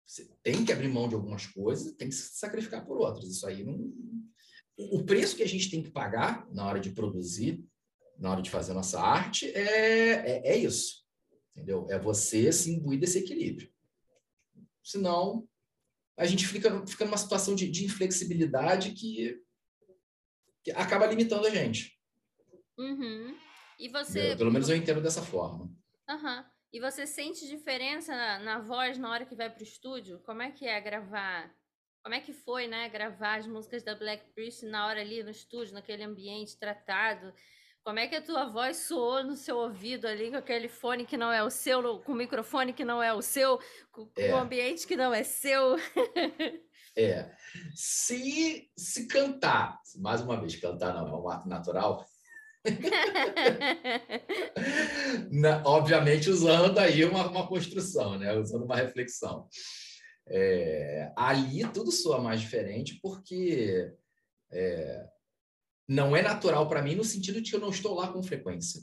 Você 0.06 0.28
tem 0.44 0.66
que 0.66 0.72
abrir 0.74 0.90
mão 0.90 1.08
de 1.08 1.16
algumas 1.16 1.46
coisas, 1.46 1.94
tem 1.96 2.10
que 2.10 2.16
se 2.16 2.38
sacrificar 2.38 2.86
por 2.86 2.98
outras. 2.98 3.30
Isso 3.30 3.48
aí 3.48 3.64
não. 3.64 3.94
O 4.92 5.04
preço 5.06 5.36
que 5.36 5.44
a 5.44 5.48
gente 5.48 5.70
tem 5.70 5.82
que 5.84 5.92
pagar 5.92 6.52
na 6.52 6.66
hora 6.68 6.80
de 6.80 6.90
produzir, 6.92 7.64
na 8.18 8.32
hora 8.32 8.42
de 8.42 8.50
fazer 8.50 8.72
a 8.72 8.76
nossa 8.76 9.00
arte, 9.00 9.48
é, 9.52 10.48
é, 10.48 10.54
é 10.54 10.58
isso. 10.58 11.02
Entendeu? 11.56 11.88
É 11.90 12.00
você 12.00 12.52
se 12.52 12.72
imbuir 12.72 13.00
desse 13.00 13.20
equilíbrio. 13.20 13.72
Senão, 14.84 15.48
a 16.18 16.26
gente 16.26 16.48
fica, 16.48 16.86
fica 16.86 17.06
numa 17.06 17.18
situação 17.18 17.56
de, 17.56 17.70
de 17.70 17.86
inflexibilidade 17.86 18.92
que, 18.92 19.42
que 20.64 20.72
acaba 20.72 21.06
limitando 21.08 21.48
a 21.48 21.50
gente. 21.50 22.00
Uhum. 22.78 23.36
E 23.80 23.90
você. 23.90 24.20
entendeu? 24.20 24.38
Pelo 24.38 24.52
menos 24.52 24.70
eu 24.70 24.76
entendo 24.76 25.02
dessa 25.02 25.22
forma. 25.22 25.70
Aham. 26.08 26.46
E 26.74 26.80
você 26.80 27.06
sente 27.06 27.48
diferença 27.48 28.16
na, 28.16 28.40
na 28.40 28.60
voz 28.60 28.98
na 28.98 29.12
hora 29.12 29.26
que 29.26 29.36
vai 29.36 29.50
pro 29.50 29.64
estúdio? 29.64 30.20
Como 30.20 30.42
é 30.42 30.52
que 30.52 30.66
é 30.66 30.80
gravar? 30.80 31.54
Como 32.02 32.16
é 32.16 32.22
que 32.22 32.34
foi, 32.34 32.68
né? 32.68 32.88
Gravar 32.88 33.40
as 33.40 33.48
músicas 33.48 33.84
da 33.84 33.94
Black 33.94 34.32
Priest 34.34 34.66
na 34.66 34.88
hora 34.88 35.02
ali 35.02 35.22
no 35.22 35.30
estúdio, 35.30 35.74
naquele 35.74 36.04
ambiente 36.04 36.58
tratado? 36.58 37.34
Como 37.84 37.98
é 37.98 38.08
que 38.08 38.16
a 38.16 38.22
tua 38.22 38.46
voz 38.46 38.78
soou 38.78 39.24
no 39.24 39.36
seu 39.36 39.58
ouvido 39.58 40.06
ali 40.08 40.30
com 40.30 40.38
aquele 40.38 40.70
fone 40.70 41.04
que 41.06 41.18
não 41.18 41.32
é 41.32 41.44
o 41.44 41.50
seu, 41.50 42.00
com 42.00 42.12
o 42.12 42.16
microfone 42.16 42.74
que 42.74 42.86
não 42.86 43.02
é 43.02 43.12
o 43.12 43.24
seu, 43.24 43.58
com, 43.92 44.06
com 44.06 44.22
É. 44.22 44.34
o 44.36 44.38
ambiente 44.38 44.86
que 44.86 44.96
não 44.96 45.14
é 45.14 45.24
seu? 45.24 45.76
É. 46.94 47.32
Se, 47.74 48.70
se 48.78 49.08
cantar, 49.08 49.80
mais 50.00 50.20
uma 50.20 50.38
vez, 50.38 50.58
cantar 50.58 50.94
não 50.94 51.08
é 51.08 51.22
um 51.22 51.30
ato 51.30 51.48
natural, 51.48 52.06
na- 55.32 55.64
obviamente 55.66 56.30
usando 56.30 56.78
aí 56.80 57.06
uma, 57.06 57.30
uma 57.30 57.48
construção, 57.48 58.20
né? 58.20 58.34
usando 58.38 58.66
uma 58.66 58.76
reflexão. 58.76 59.48
É, 60.28 61.14
ali 61.16 61.66
tudo 61.72 61.94
soa 61.94 62.20
mais 62.20 62.42
diferente 62.42 63.00
porque 63.02 63.90
é, 64.52 65.06
não 65.88 66.16
é 66.16 66.22
natural 66.22 66.68
para 66.68 66.82
mim 66.82 66.96
no 66.96 67.04
sentido 67.04 67.42
de 67.42 67.50
que 67.50 67.56
eu 67.56 67.60
não 67.62 67.70
estou 67.70 67.94
lá 67.96 68.12
com 68.12 68.22
frequência. 68.24 68.82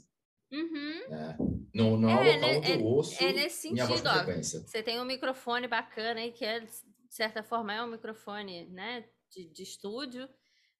Uhum. 0.51 1.09
Né? 1.09 1.37
Não, 1.73 1.97
não 1.97 2.09
é, 2.09 2.13
É, 2.13 2.17
o 2.31 2.35
local 2.35 2.49
né? 2.51 2.57
onde 2.57 2.71
eu 2.71 2.83
ouço 2.85 3.23
É 3.23 3.31
nesse 3.33 3.71
minha 3.71 3.85
voz 3.85 3.99
sentido, 3.99 4.13
com 4.13 4.19
ó. 4.19 4.23
frequência. 4.23 4.59
Você 4.61 4.81
tem 4.83 4.99
um 4.99 5.05
microfone 5.05 5.67
bacana 5.67 6.19
aí, 6.21 6.31
que 6.31 6.43
é, 6.45 6.59
de 6.61 6.69
certa 7.09 7.43
forma, 7.43 7.73
é 7.73 7.83
um 7.83 7.87
microfone, 7.91 8.65
né, 8.65 9.05
de, 9.31 9.47
de 9.47 9.63
estúdio, 9.63 10.27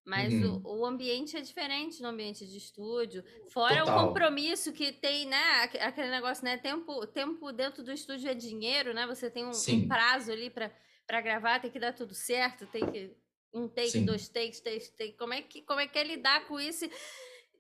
mas 0.06 0.34
Uhum. 0.34 0.62
o, 0.64 0.80
o 0.80 0.86
ambiente 0.86 1.38
é 1.38 1.42
diferente 1.42 2.02
no 2.02 2.08
ambiente 2.10 2.48
de 2.48 2.58
estúdio. 2.58 3.24
Fora 3.50 3.80
Total. 3.82 4.04
o 4.04 4.08
compromisso 4.08 4.72
que 4.74 4.92
tem, 4.92 5.28
né, 5.28 5.44
aque- 5.64 5.78
aquele 5.78 6.10
negócio, 6.10 6.44
né, 6.44 6.58
tempo, 6.58 7.06
tempo 7.06 7.52
dentro 7.52 7.84
do 7.84 7.92
estúdio 7.92 8.28
é 8.30 8.34
dinheiro, 8.34 8.92
né, 8.94 9.06
você 9.06 9.30
tem 9.30 9.46
um, 9.46 9.52
um 9.52 9.88
prazo 9.88 10.32
ali 10.32 10.50
para 10.50 10.72
para 11.06 11.22
gravar, 11.22 11.60
tem 11.60 11.72
que 11.72 11.80
dar 11.80 11.92
tudo 11.92 12.14
certo, 12.14 12.68
tem 12.68 12.86
que 12.86 13.16
um 13.54 13.68
take, 13.68 13.92
Sim. 13.92 14.06
dois 14.06 14.28
takes, 14.30 14.60
três 14.60 14.90
takes, 14.90 15.18
como 15.18 15.34
é 15.34 15.42
que, 15.42 15.62
como 15.64 15.80
é 15.80 15.88
que 15.88 15.98
é 15.98 16.04
lidar 16.04 16.46
com 16.48 16.60
isso? 16.60 16.86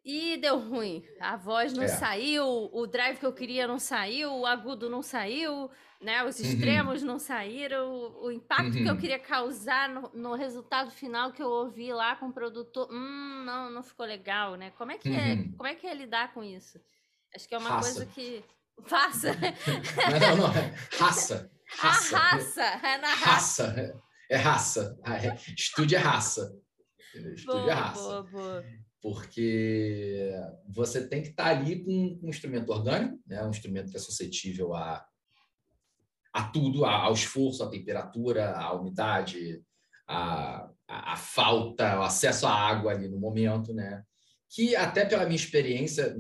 E 0.05 0.37
deu 0.37 0.57
ruim. 0.57 1.03
A 1.19 1.35
voz 1.35 1.73
não 1.73 1.83
É. 1.83 1.87
saiu, 1.87 2.45
o 2.71 2.87
drive 2.87 3.19
que 3.19 3.25
eu 3.25 3.33
queria 3.33 3.67
não 3.67 3.77
saiu, 3.77 4.31
o 4.33 4.45
agudo 4.45 4.89
não 4.89 5.01
saiu, 5.03 5.69
né? 6.01 6.23
Os 6.23 6.39
Uhum. 6.39 6.45
extremos 6.45 7.03
não 7.03 7.19
saíram, 7.19 7.91
o, 7.91 8.25
o 8.27 8.31
impacto 8.31 8.71
que 8.71 8.85
eu 8.87 8.93
Uhum. 8.93 8.97
queria 8.97 9.19
causar 9.19 9.89
no, 9.89 10.09
no 10.13 10.35
resultado 10.35 10.89
final 10.89 11.33
que 11.33 11.43
eu 11.43 11.49
ouvi 11.49 11.91
lá 11.91 12.15
com 12.15 12.27
o 12.27 12.33
produtor, 12.33 12.87
hum, 12.89 13.43
não, 13.45 13.69
não 13.69 13.83
ficou 13.83 14.05
legal, 14.05 14.55
né? 14.55 14.71
Como 14.77 14.91
é 14.91 14.97
que 14.97 15.09
é? 15.09 15.33
Uhum. 15.33 15.53
Como 15.57 15.67
é 15.67 15.75
que 15.75 15.85
é 15.85 15.93
lidar 15.93 16.33
com 16.33 16.43
isso? 16.43 16.79
Acho 17.35 17.47
que 17.47 17.53
é 17.53 17.57
uma 17.57 17.69
Raça. 17.69 17.93
coisa 17.93 18.05
que 18.13 18.43
faça 18.87 19.33
Não, 19.33 20.37
não, 20.37 20.53
é 20.55 20.73
raça. 20.97 21.51
a 21.83 21.87
Raça. 21.87 22.17
raça, 22.17 22.63
é 22.63 22.97
na 22.97 23.07
raça. 23.09 23.65
Raça. 23.67 24.03
É 24.29 24.37
raça. 24.37 24.97
Ah, 25.03 25.17
é- 25.17 25.35
Estúdio 25.57 25.97
é 25.97 25.99
raça. 25.99 26.55
Estúdio 27.33 27.69
é 27.69 27.73
raça. 27.73 28.01
boa, 28.01 28.23
boa. 28.23 28.65
Porque 29.01 30.31
você 30.67 31.07
tem 31.07 31.21
que 31.21 31.29
estar 31.29 31.47
ali 31.47 31.83
com 31.83 32.19
um 32.21 32.29
instrumento 32.29 32.69
orgânico, 32.69 33.19
né? 33.25 33.43
um 33.43 33.49
instrumento 33.49 33.89
que 33.89 33.97
é 33.97 33.99
suscetível 33.99 34.75
a, 34.75 35.05
a 36.33 36.43
tudo, 36.43 36.85
ao 36.85 37.13
esforço, 37.13 37.63
à 37.63 37.69
temperatura, 37.69 38.53
à 38.55 38.73
umidade, 38.73 39.63
à, 40.05 40.69
à, 40.87 41.13
à 41.13 41.15
falta, 41.15 41.93
ao 41.93 42.03
acesso 42.03 42.45
à 42.45 42.51
água 42.53 42.91
ali 42.91 43.07
no 43.07 43.17
momento, 43.17 43.73
né? 43.73 44.03
Que 44.49 44.75
até 44.75 45.05
pela 45.05 45.25
minha 45.25 45.35
experiência, 45.35 46.15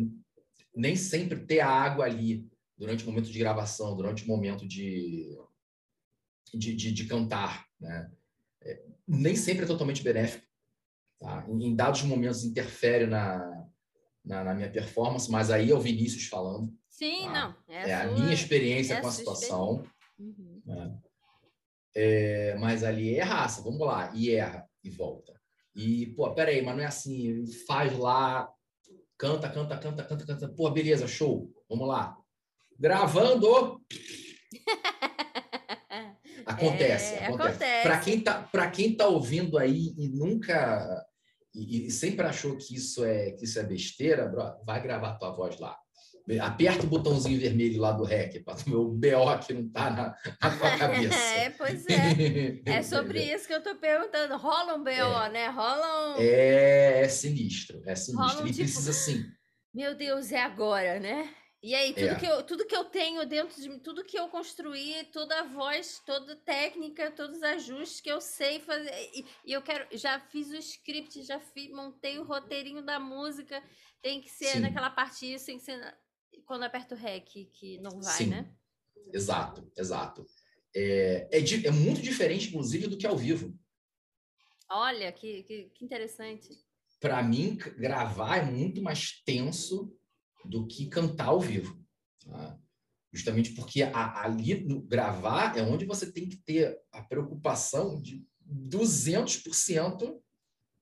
nem 0.75 0.95
sempre 0.95 1.45
ter 1.45 1.59
a 1.59 1.69
água 1.69 2.05
ali 2.05 2.47
durante 2.77 3.03
o 3.03 3.07
momento 3.07 3.29
de 3.29 3.37
gravação, 3.39 3.95
durante 3.95 4.23
o 4.23 4.27
momento 4.27 4.65
de, 4.65 5.37
de, 6.53 6.75
de, 6.75 6.91
de 6.91 7.05
cantar, 7.05 7.65
né? 7.79 8.11
É, 8.61 8.83
nem 9.07 9.35
sempre 9.35 9.63
é 9.63 9.67
totalmente 9.67 10.03
benéfico. 10.03 10.45
Tá? 11.19 11.45
Em, 11.49 11.75
dados 11.75 12.01
momentos 12.03 12.43
interfere 12.43 13.05
na, 13.05 13.65
na, 14.23 14.43
na 14.43 14.53
minha 14.53 14.71
performance, 14.71 15.29
mas 15.29 15.49
aí 15.51 15.71
é 15.71 15.75
o 15.75 15.79
Vinícius 15.81 16.27
falando. 16.27 16.73
Sim, 16.89 17.27
Ah, 17.27 17.33
não. 17.33 17.55
É, 17.75 17.89
É 17.89 17.93
a 17.93 18.03
sua- 18.07 18.13
minha 18.19 18.33
experiência 18.33 18.93
é 18.95 19.01
com 19.01 19.07
a 19.07 19.11
situação. 19.11 19.83
Uhum. 20.17 20.61
né? 20.65 20.97
É, 21.95 22.55
mas 22.59 22.83
ali 22.83 23.15
é 23.15 23.23
raça, 23.23 23.61
vamos 23.61 23.79
lá, 23.79 24.11
e 24.15 24.29
erra 24.31 24.69
e 24.83 24.89
volta. 24.89 25.33
E, 25.75 26.07
pô, 26.07 26.33
peraí, 26.33 26.61
mas 26.61 26.75
não 26.75 26.83
é 26.83 26.87
assim, 26.87 27.45
faz 27.65 27.97
lá, 27.97 28.49
canta, 29.17 29.49
canta, 29.49 29.77
canta, 29.77 30.03
canta, 30.03 30.25
canta, 30.25 30.49
pô, 30.49 30.69
beleza, 30.69 31.07
show, 31.07 31.51
vamos 31.69 31.87
lá. 31.87 32.15
Gravando, 32.77 33.81
acontece, 36.67 37.13
É, 37.15 37.25
acontece. 37.25 37.49
acontece. 37.49 37.83
Para 37.83 37.97
quem 37.99 38.19
tá, 38.21 38.41
para 38.51 38.69
quem 38.71 38.95
tá 38.95 39.07
ouvindo 39.07 39.57
aí 39.57 39.93
e 39.97 40.07
nunca 40.09 41.03
e, 41.55 41.87
e 41.87 41.91
sempre 41.91 42.25
achou 42.25 42.55
que 42.57 42.75
isso 42.75 43.03
é 43.03 43.31
que 43.31 43.45
isso 43.45 43.59
é 43.59 43.63
besteira, 43.63 44.27
bro, 44.27 44.43
vai 44.65 44.81
gravar 44.81 45.15
tua 45.17 45.31
voz 45.31 45.59
lá. 45.59 45.75
Aperta 46.41 46.83
o 46.83 46.87
botãozinho 46.87 47.39
vermelho 47.39 47.81
lá 47.81 47.91
do 47.91 48.03
REC 48.03 48.43
para 48.45 48.55
o 48.67 48.69
meu 48.69 48.85
BO 48.85 49.39
que 49.47 49.51
não 49.51 49.67
tá 49.67 49.89
na, 49.89 50.15
na 50.39 50.57
tua 50.57 50.69
cabeça. 50.77 51.15
É, 51.17 51.49
pois 51.49 51.83
é. 51.89 52.61
É 52.65 52.83
sobre 52.83 53.19
isso 53.23 53.47
que 53.47 53.53
eu 53.53 53.63
tô 53.63 53.73
perguntando. 53.77 54.37
Rola 54.37 54.75
um 54.75 54.83
BO, 54.83 55.31
né? 55.33 55.47
Rola 55.47 56.17
um. 56.17 56.21
É, 56.21 57.01
é 57.01 57.07
sinistro, 57.09 57.81
é 57.83 57.95
sinistro. 57.95 58.43
Um 58.43 58.47
e 58.47 58.51
tipo- 58.51 58.63
precisa 58.63 58.93
sim. 58.93 59.23
Meu 59.73 59.95
Deus, 59.95 60.31
é 60.31 60.39
agora, 60.41 60.99
né? 60.99 61.29
E 61.61 61.75
aí, 61.75 61.93
tudo, 61.93 62.05
é. 62.05 62.15
que 62.15 62.25
eu, 62.25 62.43
tudo 62.43 62.65
que 62.65 62.75
eu 62.75 62.85
tenho 62.85 63.25
dentro 63.27 63.61
de 63.61 63.67
mim, 63.67 63.79
tudo 63.79 64.05
que 64.05 64.17
eu 64.17 64.29
construí, 64.29 65.03
toda 65.11 65.41
a 65.41 65.43
voz, 65.43 66.01
toda 66.05 66.33
a 66.33 66.37
técnica, 66.37 67.11
todos 67.11 67.37
os 67.37 67.43
ajustes 67.43 67.99
que 67.99 68.09
eu 68.09 68.21
sei 68.21 68.61
fazer. 68.61 68.91
E, 69.13 69.25
e 69.45 69.51
eu 69.51 69.61
quero. 69.61 69.85
Já 69.97 70.21
fiz 70.21 70.49
o 70.49 70.55
script, 70.55 71.21
já 71.23 71.39
fiz, 71.39 71.69
montei 71.69 72.17
o 72.17 72.23
roteirinho 72.23 72.81
da 72.81 72.97
música. 72.97 73.61
Tem 74.01 74.21
que 74.21 74.29
ser 74.29 74.53
Sim. 74.53 74.59
naquela 74.61 74.89
parte 74.89 75.33
isso, 75.33 75.47
tem 75.47 75.57
que 75.57 75.65
ser 75.65 75.97
quando 76.45 76.63
aperto 76.63 76.95
o 76.95 76.97
REC, 76.97 77.45
que 77.53 77.77
não 77.79 78.01
vai, 78.01 78.13
Sim. 78.13 78.27
né? 78.27 78.51
Exato, 79.13 79.69
exato. 79.77 80.25
É, 80.73 81.27
é, 81.31 81.67
é, 81.67 81.71
muito 81.71 82.01
diferente, 82.01 82.47
inclusive, 82.47 82.87
do 82.87 82.97
que 82.97 83.05
ao 83.05 83.17
vivo. 83.17 83.53
Olha, 84.69 85.11
que, 85.11 85.43
que, 85.43 85.69
que 85.75 85.83
interessante. 85.83 86.49
Para 86.99 87.21
mim, 87.21 87.57
gravar 87.77 88.37
é 88.37 88.45
muito 88.45 88.81
mais 88.81 89.21
tenso 89.23 89.98
do 90.45 90.67
que 90.67 90.87
cantar 90.87 91.27
ao 91.27 91.39
vivo. 91.39 91.79
Tá? 92.23 92.59
Justamente 93.11 93.53
porque 93.53 93.81
a, 93.81 94.23
ali 94.23 94.63
no 94.63 94.81
gravar 94.81 95.57
é 95.57 95.63
onde 95.63 95.85
você 95.85 96.11
tem 96.11 96.29
que 96.29 96.37
ter 96.37 96.77
a 96.91 97.01
preocupação 97.01 97.99
de 98.01 98.23
200% 98.47 100.19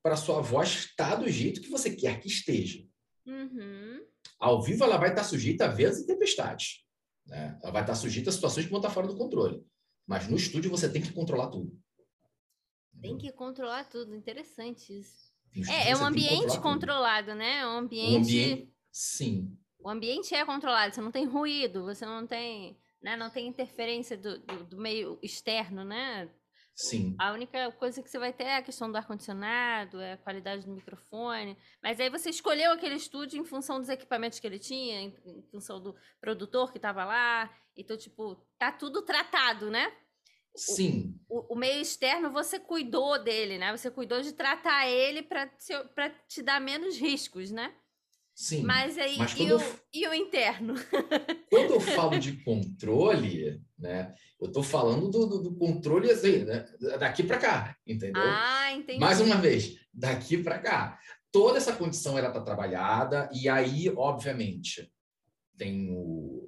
para 0.04 0.18
sua 0.18 0.42
voz 0.42 0.70
estar 0.70 1.16
do 1.16 1.30
jeito 1.30 1.62
que 1.62 1.70
você 1.70 1.96
quer 1.96 2.20
que 2.20 2.28
esteja. 2.28 2.86
Uhum. 3.26 4.06
Ao 4.40 4.62
vivo, 4.62 4.84
ela 4.84 4.98
vai 4.98 5.10
estar 5.10 5.24
sujeita 5.24 5.66
a 5.66 5.70
ventos 5.70 6.00
e 6.00 6.08
tempestades. 6.08 6.86
Né? 7.26 7.58
Ela 7.62 7.72
vai 7.72 7.82
estar 7.82 7.96
sujeita 7.96 8.30
a 8.30 8.34
situações 8.34 8.66
que 8.66 8.72
vão 8.72 8.80
estar 8.80 8.92
fora 8.92 9.08
do 9.08 9.18
controle. 9.18 9.66
Mas 10.06 10.28
no 10.28 10.38
estúdio, 10.38 10.72
você 10.72 10.90
tem 10.90 11.02
que 11.02 11.12
controlar 11.12 11.50
tudo. 11.50 11.78
Tem 13.02 13.18
que 13.18 13.32
controlar 13.32 13.86
tudo. 13.86 14.16
Interessante 14.16 14.98
isso. 14.98 15.32
É, 15.70 15.92
é 15.92 15.98
um 15.98 16.06
ambiente 16.06 16.60
controlado, 16.60 17.34
né? 17.36 17.60
É 17.60 17.68
um 17.68 17.78
ambiente... 17.78 18.16
Um 18.16 18.22
ambiente 18.22 18.77
Sim. 18.98 19.56
O 19.78 19.88
ambiente 19.88 20.34
é 20.34 20.44
controlado, 20.44 20.96
você 20.96 21.02
não 21.02 21.12
tem 21.12 21.24
ruído, 21.24 21.84
você 21.84 22.04
não 22.04 22.26
tem, 22.26 22.76
né, 23.00 23.16
não 23.16 23.30
tem 23.30 23.48
interferência 23.48 24.18
do, 24.18 24.40
do, 24.40 24.64
do 24.66 24.78
meio 24.78 25.20
externo, 25.22 25.86
né? 25.86 26.28
Sim. 26.74 27.16
A 27.20 27.32
única 27.32 27.72
coisa 27.74 28.02
que 28.02 28.10
você 28.10 28.18
vai 28.18 28.34
ter 28.34 28.46
é 28.46 28.56
a 28.56 28.62
questão 28.64 28.92
do 28.92 28.96
ar-condicionado, 28.96 30.02
é 30.02 30.14
a 30.14 30.18
qualidade 30.18 30.66
do 30.66 30.72
microfone. 30.72 31.56
Mas 31.82 32.00
aí 32.00 32.10
você 32.10 32.32
escolheu 32.32 32.72
aquele 32.72 32.96
estúdio 32.96 33.40
em 33.40 33.46
função 33.46 33.80
dos 33.80 33.90
equipamentos 33.90 34.40
que 34.40 34.48
ele 34.48 34.58
tinha, 34.58 35.00
em, 35.00 35.16
em 35.26 35.44
função 35.44 35.80
do 35.80 35.96
produtor 36.20 36.72
que 36.72 36.80
estava 36.80 37.06
lá. 37.06 37.56
Então, 37.76 37.96
tipo, 37.98 38.36
tá 38.58 38.72
tudo 38.72 39.04
tratado, 39.04 39.70
né? 39.70 39.96
Sim. 40.56 41.20
O, 41.30 41.54
o, 41.54 41.56
meio 41.56 41.80
externo 41.80 42.32
você 42.32 42.60
cuidou 42.60 43.24
dele, 43.24 43.60
né? 43.60 43.78
Você 43.78 43.92
cuidou 43.92 44.22
de 44.22 44.34
tratar 44.34 44.88
ele 44.88 45.22
para 45.22 45.48
te 46.28 46.42
dar 46.42 46.60
menos 46.60 46.98
riscos, 46.98 47.52
né? 47.52 47.76
Sim. 48.38 48.62
Mas 48.62 49.00
aí, 49.00 49.18
mas 49.18 49.32
e, 49.32 49.42
o, 49.42 49.48
eu, 49.48 49.80
e 49.92 50.08
o 50.08 50.14
interno? 50.14 50.76
Quando 51.50 51.74
eu 51.74 51.80
falo 51.80 52.20
de 52.20 52.34
controle, 52.44 53.60
né? 53.76 54.14
Eu 54.40 54.50
estou 54.50 54.62
falando 54.62 55.10
do, 55.10 55.26
do, 55.26 55.42
do, 55.42 55.56
controle 55.56 56.12
assim, 56.12 56.46
né? 56.46 56.64
daqui 57.00 57.24
para 57.24 57.40
cá, 57.40 57.76
entendeu? 57.86 58.22
Ah, 58.24 58.72
entendi. 58.74 59.00
Mais 59.00 59.20
uma 59.20 59.38
vez, 59.38 59.80
daqui 59.92 60.38
para 60.38 60.60
cá. 60.60 61.00
Toda 61.32 61.58
essa 61.58 61.76
condição 61.76 62.16
ela 62.16 62.28
está 62.28 62.40
trabalhada 62.40 63.28
e 63.34 63.50
aí, 63.50 63.90
obviamente, 63.90 64.88
tem 65.58 65.90
o 65.90 66.48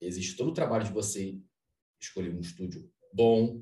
existe 0.00 0.36
todo 0.36 0.50
o 0.50 0.54
trabalho 0.54 0.84
de 0.84 0.92
você 0.92 1.36
escolher 2.00 2.32
um 2.32 2.40
estúdio 2.40 2.88
bom, 3.12 3.60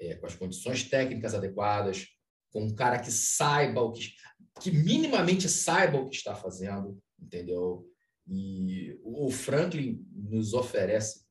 é, 0.00 0.14
com 0.14 0.24
as 0.24 0.34
condições 0.34 0.84
técnicas 0.84 1.34
adequadas, 1.34 2.06
com 2.50 2.64
um 2.64 2.74
cara 2.74 2.98
que 2.98 3.10
saiba 3.10 3.82
o 3.82 3.92
que 3.92 4.14
que 4.60 4.70
minimamente 4.70 5.48
saiba 5.48 5.98
o 5.98 6.08
que 6.08 6.16
está 6.16 6.34
fazendo, 6.34 7.00
entendeu? 7.18 7.86
E 8.26 8.98
o 9.02 9.30
Franklin 9.30 10.06
nos 10.12 10.54
oferece 10.54 11.24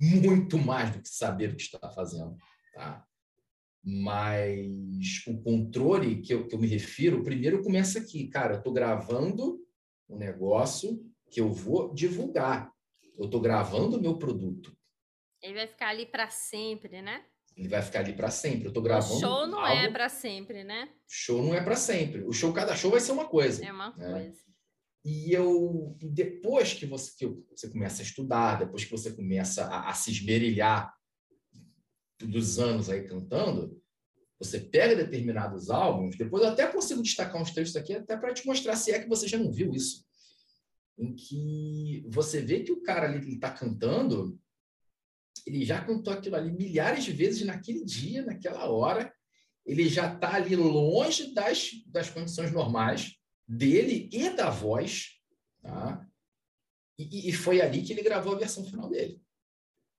muito 0.00 0.58
mais 0.58 0.92
do 0.92 1.02
que 1.02 1.08
saber 1.08 1.50
o 1.50 1.56
que 1.56 1.62
está 1.62 1.90
fazendo, 1.90 2.36
tá? 2.72 3.04
Mas 3.82 5.22
o 5.26 5.42
controle 5.42 6.22
que 6.22 6.32
eu, 6.32 6.46
que 6.46 6.54
eu 6.54 6.58
me 6.58 6.66
refiro, 6.66 7.22
primeiro 7.22 7.62
começa 7.62 7.98
aqui, 7.98 8.28
cara, 8.28 8.54
eu 8.54 8.58
estou 8.58 8.72
gravando 8.72 9.60
um 10.08 10.16
negócio 10.16 11.04
que 11.30 11.40
eu 11.40 11.52
vou 11.52 11.92
divulgar. 11.92 12.72
Eu 13.16 13.26
estou 13.26 13.40
gravando 13.40 13.98
o 13.98 14.00
meu 14.00 14.18
produto. 14.18 14.76
Ele 15.42 15.54
vai 15.54 15.66
ficar 15.66 15.88
ali 15.88 16.06
para 16.06 16.30
sempre, 16.30 17.02
né? 17.02 17.24
Ele 17.56 17.68
vai 17.68 17.82
ficar 17.82 18.00
ali 18.00 18.12
para 18.12 18.30
sempre. 18.30 18.64
Eu 18.64 18.68
estou 18.68 18.82
gravando. 18.82 19.14
O 19.14 19.20
show 19.20 19.46
não 19.46 19.64
é 19.64 19.70
algo... 19.70 19.82
é 19.82 19.90
para 19.90 20.08
sempre, 20.08 20.64
né? 20.64 20.88
Show 21.08 21.42
não 21.42 21.54
é 21.54 21.62
para 21.62 21.76
sempre. 21.76 22.22
O 22.24 22.32
show, 22.32 22.52
cada 22.52 22.74
show 22.74 22.90
vai 22.90 23.00
ser 23.00 23.12
uma 23.12 23.26
coisa. 23.26 23.64
É 23.64 23.72
uma 23.72 23.94
né? 23.96 24.12
coisa. 24.12 24.44
E 25.04 25.32
eu, 25.32 25.96
depois 26.00 26.72
que 26.72 26.86
você, 26.86 27.12
que 27.16 27.44
você 27.54 27.68
começa 27.68 28.00
a 28.00 28.04
estudar, 28.04 28.58
depois 28.58 28.84
que 28.84 28.90
você 28.90 29.12
começa 29.12 29.66
a, 29.66 29.90
a 29.90 29.94
se 29.94 30.10
esmerilhar 30.10 30.92
dos 32.18 32.58
anos 32.58 32.88
aí 32.88 33.06
cantando, 33.06 33.78
você 34.38 34.58
pega 34.58 34.96
determinados 34.96 35.70
álbuns, 35.70 36.16
depois 36.16 36.42
eu 36.42 36.50
até 36.50 36.66
consigo 36.66 37.02
destacar 37.02 37.40
uns 37.40 37.52
trechos 37.52 37.76
aqui 37.76 37.94
até 37.94 38.16
para 38.16 38.32
te 38.32 38.46
mostrar 38.46 38.76
se 38.76 38.92
é 38.92 38.98
que 38.98 39.08
você 39.08 39.28
já 39.28 39.38
não 39.38 39.52
viu 39.52 39.72
isso. 39.74 40.04
Em 40.98 41.14
que 41.14 42.04
você 42.08 42.40
vê 42.40 42.60
que 42.60 42.72
o 42.72 42.82
cara 42.82 43.06
ali 43.06 43.34
está 43.34 43.50
cantando, 43.50 44.38
ele 45.46 45.64
já 45.64 45.84
cantou 45.84 46.12
aquilo 46.12 46.36
ali 46.36 46.52
milhares 46.52 47.04
de 47.04 47.12
vezes 47.12 47.44
naquele 47.44 47.84
dia, 47.84 48.22
naquela 48.22 48.68
hora. 48.70 49.12
Ele 49.64 49.88
já 49.88 50.12
está 50.12 50.34
ali 50.34 50.56
longe 50.56 51.32
das, 51.34 51.70
das 51.86 52.10
condições 52.10 52.52
normais 52.52 53.16
dele 53.46 54.08
e 54.12 54.30
da 54.30 54.50
voz. 54.50 55.20
Tá? 55.62 56.06
E, 56.98 57.28
e 57.28 57.32
foi 57.32 57.60
ali 57.60 57.82
que 57.82 57.92
ele 57.92 58.02
gravou 58.02 58.34
a 58.34 58.38
versão 58.38 58.64
final 58.64 58.88
dele. 58.88 59.20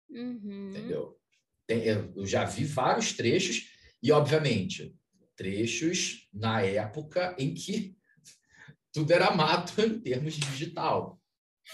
Uhum. 0.10 0.70
Entendeu? 0.70 1.20
Eu 1.68 2.26
já 2.26 2.46
vi 2.46 2.64
vários 2.64 3.14
trechos, 3.14 3.72
e, 4.02 4.12
obviamente, 4.12 4.96
trechos 5.36 6.30
na 6.32 6.62
época 6.62 7.36
em 7.40 7.54
que 7.54 7.98
tudo 8.94 9.12
era 9.12 9.36
mato 9.36 9.82
em 9.82 10.00
termos 10.00 10.36
de 10.36 10.42
digital. 10.42 11.20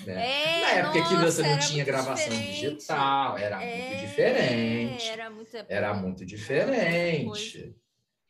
Né? 0.05 0.57
É, 0.57 0.61
Na 0.61 0.69
época 0.71 0.99
nossa, 0.99 1.09
que 1.09 1.21
você 1.21 1.41
não 1.43 1.59
tinha 1.59 1.83
gravação 1.83 2.29
diferente. 2.29 2.61
digital, 2.61 3.37
era 3.37 3.63
é, 3.63 3.77
muito 3.77 4.07
diferente. 4.07 5.07
Era 5.07 5.29
muito, 5.29 5.57
era 5.67 5.93
muito 5.93 6.25
diferente. 6.25 7.75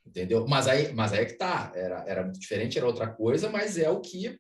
Entendeu? 0.05 0.45
Mas 0.47 0.67
aí, 0.67 0.91
mas 0.93 1.13
aí 1.13 1.19
é 1.19 1.25
que 1.25 1.37
tá. 1.37 1.71
Era, 1.75 2.03
era 2.07 2.23
muito 2.23 2.39
diferente, 2.39 2.77
era 2.77 2.87
outra 2.87 3.07
coisa, 3.07 3.49
mas 3.49 3.77
é 3.77 3.89
o 3.89 4.01
que 4.01 4.39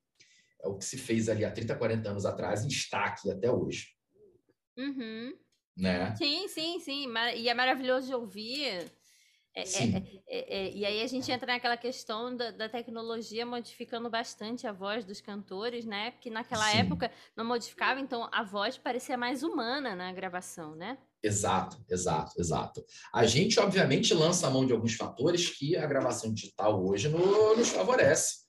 é 0.63 0.67
o 0.67 0.77
que 0.77 0.85
se 0.85 0.97
fez 0.97 1.27
ali 1.27 1.43
há 1.43 1.51
30, 1.51 1.75
40 1.75 2.09
anos 2.09 2.25
atrás 2.25 2.63
e 2.63 2.67
está 2.67 3.05
aqui 3.05 3.31
até 3.31 3.51
hoje. 3.51 3.87
Uhum. 4.77 5.33
Né? 5.75 6.15
Sim, 6.15 6.47
sim, 6.47 6.79
sim. 6.79 7.07
E 7.35 7.49
é 7.49 7.53
maravilhoso 7.53 8.07
de 8.07 8.13
ouvir. 8.13 8.85
É, 9.53 9.63
é, 9.63 10.03
é, 10.27 10.55
é, 10.57 10.71
e 10.73 10.85
aí 10.85 11.01
a 11.01 11.07
gente 11.07 11.29
entra 11.29 11.51
naquela 11.51 11.75
questão 11.75 12.35
da, 12.35 12.51
da, 12.51 12.69
tecnologia 12.69 13.45
modificando 13.45 14.09
bastante 14.09 14.65
a 14.65 14.71
voz 14.71 15.03
dos 15.03 15.19
cantores, 15.19 15.85
né? 15.85 16.11
Porque 16.11 16.29
naquela 16.29 16.71
Sim. 16.71 16.77
época 16.77 17.11
não 17.35 17.43
modificava, 17.43 17.99
então 17.99 18.29
a 18.31 18.43
voz 18.43 18.77
parecia 18.77 19.17
mais 19.17 19.43
humana 19.43 19.93
na 19.93 20.13
gravação, 20.13 20.73
né? 20.75 20.97
Exato, 21.21 21.83
exato, 21.89 22.39
exato. 22.39 22.85
A 23.13 23.25
gente, 23.25 23.59
obviamente, 23.59 24.13
lança 24.13 24.47
a 24.47 24.49
mão 24.49 24.65
de 24.65 24.71
alguns 24.71 24.95
fatores 24.95 25.49
que 25.49 25.75
a 25.75 25.85
gravação 25.85 26.33
digital 26.33 26.83
hoje 26.83 27.09
no, 27.09 27.55
nos 27.55 27.69
favorece. 27.69 28.45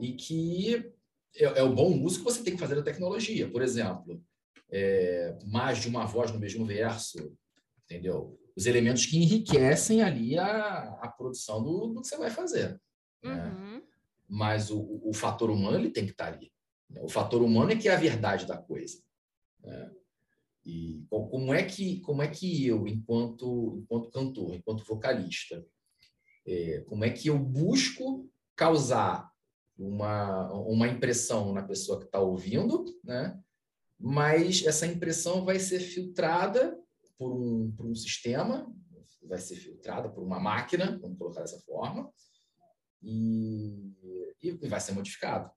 E 0.00 0.12
que 0.12 0.92
é, 1.36 1.44
é, 1.44 1.62
o 1.62 1.74
bom 1.74 2.00
uso 2.00 2.18
que 2.18 2.24
você 2.24 2.42
tem 2.42 2.54
que 2.54 2.60
fazer 2.60 2.76
da 2.76 2.82
tecnologia. 2.82 3.50
Por 3.50 3.60
exemplo, 3.60 4.22
é, 4.70 5.36
mais 5.46 5.78
de 5.78 5.88
uma 5.88 6.06
voz 6.06 6.30
no 6.30 6.38
mesmo 6.38 6.64
verso, 6.64 7.36
entendeu? 7.84 8.38
Os 8.56 8.66
elementos 8.66 9.06
que 9.06 9.18
enriquecem 9.18 10.02
ali 10.02 10.38
a, 10.38 10.98
a 11.00 11.08
produção 11.08 11.62
do, 11.62 11.88
do 11.88 12.00
que 12.00 12.08
você 12.08 12.16
vai 12.16 12.30
fazer. 12.30 12.80
Né? 13.22 13.46
Uhum. 13.46 13.82
Mas 14.28 14.70
o, 14.70 15.00
o 15.04 15.12
fator 15.12 15.50
humano 15.50 15.76
ele 15.76 15.90
tem 15.90 16.04
que 16.04 16.12
estar 16.12 16.32
ali. 16.32 16.52
Né? 16.88 17.00
O 17.02 17.08
fator 17.08 17.42
humano 17.42 17.72
é 17.72 17.76
que 17.76 17.88
é 17.88 17.94
a 17.94 17.98
verdade 17.98 18.46
da 18.46 18.56
coisa. 18.56 18.98
Né? 19.60 19.90
E 20.64 21.04
como 21.10 21.52
é 21.52 21.62
que 21.62 22.00
como 22.00 22.22
é 22.22 22.28
que 22.28 22.66
eu, 22.66 22.86
enquanto 22.86 23.76
enquanto 23.82 24.10
cantor, 24.10 24.54
enquanto 24.54 24.84
vocalista, 24.84 25.64
é, 26.46 26.80
como 26.88 27.04
é 27.04 27.10
que 27.10 27.28
eu 27.28 27.38
busco 27.38 28.30
causar 28.56 29.30
uma, 29.76 30.50
uma 30.52 30.88
impressão 30.88 31.52
na 31.52 31.62
pessoa 31.62 31.98
que 31.98 32.06
está 32.06 32.20
ouvindo, 32.20 32.84
né? 33.02 33.38
Mas 33.98 34.64
essa 34.64 34.86
impressão 34.86 35.44
vai 35.44 35.58
ser 35.58 35.80
filtrada 35.80 36.78
por 37.18 37.32
um, 37.32 37.72
por 37.72 37.86
um 37.86 37.94
sistema, 37.94 38.72
vai 39.22 39.38
ser 39.38 39.56
filtrada 39.56 40.08
por 40.08 40.22
uma 40.22 40.38
máquina, 40.38 40.98
vamos 41.00 41.18
colocar 41.18 41.40
dessa 41.40 41.60
forma, 41.60 42.12
e, 43.02 43.92
e 44.42 44.68
vai 44.68 44.80
ser 44.80 44.92
modificado. 44.92 45.50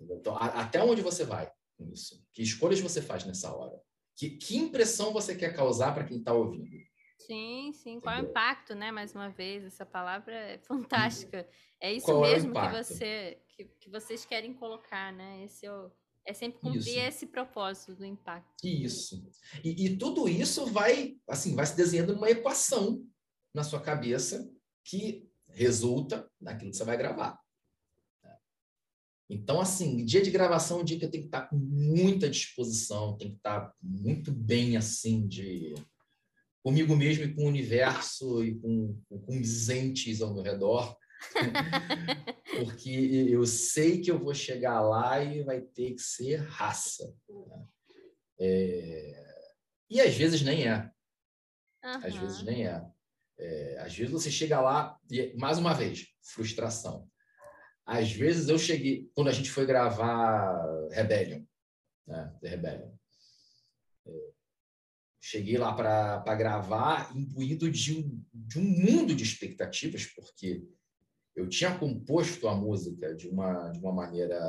Então, 0.00 0.36
a, 0.36 0.62
até 0.62 0.82
onde 0.82 1.02
você 1.02 1.24
vai 1.24 1.50
com 1.76 1.90
isso? 1.90 2.24
Que 2.32 2.42
escolhas 2.42 2.80
você 2.80 3.00
faz 3.00 3.24
nessa 3.24 3.54
hora? 3.54 3.80
Que, 4.16 4.30
que 4.30 4.56
impressão 4.56 5.12
você 5.12 5.34
quer 5.34 5.54
causar 5.54 5.92
para 5.94 6.04
quem 6.04 6.18
está 6.18 6.32
ouvindo? 6.32 6.76
Sim, 7.18 7.72
sim. 7.72 8.00
Qual 8.00 8.14
é 8.14 8.22
o 8.22 8.24
impacto, 8.26 8.74
né? 8.74 8.90
Mais 8.92 9.14
uma 9.14 9.28
vez, 9.28 9.64
essa 9.64 9.84
palavra 9.84 10.34
é 10.34 10.58
fantástica. 10.58 11.48
É 11.80 11.92
isso 11.92 12.06
Qual 12.06 12.24
é 12.24 12.32
mesmo 12.32 12.54
que, 12.54 12.68
você, 12.68 13.42
que, 13.48 13.64
que, 13.64 13.90
vocês 13.90 14.24
querem 14.24 14.54
colocar, 14.54 15.12
né? 15.12 15.44
Esse 15.44 15.66
é, 15.66 15.72
o, 15.72 15.90
é 16.26 16.32
sempre 16.32 16.60
cumprir 16.60 16.80
isso. 16.80 16.98
esse 16.98 17.26
propósito 17.26 17.94
do 17.94 18.04
impacto. 18.04 18.66
Isso. 18.66 19.24
E, 19.64 19.86
e, 19.86 19.96
tudo 19.96 20.28
isso 20.28 20.66
vai, 20.66 21.16
assim, 21.28 21.54
vai 21.54 21.64
se 21.64 21.76
desenhando 21.76 22.14
numa 22.14 22.30
equação 22.30 23.04
na 23.54 23.62
sua 23.62 23.80
cabeça 23.80 24.50
que 24.84 25.28
resulta 25.48 26.28
naquilo 26.40 26.70
que 26.70 26.76
você 26.76 26.84
vai 26.84 26.96
gravar. 26.96 27.38
Então, 29.28 29.60
assim, 29.60 30.04
dia 30.04 30.22
de 30.22 30.30
gravação 30.30 30.78
é 30.78 30.80
um 30.82 30.84
dia 30.84 30.98
que 30.98 31.04
eu 31.04 31.10
tenho 31.10 31.24
que 31.24 31.28
estar 31.28 31.48
com 31.48 31.56
muita 31.56 32.30
disposição, 32.30 33.16
tem 33.16 33.30
que 33.30 33.36
estar 33.36 33.74
muito 33.82 34.30
bem, 34.30 34.76
assim, 34.76 35.26
de 35.26 35.74
comigo 36.62 36.96
mesmo 36.96 37.24
e 37.24 37.34
com 37.34 37.44
o 37.44 37.48
universo 37.48 38.44
e 38.44 38.56
com, 38.56 39.00
com 39.08 39.40
os 39.40 39.68
entes 39.68 40.20
ao 40.20 40.34
meu 40.34 40.42
redor. 40.42 40.96
Porque 42.64 43.28
eu 43.30 43.44
sei 43.46 44.00
que 44.00 44.10
eu 44.10 44.18
vou 44.18 44.34
chegar 44.34 44.80
lá 44.80 45.22
e 45.22 45.42
vai 45.42 45.60
ter 45.60 45.94
que 45.94 46.02
ser 46.02 46.36
raça. 46.36 47.14
Né? 47.28 47.66
É... 48.40 49.44
E 49.90 50.00
às 50.00 50.14
vezes 50.14 50.42
nem 50.42 50.68
é. 50.68 50.90
Uhum. 51.84 52.06
Às 52.06 52.14
vezes 52.14 52.42
nem 52.42 52.66
é. 52.66 52.84
é. 53.38 53.78
Às 53.80 53.94
vezes 53.94 54.12
você 54.12 54.30
chega 54.30 54.60
lá 54.60 54.98
e, 55.10 55.34
mais 55.36 55.58
uma 55.58 55.74
vez, 55.74 56.06
frustração. 56.22 57.08
Às 57.84 58.10
vezes 58.10 58.48
eu 58.48 58.58
cheguei, 58.58 59.08
quando 59.14 59.28
a 59.28 59.32
gente 59.32 59.50
foi 59.50 59.64
gravar 59.64 60.88
Rebellion, 60.90 61.44
né? 62.06 62.36
The 62.40 62.48
Rebellion, 62.48 62.92
é, 64.06 64.30
cheguei 65.20 65.56
lá 65.56 65.72
para 65.72 66.34
gravar 66.34 67.16
imbuído 67.16 67.70
de 67.70 67.96
um, 67.96 68.24
de 68.34 68.58
um 68.58 68.64
mundo 68.64 69.14
de 69.14 69.22
expectativas, 69.22 70.04
porque 70.06 70.66
eu 71.36 71.48
tinha 71.48 71.78
composto 71.78 72.48
a 72.48 72.54
música 72.54 73.14
de 73.14 73.28
uma, 73.28 73.70
de 73.70 73.78
uma 73.78 73.92
maneira 73.92 74.40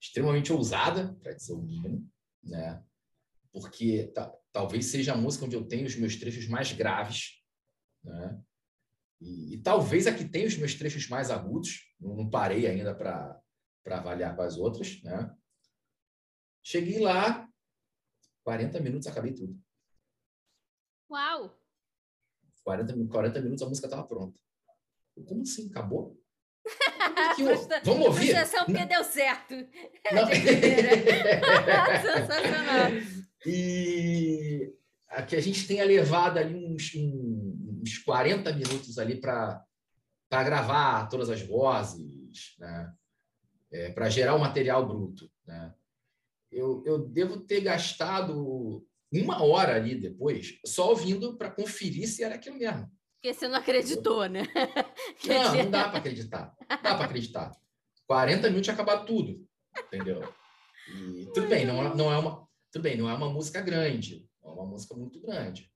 extremamente 0.00 0.52
ousada, 0.52 1.14
para 1.22 1.34
dizer 1.34 1.52
o 1.52 1.62
mínimo, 1.62 2.08
né? 2.42 2.82
porque 3.54 4.12
talvez 4.52 4.86
seja 4.86 5.12
a 5.12 5.16
música 5.16 5.44
onde 5.44 5.54
eu 5.54 5.64
tenho 5.64 5.86
os 5.86 5.94
meus 5.94 6.16
trechos 6.16 6.48
mais 6.48 6.72
graves, 6.72 7.40
né? 8.02 8.42
E, 9.20 9.54
e, 9.54 9.62
talvez 9.62 10.08
aqui 10.08 10.28
tenha 10.28 10.46
os 10.46 10.56
meus 10.56 10.74
trechos 10.74 11.08
mais 11.08 11.30
agudos, 11.30 11.94
não, 12.00 12.16
não 12.16 12.28
parei 12.28 12.66
ainda 12.66 12.94
para 12.94 13.40
avaliar 13.86 14.34
com 14.34 14.42
as 14.42 14.58
outras. 14.58 15.00
Né? 15.02 15.34
Cheguei 16.62 16.98
lá, 16.98 17.48
40 18.42 18.80
minutos, 18.80 19.06
acabei 19.06 19.32
tudo. 19.32 19.56
Uau! 21.08 21.56
40, 22.64 23.06
40 23.06 23.40
minutos 23.40 23.62
a 23.62 23.68
música 23.68 23.86
estava 23.86 24.06
pronta. 24.06 24.38
Como 25.26 25.42
assim? 25.42 25.68
Acabou? 25.70 26.18
Vamos 27.84 28.06
ouvir? 28.06 28.32
Frustração 28.32 28.64
porque 28.64 28.86
deu 28.86 29.04
certo. 29.04 29.54
Não. 30.12 30.26
Sensacional. 32.02 32.90
E 33.46 34.72
aqui 35.08 35.36
a 35.36 35.40
gente 35.40 35.66
tenha 35.66 35.84
levado 35.84 36.38
ali 36.38 36.54
uns, 36.54 36.92
uns 36.94 37.98
40 37.98 38.52
minutos 38.52 38.98
ali 38.98 39.20
para 39.20 39.64
gravar 40.30 41.08
todas 41.08 41.28
as 41.28 41.42
vozes, 41.42 42.56
né? 42.58 42.92
É, 43.70 43.90
para 43.90 44.08
gerar 44.08 44.34
o 44.36 44.40
material 44.40 44.86
bruto. 44.86 45.30
Né? 45.46 45.74
Eu, 46.50 46.82
eu 46.86 46.98
devo 47.08 47.40
ter 47.40 47.60
gastado 47.60 48.86
uma 49.12 49.42
hora 49.42 49.74
ali 49.74 49.94
depois 49.94 50.58
só 50.64 50.90
ouvindo 50.90 51.36
para 51.36 51.50
conferir 51.50 52.08
se 52.08 52.22
era 52.22 52.36
aquilo 52.36 52.56
mesmo. 52.56 52.90
Porque 53.24 53.32
você 53.32 53.48
não 53.48 53.56
acreditou, 53.56 54.28
né? 54.28 54.42
Não, 55.26 55.54
não 55.54 55.70
dá 55.70 55.88
para 55.88 55.96
acreditar. 55.96 56.54
Não 56.68 56.82
dá 56.82 56.94
para 56.94 57.04
acreditar. 57.06 57.56
40 58.06 58.48
minutos 58.48 58.64
tinha 58.64 58.74
acabado 58.74 59.06
tudo, 59.06 59.48
entendeu? 59.86 60.30
E 60.94 61.24
tudo 61.32 61.48
bem, 61.48 61.64
não 61.64 61.82
é, 61.82 61.94
não 61.94 62.12
é 62.12 62.18
uma 62.18 62.46
tudo 62.70 62.82
bem, 62.82 62.98
não 62.98 63.08
é 63.08 63.14
uma 63.14 63.30
música 63.30 63.62
grande, 63.62 64.28
é 64.44 64.46
uma 64.46 64.66
música 64.66 64.94
muito 64.94 65.18
grande. 65.22 65.72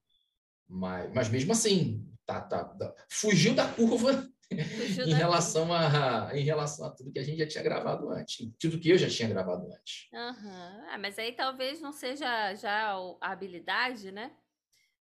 Mas, 0.68 1.10
mas 1.14 1.28
mesmo 1.30 1.52
assim, 1.52 2.06
tá, 2.26 2.38
tá, 2.42 2.64
tá 2.64 2.94
fugiu 3.10 3.54
da 3.54 3.66
curva 3.66 4.28
fugiu 4.76 5.06
em, 5.06 5.10
da 5.10 5.16
relação 5.16 5.68
curva. 5.68 6.28
A, 6.28 6.38
em 6.38 6.44
relação 6.44 6.84
a 6.84 6.90
tudo 6.90 7.10
que 7.10 7.18
a 7.18 7.24
gente 7.24 7.38
já 7.38 7.46
tinha 7.46 7.64
gravado 7.64 8.10
antes, 8.10 8.46
tudo 8.60 8.78
que 8.78 8.90
eu 8.90 8.98
já 8.98 9.08
tinha 9.08 9.26
gravado 9.26 9.72
antes. 9.72 10.06
Uhum. 10.12 10.84
Ah, 10.90 10.98
mas 11.00 11.18
aí 11.18 11.32
talvez 11.32 11.80
não 11.80 11.92
seja 11.92 12.54
já 12.56 12.92
a 13.22 13.32
habilidade, 13.32 14.12
né? 14.12 14.36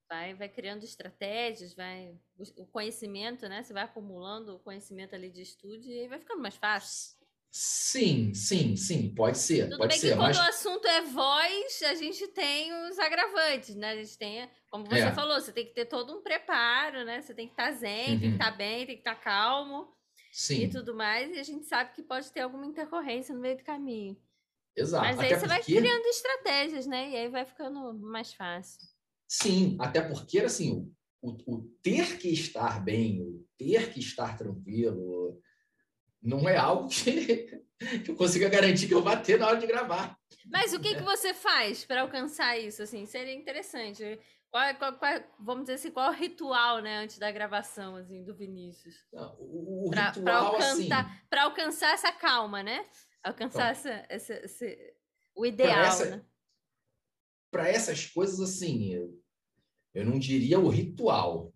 Vai, 0.09 0.35
vai 0.35 0.49
criando 0.49 0.85
estratégias, 0.85 1.75
vai 1.75 2.17
o 2.57 2.65
conhecimento, 2.67 3.49
né? 3.49 3.63
Você 3.63 3.73
vai 3.73 3.83
acumulando 3.83 4.55
o 4.55 4.61
conhecimento 4.61 5.15
ali 5.15 5.31
de 5.31 5.43
estúdio 5.43 5.91
e 5.91 6.07
vai 6.07 6.21
ficando 6.21 6.41
mais 6.41 6.57
fácil. 6.57 7.17
Sim, 7.51 8.35
sim, 8.35 8.77
sim, 8.77 9.15
pode 9.15 9.39
ser. 9.39 9.65
Tudo 9.65 9.79
pode 9.79 9.95
bem 9.95 9.99
ser, 9.99 10.11
que 10.11 10.17
quando 10.17 10.37
o 10.37 10.41
assunto 10.41 10.87
é 10.87 11.01
voz, 11.01 11.83
a 11.85 11.95
gente 11.95 12.29
tem 12.29 12.71
os 12.89 12.99
agravantes, 12.99 13.75
né? 13.75 13.93
A 13.93 13.97
gente 13.97 14.19
tem, 14.19 14.51
como 14.71 14.85
você 14.85 15.01
é. 15.01 15.13
falou, 15.13 15.41
você 15.41 15.53
tem 15.53 15.65
que 15.65 15.73
ter 15.73 15.87
todo 15.87 16.15
um 16.15 16.23
preparo, 16.23 17.05
né? 17.05 17.23
Você 17.23 17.33
tem 17.33 17.47
que 17.47 17.55
estar 17.55 17.73
tá 17.73 17.73
zen, 17.73 18.13
uhum. 18.13 18.21
tem 18.21 18.29
que 18.29 18.37
estar 18.37 18.51
tá 18.51 18.57
bem, 18.57 18.87
tem 18.87 18.97
que 18.97 19.01
estar 19.01 19.15
tá 19.15 19.21
calmo 19.21 19.91
sim. 20.31 20.65
e 20.65 20.69
tudo 20.69 20.95
mais. 20.95 21.35
E 21.35 21.41
a 21.41 21.43
gente 21.43 21.65
sabe 21.65 21.95
que 21.95 22.03
pode 22.03 22.31
ter 22.31 22.41
alguma 22.41 22.67
intercorrência 22.67 23.35
no 23.35 23.41
meio 23.41 23.57
do 23.57 23.65
caminho. 23.65 24.17
Exato. 24.77 25.07
Mas 25.07 25.19
aí 25.19 25.27
até 25.33 25.39
você 25.39 25.49
porque... 25.49 25.73
vai 25.73 25.83
criando 25.83 26.07
estratégias, 26.07 26.87
né? 26.87 27.09
E 27.09 27.17
aí 27.17 27.29
vai 27.29 27.47
ficando 27.47 27.95
mais 27.95 28.35
fácil. 28.35 28.87
Sim, 29.29 29.77
até 29.81 30.01
porque, 30.01 30.41
assim, 30.41 30.91
o, 31.21 31.37
o 31.47 31.63
ter 31.83 32.19
que 32.19 32.29
estar 32.29 32.83
bem, 32.83 33.21
o 33.23 33.45
ter 33.59 33.93
que 33.93 34.01
estar 34.01 34.37
tranquilo, 34.37 35.41
não 36.23 36.49
é 36.49 36.57
algo 36.57 36.89
que, 36.89 37.63
que 38.05 38.11
eu 38.11 38.17
consiga 38.17 38.49
garantir 38.49 38.89
que 38.89 38.95
eu 38.95 39.03
vá 39.03 39.17
ter 39.17 39.39
na 39.39 39.49
hora 39.49 39.59
de 39.59 39.67
gravar. 39.67 40.19
Mas 40.47 40.73
o 40.73 40.81
que, 40.81 40.95
que 40.95 41.03
você 41.03 41.35
faz 41.35 41.85
para 41.85 42.03
alcançar 42.03 42.59
isso? 42.59 42.83
Assim, 42.83 43.05
seria 43.07 43.35
interessante. 43.35 44.19
Qual, 44.51 44.75
qual, 44.77 44.93
qual, 44.95 45.13
vamos 45.41 45.65
dizer 45.65 45.75
assim, 45.75 45.91
qual 45.91 46.07
é 46.07 46.11
o 46.11 46.19
ritual, 46.19 46.79
né, 46.81 46.99
antes 46.99 47.19
da 47.19 47.31
gravação, 47.31 47.97
assim, 47.97 48.25
do 48.25 48.35
Vinícius? 48.35 48.95
o, 49.13 49.89
o 49.89 49.91
pra, 49.91 50.09
ritual, 50.09 50.25
pra 50.25 50.37
alcançar, 50.39 51.05
assim... 51.05 51.21
Para 51.29 51.43
alcançar 51.43 51.95
essa 51.95 52.13
calma, 52.13 52.63
né? 52.63 52.87
Alcançar 53.23 53.77
então, 53.77 53.93
essa, 53.93 54.07
essa, 54.09 54.35
essa, 54.35 54.65
o 55.35 55.45
ideal, 55.45 55.85
essa, 55.85 56.17
né? 56.17 56.25
Para 57.57 57.71
essas 57.71 58.05
coisas, 58.05 58.39
assim, 58.39 58.93
eu, 58.93 59.19
eu 59.95 60.05
não 60.05 60.19
diria 60.19 60.61
o 60.61 60.69
ritual, 60.69 61.55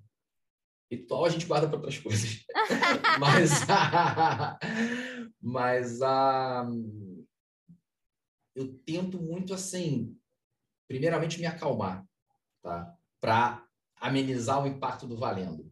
Ritual 0.91 1.27
a 1.27 1.29
gente 1.29 1.45
guarda 1.45 1.69
para 1.69 1.77
outras 1.77 1.99
coisas. 1.99 2.45
mas 3.21 3.69
a, 3.69 4.59
mas 5.39 6.01
a, 6.01 6.67
eu 8.57 8.77
tento 8.79 9.21
muito 9.23 9.53
assim, 9.53 10.19
primeiramente 10.89 11.39
me 11.39 11.45
acalmar, 11.45 12.09
tá? 12.63 12.97
Para 13.21 13.63
amenizar 13.97 14.65
o 14.65 14.67
impacto 14.67 15.07
do 15.07 15.19
valendo, 15.19 15.71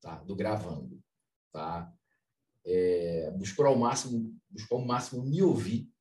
tá? 0.00 0.22
Do 0.22 0.36
gravando, 0.36 1.02
tá? 1.52 1.92
É, 2.64 3.30
buscar 3.32 3.66
ao 3.66 3.76
máximo, 3.76 4.34
buscar 4.48 4.76
ao 4.76 4.86
máximo 4.86 5.22
me 5.22 5.42
ouvir, 5.42 5.92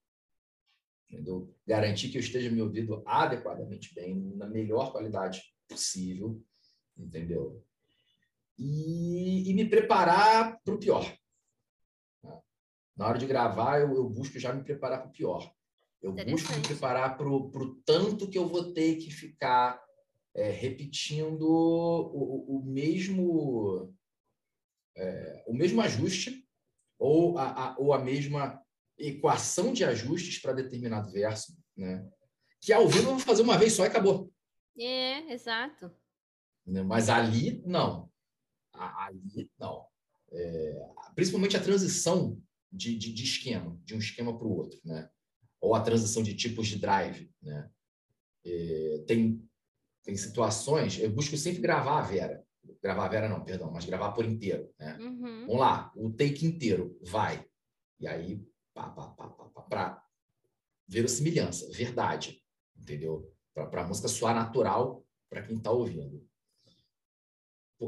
entendeu? 1.14 1.54
Garantir 1.66 2.10
que 2.10 2.18
eu 2.18 2.22
esteja 2.22 2.50
me 2.50 2.62
ouvindo 2.62 3.04
adequadamente 3.06 3.94
bem, 3.94 4.16
na 4.36 4.48
melhor 4.48 4.92
qualidade 4.92 5.42
possível, 5.68 6.42
entendeu? 6.98 7.64
e, 8.58 9.50
e 9.50 9.54
me 9.54 9.66
preparar 9.66 10.60
para 10.64 10.74
o 10.74 10.80
pior. 10.80 11.16
Na 12.96 13.08
hora 13.08 13.18
de 13.18 13.26
gravar, 13.26 13.80
eu, 13.80 13.94
eu 13.96 14.10
busco 14.10 14.40
já 14.40 14.54
me 14.54 14.64
preparar 14.64 15.02
para 15.02 15.10
o 15.10 15.14
pior. 15.14 15.52
Eu 16.02 16.14
busco 16.14 16.54
me 16.54 16.62
preparar 16.62 17.18
para 17.18 17.28
o 17.28 17.76
tanto 17.86 18.30
que 18.30 18.38
eu 18.38 18.48
vou 18.48 18.74
ter 18.74 18.98
que 18.98 19.10
ficar 19.10 19.82
é, 20.36 20.50
repetindo 20.52 21.44
o, 21.44 22.58
o 22.58 22.66
mesmo 22.66 23.94
é, 24.96 25.44
o 25.48 25.54
mesmo 25.54 25.82
ajuste 25.82 26.46
ou 27.00 27.38
a, 27.38 27.70
a, 27.70 27.78
ou 27.80 27.94
a 27.94 28.00
mesma 28.00 28.63
equação 28.98 29.74
de 29.74 29.84
ajustes 29.84 30.40
para 30.40 30.54
determinado 30.54 31.12
verso, 31.12 31.58
né? 31.76 32.08
Que 32.62 32.72
ao 32.72 32.88
vivo 32.88 33.10
eu 33.10 33.12
vou 33.12 33.20
fazer 33.20 33.42
uma 33.42 33.58
vez 33.58 33.74
só 33.74 33.84
e 33.84 33.88
acabou. 33.88 34.32
É, 34.80 35.34
exato. 35.34 35.92
Mas 36.66 37.10
ali, 37.10 37.62
não 37.66 38.12
ali 38.74 39.52
não. 39.60 39.86
É, 40.32 40.90
principalmente 41.16 41.56
a 41.56 41.64
transição 41.64 42.42
de, 42.72 42.98
de, 42.98 43.14
de, 43.14 43.24
esquema, 43.24 43.80
de 43.84 43.94
um 43.94 44.00
esquema 44.00 44.38
para 44.38 44.48
o 44.48 44.56
outro, 44.56 44.80
né? 44.84 45.10
Ou 45.62 45.76
a 45.76 45.82
transição 45.82 46.24
de 46.24 46.36
tipos 46.36 46.68
de 46.68 46.80
drive, 46.80 47.32
né? 47.42 47.70
É, 48.46 49.04
tem, 49.08 49.48
tem 50.04 50.18
situações, 50.18 51.00
eu 51.00 51.10
busco 51.10 51.38
sempre 51.38 51.62
gravar 51.62 52.00
a 52.00 52.02
Vera. 52.02 52.44
Gravar 52.82 53.06
a 53.06 53.10
Vera 53.10 53.30
não, 53.30 53.44
perdão, 53.44 53.72
mas 53.72 53.86
gravar 53.86 54.12
por 54.12 54.26
inteiro, 54.26 54.74
né? 54.80 54.98
Uhum. 55.00 55.46
Vamos 55.46 55.60
lá, 55.60 55.92
o 55.96 56.10
take 56.12 56.46
inteiro, 56.46 56.98
vai. 57.02 57.46
E 58.00 58.08
aí, 58.08 58.44
pá, 58.74 58.90
pá, 58.90 59.08
pá, 59.10 59.30
pá, 59.30 59.46
pá, 59.46 59.62
para 59.62 60.06
verossimilhança, 60.88 61.70
verdade, 61.72 62.44
entendeu? 62.76 63.32
Para 63.54 63.84
a 63.84 63.88
música 63.88 64.08
soar 64.08 64.36
natural 64.36 65.06
para 65.30 65.44
quem 65.44 65.58
está 65.58 65.72
ouvindo. 65.72 66.28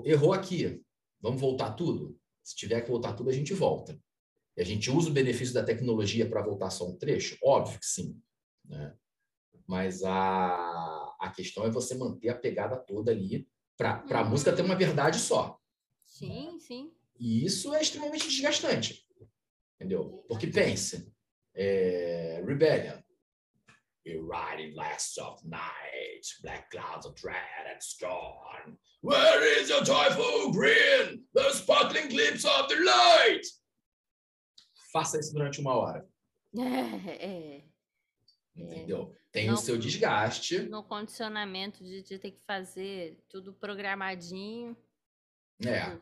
Errou 0.03 0.33
aqui, 0.33 0.83
vamos 1.21 1.39
voltar 1.39 1.73
tudo? 1.73 2.19
Se 2.43 2.55
tiver 2.55 2.81
que 2.81 2.89
voltar 2.89 3.13
tudo, 3.13 3.29
a 3.29 3.33
gente 3.33 3.53
volta. 3.53 3.99
E 4.57 4.61
a 4.61 4.65
gente 4.65 4.89
usa 4.89 5.09
o 5.09 5.13
benefício 5.13 5.53
da 5.53 5.63
tecnologia 5.63 6.29
para 6.29 6.41
voltar 6.41 6.69
só 6.69 6.87
um 6.87 6.97
trecho? 6.97 7.37
Óbvio 7.43 7.79
que 7.79 7.85
sim. 7.85 8.21
Né? 8.63 8.95
Mas 9.67 10.03
a, 10.03 11.15
a 11.19 11.31
questão 11.35 11.65
é 11.65 11.69
você 11.69 11.95
manter 11.95 12.29
a 12.29 12.37
pegada 12.37 12.77
toda 12.77 13.11
ali 13.11 13.47
para 13.77 14.03
a 14.09 14.23
uhum. 14.23 14.29
música 14.29 14.55
ter 14.55 14.61
uma 14.61 14.75
verdade 14.75 15.19
só. 15.19 15.59
Sim, 16.05 16.57
sim. 16.59 16.93
E 17.19 17.45
isso 17.45 17.73
é 17.73 17.81
extremamente 17.81 18.27
desgastante. 18.27 19.04
Entendeu? 19.75 20.23
Porque 20.27 20.47
pense, 20.47 21.11
é, 21.55 22.41
Rebellion. 22.45 23.03
You 24.05 24.27
riding 24.27 24.75
last 24.75 25.17
of 25.17 25.43
night, 25.45 26.21
black 26.43 26.69
clouds 26.69 27.07
of 27.07 27.15
dread 27.15 27.65
and 27.67 27.81
scorn. 27.81 28.77
Where 29.01 29.43
is 29.59 29.69
your 29.69 29.83
joyful 29.83 30.51
grin, 30.51 31.23
the 31.33 31.51
sparkling 31.51 32.09
glimpse 32.09 32.45
of 32.45 32.67
the 32.67 32.75
light? 32.83 33.41
Faça 34.93 35.19
isso 35.19 35.33
durante 35.33 35.59
uma 35.59 35.73
hora. 35.75 36.07
É, 36.57 37.25
é. 37.25 37.63
Entendeu? 38.55 39.13
Tem 39.33 39.47
no, 39.47 39.55
o 39.55 39.57
seu 39.57 39.77
desgaste. 39.77 40.59
No 40.69 40.81
condicionamento 40.81 41.83
de, 41.83 42.01
de, 42.03 42.17
ter 42.17 42.31
que 42.31 42.41
fazer 42.45 43.21
tudo 43.27 43.53
programadinho. 43.53 44.77
É. 45.65 45.99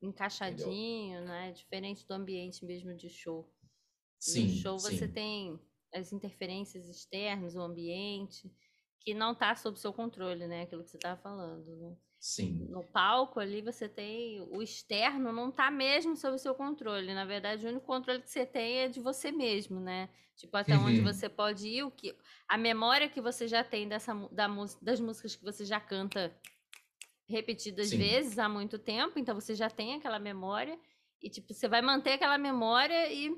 encaixadinho, 0.00 1.18
Entendeu? 1.18 1.28
né? 1.28 1.52
Diferente 1.52 2.06
do 2.06 2.12
ambiente 2.12 2.64
mesmo 2.64 2.94
de 2.94 3.08
show. 3.08 3.50
Sim. 4.18 4.46
No 4.46 4.52
show 4.54 4.78
sim. 4.78 4.96
você 4.96 5.08
tem 5.08 5.60
as 5.94 6.12
interferências 6.12 6.88
externas, 6.88 7.54
o 7.54 7.60
ambiente, 7.60 8.52
que 9.00 9.14
não 9.14 9.32
está 9.32 9.54
sob 9.54 9.78
seu 9.78 9.92
controle, 9.92 10.46
né? 10.46 10.62
Aquilo 10.62 10.84
que 10.84 10.90
você 10.90 10.96
estava 10.96 11.20
falando. 11.20 11.76
Né? 11.76 11.96
Sim. 12.20 12.66
No 12.68 12.84
palco 12.84 13.38
ali 13.38 13.62
você 13.62 13.88
tem 13.88 14.40
o 14.50 14.60
externo 14.60 15.32
não 15.32 15.50
está 15.50 15.70
mesmo 15.70 16.16
sob 16.16 16.38
seu 16.38 16.54
controle. 16.54 17.14
Na 17.14 17.24
verdade, 17.24 17.64
o 17.64 17.70
único 17.70 17.86
controle 17.86 18.20
que 18.20 18.30
você 18.30 18.44
tem 18.44 18.78
é 18.78 18.88
de 18.88 19.00
você 19.00 19.30
mesmo, 19.30 19.80
né? 19.80 20.08
Tipo, 20.36 20.56
até 20.56 20.76
uhum. 20.76 20.86
onde 20.86 21.00
você 21.00 21.28
pode 21.28 21.66
ir, 21.66 21.82
o 21.82 21.90
que 21.90 22.16
a 22.48 22.56
memória 22.56 23.08
que 23.08 23.20
você 23.20 23.48
já 23.48 23.64
tem 23.64 23.88
dessa 23.88 24.14
da, 24.30 24.46
das 24.80 25.00
músicas 25.00 25.34
que 25.34 25.44
você 25.44 25.64
já 25.64 25.80
canta 25.80 26.32
repetidas 27.28 27.90
Sim. 27.90 27.98
vezes 27.98 28.38
há 28.38 28.48
muito 28.48 28.78
tempo, 28.78 29.18
então 29.18 29.34
você 29.34 29.54
já 29.54 29.68
tem 29.68 29.94
aquela 29.94 30.18
memória 30.18 30.78
e 31.22 31.28
tipo, 31.28 31.52
você 31.52 31.68
vai 31.68 31.82
manter 31.82 32.12
aquela 32.12 32.38
memória 32.38 33.12
e 33.12 33.30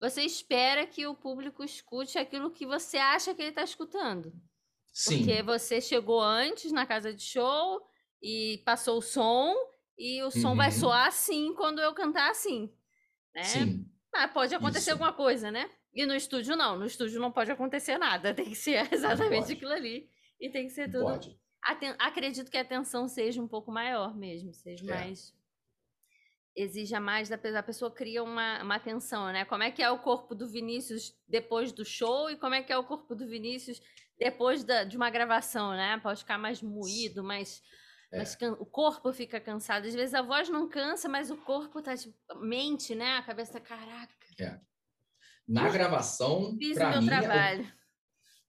você 0.00 0.22
espera 0.22 0.86
que 0.86 1.06
o 1.06 1.14
público 1.14 1.64
escute 1.64 2.18
aquilo 2.18 2.50
que 2.50 2.66
você 2.66 2.98
acha 2.98 3.34
que 3.34 3.42
ele 3.42 3.50
está 3.50 3.62
escutando. 3.62 4.32
Sim. 4.92 5.18
Porque 5.18 5.42
você 5.42 5.80
chegou 5.80 6.20
antes 6.20 6.70
na 6.70 6.86
casa 6.86 7.14
de 7.14 7.22
show 7.22 7.80
e 8.22 8.62
passou 8.64 8.98
o 8.98 9.02
som, 9.02 9.54
e 9.98 10.22
o 10.22 10.30
som 10.30 10.50
uhum. 10.50 10.56
vai 10.56 10.70
soar 10.70 11.06
assim 11.06 11.54
quando 11.54 11.80
eu 11.80 11.94
cantar 11.94 12.30
assim. 12.30 12.72
Né? 13.34 13.42
Sim. 13.44 13.86
Mas 14.12 14.30
pode 14.32 14.54
acontecer 14.54 14.90
Isso. 14.90 14.92
alguma 14.92 15.12
coisa, 15.12 15.50
né? 15.50 15.70
E 15.94 16.04
no 16.04 16.14
estúdio 16.14 16.56
não, 16.56 16.78
no 16.78 16.86
estúdio 16.86 17.20
não 17.20 17.32
pode 17.32 17.50
acontecer 17.50 17.98
nada, 17.98 18.34
tem 18.34 18.46
que 18.46 18.54
ser 18.54 18.92
exatamente 18.92 19.52
aquilo 19.52 19.72
ali. 19.72 20.08
E 20.40 20.50
tem 20.50 20.66
que 20.66 20.72
ser 20.72 20.90
tudo. 20.90 21.04
Pode. 21.04 21.41
Aten... 21.62 21.94
Acredito 21.98 22.50
que 22.50 22.58
a 22.58 22.62
atenção 22.62 23.08
seja 23.08 23.40
um 23.40 23.48
pouco 23.48 23.70
maior 23.70 24.16
mesmo, 24.16 24.52
seja 24.52 24.84
é. 24.84 24.94
mais 24.94 25.34
exija 26.54 27.00
mais 27.00 27.28
da 27.28 27.38
pessoa, 27.38 27.60
a 27.60 27.62
pessoa 27.62 27.90
cria 27.90 28.22
uma, 28.22 28.62
uma 28.62 28.78
tensão, 28.78 29.26
né? 29.32 29.44
Como 29.44 29.62
é 29.62 29.70
que 29.70 29.82
é 29.82 29.90
o 29.90 29.98
corpo 29.98 30.34
do 30.34 30.46
Vinícius 30.46 31.14
depois 31.26 31.72
do 31.72 31.84
show 31.84 32.30
e 32.30 32.36
como 32.36 32.54
é 32.54 32.62
que 32.62 32.72
é 32.72 32.76
o 32.76 32.84
corpo 32.84 33.14
do 33.14 33.26
Vinícius 33.26 33.80
depois 34.18 34.62
da, 34.62 34.84
de 34.84 34.96
uma 34.96 35.10
gravação, 35.10 35.72
né? 35.72 35.98
Pode 36.02 36.20
ficar 36.20 36.38
mais 36.38 36.62
moído, 36.62 37.24
mais, 37.24 37.62
é. 38.12 38.22
can... 38.36 38.52
o 38.52 38.66
corpo 38.66 39.12
fica 39.12 39.40
cansado. 39.40 39.86
Às 39.86 39.94
vezes 39.94 40.14
a 40.14 40.22
voz 40.22 40.48
não 40.48 40.68
cansa, 40.68 41.08
mas 41.08 41.30
o 41.30 41.36
corpo 41.36 41.80
tá 41.82 41.96
tipo, 41.96 42.14
mente, 42.40 42.94
né? 42.94 43.16
A 43.16 43.22
cabeça 43.22 43.58
caraca. 43.58 44.12
É. 44.38 44.60
Na 45.48 45.68
gravação, 45.68 46.56
para 46.74 47.00
mim, 47.00 47.06
trabalho. 47.06 47.72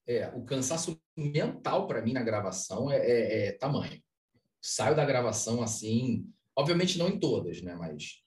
É, 0.06 0.28
o, 0.34 0.44
cansaço 0.44 1.00
mental 1.16 1.86
para 1.86 2.02
mim 2.02 2.12
na 2.12 2.22
gravação 2.22 2.90
é, 2.90 2.98
é, 2.98 3.46
é 3.46 3.52
tamanho. 3.52 4.02
Saio 4.60 4.96
da 4.96 5.04
gravação 5.04 5.62
assim, 5.62 6.26
Obviamente 6.56 6.98
não 6.98 7.08
em 7.08 7.18
todas, 7.18 7.60
né? 7.62 7.74
Mas 7.74 8.22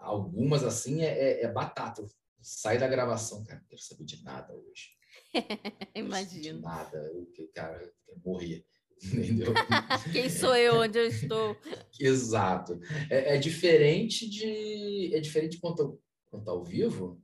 algumas 0.00 0.64
assim 0.64 1.02
é, 1.02 1.06
é, 1.06 1.42
é 1.44 1.52
batata. 1.52 2.04
Sai 2.40 2.78
da 2.78 2.88
gravação, 2.88 3.42
cara, 3.44 3.60
não 3.60 3.66
quero 3.68 3.82
saber 3.82 4.04
de 4.04 4.22
nada 4.22 4.54
hoje. 4.54 4.90
Imagino. 5.94 6.42
De 6.42 6.52
nada, 6.52 6.98
eu, 6.98 7.50
cara, 7.54 7.92
eu 8.08 8.20
morrer. 8.24 8.64
Entendeu? 9.02 9.52
Quem 10.12 10.28
sou 10.28 10.56
eu 10.56 10.80
onde 10.80 10.98
eu 10.98 11.06
estou? 11.06 11.56
Exato. 12.00 12.80
É, 13.10 13.34
é, 13.34 13.38
diferente 13.38 14.28
de. 14.28 15.14
É 15.14 15.20
diferente 15.20 15.58
quanto, 15.58 16.00
quanto 16.30 16.48
ao 16.48 16.64
vivo. 16.64 17.20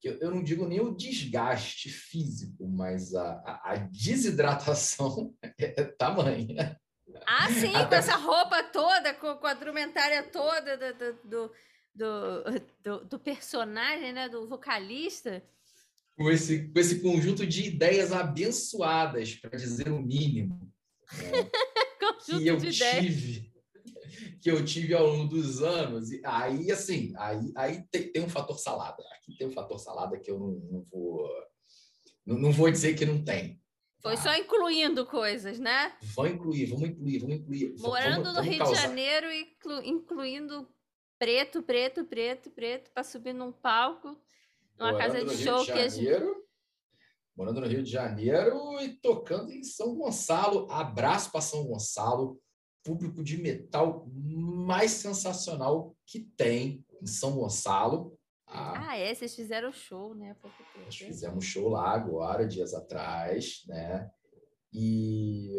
Que 0.00 0.08
eu, 0.20 0.30
não 0.30 0.42
digo 0.42 0.66
nem 0.66 0.80
o 0.80 0.94
desgaste 0.94 1.90
físico, 1.90 2.66
mas 2.68 3.14
a, 3.14 3.32
a, 3.44 3.72
a 3.72 3.76
desidratação 3.76 5.34
é 5.58 5.84
tamanha. 5.84 6.78
Ah, 7.26 7.50
sim, 7.50 7.74
Até... 7.74 7.88
com 7.88 7.94
essa 7.96 8.16
roupa 8.16 8.62
toda, 8.62 9.12
com, 9.14 9.34
com 9.36 9.46
a 9.46 9.54
drumentária 9.54 10.22
toda 10.22 10.76
do, 10.76 11.12
do, 11.24 11.52
do, 11.94 12.44
do, 12.82 13.04
do 13.04 13.18
personagem, 13.18 14.12
né? 14.12 14.28
Do 14.28 14.48
vocalista. 14.48 15.42
Com 16.16 16.30
esse, 16.30 16.68
com 16.68 16.78
esse 16.78 17.00
conjunto 17.00 17.46
de 17.46 17.68
ideias 17.68 18.12
abençoadas, 18.12 19.34
para 19.34 19.58
dizer 19.58 19.88
o 19.88 20.00
mínimo. 20.00 20.72
Né? 21.12 21.50
que 22.24 22.48
eu 22.48 22.58
tive 22.58 23.49
que 24.40 24.50
eu 24.50 24.64
tive 24.64 24.94
ao 24.94 25.06
longo 25.06 25.28
dos 25.28 25.62
anos. 25.62 26.10
E 26.10 26.20
aí, 26.24 26.70
assim, 26.70 27.12
aí, 27.16 27.52
aí 27.56 27.82
tem, 27.90 28.10
tem, 28.10 28.24
um 28.24 28.28
fator 28.28 28.58
salada. 28.58 29.02
Aqui 29.14 29.36
tem 29.36 29.46
um 29.46 29.52
fator 29.52 29.78
salada 29.78 30.18
que 30.18 30.30
eu 30.30 30.38
não, 30.38 30.52
não 30.70 30.82
vou 30.90 31.28
não, 32.24 32.38
não, 32.38 32.52
vou 32.52 32.70
dizer 32.70 32.94
que 32.94 33.04
não 33.04 33.22
tem. 33.24 33.60
Foi 34.02 34.16
só 34.16 34.34
incluindo 34.34 35.04
coisas, 35.04 35.58
né? 35.58 35.94
Vamos 36.14 36.32
incluir, 36.32 36.66
vamos 36.66 36.88
incluir, 36.88 37.18
vamos 37.18 37.36
incluir. 37.36 37.74
Morando 37.78 38.24
vamos, 38.24 38.34
no 38.34 38.40
Rio 38.40 38.58
causar. 38.58 38.74
de 38.74 38.82
Janeiro 38.82 39.32
inclu, 39.32 39.82
incluindo 39.82 40.68
preto, 41.18 41.62
preto, 41.62 42.04
preto, 42.04 42.50
preto, 42.50 42.90
para 42.92 43.04
subir 43.04 43.34
num 43.34 43.52
palco, 43.52 44.08
numa 44.78 44.92
Morando 44.92 44.98
casa 44.98 45.24
de 45.24 45.36
show 45.36 45.60
de 45.60 45.66
Janeiro, 45.66 46.40
Morando 47.36 47.60
no 47.62 47.66
Rio 47.66 47.82
de 47.82 47.90
Janeiro 47.90 48.80
e 48.82 48.90
tocando 48.96 49.50
em 49.50 49.62
São 49.62 49.94
Gonçalo. 49.94 50.70
Abraço 50.70 51.30
para 51.32 51.40
São 51.40 51.64
Gonçalo, 51.64 52.38
público 52.90 53.22
de 53.22 53.36
metal 53.36 54.04
mais 54.08 54.90
sensacional 54.90 55.94
que 56.04 56.20
tem 56.36 56.84
em 57.00 57.06
São 57.06 57.36
Gonçalo. 57.36 58.18
Ah, 58.46 58.96
é, 58.96 59.14
vocês 59.14 59.34
fizeram 59.34 59.70
show, 59.72 60.12
né? 60.12 60.36
Nós 60.84 60.96
fizemos 60.96 61.44
show 61.44 61.68
lá 61.68 61.92
agora, 61.92 62.48
dias 62.48 62.74
atrás, 62.74 63.62
né? 63.68 64.10
E 64.72 65.56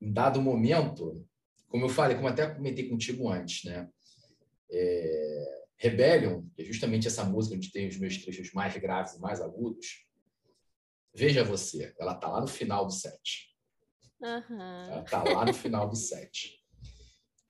em 0.00 0.12
dado 0.12 0.40
momento, 0.40 1.26
como 1.66 1.86
eu 1.86 1.88
falei, 1.88 2.16
como 2.16 2.28
até 2.28 2.48
comentei 2.54 2.88
contigo 2.88 3.28
antes, 3.28 3.64
né? 3.64 3.88
É, 4.70 5.64
Rebellion, 5.76 6.44
que 6.54 6.62
é 6.62 6.64
justamente 6.64 7.08
essa 7.08 7.24
música 7.24 7.56
onde 7.56 7.72
tem 7.72 7.88
os 7.88 7.98
meus 7.98 8.16
trechos 8.18 8.52
mais 8.52 8.76
graves 8.76 9.14
e 9.14 9.20
mais 9.20 9.40
agudos. 9.40 10.06
Veja 11.12 11.42
você, 11.42 11.92
ela 11.98 12.14
tá 12.14 12.28
lá 12.28 12.40
no 12.40 12.46
final 12.46 12.86
do 12.86 12.92
set. 12.92 13.49
Uhum. 14.20 14.60
Ela 14.60 15.02
tá 15.02 15.22
lá 15.24 15.44
no 15.44 15.54
final 15.54 15.88
do 15.88 15.96
set. 15.96 16.60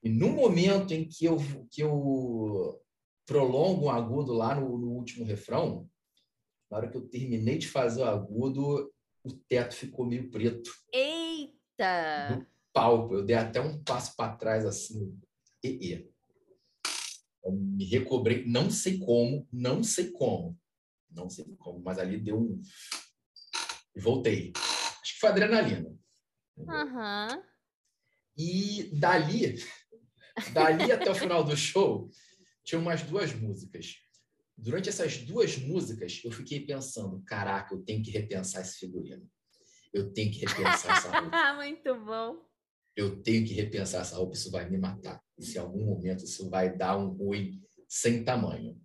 E 0.03 0.09
no 0.09 0.29
momento 0.29 0.93
em 0.93 1.07
que 1.07 1.25
eu, 1.25 1.37
que 1.71 1.83
eu 1.83 2.81
prolongo 3.27 3.87
um 3.87 3.91
agudo 3.91 4.33
lá 4.33 4.55
no, 4.55 4.79
no, 4.79 4.93
último 4.93 5.25
refrão, 5.25 5.89
na 6.71 6.79
hora 6.79 6.89
que 6.89 6.97
eu 6.97 7.09
terminei 7.09 7.59
de 7.59 7.69
fazer 7.69 8.03
o 8.03 8.07
agudo, 8.07 8.93
o 9.23 9.33
teto 9.49 9.75
ficou 9.75 10.07
meio 10.07 10.31
preto. 10.31 10.71
Eita! 10.93 12.37
No 12.37 12.47
palco. 12.73 13.15
Eu 13.15 13.25
dei 13.25 13.37
até 13.37 13.61
um 13.61 13.83
passo 13.83 14.17
para 14.17 14.37
trás, 14.37 14.65
assim, 14.65 15.19
e, 15.63 15.93
e. 15.93 16.11
Eu 17.45 17.53
me 17.53 17.85
recobrei, 17.85 18.45
não 18.47 18.71
sei 18.71 18.99
como, 18.99 19.49
não 19.51 19.83
sei 19.83 20.11
como, 20.11 20.59
não 21.11 21.31
sei 21.31 21.45
como, 21.59 21.81
mas 21.83 21.99
ali 21.99 22.19
deu 22.19 22.39
um. 22.39 22.61
E 23.97 24.01
voltei. 24.01 24.53
Acho 24.57 25.15
que 25.15 25.21
foi 25.21 25.31
adrenalina. 25.31 26.00
Uhum. 26.69 27.43
E 28.37 28.91
dali, 28.99 29.57
dali 30.53 30.93
até 30.93 31.11
o 31.11 31.15
final 31.15 31.45
do 31.45 31.57
show, 31.57 32.09
tinha 32.65 32.79
umas 32.79 33.03
duas 33.03 33.35
músicas. 33.35 33.97
Durante 34.57 34.89
essas 34.89 35.19
duas 35.19 35.57
músicas, 35.57 36.21
eu 36.25 36.31
fiquei 36.31 36.61
pensando: 36.65 37.23
caraca, 37.25 37.75
eu 37.75 37.83
tenho 37.83 38.03
que 38.03 38.11
repensar 38.11 38.63
esse 38.63 38.79
figurino. 38.79 39.29
Eu 39.93 40.13
tenho 40.13 40.31
que 40.31 40.41
repensar 40.41 40.97
essa 40.97 41.21
roupa. 41.21 41.55
Muito 41.55 42.05
bom. 42.05 42.49
Eu 42.97 43.23
tenho 43.23 43.47
que 43.47 43.55
repensar 43.55 44.03
essa 44.03 44.17
roupa, 44.17 44.35
isso 44.35 44.51
vai 44.51 44.69
me 44.69 44.79
matar. 44.79 45.23
Se 45.39 45.57
em 45.57 45.61
algum 45.61 45.85
momento 45.85 46.25
isso 46.25 46.49
vai 46.51 46.77
dar 46.77 46.97
um 46.99 47.09
ruim 47.09 47.61
sem 47.89 48.23
tamanho. 48.23 48.81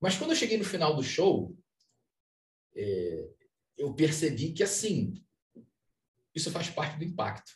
Mas 0.00 0.16
quando 0.18 0.30
eu 0.30 0.36
cheguei 0.36 0.58
no 0.58 0.64
final 0.64 0.94
do 0.94 1.02
show, 1.02 1.56
é, 2.76 3.28
eu 3.76 3.94
percebi 3.94 4.52
que, 4.52 4.62
assim, 4.62 5.23
isso 6.34 6.50
faz 6.50 6.68
parte 6.70 6.98
do 6.98 7.04
impacto. 7.04 7.52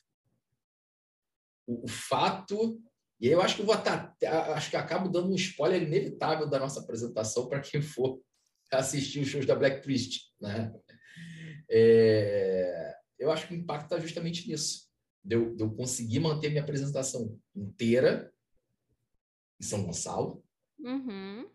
O, 1.67 1.85
o 1.85 1.89
fato 1.89 2.81
e 3.21 3.27
aí 3.27 3.33
eu 3.33 3.43
acho 3.43 3.57
que 3.57 3.63
eu 3.63 3.67
vou 3.67 3.75
estar, 3.75 4.17
acho 4.55 4.71
que 4.71 4.77
acabo 4.77 5.09
dando 5.09 5.33
um 5.33 5.35
spoiler 5.35 5.83
inevitável 5.83 6.49
da 6.49 6.59
nossa 6.59 6.81
apresentação 6.81 7.49
para 7.49 7.61
quem 7.61 7.83
for 7.83 8.21
assistir 8.73 9.21
os 9.21 9.29
shows 9.29 9.45
da 9.45 9.57
Black 9.57 9.83
Priest, 9.83 10.33
né? 10.41 10.73
É, 11.69 12.95
eu 13.19 13.31
acho 13.31 13.49
que 13.49 13.55
o 13.55 13.57
impacto 13.57 13.85
está 13.85 13.99
justamente 13.99 14.49
nisso, 14.49 14.89
de 15.25 15.35
eu, 15.35 15.55
de 15.55 15.63
eu 15.63 15.75
conseguir 15.75 16.21
manter 16.21 16.49
minha 16.49 16.63
apresentação 16.63 17.37
inteira 17.55 18.33
em 19.61 19.65
São 19.65 19.83
Gonçalo, 19.83 20.45
uhum. 20.79 21.51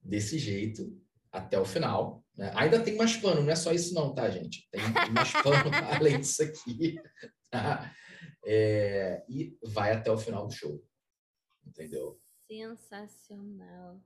desse 0.00 0.38
jeito 0.38 0.96
até 1.32 1.58
o 1.58 1.64
final. 1.64 2.24
Né? 2.36 2.52
Ainda 2.54 2.82
tem 2.82 2.96
mais 2.96 3.16
pano, 3.16 3.42
não 3.42 3.50
é 3.50 3.56
só 3.56 3.72
isso 3.72 3.94
não, 3.94 4.14
tá, 4.14 4.28
gente? 4.28 4.68
Tem 4.70 4.80
mais 5.12 5.32
pano 5.42 5.70
além 5.98 6.20
disso 6.20 6.42
aqui. 6.42 6.96
Tá? 7.50 7.94
É, 8.44 9.24
e 9.28 9.56
vai 9.62 9.92
até 9.92 10.10
o 10.10 10.18
final 10.18 10.46
do 10.46 10.52
show. 10.52 10.84
Entendeu? 11.64 12.20
Sensacional. 12.46 14.00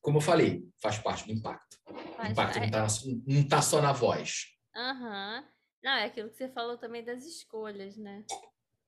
Como 0.00 0.18
eu 0.18 0.22
falei, 0.22 0.66
faz 0.80 0.98
parte 0.98 1.26
do 1.26 1.32
impacto. 1.32 1.76
Faz, 2.16 2.28
o 2.28 2.32
impacto 2.32 2.58
não 2.58 2.64
está 2.64 2.86
não 3.26 3.48
tá 3.48 3.62
só 3.62 3.82
na 3.82 3.92
voz. 3.92 4.46
Aham. 4.74 5.40
Uhum. 5.40 5.60
Não, 5.82 5.92
é 5.92 6.04
aquilo 6.04 6.28
que 6.28 6.36
você 6.36 6.48
falou 6.48 6.76
também 6.76 7.02
das 7.02 7.24
escolhas, 7.24 7.96
né? 7.96 8.24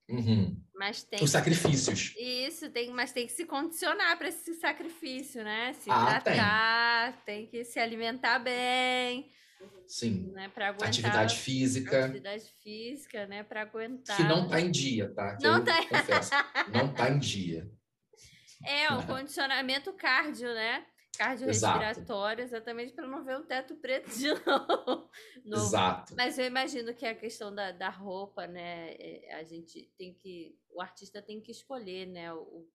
Uhum. 0.09 0.61
Mas 0.75 1.05
tem 1.05 1.23
os 1.23 1.31
sacrifícios. 1.31 2.15
Isso, 2.19 2.69
tem, 2.71 2.91
mas 2.91 3.13
tem 3.13 3.27
que 3.27 3.33
se 3.33 3.45
condicionar 3.45 4.19
para 4.19 4.29
esse 4.29 4.55
sacrifício, 4.55 5.43
né? 5.45 5.73
Se 5.75 5.91
ah, 5.91 6.21
tratar, 6.21 7.25
tem. 7.25 7.47
tem 7.47 7.47
que 7.47 7.65
se 7.65 7.79
alimentar 7.79 8.39
bem. 8.39 9.31
Sim. 9.87 10.33
Né, 10.33 10.49
para 10.49 10.69
aguentar. 10.69 10.89
Atividade 10.89 11.37
física. 11.37 12.05
Atividade 12.07 12.45
física, 12.63 13.27
né? 13.27 13.43
Para 13.43 13.63
aguentar. 13.63 14.17
Que 14.17 14.25
não 14.25 14.45
está 14.45 14.61
em 14.61 14.71
dia, 14.71 15.13
tá? 15.15 15.37
Que 15.37 15.45
não 15.45 15.65
tá. 15.65 15.87
Confesso, 15.87 16.31
não 16.73 16.91
está 16.91 17.11
em 17.11 17.19
dia. 17.19 17.71
É, 18.65 18.93
o 18.93 19.03
condicionamento 19.07 19.93
cardio, 19.93 20.47
né? 20.55 20.87
Cardiorrespiratório, 21.17 22.43
exatamente 22.43 22.93
para 22.93 23.07
não 23.07 23.23
ver 23.23 23.37
o 23.37 23.45
teto 23.45 23.75
preto 23.77 24.11
de 24.11 24.29
novo. 24.47 25.11
Exato. 25.45 26.15
Mas 26.17 26.39
eu 26.39 26.47
imagino 26.47 26.95
que 26.95 27.05
a 27.05 27.15
questão 27.15 27.55
da, 27.55 27.71
da 27.71 27.91
roupa, 27.91 28.47
né? 28.47 28.95
É, 28.95 29.35
a 29.35 29.45
gente 29.45 29.93
tem 29.99 30.15
que. 30.15 30.59
O 30.71 30.81
artista 30.81 31.21
tem 31.21 31.41
que 31.41 31.53
escolher, 31.53 32.07
né? 32.07 32.33
O, 32.33 32.67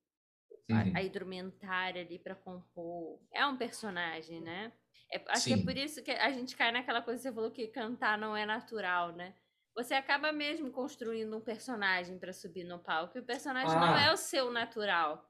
a, 0.72 0.84
uhum. 0.84 0.94
a 0.96 1.02
hidromentária 1.02 2.02
ali 2.02 2.20
para 2.20 2.36
compor. 2.36 3.20
É 3.34 3.46
um 3.46 3.58
personagem, 3.58 4.40
né? 4.42 4.72
É, 5.12 5.24
acho 5.30 5.44
Sim. 5.44 5.56
que 5.56 5.62
é 5.62 5.64
por 5.64 5.78
isso 5.78 6.04
que 6.04 6.12
a 6.12 6.32
gente 6.32 6.56
cai 6.56 6.72
naquela 6.72 7.02
coisa 7.02 7.20
que 7.20 7.28
você 7.28 7.34
falou 7.34 7.52
que 7.52 7.68
cantar 7.68 8.18
não 8.18 8.36
é 8.36 8.46
natural, 8.46 9.14
né? 9.14 9.34
Você 9.76 9.94
acaba 9.94 10.32
mesmo 10.32 10.72
construindo 10.72 11.38
um 11.38 11.42
personagem 11.42 12.18
para 12.18 12.34
subir 12.34 12.64
no 12.64 12.80
palco 12.80 13.18
e 13.18 13.22
o 13.22 13.26
personagem 13.26 13.76
ah. 13.76 13.80
não 13.80 13.98
é 13.98 14.12
o 14.12 14.18
seu 14.18 14.52
natural. 14.52 15.28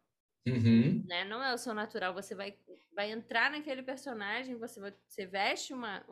Uhum. 0.47 1.03
Né? 1.05 1.25
Não 1.25 1.43
é 1.43 1.53
o 1.53 1.57
seu 1.57 1.73
natural. 1.73 2.13
Você 2.13 2.33
vai, 2.33 2.57
vai 2.97 3.11
entrar 3.11 3.51
naquele 3.51 3.83
personagem, 3.83 4.57
você, 4.57 4.79
vai, 4.79 4.91
você 5.07 5.23
veste 5.23 5.71
uma, 5.71 6.03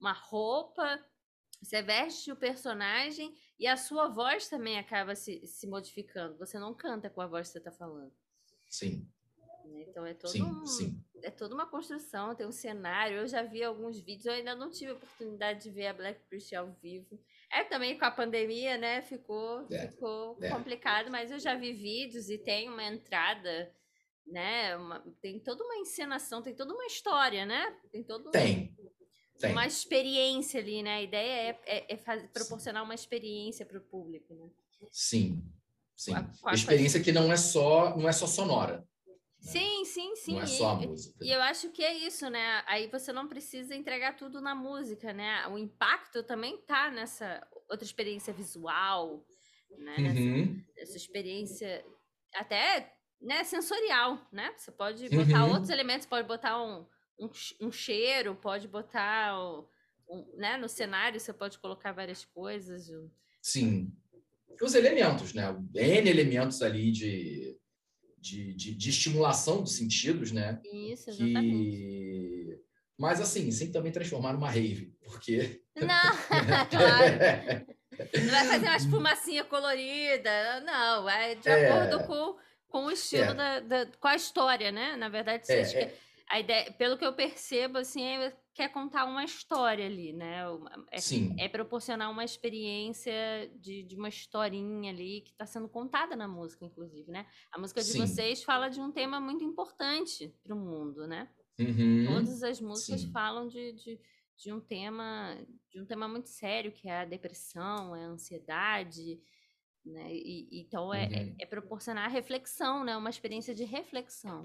uma 0.00 0.12
roupa, 0.12 1.00
você 1.62 1.80
veste 1.80 2.32
o 2.32 2.36
personagem 2.36 3.32
e 3.56 3.68
a 3.68 3.76
sua 3.76 4.08
voz 4.08 4.48
também 4.48 4.76
acaba 4.76 5.14
se, 5.14 5.46
se 5.46 5.68
modificando. 5.68 6.36
Você 6.38 6.58
não 6.58 6.74
canta 6.74 7.08
com 7.08 7.20
a 7.20 7.28
voz 7.28 7.46
que 7.46 7.52
você 7.52 7.58
está 7.58 7.70
falando. 7.70 8.12
Sim. 8.68 9.08
Né? 9.64 9.84
Então 9.88 10.04
é 10.04 10.14
todo 10.14 10.32
sim, 10.32 10.42
um, 10.42 10.66
sim. 10.66 11.00
é 11.22 11.30
toda 11.30 11.54
uma 11.54 11.70
construção, 11.70 12.34
tem 12.34 12.44
um 12.44 12.50
cenário. 12.50 13.18
Eu 13.18 13.28
já 13.28 13.44
vi 13.44 13.62
alguns 13.62 14.00
vídeos, 14.00 14.26
eu 14.26 14.32
ainda 14.32 14.56
não 14.56 14.68
tive 14.68 14.90
a 14.90 14.94
oportunidade 14.94 15.62
de 15.62 15.70
ver 15.70 15.86
a 15.86 15.94
Black 15.94 16.22
Priest 16.28 16.52
ao 16.56 16.72
vivo. 16.72 17.22
É 17.52 17.62
também 17.62 17.96
com 17.96 18.04
a 18.04 18.10
pandemia, 18.10 18.76
né? 18.76 19.00
Ficou, 19.02 19.64
é, 19.70 19.86
ficou 19.86 20.36
é. 20.42 20.50
complicado, 20.50 21.08
mas 21.08 21.30
eu 21.30 21.38
já 21.38 21.54
vi 21.54 21.72
vídeos 21.72 22.28
e 22.28 22.36
tem 22.36 22.68
uma 22.68 22.82
entrada, 22.82 23.72
né? 24.26 24.76
Uma, 24.76 25.00
tem 25.20 25.38
toda 25.40 25.64
uma 25.64 25.76
encenação, 25.76 26.42
tem 26.42 26.54
toda 26.54 26.74
uma 26.74 26.86
história, 26.86 27.44
né? 27.44 27.76
Tem 27.90 28.02
todo 28.02 28.30
tem. 28.30 28.74
tem. 29.38 29.52
uma 29.52 29.66
experiência 29.66 30.60
ali, 30.60 30.82
né? 30.82 30.96
A 30.96 31.02
ideia 31.02 31.50
é, 31.50 31.60
é, 31.66 31.94
é 31.94 31.96
fazer, 31.96 32.28
proporcionar 32.28 32.82
uma 32.82 32.94
experiência 32.94 33.66
para 33.66 33.78
o 33.78 33.82
público, 33.82 34.34
né? 34.34 34.48
Sim, 34.90 35.42
sim. 35.96 36.14
A, 36.14 36.30
a 36.46 36.54
experiência 36.54 37.02
que 37.02 37.12
não 37.12 37.32
é 37.32 37.36
só 37.36 37.96
não 37.96 38.08
é 38.08 38.12
só 38.12 38.26
sonora. 38.26 38.86
Sim, 39.42 39.84
sim, 39.84 40.14
sim. 40.14 40.34
Não 40.34 40.42
é 40.42 40.46
só 40.46 40.70
a 40.70 40.74
música. 40.76 41.18
E 41.20 41.30
eu 41.30 41.42
acho 41.42 41.70
que 41.70 41.82
é 41.82 41.92
isso, 41.92 42.30
né? 42.30 42.62
Aí 42.64 42.86
você 42.86 43.12
não 43.12 43.26
precisa 43.26 43.74
entregar 43.74 44.16
tudo 44.16 44.40
na 44.40 44.54
música, 44.54 45.12
né? 45.12 45.46
O 45.48 45.58
impacto 45.58 46.22
também 46.22 46.58
tá 46.58 46.90
nessa 46.92 47.44
outra 47.68 47.84
experiência 47.84 48.32
visual, 48.32 49.26
né? 49.78 49.96
Uhum. 49.98 50.64
Nessa, 50.76 50.96
experiência 50.96 51.84
até 52.34 52.94
né, 53.22 53.44
sensorial, 53.44 54.18
né? 54.32 54.52
Você 54.56 54.70
pode 54.70 55.08
botar 55.08 55.44
uhum. 55.44 55.52
outros 55.52 55.70
elementos, 55.70 56.06
pode 56.06 56.26
botar 56.26 56.62
um, 56.62 56.86
um, 57.18 57.30
um 57.60 57.70
cheiro, 57.70 58.34
pode 58.34 58.68
botar 58.68 59.38
um, 59.38 59.66
um, 60.08 60.36
né, 60.36 60.56
no 60.56 60.68
cenário, 60.68 61.20
você 61.20 61.32
pode 61.32 61.58
colocar 61.58 61.92
várias 61.92 62.24
coisas. 62.24 62.90
Sim. 63.40 63.92
Os 64.60 64.74
elementos, 64.74 65.32
né? 65.32 65.48
N 65.74 66.10
elementos 66.10 66.62
ali 66.62 66.92
de 66.92 67.58
de, 68.22 68.54
de, 68.54 68.74
de 68.74 68.90
estimulação 68.90 69.62
dos 69.62 69.74
sentidos, 69.74 70.30
né? 70.30 70.60
Isso, 70.64 71.10
exatamente. 71.10 71.42
Que... 71.42 72.60
Mas 72.96 73.20
assim, 73.20 73.50
sem 73.50 73.72
também 73.72 73.90
transformar 73.90 74.32
numa 74.32 74.48
rave, 74.48 74.94
porque. 75.04 75.60
Não, 75.74 75.86
claro. 76.70 77.66
Não 78.14 78.30
vai 78.30 78.46
fazer 78.46 78.66
uma 78.66 78.76
espumacinha 78.76 79.44
colorida, 79.44 80.60
não, 80.60 81.10
é 81.10 81.34
de 81.34 81.48
é... 81.48 81.68
acordo 81.68 82.06
com, 82.06 82.36
com 82.72 82.86
o 82.86 82.90
estilo 82.90 83.32
é. 83.32 83.34
da, 83.34 83.60
da, 83.60 83.86
com 84.00 84.08
a 84.08 84.16
história, 84.16 84.72
né? 84.72 84.96
Na 84.96 85.10
verdade, 85.10 85.44
é, 85.52 85.60
é, 85.60 85.98
a 86.28 86.40
ideia, 86.40 86.72
pelo 86.72 86.96
que 86.96 87.04
eu 87.04 87.12
percebo, 87.12 87.76
assim, 87.76 88.02
é, 88.02 88.34
quer 88.54 88.70
contar 88.70 89.04
uma 89.04 89.22
história 89.22 89.84
ali, 89.84 90.14
né? 90.14 90.40
É, 90.90 90.98
Sim. 90.98 91.36
é 91.38 91.48
proporcionar 91.48 92.10
uma 92.10 92.24
experiência 92.24 93.12
de, 93.60 93.82
de 93.82 93.94
uma 93.94 94.08
historinha 94.08 94.90
ali 94.90 95.20
que 95.20 95.32
está 95.32 95.44
sendo 95.44 95.68
contada 95.68 96.16
na 96.16 96.26
música, 96.26 96.64
inclusive, 96.64 97.12
né? 97.12 97.26
A 97.52 97.58
música 97.58 97.82
de 97.82 97.88
Sim. 97.88 98.00
vocês 98.00 98.42
fala 98.42 98.70
de 98.70 98.80
um 98.80 98.90
tema 98.90 99.20
muito 99.20 99.44
importante 99.44 100.34
para 100.42 100.54
o 100.54 100.58
mundo, 100.58 101.06
né? 101.06 101.28
Uhum. 101.60 102.06
Todas 102.06 102.42
as 102.42 102.58
músicas 102.58 103.02
Sim. 103.02 103.12
falam 103.12 103.46
de, 103.46 103.72
de, 103.74 104.00
de 104.38 104.52
um 104.52 104.60
tema 104.60 105.36
de 105.70 105.80
um 105.80 105.84
tema 105.86 106.08
muito 106.08 106.28
sério 106.28 106.72
que 106.72 106.88
é 106.88 107.00
a 107.00 107.04
depressão, 107.04 107.94
é 107.94 108.04
a 108.04 108.08
ansiedade, 108.08 109.20
né? 109.84 110.12
E, 110.12 110.48
então 110.60 110.92
é, 110.92 111.04
é, 111.04 111.06
uhum. 111.06 111.36
é, 111.38 111.42
é 111.42 111.46
proporcionar 111.46 112.10
reflexão, 112.10 112.84
né? 112.84 112.96
Uma 112.96 113.10
experiência 113.10 113.54
de 113.54 113.64
reflexão. 113.64 114.42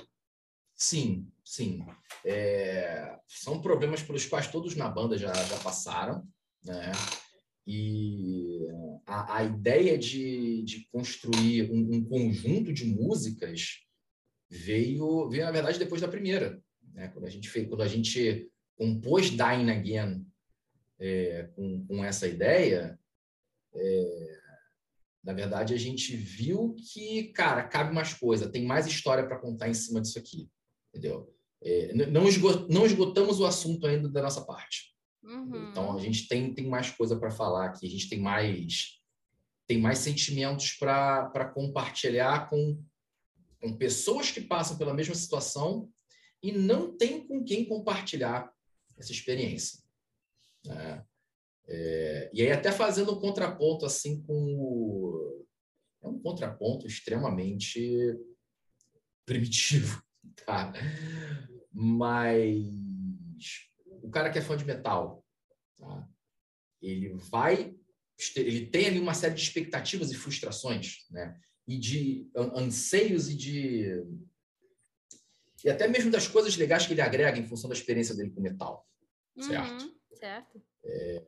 Sim, 0.76 1.28
sim. 1.44 1.86
É, 2.24 3.18
são 3.28 3.62
problemas 3.62 4.04
pelos 4.04 4.26
quais 4.26 4.48
todos 4.52 4.76
na 4.76 4.88
banda 4.88 5.18
já, 5.18 5.34
já 5.34 5.58
passaram, 5.60 6.28
né? 6.64 6.92
E 7.66 8.66
a, 9.06 9.38
a 9.38 9.44
ideia 9.44 9.98
de, 9.98 10.64
de 10.64 10.88
construir 10.90 11.70
um, 11.70 11.96
um, 11.96 12.06
conjunto 12.06 12.72
de 12.72 12.86
músicas 12.86 13.82
veio, 14.50 15.28
veio, 15.30 15.44
na 15.44 15.52
verdade, 15.52 15.78
depois 15.78 16.00
da 16.00 16.08
primeira. 16.08 16.62
Né? 16.94 17.10
Quando 17.10 17.26
a 17.26 17.30
gente 17.30 17.50
fez, 17.50 17.68
quando 17.68 17.82
a 17.82 17.88
gente 17.88 18.50
compôs 18.78 19.32
Dying 19.32 19.70
Again 19.70 20.26
é, 21.00 21.50
com, 21.56 21.86
com 21.88 22.06
essa 22.06 22.28
ideia, 22.28 22.98
é, 23.76 24.40
na 25.28 25.34
verdade, 25.34 25.76
a 25.76 25.78
gente 25.78 26.16
viu 26.16 26.76
que, 26.92 27.26
cara, 27.34 27.62
cabe 27.62 27.94
mais 27.94 28.14
coisa, 28.14 28.50
tem 28.50 28.66
mais 28.66 28.88
história 28.88 29.28
para 29.28 29.38
contar 29.38 29.70
em 29.70 29.74
cima 29.76 30.02
disso 30.02 30.18
aqui 30.18 30.50
entendeu? 30.98 31.34
É, 31.62 31.94
não, 31.94 32.28
esgot, 32.28 32.68
não 32.70 32.86
esgotamos 32.86 33.40
o 33.40 33.46
assunto 33.46 33.88
ainda 33.88 34.10
da 34.10 34.22
nossa 34.22 34.46
parte. 34.46 34.96
Uhum. 35.24 35.70
Então 35.70 35.98
a 35.98 36.02
gente 36.02 36.28
tem, 36.28 36.54
tem 36.54 36.68
mais 36.68 36.92
coisa 36.92 37.18
para 37.18 37.32
falar 37.32 37.66
aqui, 37.66 37.86
a 37.86 37.90
gente 37.90 38.10
tem 38.10 38.20
mais 38.20 38.96
tem 39.66 39.82
mais 39.82 39.98
sentimentos 39.98 40.72
para 40.74 41.52
compartilhar 41.54 42.50
com, 42.50 42.82
com 43.60 43.76
pessoas 43.76 44.32
que 44.32 44.40
passam 44.40 44.78
pela 44.78 44.94
mesma 44.94 45.14
situação 45.14 45.92
e 46.42 46.54
não 46.54 46.96
tem 46.96 47.28
com 47.28 47.44
quem 47.44 47.66
compartilhar 47.66 48.50
essa 48.98 49.12
experiência. 49.12 49.84
Né? 50.64 51.04
É, 51.70 52.30
e 52.34 52.42
aí 52.42 52.52
até 52.52 52.72
fazendo 52.72 53.14
um 53.14 53.20
contraponto 53.20 53.86
assim 53.86 54.22
com 54.22 54.34
o, 54.34 55.46
é 56.02 56.08
um 56.08 56.20
contraponto 56.20 56.88
extremamente 56.88 58.18
primitivo 59.26 60.02
tá? 60.46 60.72
Mas 61.74 62.66
o 64.02 64.10
cara 64.10 64.30
que 64.30 64.40
é 64.40 64.42
fã 64.42 64.56
de 64.56 64.66
metal, 64.66 65.26
tá? 65.78 66.08
ele 66.82 67.10
vai, 67.14 67.76
ele 68.36 68.68
tem 68.68 68.88
ali 68.88 69.00
uma 69.00 69.14
série 69.14 69.36
de 69.36 69.42
expectativas 69.42 70.12
e 70.12 70.16
frustrações, 70.16 71.06
né? 71.10 71.40
E 71.68 71.78
de 71.78 72.30
anseios 72.36 73.30
e 73.30 73.36
de 73.36 74.04
e 75.66 75.70
até 75.70 75.88
mesmo 75.88 76.12
das 76.12 76.28
coisas 76.28 76.56
legais 76.56 76.86
que 76.86 76.94
ele 76.94 77.02
agrega 77.02 77.38
em 77.38 77.46
função 77.46 77.70
da 77.70 77.76
experiência 77.76 78.16
dele 78.16 78.30
com 78.30 78.42
metal, 78.42 78.88
certo? 79.40 79.84
Uhum, 79.84 79.96
certo. 80.14 80.62
É... 80.86 81.28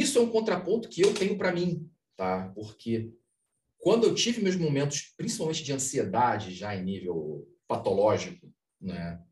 isso 0.00 0.18
é 0.18 0.22
um 0.22 0.30
contraponto 0.30 0.88
que 0.88 1.00
eu 1.00 1.14
tenho 1.14 1.36
para 1.36 1.52
mim, 1.52 1.90
tá? 2.16 2.50
Porque 2.54 3.12
quando 3.78 4.04
eu 4.04 4.14
tive 4.14 4.42
meus 4.42 4.56
momentos, 4.56 5.14
principalmente 5.16 5.62
de 5.62 5.72
ansiedade, 5.72 6.54
já 6.54 6.74
em 6.74 6.82
nível 6.82 7.48
patológico, 7.68 8.52
né? 8.80 9.22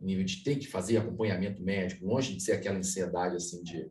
nível 0.00 0.24
de 0.24 0.42
ter 0.42 0.56
que 0.56 0.66
fazer 0.66 0.96
acompanhamento 0.96 1.62
médico, 1.62 2.06
longe 2.06 2.34
de 2.34 2.42
ser 2.42 2.52
aquela 2.52 2.78
ansiedade 2.78 3.36
assim 3.36 3.62
de 3.62 3.90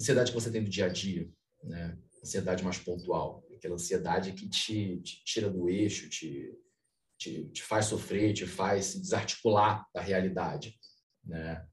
ansiedade 0.00 0.32
que 0.32 0.38
você 0.38 0.50
tem 0.50 0.62
do 0.62 0.70
dia 0.70 0.86
a 0.86 0.88
dia, 0.88 1.30
né? 1.62 1.96
Ansiedade 2.20 2.64
mais 2.64 2.78
pontual, 2.78 3.46
aquela 3.54 3.74
ansiedade 3.74 4.32
que 4.32 4.48
te, 4.48 5.00
te 5.00 5.24
tira 5.24 5.48
do 5.48 5.68
eixo, 5.68 6.08
te, 6.08 6.52
te, 7.16 7.44
te, 7.46 7.62
faz 7.62 7.86
sofrer, 7.86 8.32
te 8.32 8.46
faz 8.46 8.86
se 8.86 9.00
desarticular 9.00 9.86
da 9.94 10.00
realidade, 10.00 10.78
né? 11.24 11.66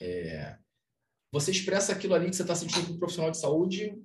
É, 0.00 0.58
você 1.30 1.50
expressa 1.50 1.92
aquilo 1.92 2.14
ali 2.14 2.30
que 2.30 2.36
você 2.36 2.42
está 2.42 2.54
sentindo 2.54 2.86
com 2.86 2.92
um 2.94 2.98
profissional 2.98 3.30
de 3.30 3.38
saúde, 3.38 4.00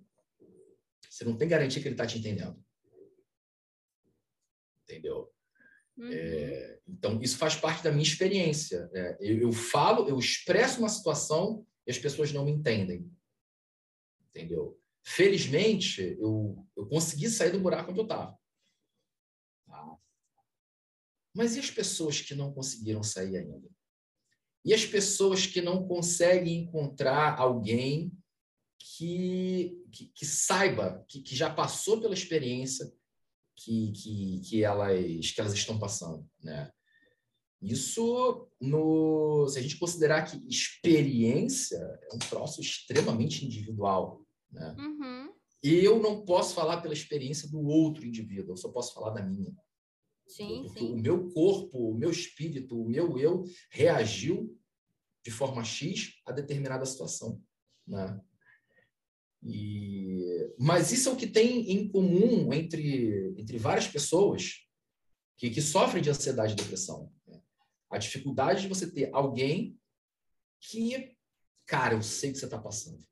você 1.10 1.24
não 1.24 1.38
tem 1.38 1.48
garantia 1.48 1.82
que 1.82 1.88
ele 1.88 1.96
está 1.96 2.06
te 2.06 2.18
entendendo. 2.18 2.64
Entendeu? 4.84 5.32
Uhum. 5.98 6.12
É, 6.12 6.80
então, 6.88 7.22
isso 7.22 7.38
faz 7.38 7.56
parte 7.56 7.84
da 7.84 7.92
minha 7.92 8.04
experiência. 8.04 8.88
Né? 8.88 9.18
Eu, 9.20 9.42
eu, 9.42 9.52
falo, 9.52 10.10
eu 10.10 10.18
expresso 10.18 10.80
uma 10.80 10.90
situação 10.90 11.66
e 11.86 11.92
as 11.92 11.98
pessoas 11.98 12.32
não 12.34 12.46
me 12.46 12.52
entendem. 12.52 13.10
Entendeu? 14.30 14.80
Felizmente, 15.06 16.18
eu, 16.20 16.68
eu 16.76 16.88
consegui 16.88 17.30
sair 17.30 17.52
do 17.52 17.60
buraco 17.60 17.92
onde 17.92 18.00
eu 18.00 18.06
estava. 18.06 18.38
Tá? 19.68 19.98
Mas 21.34 21.56
e 21.56 21.60
as 21.60 21.70
pessoas 21.70 22.22
que 22.22 22.34
não 22.34 22.54
conseguiram 22.54 23.04
sair 23.04 23.38
ainda? 23.38 23.70
E 24.66 24.74
as 24.74 24.86
pessoas 24.86 25.46
que 25.46 25.62
não 25.62 25.88
conseguem 25.88 26.60
encontrar 26.60 27.38
alguém 27.38 28.12
que, 28.80 29.78
que, 29.92 30.06
que 30.16 30.26
saiba, 30.26 31.04
que, 31.08 31.22
que 31.22 31.36
já 31.36 31.50
passou 31.50 32.00
pela 32.00 32.14
experiência 32.14 32.92
que, 33.56 33.92
que, 33.92 34.42
que, 34.42 34.64
elas, 34.64 35.32
que 35.32 35.42
elas 35.42 35.54
estão 35.54 35.78
passando, 35.78 36.28
né? 36.42 36.72
Isso, 37.62 38.50
no, 38.60 39.48
se 39.48 39.58
a 39.58 39.62
gente 39.62 39.78
considerar 39.78 40.24
que 40.24 40.46
experiência 40.50 41.78
é 41.78 42.14
um 42.14 42.20
troço 42.20 42.60
extremamente 42.60 43.46
individual, 43.46 44.22
né? 44.52 44.76
Uhum. 44.78 45.34
Eu 45.64 46.02
não 46.02 46.26
posso 46.26 46.54
falar 46.54 46.82
pela 46.82 46.94
experiência 46.94 47.50
do 47.50 47.62
outro 47.62 48.06
indivíduo, 48.06 48.52
eu 48.52 48.58
só 48.58 48.70
posso 48.70 48.94
falar 48.94 49.12
da 49.12 49.24
minha. 49.24 49.56
Sim, 50.36 50.68
sim. 50.70 50.94
o 50.94 50.98
meu 50.98 51.30
corpo, 51.30 51.92
o 51.92 51.94
meu 51.94 52.10
espírito, 52.10 52.82
o 52.82 52.90
meu 52.90 53.20
eu 53.20 53.44
reagiu 53.70 54.60
de 55.24 55.30
forma 55.30 55.64
X 55.64 56.20
a 56.26 56.32
determinada 56.32 56.84
situação, 56.88 57.40
né? 57.88 58.20
E, 59.44 60.52
mas 60.58 60.92
isso 60.92 61.10
é 61.10 61.12
o 61.12 61.16
que 61.16 61.28
tem 61.28 61.70
em 61.72 61.88
comum 61.88 62.52
entre, 62.52 63.32
entre 63.38 63.60
várias 63.60 63.88
pessoas 63.88 64.66
que, 65.38 65.52
que 65.52 65.62
sofrem 65.62 66.02
de 66.02 66.10
ansiedade 66.10 66.54
e 66.54 66.56
depressão. 66.56 67.14
Né? 67.28 67.40
A 67.92 68.00
dificuldade 68.00 68.64
de 68.64 68.70
você 68.70 68.90
ter 68.90 69.14
alguém 69.14 69.78
que, 70.60 71.16
cara, 71.68 71.94
eu 71.94 72.02
sei 72.02 72.32
que 72.32 72.40
você 72.40 72.46
está 72.46 72.58
passando. 72.58 73.06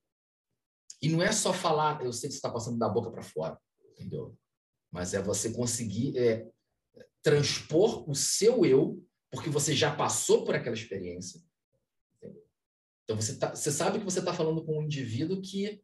E 0.99 1.07
não 1.09 1.21
é 1.21 1.31
só 1.31 1.53
falar, 1.53 2.03
eu 2.03 2.13
sei 2.13 2.29
que 2.29 2.33
você 2.33 2.37
está 2.37 2.49
passando 2.49 2.79
da 2.79 2.89
boca 2.89 3.11
para 3.11 3.21
fora, 3.21 3.59
entendeu? 3.91 4.35
Mas 4.89 5.13
é 5.13 5.21
você 5.21 5.51
conseguir 5.51 6.17
é, 6.17 6.49
transpor 7.21 8.09
o 8.09 8.15
seu 8.15 8.65
eu, 8.65 9.03
porque 9.29 9.49
você 9.49 9.75
já 9.75 9.95
passou 9.95 10.43
por 10.43 10.55
aquela 10.55 10.75
experiência. 10.75 11.41
Então 13.03 13.15
você, 13.15 13.37
tá, 13.37 13.53
você 13.53 13.71
sabe 13.71 13.99
que 13.99 14.05
você 14.05 14.19
está 14.19 14.33
falando 14.33 14.63
com 14.63 14.79
um 14.79 14.83
indivíduo 14.83 15.41
que 15.41 15.81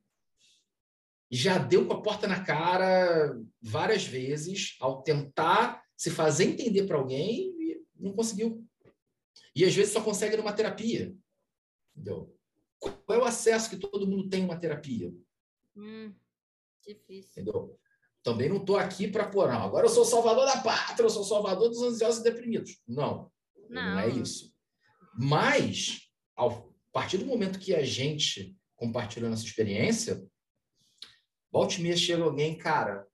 já 1.30 1.58
deu 1.58 1.86
com 1.86 1.94
a 1.94 2.02
porta 2.02 2.28
na 2.28 2.44
cara 2.44 3.38
várias 3.62 4.06
vezes 4.06 4.78
ao 4.80 5.02
tentar 5.04 5.84
se 5.96 6.10
fazer 6.10 6.46
entender 6.46 6.86
para 6.86 6.98
alguém 6.98 7.50
e 7.60 7.86
não 7.96 8.14
conseguiu. 8.14 8.66
E 9.56 9.66
às 9.66 9.76
vezes 9.76 9.92
só 9.92 10.02
consegue 10.02 10.38
numa 10.38 10.54
terapia. 10.54 11.16
Entendeu? 11.96 12.34
Qual 12.80 12.96
é 13.10 13.18
o 13.18 13.26
acesso 13.26 13.70
que 13.70 13.78
todo 13.78 14.08
mundo 14.08 14.30
tem 14.30 14.44
a 14.44 14.46
uma 14.46 14.60
terapia? 14.60 15.12
Hum, 15.76 16.14
difícil. 16.86 17.42
Entendeu? 17.42 17.80
Também 18.24 18.50
não 18.50 18.58
estou 18.58 18.78
aqui 18.78 19.08
para 19.08 19.28
pôr, 19.28 19.48
não. 19.48 19.64
Agora 19.64 19.86
eu 19.86 19.90
sou 19.90 20.04
salvador 20.04 20.46
da 20.46 20.62
pátria, 20.62 21.06
eu 21.06 21.10
sou 21.10 21.24
salvador 21.24 21.70
dos 21.70 21.82
ansiosos 21.82 22.22
e 22.22 22.24
deprimidos. 22.24 22.82
Não, 22.88 23.32
não, 23.70 23.82
não 23.92 24.00
é 24.00 24.10
isso. 24.10 24.54
Mas, 25.18 26.10
ao 26.36 26.68
a 26.88 27.00
partir 27.00 27.20
do 27.20 27.28
momento 27.28 27.60
que 27.60 27.76
a 27.76 27.84
gente 27.84 28.58
compartilha 28.76 29.30
nossa 29.30 29.46
experiência, 29.46 30.28
Volte 31.52 31.80
e 31.80 31.84
meia 31.84 31.96
chega 31.96 32.24
alguém, 32.24 32.58
cara, 32.58 33.08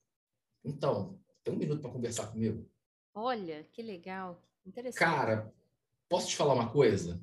então, 0.65 1.19
tem 1.43 1.53
um 1.53 1.57
minuto 1.57 1.81
para 1.81 1.91
conversar 1.91 2.27
comigo? 2.27 2.69
Olha, 3.13 3.63
que 3.71 3.81
legal. 3.81 4.41
Interessante. 4.65 4.99
Cara, 4.99 5.53
posso 6.09 6.27
te 6.27 6.35
falar 6.35 6.53
uma 6.53 6.71
coisa? 6.71 7.21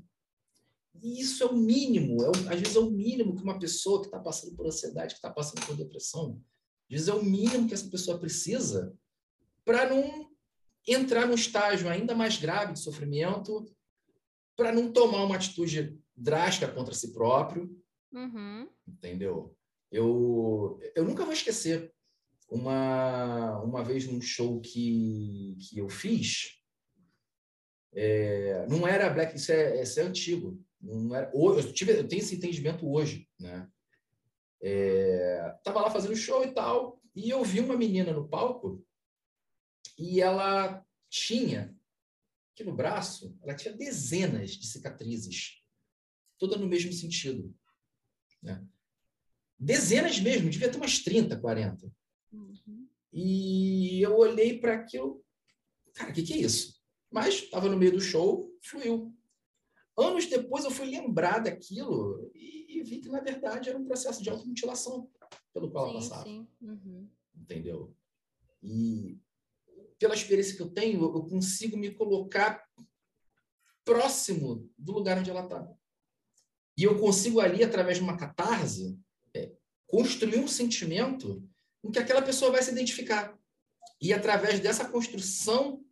E 1.02 1.20
isso 1.20 1.42
é 1.42 1.46
o 1.46 1.56
mínimo, 1.56 2.22
é 2.22 2.28
o, 2.28 2.32
às 2.50 2.60
vezes 2.60 2.76
é 2.76 2.78
o 2.78 2.90
mínimo 2.90 3.34
que 3.34 3.42
uma 3.42 3.58
pessoa 3.58 4.00
que 4.00 4.06
está 4.06 4.18
passando 4.18 4.54
por 4.56 4.66
ansiedade, 4.66 5.14
que 5.14 5.18
está 5.18 5.30
passando 5.30 5.64
por 5.66 5.76
depressão, 5.76 6.40
às 6.90 6.92
vezes 6.92 7.08
é 7.08 7.14
o 7.14 7.24
mínimo 7.24 7.68
que 7.68 7.74
essa 7.74 7.88
pessoa 7.88 8.18
precisa 8.18 8.92
para 9.64 9.88
não 9.88 10.28
entrar 10.86 11.26
num 11.26 11.34
estágio 11.34 11.88
ainda 11.88 12.14
mais 12.14 12.36
grave 12.36 12.72
de 12.72 12.80
sofrimento, 12.80 13.64
para 14.56 14.72
não 14.72 14.92
tomar 14.92 15.22
uma 15.22 15.36
atitude 15.36 15.96
drástica 16.16 16.72
contra 16.72 16.92
si 16.92 17.12
próprio, 17.12 17.70
uhum. 18.12 18.68
entendeu? 18.86 19.56
Eu, 19.90 20.80
eu 20.96 21.04
nunca 21.04 21.24
vou 21.24 21.32
esquecer 21.32 21.92
uma, 22.48 23.60
uma 23.60 23.84
vez 23.84 24.06
num 24.06 24.20
show 24.20 24.60
que, 24.60 25.56
que 25.60 25.78
eu 25.78 25.88
fiz, 25.88 26.60
é, 27.92 28.66
não 28.68 28.86
era 28.86 29.10
Black, 29.10 29.36
isso 29.36 29.52
é, 29.52 29.82
isso 29.82 30.00
é 30.00 30.02
antigo. 30.02 30.60
Não 30.80 31.14
era, 31.14 31.30
eu, 31.34 31.72
tive, 31.72 31.92
eu 31.92 32.08
tenho 32.08 32.20
esse 32.20 32.34
entendimento 32.34 32.88
hoje, 32.90 33.28
né? 33.38 33.68
É, 34.62 35.58
tava 35.64 35.80
lá 35.80 35.90
fazendo 35.90 36.14
show 36.14 36.44
e 36.44 36.52
tal, 36.52 37.00
e 37.14 37.30
eu 37.30 37.42
vi 37.42 37.60
uma 37.60 37.76
menina 37.76 38.12
no 38.12 38.28
palco 38.28 38.84
e 39.98 40.20
ela 40.20 40.84
tinha 41.08 41.76
aqui 42.52 42.64
no 42.64 42.74
braço, 42.74 43.36
ela 43.42 43.54
tinha 43.54 43.74
dezenas 43.74 44.50
de 44.50 44.66
cicatrizes, 44.66 45.62
toda 46.38 46.56
no 46.56 46.66
mesmo 46.66 46.92
sentido, 46.92 47.54
né? 48.42 48.66
Dezenas 49.58 50.18
mesmo, 50.18 50.48
devia 50.48 50.70
ter 50.70 50.78
umas 50.78 51.00
30, 51.00 51.38
40. 51.38 51.92
Uhum. 52.32 52.88
E 53.12 54.00
eu 54.00 54.16
olhei 54.16 54.58
para 54.58 54.74
aquilo, 54.74 55.22
cara, 55.94 56.10
o 56.10 56.14
que, 56.14 56.22
que 56.22 56.32
é 56.32 56.38
isso? 56.38 56.80
Mas 57.10 57.34
estava 57.34 57.68
no 57.68 57.76
meio 57.76 57.92
do 57.92 58.00
show, 58.00 58.50
fluiu. 58.62 59.14
Anos 59.98 60.26
depois 60.26 60.64
eu 60.64 60.70
fui 60.70 60.86
lembrar 60.86 61.40
daquilo 61.40 62.30
e, 62.34 62.59
e, 62.78 62.82
vi 62.82 62.98
que, 62.98 63.08
na 63.08 63.20
verdade, 63.20 63.68
era 63.68 63.78
um 63.78 63.84
processo 63.84 64.22
de 64.22 64.30
automutilação 64.30 65.10
pelo 65.52 65.70
qual 65.70 65.86
sim, 65.86 65.90
ela 65.90 66.00
passava. 66.00 66.24
Sim. 66.24 66.48
Uhum. 66.60 67.08
Entendeu? 67.36 67.94
E 68.62 69.18
pela 69.98 70.14
experiência 70.14 70.56
que 70.56 70.62
eu 70.62 70.70
tenho, 70.70 71.02
eu 71.02 71.22
consigo 71.24 71.76
me 71.76 71.90
colocar 71.90 72.64
próximo 73.84 74.70
do 74.78 74.92
lugar 74.92 75.18
onde 75.18 75.30
ela 75.30 75.44
está. 75.44 75.68
E 76.76 76.84
eu 76.84 76.98
consigo 76.98 77.40
ali, 77.40 77.62
através 77.62 77.98
de 77.98 78.02
uma 78.04 78.16
catarse, 78.16 78.98
construir 79.90 80.38
um 80.38 80.48
sentimento 80.48 81.42
em 81.82 81.90
que 81.90 81.98
aquela 81.98 82.22
pessoa 82.22 82.52
vai 82.52 82.62
se 82.62 82.70
identificar. 82.70 83.36
E 84.00 84.12
através 84.12 84.60
dessa 84.60 84.88
construção 84.88 85.84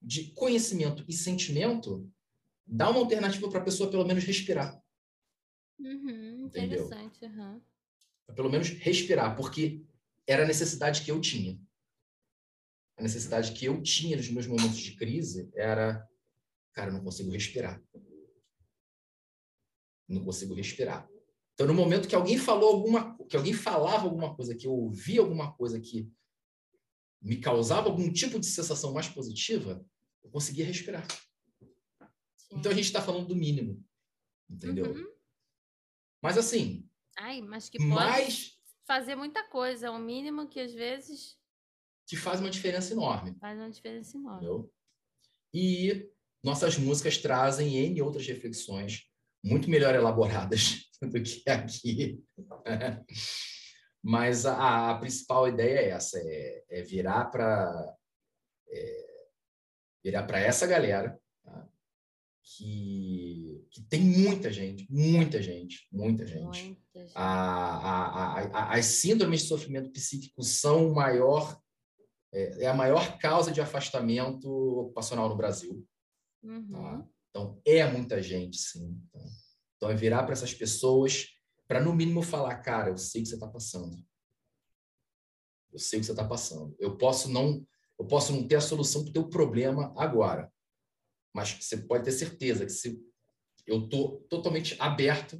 de 0.00 0.30
conhecimento 0.32 1.04
e 1.08 1.12
sentimento, 1.12 2.08
dá 2.66 2.90
uma 2.90 3.00
alternativa 3.00 3.48
para 3.48 3.60
a 3.60 3.64
pessoa 3.64 3.90
pelo 3.90 4.04
menos 4.04 4.24
respirar. 4.24 4.80
Uhum, 5.78 6.46
interessante. 6.46 7.24
Uhum. 7.24 7.60
Pelo 8.34 8.50
menos 8.50 8.68
respirar, 8.68 9.36
porque 9.36 9.84
era 10.26 10.44
a 10.44 10.46
necessidade 10.46 11.02
que 11.02 11.10
eu 11.10 11.20
tinha. 11.20 11.60
A 12.96 13.02
necessidade 13.02 13.52
que 13.52 13.66
eu 13.66 13.82
tinha 13.82 14.16
nos 14.16 14.28
meus 14.30 14.46
momentos 14.46 14.78
de 14.78 14.96
crise 14.96 15.50
era, 15.54 16.08
cara, 16.72 16.90
eu 16.90 16.94
não 16.94 17.04
consigo 17.04 17.30
respirar. 17.30 17.82
Não 20.08 20.24
consigo 20.24 20.54
respirar. 20.54 21.08
Então, 21.54 21.66
no 21.66 21.74
momento 21.74 22.08
que 22.08 22.14
alguém 22.14 22.38
falou 22.38 22.70
alguma, 22.70 23.16
que 23.28 23.36
alguém 23.36 23.52
falava 23.52 24.04
alguma 24.04 24.34
coisa, 24.34 24.54
que 24.54 24.66
eu 24.66 24.72
ouvia 24.72 25.20
alguma 25.20 25.52
coisa 25.54 25.80
que 25.80 26.10
me 27.20 27.38
causava 27.38 27.88
algum 27.88 28.12
tipo 28.12 28.38
de 28.38 28.46
sensação 28.46 28.92
mais 28.92 29.08
positiva, 29.08 29.84
eu 30.22 30.30
conseguia 30.30 30.66
respirar. 30.66 31.06
Então 32.52 32.70
a 32.70 32.74
gente 32.74 32.84
está 32.84 33.02
falando 33.02 33.28
do 33.28 33.36
mínimo, 33.36 33.84
entendeu? 34.48 34.92
Uhum. 34.92 35.15
Mas 36.26 36.38
assim. 36.38 36.88
Ai, 37.18 37.40
mas 37.40 37.68
que 37.68 37.78
pode 37.78 37.90
mais, 37.90 38.58
fazer 38.86 39.14
muita 39.14 39.44
coisa, 39.44 39.86
é 39.86 39.90
o 39.90 39.98
mínimo 39.98 40.48
que 40.48 40.60
às 40.60 40.72
vezes 40.72 41.36
que 42.06 42.16
faz 42.16 42.40
uma 42.40 42.50
diferença 42.50 42.92
enorme. 42.92 43.36
Faz 43.40 43.58
uma 43.58 43.70
diferença 43.70 44.16
enorme. 44.16 44.46
Entendeu? 44.46 44.72
E 45.52 46.08
nossas 46.42 46.78
músicas 46.78 47.18
trazem 47.18 47.76
N 47.76 48.00
outras 48.02 48.26
reflexões 48.26 49.04
muito 49.44 49.68
melhor 49.68 49.94
elaboradas 49.94 50.88
do 51.02 51.22
que 51.22 51.48
aqui. 51.50 52.24
Mas 54.02 54.46
a, 54.46 54.90
a, 54.90 54.98
principal 54.98 55.48
ideia 55.48 55.80
é 55.80 55.88
essa, 55.88 56.18
é, 56.18 56.64
é 56.68 56.82
virar 56.82 57.24
para 57.26 57.96
é, 58.68 59.28
virar 60.04 60.22
para 60.22 60.38
essa 60.38 60.64
galera? 60.66 61.18
Que, 62.46 63.66
que 63.70 63.82
tem 63.82 64.00
muita 64.00 64.52
gente, 64.52 64.86
muita 64.88 65.42
gente, 65.42 65.88
muita 65.90 66.24
gente. 66.24 66.64
Muita 66.64 67.00
gente. 67.00 67.12
A, 67.14 68.42
a, 68.52 68.74
as 68.74 68.86
síndromes 68.86 69.42
de 69.42 69.48
sofrimento 69.48 69.90
psíquico 69.90 70.42
são 70.42 70.88
o 70.88 70.94
maior 70.94 71.60
é, 72.32 72.64
é, 72.64 72.66
a 72.66 72.74
maior 72.74 73.18
causa 73.18 73.50
de 73.50 73.60
afastamento 73.60 74.48
ocupacional 74.48 75.28
no 75.28 75.36
Brasil. 75.36 75.86
Tá? 76.42 76.48
Uhum. 76.48 76.72
Tá? 76.72 77.08
Então, 77.30 77.60
é 77.64 77.90
muita 77.90 78.22
gente, 78.22 78.56
sim. 78.56 79.00
Tá? 79.12 79.20
Então, 79.76 79.90
é 79.90 79.94
virar 79.94 80.22
para 80.22 80.32
essas 80.32 80.54
pessoas 80.54 81.28
para, 81.66 81.80
no 81.80 81.94
mínimo, 81.94 82.22
falar: 82.22 82.56
cara, 82.56 82.90
eu 82.90 82.98
sei 82.98 83.22
que 83.22 83.28
você 83.28 83.34
está 83.34 83.48
passando. 83.48 83.96
Eu 85.72 85.78
sei 85.78 85.98
que 85.98 86.06
você 86.06 86.12
está 86.12 86.26
passando. 86.26 86.76
Eu 86.78 86.96
posso 86.96 87.28
não 87.28 87.66
eu 87.98 88.06
posso 88.06 88.30
não 88.32 88.46
ter 88.46 88.56
a 88.56 88.60
solução 88.60 89.02
para 89.02 89.10
o 89.10 89.12
teu 89.12 89.28
problema 89.28 89.94
agora, 89.96 90.52
mas 91.36 91.52
você 91.52 91.76
pode 91.76 92.02
ter 92.02 92.12
certeza 92.12 92.64
que 92.64 92.72
se 92.72 92.98
eu 93.66 93.84
estou 93.84 94.22
totalmente 94.22 94.74
aberto 94.80 95.38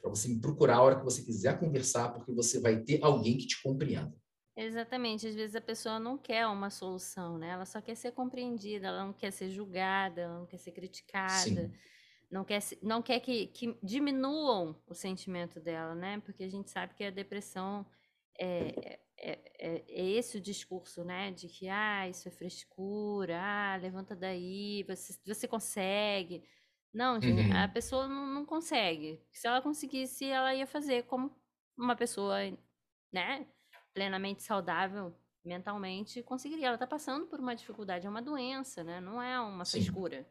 para 0.00 0.10
você 0.10 0.26
me 0.26 0.40
procurar 0.40 0.78
a 0.78 0.82
hora 0.82 0.98
que 0.98 1.04
você 1.04 1.22
quiser 1.22 1.60
conversar, 1.60 2.12
porque 2.12 2.32
você 2.32 2.58
vai 2.58 2.80
ter 2.80 2.98
alguém 3.04 3.38
que 3.38 3.46
te 3.46 3.62
compreenda. 3.62 4.12
Exatamente. 4.56 5.28
Às 5.28 5.36
vezes 5.36 5.54
a 5.54 5.60
pessoa 5.60 6.00
não 6.00 6.18
quer 6.18 6.44
uma 6.48 6.70
solução, 6.70 7.38
né? 7.38 7.50
Ela 7.50 7.64
só 7.64 7.80
quer 7.80 7.94
ser 7.94 8.10
compreendida, 8.10 8.88
ela 8.88 9.04
não 9.04 9.12
quer 9.12 9.30
ser 9.30 9.48
julgada, 9.48 10.22
ela 10.22 10.40
não 10.40 10.46
quer 10.46 10.58
ser 10.58 10.72
criticada, 10.72 11.68
Sim. 11.68 11.72
não 12.28 12.44
quer, 12.44 12.60
não 12.82 13.00
quer 13.00 13.20
que, 13.20 13.46
que 13.46 13.78
diminuam 13.80 14.76
o 14.88 14.92
sentimento 14.92 15.60
dela, 15.60 15.94
né? 15.94 16.20
Porque 16.24 16.42
a 16.42 16.48
gente 16.48 16.68
sabe 16.68 16.94
que 16.94 17.04
a 17.04 17.10
depressão 17.10 17.86
é, 18.40 18.98
é, 19.22 19.38
é, 19.58 19.84
é 19.88 20.10
esse 20.10 20.36
o 20.38 20.40
discurso, 20.40 21.04
né? 21.04 21.30
De 21.30 21.48
que, 21.48 21.68
ah, 21.68 22.08
isso 22.08 22.28
é 22.28 22.30
frescura, 22.30 23.40
ah, 23.40 23.76
levanta 23.76 24.16
daí, 24.16 24.84
você, 24.88 25.18
você 25.24 25.48
consegue. 25.48 26.44
Não, 26.92 27.14
uhum. 27.14 27.56
a 27.56 27.68
pessoa 27.68 28.08
não, 28.08 28.26
não 28.26 28.44
consegue. 28.44 29.22
Se 29.32 29.46
ela 29.46 29.62
conseguisse, 29.62 30.26
ela 30.26 30.54
ia 30.54 30.66
fazer 30.66 31.04
como 31.04 31.34
uma 31.76 31.96
pessoa, 31.96 32.36
né? 33.12 33.46
plenamente 33.94 34.42
saudável 34.42 35.14
mentalmente 35.44 36.22
conseguiria. 36.22 36.66
Ela 36.66 36.76
está 36.76 36.86
passando 36.86 37.26
por 37.26 37.40
uma 37.40 37.54
dificuldade, 37.54 38.06
é 38.06 38.10
uma 38.10 38.22
doença, 38.22 38.84
né? 38.84 39.00
Não 39.00 39.20
é 39.20 39.40
uma 39.40 39.64
Sim. 39.64 39.82
frescura. 39.82 40.26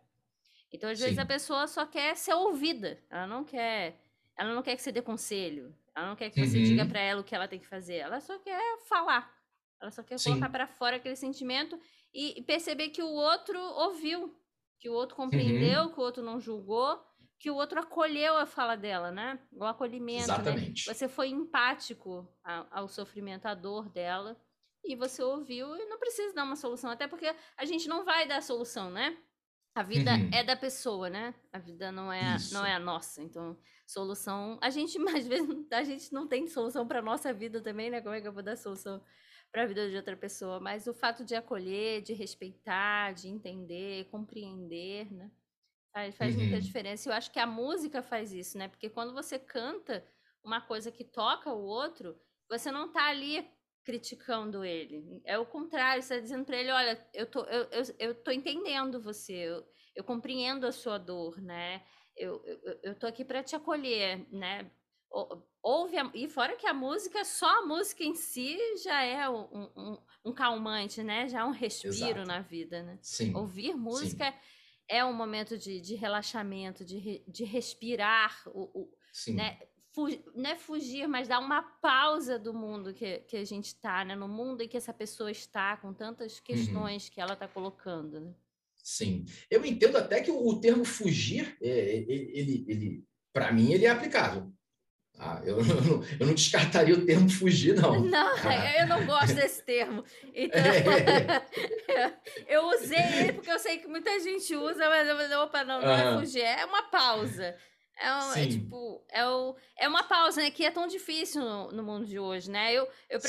Então, 0.72 0.90
às 0.90 0.98
Sim. 0.98 1.06
vezes, 1.06 1.20
a 1.20 1.26
pessoa 1.26 1.68
só 1.68 1.86
quer 1.86 2.16
ser 2.16 2.34
ouvida. 2.34 2.98
Ela 3.10 3.28
não 3.28 3.44
quer. 3.44 4.02
Ela 4.38 4.54
não 4.56 4.64
quer 4.64 4.76
que 4.76 4.82
você 4.82 4.92
dê 4.92 5.02
conselho. 5.02 5.76
Ela 5.96 6.10
não 6.10 6.16
quer 6.16 6.30
que 6.30 6.46
você 6.46 6.58
uhum. 6.58 6.64
diga 6.64 6.86
para 6.86 7.00
ela 7.00 7.22
o 7.22 7.24
que 7.24 7.36
ela 7.36 7.48
tem 7.48 7.60
que 7.60 7.68
fazer. 7.68 7.96
Ela 7.96 8.20
só 8.20 8.38
quer 8.40 8.62
falar. 8.88 9.34
Ela 9.82 9.92
só 9.92 10.04
quer 10.04 10.18
Sim. 10.18 10.32
colocar 10.32 10.50
para 10.50 10.68
fora 10.68 10.98
aquele 10.98 11.16
sentimento 11.16 11.80
e 12.14 12.42
perceber 12.44 12.90
que 12.90 13.02
o 13.02 13.10
outro 13.10 13.60
ouviu, 13.60 14.36
que 14.80 14.90
o 14.90 14.94
outro 14.94 15.16
compreendeu, 15.16 15.84
uhum. 15.84 15.92
que 15.92 16.00
o 16.00 16.04
outro 16.04 16.24
não 16.24 16.40
julgou 16.40 17.00
que 17.42 17.50
o 17.50 17.56
outro 17.56 17.80
acolheu 17.80 18.38
a 18.38 18.46
fala 18.46 18.78
dela, 18.78 19.12
né? 19.12 19.40
O 19.52 19.64
acolhimento. 19.64 20.28
Né? 20.28 20.34
Exatamente. 20.36 20.88
Né? 20.88 20.94
Você 20.94 21.10
foi 21.10 21.30
empático 21.30 22.32
ao 22.70 22.88
sofrimento, 22.88 23.48
à 23.48 23.56
dor 23.56 23.90
dela. 23.90 24.40
E 24.84 24.96
você 24.96 25.24
ouviu 25.24 25.76
e 25.76 25.86
não 25.86 25.98
precisa 25.98 26.36
dar 26.36 26.44
uma 26.44 26.56
solução. 26.56 26.92
Até 26.92 27.08
porque 27.08 27.36
a 27.58 27.66
gente 27.66 27.90
não 27.90 28.06
vai 28.06 28.28
dar 28.28 28.38
a 28.38 28.42
solução, 28.42 28.92
né? 28.92 29.18
A 29.74 29.84
vida 29.84 30.12
uhum. 30.12 30.30
é 30.34 30.44
da 30.44 30.56
pessoa, 30.56 31.10
né? 31.10 31.34
A 31.52 31.58
vida 31.58 31.92
não 31.92 32.12
é, 32.12 32.36
não 32.52 32.66
é 32.66 32.74
a 32.74 32.80
nossa. 32.80 33.24
Então, 33.24 33.58
solução. 33.88 34.60
A 34.62 34.70
gente, 34.70 34.98
às 35.16 35.28
vezes, 35.28 35.50
a 35.72 35.84
gente 35.84 36.12
não 36.12 36.28
tem 36.28 36.48
solução 36.48 36.86
para 36.86 37.02
nossa 37.02 37.34
vida 37.34 37.62
também, 37.62 37.90
né? 37.90 38.02
Como 38.02 38.14
é 38.14 38.20
que 38.20 38.28
eu 38.28 38.34
vou 38.34 38.44
dar 38.44 38.58
solução 38.58 39.02
para 39.50 39.64
a 39.64 39.66
vida 39.66 39.90
de 39.90 39.96
outra 39.96 40.18
pessoa? 40.18 40.60
Mas 40.60 40.88
o 40.88 40.94
fato 40.94 41.24
de 41.24 41.36
acolher, 41.36 42.02
de 42.02 42.14
respeitar, 42.14 43.14
de 43.14 43.30
entender, 43.30 44.10
compreender, 44.10 45.12
né? 45.12 45.32
Faz, 45.94 46.16
faz 46.18 46.36
uhum. 46.36 46.42
muita 46.42 46.60
diferença. 46.60 47.10
Eu 47.10 47.14
acho 47.14 47.32
que 47.32 47.40
a 47.40 47.48
música 47.48 48.02
faz 48.02 48.34
isso, 48.34 48.58
né? 48.58 48.68
Porque 48.68 48.90
quando 48.90 49.14
você 49.14 49.40
canta 49.40 50.06
uma 50.44 50.60
coisa 50.60 50.92
que 50.92 51.06
toca 51.06 51.50
o 51.54 51.64
outro, 51.64 52.20
você 52.50 52.72
não 52.72 52.92
tá 52.92 53.08
ali 53.08 53.50
criticando 53.84 54.64
ele. 54.64 55.22
É 55.26 55.38
o 55.38 55.46
contrário, 55.46 56.02
você 56.02 56.16
está 56.16 56.24
dizendo 56.24 56.46
para 56.46 56.58
ele, 56.58 56.72
olha, 56.72 57.10
eu 57.14 57.26
tô, 57.26 57.42
eu, 57.46 57.64
eu, 57.72 57.84
eu 58.00 58.16
tô 58.16 58.32
entendendo 58.32 59.02
você, 59.02 59.34
eu, 59.34 59.66
eu 59.96 60.04
compreendo 60.04 60.66
a 60.66 60.72
sua 60.72 60.98
dor, 60.98 61.42
né? 61.42 61.84
Eu, 62.16 62.44
eu, 62.46 62.80
eu 62.84 62.96
tô 62.96 63.08
aqui 63.08 63.24
para 63.24 63.44
te 63.44 63.56
acolher, 63.56 64.28
né? 64.32 64.70
Ouve 65.62 65.98
a, 65.98 66.10
e 66.14 66.28
fora 66.30 66.56
que 66.56 66.68
a 66.68 66.74
música, 66.74 67.24
só 67.26 67.60
a 67.60 67.66
música 67.66 68.04
em 68.04 68.16
si 68.16 68.58
já 68.84 69.04
é 69.04 69.30
um, 69.30 69.72
um, 69.76 69.98
um 70.26 70.34
calmante, 70.34 71.04
né? 71.04 71.28
Já 71.28 71.42
é 71.42 71.46
um 71.46 71.52
respiro 71.52 72.22
Exato. 72.22 72.28
na 72.28 72.40
vida, 72.42 72.84
né? 72.84 72.98
Sim. 73.02 73.36
Ouvir 73.36 73.76
música 73.76 74.32
Sim 74.32 74.38
é 74.92 75.06
um 75.06 75.14
momento 75.14 75.58
de, 75.58 75.80
de 75.80 75.96
relaxamento, 75.96 76.84
de, 76.84 77.24
de 77.26 77.46
respirar, 77.46 78.44
o, 78.48 78.82
o 78.82 78.92
né? 79.30 79.58
Fugir, 79.94 80.24
não 80.34 80.50
é 80.50 80.56
fugir, 80.56 81.08
mas 81.08 81.28
dar 81.28 81.40
uma 81.40 81.62
pausa 81.62 82.40
do 82.40 82.54
mundo 82.54 82.94
que, 82.94 83.20
que 83.20 83.36
a 83.36 83.44
gente 83.44 83.68
está, 83.68 84.06
né? 84.06 84.16
No 84.16 84.28
mundo 84.28 84.62
em 84.62 84.68
que 84.68 84.78
essa 84.78 84.94
pessoa 84.94 85.30
está, 85.30 85.76
com 85.78 85.94
tantas 85.94 86.38
uhum. 86.38 86.44
questões 86.44 87.06
uhum. 87.06 87.12
que 87.14 87.22
ela 87.22 87.34
está 87.34 87.48
colocando, 87.48 88.20
né? 88.20 88.34
Sim. 88.78 89.26
Eu 89.50 89.66
entendo 89.66 89.98
até 89.98 90.22
que 90.22 90.32
o, 90.32 90.48
o 90.48 90.60
termo 90.60 90.86
fugir, 90.86 91.58
é, 91.62 91.68
ele, 91.68 92.32
ele, 92.34 92.66
ele 92.68 93.04
para 93.34 93.52
mim, 93.52 93.72
ele 93.72 93.86
é 93.86 93.90
aplicável. 93.90 94.52
Ah, 95.20 95.40
eu, 95.46 95.64
não, 95.64 96.04
eu 96.20 96.26
não 96.28 96.34
descartaria 96.34 96.96
o 96.96 97.06
termo 97.06 97.30
fugir, 97.30 97.76
não. 97.76 98.00
Não, 98.02 98.36
ah. 98.38 98.80
eu 98.80 98.88
não 98.88 99.06
gosto 99.06 99.36
desse 99.36 99.64
termo. 99.64 100.04
Então, 100.34 100.62
é. 100.62 101.46
eu 102.48 102.66
usei 102.70 103.20
ele 103.20 103.34
porque 103.34 103.52
eu 103.52 103.60
sei 103.60 103.78
que 103.78 103.88
muita 103.88 104.20
gente 104.20 104.56
usa, 104.56 104.90
mas 104.90 105.32
eu, 105.32 105.40
opa, 105.42 105.64
não, 105.64 105.82
não 105.82 105.92
é 105.92 106.20
fugir, 106.20 106.42
é 106.42 106.66
uma 106.66 106.84
pausa. 106.84 107.56
É, 107.98 108.14
um, 108.14 108.34
é, 108.34 108.48
tipo, 108.48 109.06
é, 109.10 109.28
o, 109.28 109.56
é 109.78 109.88
uma 109.88 110.04
pausa, 110.04 110.42
né? 110.42 110.50
Que 110.50 110.66
é 110.66 110.72
tão 110.72 110.88
difícil 110.88 111.42
no, 111.42 111.72
no 111.72 111.84
mundo 111.84 112.06
de 112.06 112.18
hoje, 112.18 112.50
né? 112.50 112.74
Eu, 112.74 112.88
eu 113.10 113.20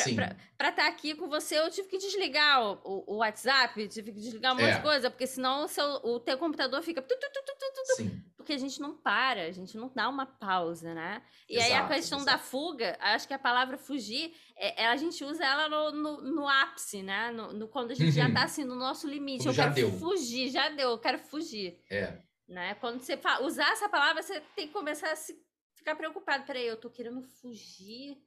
pra, 0.56 0.68
estar 0.68 0.86
aqui 0.86 1.14
com 1.14 1.28
você, 1.28 1.58
eu 1.58 1.70
tive 1.70 1.88
que 1.88 1.98
desligar 1.98 2.62
o, 2.62 2.80
o, 2.82 3.14
o 3.14 3.16
WhatsApp, 3.18 3.86
tive 3.88 4.12
que 4.12 4.20
desligar 4.20 4.52
um 4.52 4.56
monte 4.56 4.70
é. 4.70 4.76
de 4.76 4.82
coisa, 4.82 5.10
porque 5.10 5.26
senão 5.26 5.64
o, 5.64 5.68
seu, 5.68 5.84
o 5.84 6.18
teu 6.20 6.38
computador 6.38 6.82
fica. 6.82 7.02
Tu, 7.02 7.14
tu, 7.14 7.28
tu, 7.30 7.42
porque 8.42 8.54
a 8.54 8.58
gente 8.58 8.80
não 8.80 8.96
para, 8.96 9.42
a 9.44 9.50
gente 9.52 9.76
não 9.76 9.90
dá 9.94 10.08
uma 10.08 10.26
pausa, 10.26 10.92
né? 10.92 11.22
E 11.48 11.56
exato, 11.56 11.72
aí 11.72 11.78
a 11.78 11.88
questão 11.88 12.18
exato. 12.18 12.36
da 12.36 12.42
fuga, 12.42 12.96
acho 13.00 13.28
que 13.28 13.34
a 13.34 13.38
palavra 13.38 13.78
fugir, 13.78 14.34
é, 14.56 14.82
é, 14.82 14.86
a 14.88 14.96
gente 14.96 15.24
usa 15.24 15.44
ela 15.44 15.68
no, 15.68 15.92
no, 15.92 16.22
no 16.22 16.48
ápice, 16.48 17.02
né? 17.02 17.30
No, 17.30 17.52
no, 17.52 17.68
quando 17.68 17.92
a 17.92 17.94
gente 17.94 18.18
uhum. 18.18 18.26
já 18.26 18.30
tá 18.32 18.44
assim 18.44 18.64
no 18.64 18.74
nosso 18.74 19.08
limite. 19.08 19.44
Quando 19.44 19.56
eu 19.56 19.62
quero 19.62 19.74
deu. 19.74 19.92
fugir, 19.92 20.50
já 20.50 20.68
deu, 20.70 20.90
eu 20.90 20.98
quero 20.98 21.18
fugir. 21.18 21.78
É. 21.88 22.18
Né? 22.52 22.74
Quando 22.74 23.00
você 23.00 23.18
usar 23.40 23.72
essa 23.72 23.88
palavra, 23.88 24.22
você 24.22 24.40
tem 24.54 24.66
que 24.66 24.74
começar 24.74 25.10
a 25.10 25.16
se, 25.16 25.42
ficar 25.74 25.96
preocupado. 25.96 26.44
Peraí, 26.44 26.66
eu 26.66 26.76
tô 26.76 26.90
querendo 26.90 27.22
fugir 27.22 28.22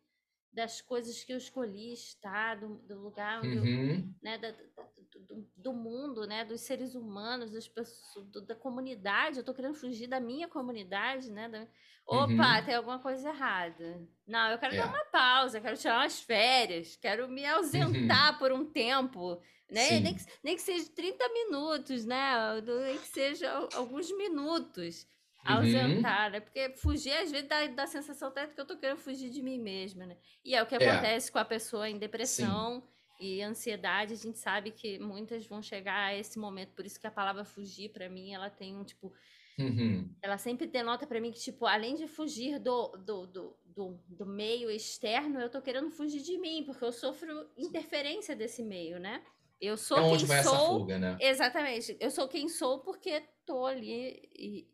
das 0.55 0.79
coisas 0.79 1.21
que 1.23 1.33
eu 1.33 1.37
escolhi 1.37 1.93
estar, 1.93 2.55
do, 2.55 2.75
do 2.77 2.97
lugar 3.01 3.39
onde 3.39 3.57
uhum. 3.57 3.89
eu, 3.89 4.03
né, 4.23 4.37
da, 4.37 4.51
do, 4.51 5.47
do, 5.57 5.73
mundo, 5.73 6.25
né, 6.25 6.45
dos 6.45 6.61
seres 6.61 6.95
humanos, 6.95 7.51
das 7.51 7.67
pessoas, 7.67 8.25
do, 8.27 8.41
da 8.41 8.55
comunidade. 8.55 9.37
Eu 9.37 9.43
tô 9.43 9.53
querendo 9.53 9.75
fugir 9.75 10.07
da 10.07 10.19
minha 10.19 10.47
comunidade, 10.47 11.29
né? 11.29 11.49
Da... 11.49 11.67
Opa, 12.07 12.31
uhum. 12.31 12.65
tem 12.65 12.75
alguma 12.75 12.99
coisa 12.99 13.29
errada. 13.29 14.01
Não, 14.25 14.49
eu 14.49 14.57
quero 14.57 14.75
é. 14.75 14.77
dar 14.77 14.87
uma 14.87 15.05
pausa, 15.05 15.59
quero 15.59 15.75
tirar 15.75 15.99
umas 15.99 16.21
férias, 16.21 16.95
quero 16.95 17.27
me 17.27 17.45
ausentar 17.45 18.33
uhum. 18.33 18.39
por 18.39 18.51
um 18.53 18.65
tempo 18.65 19.41
né? 19.69 19.99
Nem 19.99 20.13
que, 20.13 20.25
nem 20.43 20.55
que 20.55 20.61
seja 20.61 20.87
30 20.95 21.27
minutos, 21.29 22.05
né? 22.05 22.61
Nem 22.61 22.97
que 22.99 23.07
seja 23.07 23.51
alguns 23.73 24.15
minutos 24.15 25.07
ausentar, 25.45 26.25
uhum. 26.25 26.31
né? 26.31 26.39
Porque 26.39 26.69
fugir, 26.77 27.11
às 27.11 27.31
vezes, 27.31 27.47
dá, 27.47 27.65
dá 27.67 27.83
a 27.83 27.87
sensação 27.87 28.29
até 28.29 28.47
que 28.47 28.59
eu 28.59 28.65
tô 28.65 28.75
querendo 28.77 28.97
fugir 28.97 29.29
de 29.29 29.41
mim 29.41 29.59
mesma, 29.59 30.05
né? 30.05 30.17
E 30.43 30.55
é 30.55 30.61
o 30.61 30.65
que 30.65 30.75
é. 30.75 30.77
acontece 30.77 31.31
com 31.31 31.37
a 31.37 31.45
pessoa 31.45 31.89
em 31.89 31.97
depressão 31.97 32.81
Sim. 33.19 33.25
e 33.25 33.41
ansiedade. 33.41 34.13
A 34.13 34.17
gente 34.17 34.39
sabe 34.39 34.71
que 34.71 34.97
muitas 34.99 35.45
vão 35.45 35.61
chegar 35.61 36.07
a 36.07 36.15
esse 36.15 36.39
momento. 36.39 36.73
Por 36.73 36.85
isso 36.85 36.99
que 36.99 37.07
a 37.07 37.11
palavra 37.11 37.45
fugir, 37.45 37.89
para 37.89 38.09
mim, 38.09 38.33
ela 38.33 38.49
tem 38.49 38.75
um, 38.75 38.83
tipo... 38.83 39.13
Uhum. 39.57 40.13
Ela 40.21 40.37
sempre 40.37 40.67
denota 40.67 41.07
para 41.07 41.21
mim 41.21 41.31
que, 41.31 41.39
tipo, 41.39 41.65
além 41.65 41.95
de 41.95 42.07
fugir 42.07 42.59
do, 42.59 42.89
do, 42.97 43.25
do, 43.25 43.57
do, 43.65 43.99
do 44.09 44.25
meio 44.25 44.69
externo, 44.69 45.39
eu 45.39 45.49
tô 45.49 45.61
querendo 45.61 45.89
fugir 45.89 46.21
de 46.21 46.37
mim, 46.37 46.63
porque 46.65 46.83
eu 46.83 46.91
sofro 46.91 47.49
interferência 47.57 48.35
desse 48.35 48.61
meio, 48.61 48.99
né? 48.99 49.21
Eu 49.61 49.77
sou 49.77 49.97
é 49.97 50.01
onde 50.01 50.25
quem 50.25 50.27
vai 50.27 50.43
sou, 50.43 50.53
essa 50.53 50.65
fuga, 50.65 50.99
né? 50.99 51.17
Exatamente. 51.19 51.97
Eu 51.99 52.11
sou 52.11 52.27
quem 52.27 52.49
sou 52.49 52.79
porque 52.79 53.23
tô 53.45 53.65
ali 53.65 54.21
e 54.37 54.67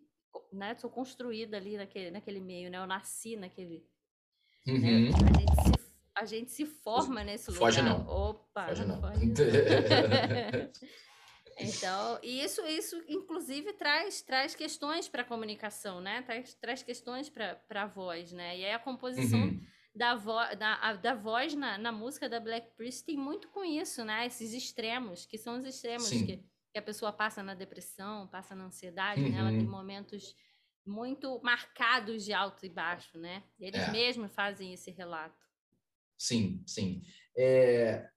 né, 0.51 0.75
sou 0.75 0.89
construída 0.89 1.57
ali 1.57 1.77
naquele, 1.77 2.11
naquele 2.11 2.39
meio, 2.39 2.69
né? 2.69 2.77
Eu 2.77 2.87
nasci 2.87 3.35
naquele. 3.35 3.85
Né? 4.65 4.73
Uhum. 4.73 5.09
Né? 5.09 5.09
A, 5.13 5.39
gente 5.39 5.63
se, 5.63 5.89
a 6.15 6.25
gente 6.25 6.51
se 6.51 6.65
forma 6.65 7.23
nesse 7.23 7.51
foge 7.53 7.81
lugar. 7.81 7.99
Não. 7.99 8.07
Opa, 8.07 8.67
foge 8.67 8.85
não. 8.85 9.01
Foge 9.01 9.25
não. 9.25 9.33
Então, 11.61 12.19
e 12.23 12.43
isso, 12.43 12.65
isso 12.65 13.03
inclusive 13.07 13.73
traz, 13.73 14.21
traz 14.21 14.55
questões 14.55 15.07
para 15.07 15.21
a 15.21 15.25
comunicação, 15.25 16.01
né? 16.01 16.21
Traz, 16.23 16.53
traz 16.55 16.83
questões 16.83 17.29
para 17.29 17.59
a 17.69 17.85
voz, 17.85 18.31
né? 18.31 18.57
E 18.57 18.65
aí 18.65 18.73
a 18.73 18.79
composição 18.79 19.39
uhum. 19.39 19.61
da, 19.93 20.15
vo, 20.15 20.33
da, 20.57 20.75
a, 20.75 20.93
da 20.93 21.13
voz 21.13 21.53
na, 21.53 21.77
na 21.77 21.91
música 21.91 22.27
da 22.27 22.39
Black 22.39 22.75
Priest 22.75 23.05
tem 23.05 23.17
muito 23.17 23.47
com 23.49 23.63
isso, 23.63 24.03
né? 24.03 24.25
Esses 24.25 24.53
extremos, 24.53 25.25
que 25.25 25.37
são 25.37 25.57
os 25.57 25.65
extremos 25.65 26.09
que, 26.09 26.43
que, 26.71 26.79
a 26.79 26.81
pessoa 26.81 27.11
passa 27.11 27.43
na 27.43 27.53
depressão, 27.53 28.27
passa 28.27 28.55
na 28.55 28.65
ansiedade, 28.65 29.21
uhum. 29.21 29.29
né? 29.29 29.37
Ela 29.37 29.49
tem 29.49 29.65
uhum. 29.65 29.71
momentos 29.71 30.35
muito 30.85 31.39
marcados 31.43 32.23
de 32.23 32.33
alto 32.33 32.65
e 32.65 32.69
baixo, 32.69 33.17
né? 33.17 33.43
Eles 33.59 33.81
é. 33.81 33.91
mesmos 33.91 34.33
fazem 34.33 34.73
esse 34.73 34.91
relato. 34.91 35.45
Sim, 36.17 36.63
sim. 36.65 37.01
É, 37.37 38.07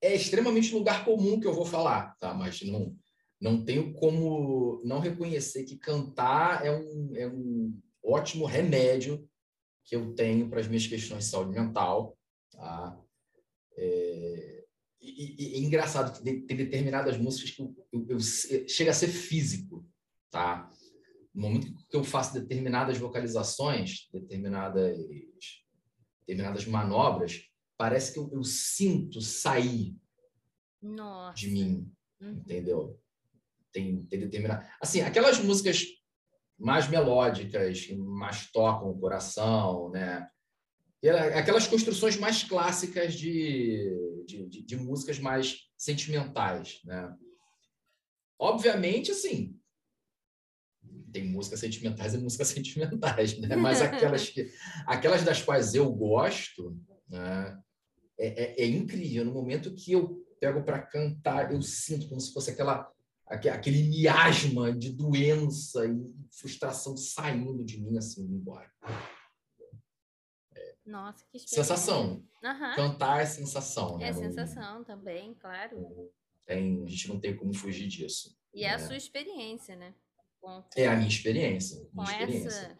é 0.00 0.14
extremamente 0.14 0.74
lugar 0.74 1.04
comum 1.04 1.40
que 1.40 1.46
eu 1.46 1.54
vou 1.54 1.64
falar, 1.64 2.16
tá? 2.18 2.34
Mas 2.34 2.62
não, 2.62 2.96
não 3.40 3.64
tenho 3.64 3.92
como 3.94 4.80
não 4.84 5.00
reconhecer 5.00 5.64
que 5.64 5.76
cantar 5.76 6.64
é 6.64 6.70
um, 6.70 7.16
é 7.16 7.26
um 7.26 7.80
ótimo 8.04 8.46
remédio 8.46 9.28
que 9.84 9.96
eu 9.96 10.14
tenho 10.14 10.48
para 10.48 10.60
as 10.60 10.68
minhas 10.68 10.86
questões 10.86 11.24
de 11.24 11.30
saúde 11.30 11.58
mental, 11.58 12.16
tá? 12.50 12.98
E, 15.18 15.34
e, 15.36 15.54
é 15.56 15.58
engraçado 15.58 16.16
que 16.16 16.22
tem 16.22 16.56
determinadas 16.56 17.18
músicas 17.18 17.50
que 17.50 17.60
eu, 17.60 17.74
eu, 17.92 18.06
eu, 18.10 18.20
chega 18.68 18.92
a 18.92 18.94
ser 18.94 19.08
físico, 19.08 19.84
tá? 20.30 20.70
No 21.34 21.42
momento 21.42 21.74
que 21.90 21.96
eu 21.96 22.04
faço 22.04 22.34
determinadas 22.34 22.98
vocalizações, 22.98 24.08
determinadas 24.12 24.96
determinadas 26.20 26.66
manobras, 26.66 27.42
parece 27.76 28.12
que 28.12 28.20
eu, 28.20 28.30
eu 28.32 28.44
sinto 28.44 29.20
sair 29.20 29.96
Nossa. 30.80 31.36
de 31.36 31.50
mim, 31.50 31.92
uhum. 32.20 32.30
entendeu? 32.30 33.00
Tem, 33.72 34.04
tem 34.04 34.20
determinado... 34.20 34.64
Assim, 34.80 35.00
aquelas 35.00 35.42
músicas 35.42 35.84
mais 36.56 36.88
melódicas, 36.88 37.86
que 37.86 37.96
mais 37.96 38.50
tocam 38.52 38.90
o 38.90 39.00
coração, 39.00 39.90
né? 39.90 40.28
Aquelas 41.34 41.66
construções 41.66 42.16
mais 42.16 42.42
clássicas 42.42 43.14
de, 43.14 44.24
de, 44.26 44.46
de, 44.46 44.62
de 44.62 44.76
músicas 44.76 45.18
mais 45.18 45.68
sentimentais, 45.76 46.80
né? 46.84 47.14
Obviamente, 48.38 49.10
assim, 49.10 49.56
tem 51.12 51.24
músicas 51.24 51.60
sentimentais 51.60 52.14
e 52.14 52.18
músicas 52.18 52.48
sentimentais, 52.48 53.38
né? 53.38 53.54
Mas 53.56 53.80
aquelas, 53.80 54.28
que, 54.28 54.50
aquelas 54.86 55.22
das 55.22 55.42
quais 55.42 55.74
eu 55.74 55.90
gosto, 55.92 56.76
né? 57.08 57.58
É, 58.18 58.62
é, 58.62 58.64
é 58.64 58.66
incrível. 58.66 59.24
No 59.24 59.32
momento 59.32 59.74
que 59.74 59.92
eu 59.92 60.26
pego 60.40 60.64
para 60.64 60.82
cantar, 60.82 61.52
eu 61.52 61.62
sinto 61.62 62.08
como 62.08 62.20
se 62.20 62.32
fosse 62.32 62.50
aquela 62.50 62.90
aquele 63.26 63.82
miasma 63.82 64.72
de 64.72 64.90
doença 64.90 65.84
e 65.84 66.10
frustração 66.32 66.96
saindo 66.96 67.62
de 67.62 67.78
mim 67.78 67.98
assim 67.98 68.22
embora. 68.22 68.70
Nossa, 70.88 71.22
que 71.30 71.38
sensação. 71.38 72.24
Uhum. 72.42 72.74
Cantar 72.76 73.20
é 73.20 73.26
sensação, 73.26 73.98
né? 73.98 74.08
É 74.08 74.12
sensação 74.14 74.82
também, 74.82 75.34
claro. 75.34 76.10
Tem, 76.46 76.82
a 76.82 76.88
gente 76.88 77.08
não 77.08 77.20
tem 77.20 77.36
como 77.36 77.52
fugir 77.52 77.86
disso. 77.86 78.34
E 78.54 78.64
é 78.64 78.70
a 78.72 78.78
né? 78.78 78.86
sua 78.86 78.96
experiência, 78.96 79.76
né? 79.76 79.94
Com, 80.40 80.64
é 80.74 80.88
a 80.88 80.96
minha 80.96 81.08
experiência. 81.08 81.76
Minha 81.76 81.90
com, 81.94 82.02
experiência. 82.04 82.48
Essa, 82.48 82.78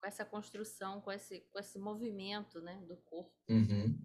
com 0.00 0.06
essa 0.06 0.24
construção, 0.24 1.00
com 1.02 1.12
esse, 1.12 1.40
com 1.52 1.58
esse 1.58 1.78
movimento 1.78 2.58
né, 2.62 2.82
do 2.88 2.96
corpo. 2.96 3.36
Uhum. 3.50 3.98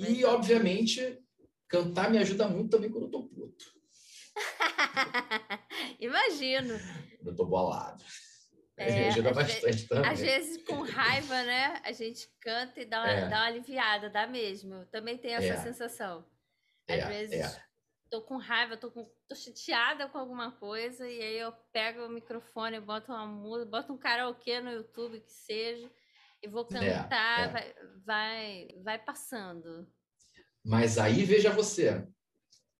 E, 0.00 0.22
obviamente, 0.26 1.18
cantar 1.66 2.10
me 2.10 2.18
ajuda 2.18 2.46
muito 2.46 2.70
também 2.70 2.90
quando 2.90 3.04
eu 3.04 3.10
tô 3.10 3.22
puto. 3.26 3.64
Imagino. 5.98 6.74
Eu 7.24 7.34
tô 7.34 7.46
bolado. 7.46 8.04
É, 8.82 9.08
ajuda 9.08 9.32
bastante 9.32 9.62
vezes, 9.62 9.88
também. 9.88 10.10
Às 10.10 10.20
vezes, 10.20 10.64
com 10.64 10.82
raiva, 10.82 11.42
né? 11.42 11.80
A 11.84 11.92
gente 11.92 12.28
canta 12.40 12.80
e 12.80 12.84
dá 12.84 13.02
uma, 13.02 13.10
é. 13.10 13.28
dá 13.28 13.36
uma 13.36 13.46
aliviada, 13.46 14.08
dá 14.08 14.26
mesmo. 14.26 14.86
Também 14.86 15.18
tem 15.18 15.34
essa 15.34 15.54
é. 15.54 15.56
sensação. 15.56 16.24
Às 16.88 16.98
é, 16.98 17.08
vezes, 17.08 17.40
é 17.40 17.70
tô 18.10 18.20
com 18.20 18.36
raiva, 18.36 18.76
tô, 18.76 18.90
com, 18.90 19.08
tô 19.28 19.34
chateada 19.36 20.08
com 20.08 20.18
alguma 20.18 20.50
coisa, 20.50 21.08
e 21.08 21.22
aí 21.22 21.38
eu 21.38 21.52
pego 21.72 22.04
o 22.04 22.10
microfone, 22.10 22.80
boto 22.80 23.12
uma 23.12 23.26
música, 23.26 23.70
boto 23.70 23.92
um 23.92 23.98
karaokê 23.98 24.60
no 24.60 24.72
YouTube, 24.72 25.20
que 25.20 25.32
seja, 25.32 25.88
e 26.42 26.48
vou 26.48 26.66
é, 26.72 26.74
cantar, 26.74 27.40
é, 27.40 27.52
Vai, 27.52 27.74
vai, 28.04 28.68
vai 28.82 28.98
passando. 28.98 29.86
Mas 30.64 30.98
aí 30.98 31.24
veja 31.24 31.50
você, 31.50 32.04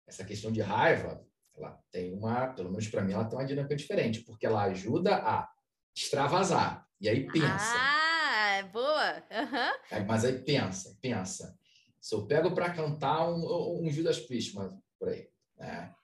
essa 0.07 0.25
questão 0.25 0.51
de 0.51 0.61
raiva, 0.61 1.25
ela 1.57 1.81
tem 1.93 2.13
uma, 2.13 2.49
pelo 2.49 2.71
menos 2.71 2.89
para 2.89 3.03
mim, 3.03 3.13
ela 3.13 3.25
tem 3.25 3.39
uma 3.39 3.47
dinâmica 3.47 3.77
diferente, 3.77 4.23
porque 4.23 4.45
ela 4.45 4.65
ajuda 4.65 5.15
a 5.15 5.49
extravasar. 5.95 6.87
E 7.01 7.09
aí 7.09 7.27
pensa. 7.27 7.75
Ah, 7.77 8.51
é 8.59 8.63
boa. 8.65 9.25
Uhum. 9.31 10.07
mas 10.07 10.25
aí 10.25 10.39
pensa, 10.39 10.97
pensa. 11.01 11.59
Se 12.01 12.15
eu 12.15 12.27
pego 12.27 12.55
para 12.55 12.73
cantar 12.73 13.29
um, 13.29 13.85
um 13.85 13.91
Judas 13.91 14.19
Priest, 14.19 14.55
mas 14.55 14.73
por 14.99 15.09
aí. 15.09 15.29
Né? 15.57 15.95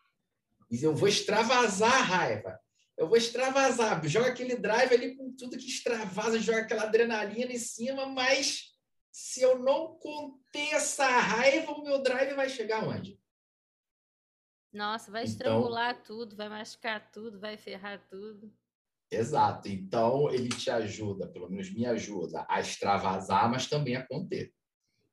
E 0.71 0.83
eu 0.83 0.95
vou 0.95 1.09
extravasar 1.09 1.93
a 1.93 2.03
raiva. 2.03 2.61
Eu 2.97 3.09
vou 3.09 3.17
extravasar. 3.17 4.05
Joga 4.07 4.29
aquele 4.29 4.57
drive 4.57 4.95
ali 4.95 5.15
com 5.15 5.35
tudo 5.37 5.59
que 5.59 5.67
extravasa, 5.67 6.39
joga 6.39 6.61
aquela 6.61 6.85
adrenalina 6.85 7.53
em 7.53 7.59
cima, 7.59 8.07
mas 8.07 8.75
se 9.13 9.43
eu 9.43 9.59
não 9.59 9.99
conter 9.99 10.75
essa 10.75 11.07
raiva, 11.07 11.73
o 11.73 11.83
meu 11.83 12.03
drive 12.03 12.35
vai 12.35 12.49
chegar 12.49 12.87
onde? 12.87 13.21
Nossa, 14.73 15.11
vai 15.11 15.23
então 15.23 15.33
estrangular 15.33 15.93
então, 15.93 16.05
tudo, 16.05 16.37
vai 16.37 16.49
machucar 16.49 17.11
tudo, 17.11 17.41
vai 17.41 17.57
ferrar 17.57 18.07
tudo. 18.09 18.53
Exato. 19.11 19.69
Então, 19.69 20.31
ele 20.31 20.49
te 20.49 20.71
ajuda, 20.71 21.29
pelo 21.29 21.49
menos 21.49 21.73
me 21.73 21.87
ajuda, 21.87 22.45
a 22.49 22.61
extravasar, 22.61 23.51
mas 23.51 23.69
também 23.69 23.97
a 23.97 24.07
conter. 24.07 24.53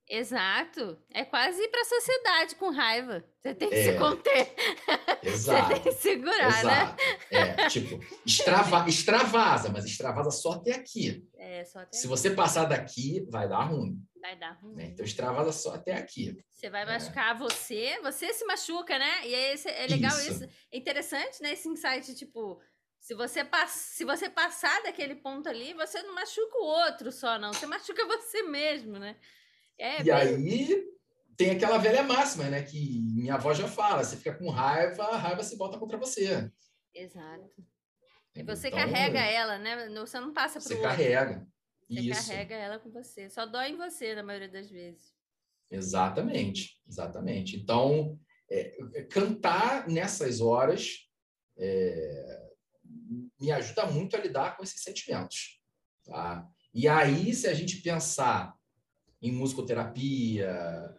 Exato. 0.10 0.98
É 1.10 1.24
quase 1.24 1.62
ir 1.62 1.70
para 1.70 1.82
a 1.82 1.86
sociedade 1.86 2.56
com 2.56 2.70
raiva. 2.70 3.24
Você 3.40 3.56
tem 3.56 3.70
que 3.70 3.76
é. 3.76 3.94
se 3.94 3.98
conter. 3.98 4.54
Exato. 5.24 5.68
Você 5.68 5.74
tem 5.74 5.84
que 5.84 5.92
segurar, 5.94 6.52
né? 6.52 6.60
Exato. 6.60 7.04
né? 7.32 7.56
É, 7.58 7.68
tipo, 7.70 8.00
extrava, 8.26 8.88
extravasa, 8.90 9.70
mas 9.70 9.86
extravasa 9.86 10.30
só 10.32 10.54
até 10.54 10.74
aqui. 10.74 11.26
É, 11.38 11.64
só 11.64 11.80
até 11.80 11.98
Se 11.98 12.00
aqui. 12.00 12.08
você 12.08 12.32
passar 12.32 12.66
daqui, 12.66 13.26
vai 13.32 13.48
dar 13.48 13.64
ruim. 13.64 13.98
Vai 14.22 14.38
dar 14.38 14.60
ruim. 14.62 14.76
Né? 14.76 14.86
Então, 14.88 15.06
extravasa 15.06 15.52
só 15.52 15.74
até 15.74 15.96
aqui. 15.96 16.38
Você 16.52 16.70
vai 16.70 16.84
é. 16.84 16.86
machucar 16.86 17.36
é. 17.36 17.40
você, 17.40 18.00
você 18.02 18.34
se 18.34 18.46
machuca, 18.46 18.98
né? 19.00 19.28
E 19.28 19.34
aí 19.34 19.56
é 19.66 19.88
legal 19.88 20.18
isso. 20.20 20.32
isso. 20.32 20.50
É 20.72 20.78
interessante, 20.78 21.42
né? 21.42 21.54
Esse 21.54 21.68
insight, 21.70 22.14
tipo, 22.16 22.62
se 23.04 23.14
você, 23.16 23.42
se 23.68 24.06
você 24.06 24.30
passar 24.30 24.82
daquele 24.82 25.16
ponto 25.16 25.50
ali, 25.50 25.74
você 25.74 26.02
não 26.02 26.16
machuca 26.16 26.58
o 26.58 26.64
outro 26.64 27.12
só, 27.12 27.38
não. 27.38 27.52
Você 27.52 27.66
machuca 27.66 28.02
você 28.08 28.44
mesmo, 28.44 28.98
né? 28.98 29.18
É, 29.78 30.00
e 30.00 30.04
bem... 30.06 30.14
aí 30.14 30.88
tem 31.36 31.52
aquela 31.52 31.78
velha 31.80 32.02
máxima, 32.02 32.46
né? 32.46 32.64
Que 32.64 33.02
minha 33.02 33.34
avó 33.34 33.54
já 33.54 33.68
fala: 33.68 34.06
você 34.06 34.16
fica 34.16 34.34
com 34.34 34.50
raiva, 34.50 35.04
a 35.04 35.18
raiva 35.18 35.44
se 35.44 35.58
volta 35.58 35.78
contra 35.78 35.98
você. 35.98 36.50
Exato. 36.96 37.52
E 38.38 38.42
você 38.42 38.70
então, 38.70 38.80
carrega 38.80 39.20
ela, 39.20 39.58
né? 39.58 39.90
Você 39.90 40.18
não 40.22 40.32
passa 40.32 40.60
o 40.60 40.62
Você 40.62 40.80
carrega. 40.80 41.46
Você 41.90 42.00
Isso. 42.00 42.30
carrega 42.30 42.56
ela 42.56 42.80
com 42.80 42.90
você. 42.90 43.30
Só 43.30 43.46
dói 43.46 43.72
em 43.72 43.78
você, 43.78 44.16
na 44.16 44.24
maioria 44.24 44.48
das 44.48 44.70
vezes. 44.70 45.14
Exatamente, 45.70 46.82
exatamente. 46.88 47.58
Então, 47.58 48.18
é, 48.50 49.04
cantar 49.12 49.90
nessas 49.90 50.40
horas 50.40 51.06
é, 51.58 52.53
me 53.40 53.52
ajuda 53.52 53.86
muito 53.88 54.16
a 54.16 54.20
lidar 54.20 54.56
com 54.56 54.64
esses 54.64 54.82
sentimentos. 54.82 55.60
Tá? 56.06 56.48
E 56.74 56.88
aí, 56.88 57.34
se 57.34 57.48
a 57.48 57.54
gente 57.54 57.82
pensar 57.82 58.56
em 59.22 59.32
musicoterapia, 59.32 60.94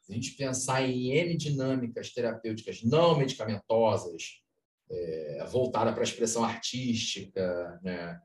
se 0.00 0.12
a 0.12 0.14
gente 0.14 0.32
pensar 0.32 0.82
em 0.82 1.12
N 1.12 1.36
dinâmicas 1.36 2.12
terapêuticas 2.12 2.82
não 2.82 3.16
medicamentosas, 3.16 4.42
é, 4.90 5.46
voltada 5.50 5.92
para 5.92 6.00
a 6.00 6.04
expressão 6.04 6.42
artística, 6.42 7.78
né? 7.82 8.18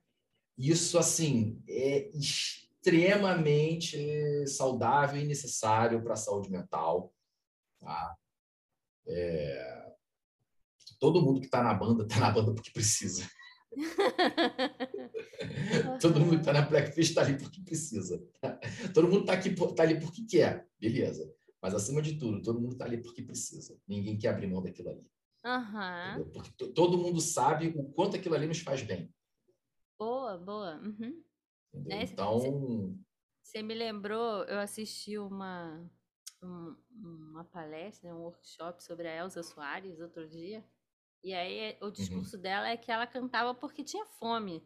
isso 0.57 0.97
assim 0.97 1.61
é 1.67 2.09
extremamente 2.17 4.47
saudável 4.47 5.21
e 5.21 5.25
necessário 5.25 6.01
para 6.01 6.13
a 6.13 6.17
saúde 6.17 6.49
mental. 6.49 7.13
Tá? 7.79 8.15
É... 9.07 9.82
Todo 11.03 11.21
mundo 11.21 11.41
que 11.41 11.47
está 11.47 11.61
na 11.61 11.73
banda 11.73 12.03
está 12.03 12.17
na 12.17 12.31
banda 12.31 12.53
porque 12.53 12.71
precisa. 12.71 13.29
Todo 15.99 16.21
mundo 16.21 16.35
que 16.35 16.37
está 16.37 16.53
na 16.53 16.61
Blackfish 16.61 17.09
está 17.09 17.23
ali 17.23 17.37
porque 17.37 17.61
precisa. 17.61 18.25
Todo 18.93 19.09
mundo 19.09 19.19
está 19.19 19.33
aqui 19.33 19.53
tá 19.75 19.83
ali 19.83 19.99
porque 19.99 20.25
quer, 20.25 20.65
beleza. 20.79 21.29
Mas 21.61 21.73
acima 21.73 22.01
de 22.01 22.17
tudo, 22.17 22.41
todo 22.41 22.61
mundo 22.61 22.71
está 22.71 22.85
ali 22.85 23.01
porque 23.01 23.21
precisa. 23.21 23.77
Ninguém 23.85 24.17
quer 24.17 24.29
abrir 24.29 24.47
mão 24.47 24.63
daquilo 24.63 24.91
ali. 24.91 25.05
Uhum. 25.45 26.31
Porque 26.31 26.51
todo 26.71 26.97
mundo 26.97 27.19
sabe 27.19 27.73
o 27.75 27.83
quanto 27.91 28.15
aquilo 28.15 28.35
ali 28.35 28.47
nos 28.47 28.59
faz 28.59 28.81
bem. 28.81 29.13
Boa, 29.99 30.37
boa. 30.37 30.77
Uhum. 30.77 31.21
Né? 31.73 32.03
Então. 32.03 32.97
Você 33.41 33.61
me 33.61 33.73
lembrou, 33.73 34.45
eu 34.45 34.57
assisti 34.57 35.17
uma, 35.17 35.85
um, 36.41 36.77
uma 36.93 37.43
palestra, 37.43 38.15
um 38.15 38.21
workshop 38.21 38.81
sobre 38.81 39.09
a 39.09 39.17
Elza 39.17 39.43
Soares 39.43 39.99
outro 39.99 40.29
dia. 40.29 40.63
E 41.23 41.33
aí 41.33 41.77
o 41.81 41.85
uhum. 41.85 41.91
discurso 41.91 42.35
uhum. 42.35 42.41
dela 42.41 42.69
é 42.69 42.77
que 42.77 42.91
ela 42.91 43.07
cantava 43.07 43.53
porque 43.53 43.83
tinha 43.83 44.05
fome. 44.05 44.61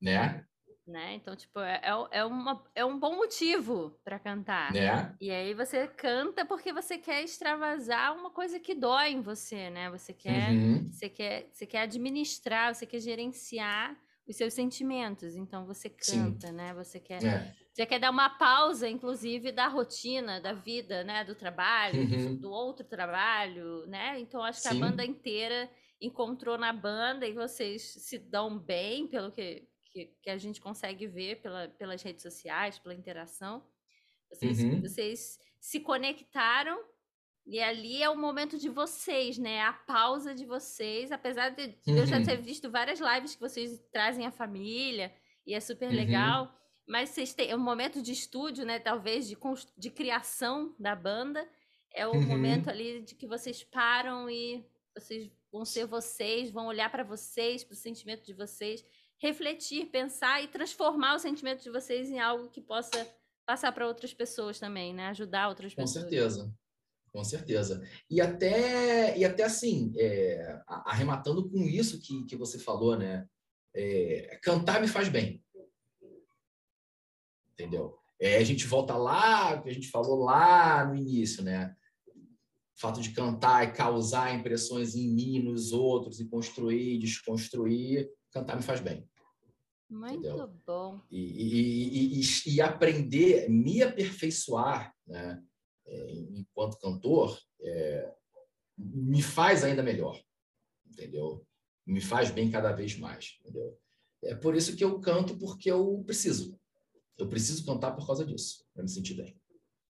Né? 0.00 0.46
Né? 0.86 1.14
Então, 1.14 1.36
tipo, 1.36 1.60
é, 1.60 1.80
é, 1.84 2.18
é 2.18 2.24
uma, 2.24 2.64
é 2.74 2.84
um 2.84 2.98
bom 2.98 3.16
motivo 3.16 3.90
para 4.04 4.18
cantar. 4.18 4.72
Né? 4.72 5.14
E 5.20 5.30
aí 5.30 5.54
você 5.54 5.86
canta 5.86 6.44
porque 6.44 6.72
você 6.72 6.98
quer 6.98 7.22
extravasar 7.22 8.16
uma 8.16 8.30
coisa 8.30 8.58
que 8.58 8.74
dói 8.74 9.10
em 9.10 9.20
você, 9.20 9.70
né? 9.70 9.88
Você 9.90 10.12
quer, 10.12 10.50
uhum. 10.50 10.90
você 10.90 11.08
quer, 11.08 11.48
você 11.52 11.64
quer 11.64 11.82
administrar, 11.82 12.74
você 12.74 12.86
quer 12.86 12.98
gerenciar 12.98 13.96
os 14.26 14.36
seus 14.36 14.52
sentimentos. 14.52 15.36
Então 15.36 15.64
você 15.64 15.88
canta, 15.88 16.48
Sim. 16.48 16.54
né? 16.54 16.74
Você 16.74 16.98
quer, 16.98 17.24
é. 17.24 17.54
Você 17.72 17.86
quer 17.86 18.00
dar 18.00 18.10
uma 18.10 18.30
pausa, 18.30 18.88
inclusive, 18.88 19.52
da 19.52 19.68
rotina, 19.68 20.40
da 20.40 20.52
vida, 20.52 21.04
né? 21.04 21.24
Do 21.24 21.34
trabalho, 21.34 22.02
uhum. 22.02 22.36
do, 22.36 22.50
outro 22.50 22.84
trabalho, 22.84 23.86
né? 23.86 24.18
Então 24.18 24.42
acho 24.42 24.60
que 24.62 24.68
Sim. 24.68 24.76
a 24.76 24.86
banda 24.88 25.04
inteira 25.04 25.70
encontrou 26.00 26.58
na 26.58 26.72
banda 26.72 27.26
e 27.26 27.32
vocês 27.32 27.82
se 27.82 28.18
dão 28.18 28.58
bem, 28.58 29.06
pelo 29.06 29.30
que 29.30 29.68
que, 29.92 30.06
que 30.22 30.30
a 30.30 30.38
gente 30.38 30.60
consegue 30.60 31.06
ver 31.06 31.40
pela, 31.42 31.68
pelas 31.68 32.02
redes 32.02 32.22
sociais, 32.22 32.78
pela 32.78 32.94
interação. 32.94 33.64
Vocês, 34.30 34.62
uhum. 34.62 34.80
vocês 34.80 35.38
se 35.60 35.80
conectaram 35.80 36.78
e 37.46 37.60
ali 37.60 38.02
é 38.02 38.08
o 38.08 38.16
momento 38.16 38.58
de 38.58 38.68
vocês, 38.68 39.36
né? 39.36 39.60
A 39.62 39.72
pausa 39.72 40.34
de 40.34 40.44
vocês, 40.44 41.10
apesar 41.10 41.50
de 41.50 41.64
uhum. 41.86 41.96
eu 41.96 42.06
já 42.06 42.18
uhum. 42.18 42.24
ter 42.24 42.40
visto 42.40 42.70
várias 42.70 43.00
lives 43.00 43.34
que 43.34 43.40
vocês 43.40 43.80
trazem 43.92 44.26
a 44.26 44.30
família 44.30 45.12
e 45.46 45.54
é 45.54 45.60
super 45.60 45.88
uhum. 45.88 45.96
Mas 46.90 47.10
vocês 47.10 47.32
têm 47.32 47.50
é 47.50 47.54
um 47.56 47.60
momento 47.60 48.02
de 48.02 48.10
estúdio, 48.10 48.66
né? 48.66 48.80
Talvez 48.80 49.28
de, 49.28 49.38
de 49.78 49.90
criação 49.90 50.74
da 50.76 50.96
banda. 50.96 51.48
É 51.94 52.04
o 52.04 52.10
uhum. 52.10 52.22
momento 52.22 52.68
ali 52.68 53.00
de 53.00 53.14
que 53.14 53.28
vocês 53.28 53.62
param 53.62 54.28
e 54.28 54.66
vocês 54.92 55.30
vão 55.52 55.64
ser 55.64 55.86
vocês, 55.86 56.50
vão 56.50 56.66
olhar 56.66 56.90
para 56.90 57.04
vocês, 57.04 57.62
para 57.62 57.74
o 57.74 57.76
sentimento 57.76 58.26
de 58.26 58.34
vocês 58.34 58.84
refletir, 59.18 59.86
pensar 59.86 60.42
e 60.42 60.48
transformar 60.48 61.14
o 61.14 61.18
sentimento 61.20 61.62
de 61.62 61.70
vocês 61.70 62.10
em 62.10 62.18
algo 62.18 62.48
que 62.48 62.60
possa 62.60 63.06
passar 63.46 63.70
para 63.70 63.86
outras 63.86 64.12
pessoas 64.12 64.58
também, 64.58 64.92
né? 64.92 65.06
Ajudar 65.08 65.48
outras 65.48 65.72
Com 65.72 65.82
pessoas. 65.82 66.04
Com 66.04 66.10
certeza. 66.10 66.54
Com 67.12 67.24
certeza. 67.24 67.88
E 68.08 68.20
até, 68.20 69.16
e 69.16 69.24
até 69.24 69.44
assim, 69.44 69.92
é, 69.96 70.60
arrematando 70.66 71.48
com 71.48 71.62
isso 71.62 72.00
que, 72.00 72.24
que 72.24 72.36
você 72.36 72.58
falou, 72.58 72.98
né? 72.98 73.28
É, 73.72 74.40
cantar 74.42 74.80
me 74.80 74.88
faz 74.88 75.08
bem. 75.08 75.40
Entendeu? 77.60 77.94
É, 78.18 78.38
a 78.38 78.44
gente 78.44 78.66
volta 78.66 78.96
lá, 78.96 79.60
que 79.60 79.68
a 79.68 79.72
gente 79.72 79.88
falou 79.88 80.24
lá 80.24 80.86
no 80.86 80.96
início, 80.96 81.42
né? 81.42 81.76
O 82.16 82.80
fato 82.80 83.02
de 83.02 83.12
cantar 83.12 83.68
e 83.68 83.72
causar 83.72 84.34
impressões 84.34 84.94
em 84.94 85.08
mim, 85.08 85.42
nos 85.42 85.70
outros, 85.72 86.20
e 86.20 86.28
construir, 86.28 86.98
desconstruir, 86.98 88.10
cantar 88.30 88.56
me 88.56 88.62
faz 88.62 88.80
bem. 88.80 89.06
Muito 89.90 90.26
entendeu? 90.26 90.48
bom. 90.66 91.02
E, 91.10 91.18
e, 91.18 92.20
e, 92.20 92.54
e, 92.54 92.60
aprender, 92.62 93.50
me 93.50 93.82
aperfeiçoar, 93.82 94.94
né, 95.06 95.42
é, 95.86 96.12
enquanto 96.32 96.78
cantor, 96.78 97.38
é, 97.60 98.14
me 98.78 99.20
faz 99.20 99.64
ainda 99.64 99.82
melhor, 99.82 100.18
entendeu? 100.86 101.44
Me 101.86 102.00
faz 102.00 102.30
bem 102.30 102.50
cada 102.50 102.72
vez 102.72 102.96
mais, 102.96 103.36
entendeu? 103.40 103.76
É 104.22 104.34
por 104.34 104.54
isso 104.54 104.76
que 104.76 104.84
eu 104.84 105.00
canto, 105.00 105.36
porque 105.36 105.70
eu 105.70 106.02
preciso. 106.06 106.59
Eu 107.22 107.28
preciso 107.28 107.64
cantar 107.64 107.92
por 107.92 108.06
causa 108.06 108.24
disso, 108.24 108.64
para 108.72 108.82
me 108.82 108.88
sentir 108.88 109.14
bem. 109.14 109.38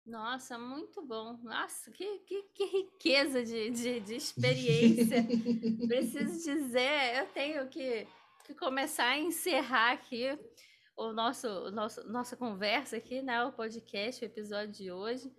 Nossa, 0.05 0.57
muito 0.57 1.05
bom. 1.05 1.37
Nossa, 1.43 1.91
que, 1.91 2.19
que, 2.19 2.43
que 2.53 2.65
riqueza 2.65 3.43
de, 3.43 3.69
de, 3.69 3.99
de 3.99 4.15
experiência. 4.15 5.23
Preciso 5.87 6.51
dizer, 6.51 7.19
eu 7.19 7.27
tenho 7.27 7.67
que 7.67 8.07
que 8.49 8.55
começar 8.55 9.09
a 9.09 9.19
encerrar 9.19 9.91
aqui 9.91 10.25
o 10.97 11.13
nosso, 11.13 11.47
o 11.47 11.71
nosso 11.71 12.03
nossa 12.09 12.35
conversa 12.35 12.97
aqui, 12.97 13.21
né? 13.21 13.43
O 13.45 13.53
podcast, 13.53 14.23
o 14.23 14.25
episódio 14.25 14.73
de 14.73 14.91
hoje, 14.91 15.31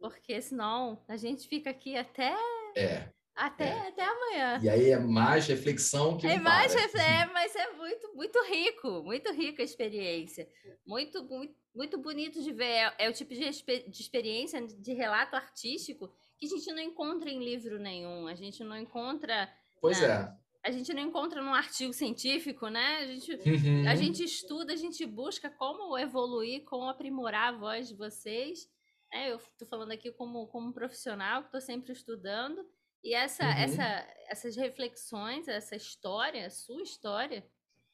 porque 0.00 0.42
senão 0.42 1.00
a 1.06 1.16
gente 1.16 1.46
fica 1.46 1.70
aqui 1.70 1.96
até 1.96 2.34
é, 2.76 3.12
até, 3.38 3.68
é. 3.68 3.88
até 3.88 4.04
amanhã. 4.04 4.60
E 4.62 4.68
aí 4.68 4.90
é 4.90 4.98
mais 4.98 5.46
reflexão 5.46 6.18
que 6.18 6.26
é 6.26 6.38
mais 6.38 6.74
é, 6.74 7.26
mas 7.32 7.54
é 7.54 7.72
muito 7.72 8.14
muito 8.14 8.44
rico, 8.44 9.02
muito 9.02 9.32
rica 9.32 9.62
a 9.62 9.64
experiência, 9.64 10.48
muito 10.86 11.24
muito, 11.24 11.54
muito 11.74 11.98
bonito 11.98 12.42
de 12.42 12.52
ver. 12.52 12.64
É, 12.64 12.94
é 12.98 13.08
o 13.08 13.12
tipo 13.12 13.32
de, 13.32 13.40
de 13.40 14.00
experiência 14.00 14.60
de 14.66 14.92
relato 14.92 15.36
artístico 15.36 16.12
que 16.38 16.46
a 16.46 16.48
gente 16.48 16.72
não 16.72 16.80
encontra 16.80 17.30
em 17.30 17.42
livro 17.42 17.78
nenhum. 17.78 18.26
A 18.26 18.34
gente 18.34 18.62
não 18.64 18.76
encontra. 18.76 19.48
Pois 19.80 20.00
né? 20.00 20.08
é 20.08 20.48
a 20.64 20.70
gente 20.70 20.92
não 20.92 21.02
encontra 21.02 21.40
num 21.40 21.54
artigo 21.54 21.92
científico, 21.92 22.68
né? 22.68 22.98
A 22.98 23.06
gente, 23.06 23.32
uhum. 23.32 23.88
a 23.88 23.94
gente 23.94 24.22
estuda, 24.22 24.72
a 24.72 24.76
gente 24.76 25.06
busca 25.06 25.48
como 25.48 25.96
evoluir, 25.96 26.64
como 26.64 26.88
aprimorar 26.88 27.54
a 27.54 27.56
voz 27.56 27.88
de 27.88 27.94
vocês. 27.94 28.68
É, 29.12 29.30
eu 29.30 29.36
estou 29.36 29.66
falando 29.66 29.92
aqui 29.92 30.10
como, 30.12 30.46
como 30.48 30.72
profissional 30.72 31.42
que 31.42 31.48
estou 31.48 31.60
sempre 31.60 31.92
estudando. 31.92 32.66
E 33.02 33.14
essa, 33.14 33.44
uhum. 33.44 33.50
essa, 33.50 34.06
essas 34.28 34.56
reflexões, 34.56 35.48
essa 35.48 35.76
história, 35.76 36.46
a 36.46 36.50
sua 36.50 36.82
história, 36.82 37.46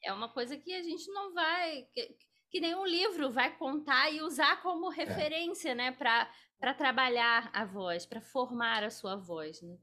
é 0.03 0.11
uma 0.11 0.29
coisa 0.29 0.57
que 0.57 0.73
a 0.73 0.81
gente 0.81 1.07
não 1.11 1.33
vai. 1.33 1.87
Que, 1.93 2.15
que 2.49 2.59
nenhum 2.59 2.85
livro 2.85 3.31
vai 3.31 3.55
contar 3.57 4.11
e 4.11 4.21
usar 4.21 4.61
como 4.61 4.91
é. 4.91 4.95
referência, 4.95 5.71
é. 5.71 5.75
né? 5.75 5.91
Para 5.91 6.73
trabalhar 6.73 7.49
a 7.53 7.65
voz, 7.65 8.05
para 8.05 8.21
formar 8.21 8.83
a 8.83 8.89
sua 8.89 9.15
voz. 9.15 9.61
Né? 9.61 9.77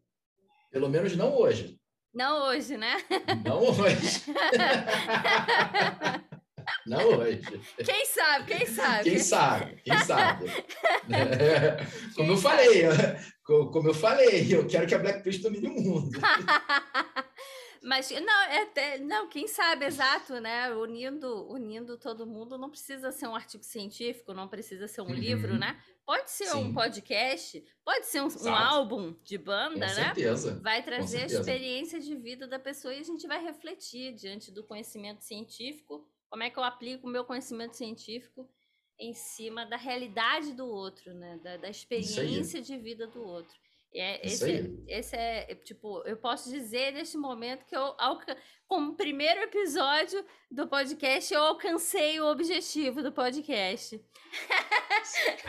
Pelo 0.70 0.88
menos 0.88 1.16
não 1.16 1.36
hoje. 1.36 1.80
Não 2.14 2.42
hoje, 2.42 2.76
né? 2.76 2.96
Não 3.44 3.62
hoje. 3.62 4.24
Não 6.86 7.18
hoje. 7.18 7.42
Quem 7.84 8.06
sabe, 8.06 8.56
quem 8.56 8.66
sabe? 8.66 9.04
Quem 9.04 9.18
sabe, 9.18 9.82
quem 9.82 9.98
sabe. 9.98 10.46
Como 12.16 12.32
eu 12.32 12.36
falei, 12.36 12.82
como 13.44 13.88
eu 13.88 13.94
falei, 13.94 14.54
eu 14.54 14.66
quero 14.66 14.86
que 14.86 14.94
a 14.94 14.98
Black 14.98 15.22
Priest 15.22 15.42
domine 15.42 15.68
o 15.68 15.80
mundo. 15.80 16.10
Mas 17.82 18.08
não, 18.12 18.42
é 18.44 18.62
até, 18.62 18.98
não, 18.98 19.28
quem 19.28 19.48
sabe, 19.48 19.86
exato, 19.86 20.38
né? 20.40 20.72
Unindo, 20.72 21.50
unindo 21.50 21.98
todo 21.98 22.24
mundo, 22.24 22.56
não 22.56 22.70
precisa 22.70 23.10
ser 23.10 23.26
um 23.26 23.34
artigo 23.34 23.64
científico, 23.64 24.32
não 24.32 24.46
precisa 24.46 24.86
ser 24.86 25.00
um 25.00 25.06
uhum. 25.06 25.14
livro, 25.14 25.58
né? 25.58 25.82
Pode 26.06 26.30
ser 26.30 26.46
Sim. 26.46 26.58
um 26.58 26.72
podcast, 26.72 27.64
pode 27.84 28.06
ser 28.06 28.22
um, 28.22 28.28
um, 28.28 28.54
álbum 28.54 29.16
de 29.24 29.36
banda, 29.36 29.72
Com 29.72 29.80
né? 29.80 29.88
Certeza. 29.88 30.60
Vai 30.62 30.82
trazer 30.84 31.22
a 31.22 31.26
experiência 31.26 31.98
de 31.98 32.14
vida 32.14 32.46
da 32.46 32.58
pessoa 32.58 32.94
e 32.94 33.00
a 33.00 33.04
gente 33.04 33.26
vai 33.26 33.42
refletir 33.42 34.14
diante 34.14 34.52
do 34.52 34.62
conhecimento 34.62 35.24
científico, 35.24 36.08
como 36.32 36.44
é 36.44 36.48
que 36.48 36.58
eu 36.58 36.64
aplico 36.64 37.06
o 37.06 37.10
meu 37.10 37.26
conhecimento 37.26 37.76
científico 37.76 38.48
em 38.98 39.12
cima 39.12 39.66
da 39.66 39.76
realidade 39.76 40.54
do 40.54 40.66
outro, 40.66 41.12
né? 41.12 41.38
Da, 41.44 41.58
da 41.58 41.68
experiência 41.68 42.62
de 42.62 42.78
vida 42.78 43.06
do 43.06 43.22
outro. 43.22 43.54
É, 43.94 44.26
esse, 44.26 44.82
esse 44.88 45.14
é, 45.14 45.54
tipo, 45.56 46.02
eu 46.06 46.16
posso 46.16 46.48
dizer 46.48 46.94
neste 46.94 47.18
momento 47.18 47.66
que 47.66 47.76
eu, 47.76 47.94
como 48.66 48.96
primeiro 48.96 49.42
episódio 49.42 50.24
do 50.50 50.66
podcast, 50.66 51.34
eu 51.34 51.42
alcancei 51.42 52.18
o 52.18 52.30
objetivo 52.30 53.02
do 53.02 53.12
podcast. 53.12 54.02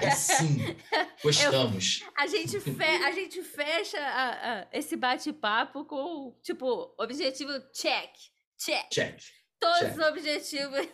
É 0.01 0.11
sim, 0.11 0.57
gostamos. 1.23 2.01
Eu, 2.01 2.11
a, 2.13 2.27
gente 2.27 2.59
fe, 2.59 2.83
a 2.83 3.11
gente 3.11 3.41
fecha 3.41 3.97
a, 3.97 4.59
a, 4.59 4.67
esse 4.73 4.97
bate-papo 4.97 5.85
com, 5.85 6.37
tipo, 6.43 6.93
objetivo 6.97 7.53
check, 7.71 8.11
check. 8.57 8.89
Check. 8.91 9.42
Todos 9.63 9.79
check. 9.79 9.91
os 9.91 10.05
objetivos. 10.05 10.87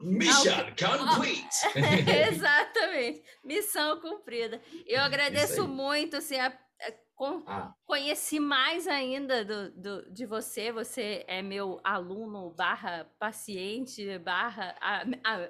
Mission 0.00 0.66
complete! 0.76 1.56
Exatamente. 2.28 3.22
Missão 3.44 4.00
cumprida. 4.00 4.60
Eu 4.86 5.00
agradeço 5.02 5.68
muito, 5.68 6.16
assim, 6.16 6.36
a, 6.36 6.48
a 6.48 6.92
com, 7.14 7.44
ah. 7.46 7.72
conheci 7.86 8.40
mais 8.40 8.88
ainda 8.88 9.44
do, 9.44 9.70
do, 9.70 10.12
de 10.12 10.26
você. 10.26 10.72
Você 10.72 11.24
é 11.28 11.40
meu 11.42 11.80
aluno 11.84 12.50
barra 12.50 13.06
paciente, 13.18 14.18
barra, 14.18 14.74
a, 14.80 15.04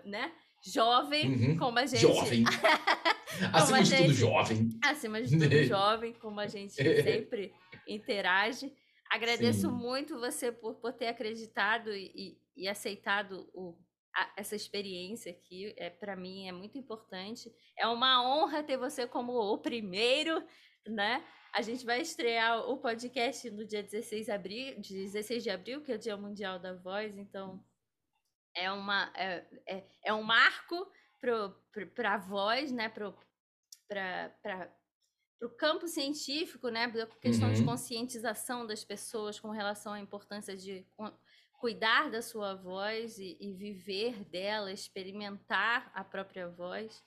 né? 0.05 0.31
jovem, 0.67 1.33
uhum. 1.33 1.57
como 1.57 1.79
a 1.79 1.87
gente. 1.87 2.01
Jovem. 2.01 2.45
acima 3.53 3.83
de 3.83 3.91
gente, 3.91 4.03
tudo, 4.03 4.15
jovem. 4.15 4.71
Acima 4.85 5.23
de 5.23 5.39
tudo, 5.39 5.65
jovem, 5.65 6.13
como 6.15 6.41
a 6.41 6.47
gente 6.47 6.75
sempre 7.03 7.53
interage. 7.87 8.73
Agradeço 9.11 9.69
Sim. 9.69 9.75
muito 9.75 10.19
você 10.19 10.51
por, 10.51 10.75
por 10.77 10.93
ter 10.93 11.09
acreditado 11.09 11.93
e, 11.95 12.41
e 12.57 12.69
aceitado 12.69 13.49
o, 13.55 13.79
a, 14.15 14.33
essa 14.37 14.57
experiência 14.57 15.33
aqui. 15.33 15.75
É, 15.77 15.91
Para 15.91 16.17
mim 16.17 16.49
é 16.49 16.53
muito 16.53 16.77
importante. 16.79 17.53
É 17.79 17.87
uma 17.87 18.23
honra 18.23 18.63
ter 18.63 18.77
você 18.77 19.07
como 19.07 19.33
o 19.33 19.59
primeiro, 19.59 20.43
né? 20.87 21.25
A 21.53 21.63
gente 21.63 21.85
vai 21.87 22.01
estrear 22.01 22.69
o 22.69 22.77
podcast 22.79 23.51
no 23.51 23.65
dia 23.65 23.83
16 23.83 24.27
de 24.27 24.33
abril, 24.33 24.81
16 24.81 25.43
de 25.43 25.51
abril, 25.51 25.83
que 25.83 25.91
é 25.91 25.95
o 25.95 25.99
Dia 25.99 26.17
Mundial 26.17 26.59
da 26.59 26.75
Voz, 26.75 27.17
então 27.17 27.65
é, 28.55 28.71
uma, 28.71 29.11
é, 29.15 29.47
é, 29.67 29.85
é 30.05 30.13
um 30.13 30.23
marco 30.23 30.91
para 31.95 32.15
a 32.15 32.19
voz, 32.19 32.73
né? 32.73 32.89
Pro, 32.89 33.17
para 33.89 34.76
o 35.43 35.49
campo 35.49 35.87
científico, 35.87 36.69
né? 36.69 36.89
Por 36.89 37.19
questão 37.19 37.49
uhum. 37.49 37.55
de 37.55 37.65
conscientização 37.65 38.67
das 38.67 38.85
pessoas 38.85 39.39
com 39.39 39.51
relação 39.51 39.93
à 39.93 40.01
importância 40.01 40.57
de 40.57 40.87
cuidar 41.59 42.11
da 42.11 42.23
sua 42.23 42.55
voz 42.55 43.19
e, 43.19 43.37
e 43.41 43.53
viver 43.53 44.25
dela, 44.25 44.73
experimentar 44.73 45.91
a 45.95 46.05
própria 46.05 46.49
voz. 46.49 47.03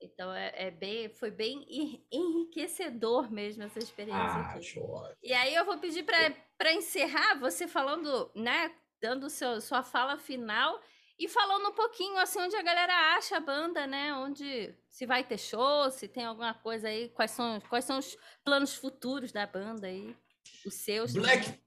Então 0.00 0.32
é, 0.34 0.52
é, 0.56 0.70
bem, 0.70 1.08
foi 1.08 1.30
bem 1.30 1.64
enriquecedor 2.10 3.30
mesmo 3.30 3.62
essa 3.62 3.78
experiência 3.78 4.20
ah, 4.20 4.50
aqui. 4.50 4.62
Joia. 4.62 5.16
E 5.22 5.32
aí 5.32 5.54
eu 5.54 5.64
vou 5.64 5.78
pedir 5.78 6.04
para 6.04 6.72
encerrar 6.72 7.38
você 7.38 7.68
falando, 7.68 8.30
né, 8.34 8.74
dando 9.00 9.30
seu, 9.30 9.60
sua 9.60 9.82
fala 9.82 10.18
final 10.18 10.80
e 11.22 11.28
falando 11.28 11.68
um 11.68 11.74
pouquinho 11.74 12.18
assim 12.18 12.40
onde 12.40 12.56
a 12.56 12.62
galera 12.62 13.16
acha 13.16 13.36
a 13.36 13.40
banda, 13.40 13.86
né? 13.86 14.12
Onde 14.14 14.74
se 14.90 15.06
vai 15.06 15.22
ter 15.22 15.38
show, 15.38 15.88
se 15.90 16.08
tem 16.08 16.24
alguma 16.24 16.52
coisa 16.52 16.88
aí, 16.88 17.10
quais 17.10 17.30
são, 17.30 17.60
quais 17.68 17.84
são 17.84 17.98
os 17.98 18.16
planos 18.44 18.74
futuros 18.74 19.30
da 19.30 19.46
banda 19.46 19.86
aí, 19.86 20.16
os 20.66 20.74
seus. 20.74 21.12
Black 21.12 21.62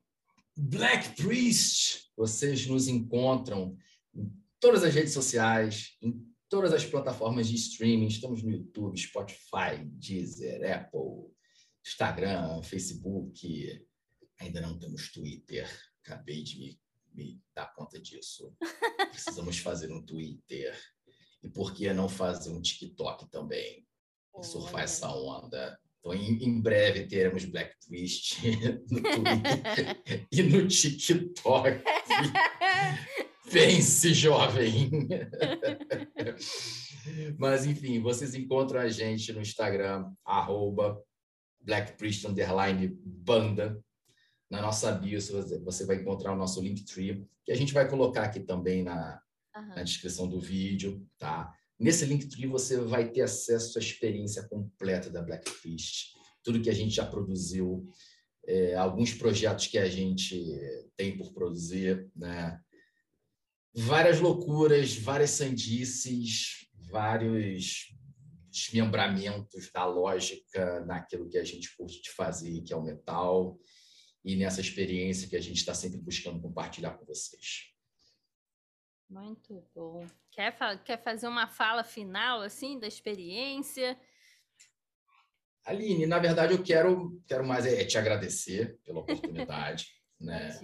Black 0.57 1.22
Priest, 1.22 2.11
vocês 2.18 2.65
nos 2.68 2.88
encontram 2.88 3.77
em 4.14 4.30
todas 4.60 4.84
as 4.84 4.94
redes 4.94 5.14
sociais, 5.14 5.98
em 6.02 6.14
todas 6.49 6.73
as 6.73 6.86
plataformas 6.86 7.48
de 7.48 7.56
streaming. 7.56 8.07
Estamos 8.07 8.44
no 8.44 8.52
YouTube, 8.52 8.98
Spotify, 8.98 9.84
Deezer, 9.86 10.69
Apple, 10.80 11.34
Instagram, 11.86 12.61
Facebook. 12.61 13.86
Ainda 14.40 14.60
não 14.60 14.77
temos 14.77 15.11
Twitter. 15.11 15.69
Acabei 16.03 16.44
de 16.44 16.60
me 16.60 16.80
me 17.16 17.40
dar 17.56 17.74
conta 17.74 18.00
disso. 18.00 18.54
Precisamos 19.12 19.58
fazer 19.60 19.92
um 19.92 20.04
Twitter. 20.04 20.76
E 21.44 21.50
por 21.50 21.74
que 21.74 21.92
não 21.94 22.10
fazer 22.10 22.50
um 22.50 22.62
TikTok 22.62 23.30
também? 23.30 23.86
E 24.40 24.44
surfar 24.44 24.84
essa 24.84 25.10
onda. 25.10 25.80
Então, 26.00 26.14
em, 26.14 26.44
em, 26.44 26.62
breve 26.62 27.08
teremos 27.08 27.46
Black 27.46 27.76
Twist 27.80 28.42
no 28.92 29.02
Twitter 29.02 30.28
e 30.32 30.44
no 30.44 30.68
TikTok. 30.68 31.82
Pense, 33.52 34.14
jovem! 34.14 34.90
Mas, 37.38 37.66
enfim, 37.66 38.02
vocês 38.02 38.34
encontram 38.34 38.82
a 38.82 38.90
gente 38.90 39.32
no 39.32 39.42
Instagram, 39.42 40.12
arroba 40.26 41.00
Black 41.62 41.96
Priest 41.98 42.26
Banda 43.06 43.85
na 44.50 44.62
nossa 44.62 44.92
bio 44.92 45.20
você 45.64 45.86
vai 45.86 45.98
encontrar 45.98 46.34
o 46.34 46.38
nosso 46.38 46.62
Linktree, 46.62 47.28
que 47.44 47.52
a 47.52 47.56
gente 47.56 47.74
vai 47.74 47.90
colocar 47.90 48.24
aqui 48.24 48.40
também 48.40 48.84
na, 48.84 49.22
uhum. 49.56 49.68
na 49.70 49.84
descrição 49.84 50.28
do 50.28 50.40
vídeo, 50.40 51.06
tá? 51.18 51.54
Nesse 51.80 52.06
Linktree 52.06 52.48
você 52.48 52.80
vai 52.80 53.10
ter 53.10 53.22
acesso 53.22 53.78
à 53.78 53.82
experiência 53.82 54.48
completa 54.48 55.10
da 55.10 55.22
Blackfish, 55.22 56.14
tudo 56.44 56.62
que 56.62 56.70
a 56.70 56.74
gente 56.74 56.96
já 56.96 57.06
produziu, 57.06 57.90
é, 58.48 58.76
alguns 58.76 59.14
projetos 59.14 59.68
que 59.68 59.78
a 59.78 59.90
gente 59.90 60.40
tem 60.96 61.18
por 61.18 61.34
produzir, 61.34 62.10
né? 62.16 62.60
Várias 63.74 64.22
loucuras, 64.22 64.96
várias 64.96 65.32
sandices, 65.32 66.68
vários 66.90 67.94
desmembramentos 68.50 69.70
da 69.74 69.86
lógica 69.86 70.86
naquilo 70.86 71.28
que 71.28 71.38
a 71.38 71.44
gente 71.44 71.76
curte 71.76 72.02
de 72.02 72.10
fazer, 72.12 72.62
que 72.62 72.72
é 72.72 72.76
o 72.78 72.84
metal 72.84 73.60
e 74.26 74.36
nessa 74.36 74.60
experiência 74.60 75.30
que 75.30 75.36
a 75.36 75.40
gente 75.40 75.58
está 75.58 75.76
sempre 75.76 76.02
buscando 76.02 76.42
compartilhar 76.42 76.98
com 76.98 77.06
vocês. 77.06 77.72
Muito 79.08 79.64
bom. 79.76 80.08
Quer, 80.32 80.58
quer 80.84 81.02
fazer 81.02 81.28
uma 81.28 81.48
fala 81.48 81.84
final 81.84 82.42
assim 82.42 82.80
da 82.80 82.88
experiência? 82.88 83.96
Aline, 85.64 86.08
na 86.08 86.18
verdade 86.18 86.54
eu 86.54 86.64
quero, 86.64 87.22
quero 87.28 87.46
mais 87.46 87.68
é, 87.68 87.86
te 87.86 88.00
agradecer 88.00 88.80
pela 88.84 89.02
oportunidade. 89.02 89.90
né? 90.20 90.60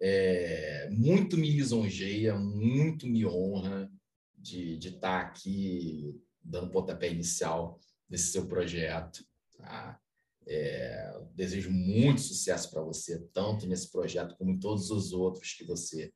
É, 0.00 0.88
muito 0.90 1.36
me 1.36 1.50
lisonjeia, 1.50 2.34
muito 2.34 3.06
me 3.06 3.26
honra 3.26 3.90
de, 4.34 4.78
de 4.78 4.88
estar 4.88 5.22
tá 5.22 5.28
aqui 5.28 6.18
dando 6.42 6.70
pontapé 6.70 7.10
inicial 7.10 7.78
desse 8.08 8.32
seu 8.32 8.48
projeto. 8.48 9.22
Tá? 9.58 10.00
É, 10.48 11.12
desejo 11.34 11.70
muito 11.70 12.20
sucesso 12.20 12.70
para 12.70 12.82
você, 12.82 13.20
tanto 13.32 13.66
nesse 13.66 13.90
projeto 13.90 14.36
como 14.36 14.52
em 14.52 14.58
todos 14.58 14.90
os 14.90 15.12
outros 15.12 15.52
que 15.54 15.64
você 15.64 16.12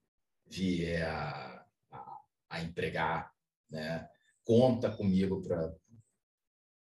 vier 0.46 1.06
a, 1.06 1.66
a, 1.90 2.20
a 2.50 2.62
empregar. 2.62 3.32
Né? 3.68 4.08
Conta 4.44 4.90
comigo 4.90 5.42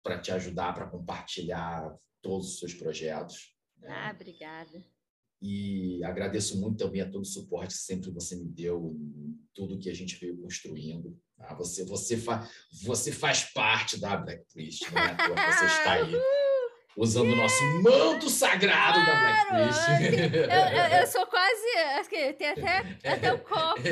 para 0.02 0.18
te 0.18 0.32
ajudar, 0.32 0.74
para 0.74 0.89
compartilhar 0.89 1.97
todos 2.20 2.48
os 2.48 2.59
seus 2.59 2.74
projetos. 2.74 3.55
Né? 3.78 3.89
Ah, 3.90 4.12
obrigada. 4.12 4.85
E 5.40 6.02
agradeço 6.02 6.59
muito 6.60 6.78
também 6.78 7.02
a 7.02 7.10
todo 7.10 7.23
o 7.23 7.27
suporte 7.27 7.74
que 7.74 7.81
sempre 7.81 8.10
você 8.10 8.36
me 8.36 8.48
deu 8.48 8.97
em 8.98 9.39
tudo 9.55 9.78
que 9.78 9.90
a 9.90 9.94
gente 9.94 10.16
veio 10.16 10.40
construindo. 10.40 11.16
Tá? 11.36 11.55
Você, 11.55 11.85
você, 11.85 12.16
fa, 12.16 12.48
você 12.82 13.12
faz 13.12 13.44
parte 13.52 14.01
da 14.01 14.16
Black 14.16 14.44
Priest, 14.52 14.90
né? 14.93 15.16
Você 15.52 15.66
está 15.66 15.93
aí 15.93 16.12
usando 16.97 17.32
o 17.32 17.36
nosso 17.36 17.62
manto 17.82 18.31
sagrado 18.31 18.98
da 19.05 19.51
Black 19.51 20.35
Eu, 20.35 20.44
eu, 20.44 21.01
eu, 21.01 21.06
sou 21.09 21.27
quase. 21.27 22.06
Tem 22.09 22.48
até, 22.48 22.98
até 23.05 23.32
o 23.32 23.39
copo. 23.39 23.82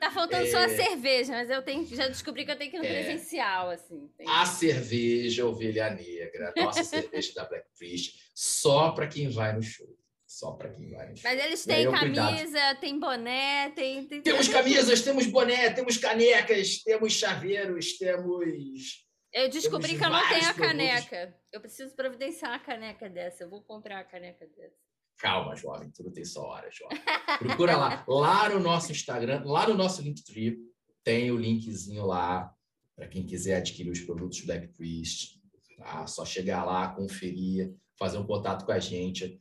Tá 0.00 0.10
faltando 0.10 0.46
é, 0.46 0.50
só 0.50 0.56
a 0.56 0.62
é. 0.62 0.68
cerveja, 0.68 1.32
mas 1.32 1.50
eu 1.50 1.60
tenho, 1.60 1.86
já 1.86 2.08
descobri 2.08 2.46
que 2.46 2.50
eu 2.50 2.56
tenho 2.56 2.70
que 2.70 2.76
ir 2.78 2.80
no 2.80 2.86
é, 2.86 3.02
presencial, 3.02 3.68
assim. 3.68 4.08
Tem... 4.16 4.26
A 4.26 4.46
cerveja 4.46 5.44
Ovelha 5.44 5.90
Negra, 5.90 6.54
nossa 6.56 6.82
cerveja 6.82 7.34
da 7.34 7.44
Black 7.44 7.66
Priest, 7.76 8.14
só 8.34 8.92
para 8.92 9.06
quem 9.06 9.28
vai 9.28 9.52
no 9.52 9.62
show. 9.62 9.86
Só 10.26 10.52
para 10.52 10.70
quem 10.70 10.88
vai 10.88 11.10
no 11.10 11.16
show. 11.16 11.30
Mas 11.30 11.44
eles 11.44 11.64
têm 11.66 11.90
camisa, 11.90 12.74
tem 12.80 12.98
boné, 12.98 13.70
tem, 13.76 14.06
tem. 14.06 14.22
Temos 14.22 14.48
camisas, 14.48 15.02
temos 15.02 15.26
boné, 15.26 15.68
temos 15.70 15.98
canecas, 15.98 16.82
temos 16.82 17.12
chaveiros, 17.12 17.98
temos 17.98 19.04
eu 19.32 19.48
descobri 19.48 19.96
que 19.96 20.04
eu 20.04 20.10
não 20.10 20.28
tenho 20.28 20.48
a 20.48 20.54
caneca. 20.54 21.16
Produtos. 21.16 21.40
Eu 21.52 21.60
preciso 21.60 21.94
providenciar 21.94 22.52
uma 22.52 22.58
caneca 22.58 23.08
dessa. 23.08 23.44
Eu 23.44 23.50
vou 23.50 23.62
comprar 23.62 24.00
a 24.00 24.04
caneca 24.04 24.46
dessa. 24.46 24.76
Calma, 25.18 25.54
jovem, 25.54 25.90
tudo 25.90 26.10
tem 26.10 26.24
sua 26.24 26.44
hora, 26.44 26.70
jovem. 26.70 26.98
Procura 27.38 27.76
lá. 27.76 28.04
Lá 28.08 28.48
no 28.48 28.58
nosso 28.58 28.90
Instagram, 28.90 29.42
lá 29.44 29.68
no 29.68 29.74
nosso 29.74 30.00
Linktree, 30.00 30.58
tem 31.04 31.30
o 31.30 31.36
linkzinho 31.36 32.06
lá 32.06 32.50
para 32.96 33.06
quem 33.06 33.24
quiser 33.24 33.56
adquirir 33.56 33.90
os 33.90 34.00
produtos 34.00 34.40
Black 34.40 34.68
Priest. 34.68 35.40
Tá? 35.76 36.06
Só 36.06 36.24
chegar 36.24 36.64
lá, 36.64 36.94
conferir, 36.94 37.74
fazer 37.98 38.18
um 38.18 38.26
contato 38.26 38.64
com 38.64 38.72
a 38.72 38.78
gente. 38.78 39.38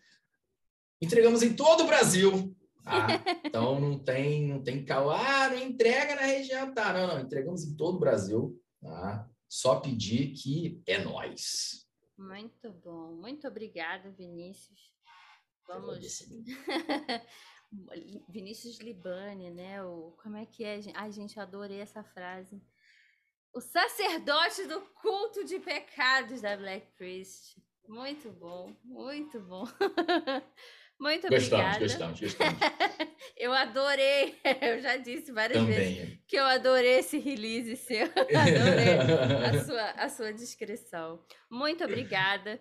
Entregamos 1.02 1.44
em 1.44 1.54
todo 1.54 1.84
o 1.84 1.88
Brasil. 1.88 2.56
Tá? 2.84 3.08
Então 3.44 3.80
não 3.80 3.98
tem, 3.98 4.48
não 4.48 4.62
tem 4.62 4.84
cal... 4.84 5.10
ah, 5.10 5.50
não 5.50 5.60
entrega 5.60 6.16
na 6.16 6.24
região, 6.24 6.74
tá? 6.74 6.94
Não, 6.94 7.08
não, 7.08 7.20
entregamos 7.20 7.64
em 7.64 7.76
todo 7.76 7.96
o 7.96 8.00
Brasil. 8.00 8.58
Tá? 8.82 9.30
Só 9.50 9.80
pedir 9.80 10.34
que 10.34 10.84
é 10.86 11.04
nós. 11.04 11.90
Muito 12.16 12.72
bom. 12.72 13.16
Muito 13.16 13.48
obrigada, 13.48 14.12
Vinícius. 14.12 14.94
Vamos. 15.68 16.00
Vinícius 18.30 18.80
Libani, 18.80 19.52
né? 19.52 19.84
O, 19.84 20.16
como 20.22 20.38
é 20.38 20.46
que 20.46 20.64
é? 20.64 20.80
Ai, 20.94 21.12
gente, 21.12 21.38
eu 21.38 21.44
adorei 21.44 21.80
essa 21.80 22.04
frase. 22.04 22.62
O 23.54 23.60
sacerdote 23.60 24.68
do 24.68 24.82
culto 25.02 25.44
de 25.44 25.60
pecados 25.60 26.42
da 26.42 26.56
Black 26.56 26.86
Priest. 26.96 27.60
Muito 27.88 28.32
bom, 28.32 28.76
muito 28.84 29.40
bom. 29.40 29.66
Muito 31.00 31.30
gostamos, 31.30 31.54
obrigada. 31.54 31.80
Gostamos, 31.80 32.20
gostamos, 32.20 32.60
eu 33.38 33.54
adorei, 33.54 34.36
eu 34.62 34.82
já 34.82 34.98
disse 34.98 35.32
várias 35.32 35.58
Também. 35.58 35.78
vezes 35.78 36.20
que 36.28 36.36
eu 36.36 36.44
adorei 36.44 37.00
esse 37.00 37.18
release 37.18 37.78
seu. 37.78 38.06
Adorei 38.12 39.58
a 39.58 39.64
sua, 39.64 39.92
a 39.92 40.10
sua 40.10 40.34
descrição. 40.34 41.24
Muito 41.50 41.86
obrigada. 41.86 42.60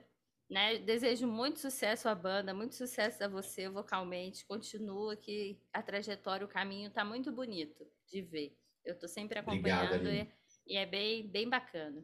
Né? 0.49 0.79
Desejo 0.79 1.27
muito 1.27 1.59
sucesso 1.59 2.09
à 2.09 2.15
banda, 2.15 2.55
muito 2.55 2.75
sucesso 2.75 3.23
a 3.23 3.29
você 3.29 3.69
vocalmente. 3.69 4.47
Continua 4.47 5.17
que 5.17 5.61
a 5.73 5.83
trajetória, 5.83 6.47
o 6.47 6.49
caminho 6.49 6.89
está 6.89 7.05
muito 7.05 7.31
bonito 7.33 7.85
de 8.07 8.23
ver. 8.23 8.57
Eu 8.85 8.95
estou 8.95 9.09
sempre 9.09 9.41
acompanhando 9.41 10.09
e, 10.09 10.27
e, 10.67 10.77
é 10.77 10.87
bem, 10.87 11.29
bem 11.29 11.49
bacana. 11.49 12.03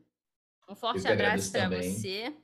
Um 0.68 0.74
forte 0.74 1.06
abraço 1.06 1.52
para 1.52 1.68
você. 1.70 2.36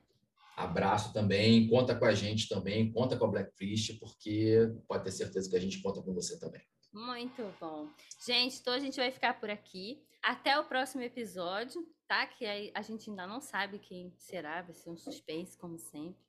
Abraço 0.63 1.13
também, 1.13 1.67
conta 1.67 1.95
com 1.95 2.05
a 2.05 2.13
gente 2.13 2.47
também, 2.47 2.91
conta 2.91 3.17
com 3.17 3.25
a 3.25 3.27
Black 3.27 3.55
Priest, 3.55 3.93
porque 3.99 4.71
pode 4.87 5.03
ter 5.03 5.11
certeza 5.11 5.49
que 5.49 5.55
a 5.55 5.59
gente 5.59 5.81
conta 5.81 6.01
com 6.01 6.13
você 6.13 6.39
também. 6.39 6.61
Muito 6.93 7.41
bom. 7.59 7.89
Gente, 8.25 8.59
então 8.59 8.73
a 8.73 8.79
gente 8.79 8.97
vai 8.97 9.11
ficar 9.11 9.39
por 9.39 9.49
aqui. 9.49 10.03
Até 10.21 10.59
o 10.59 10.65
próximo 10.65 11.01
episódio, 11.01 11.83
tá? 12.07 12.27
Que 12.27 12.45
aí 12.45 12.71
a 12.75 12.81
gente 12.81 13.09
ainda 13.09 13.25
não 13.25 13.41
sabe 13.41 13.79
quem 13.79 14.13
será, 14.17 14.61
vai 14.61 14.73
ser 14.73 14.89
um 14.89 14.97
suspense, 14.97 15.57
como 15.57 15.79
sempre. 15.79 16.21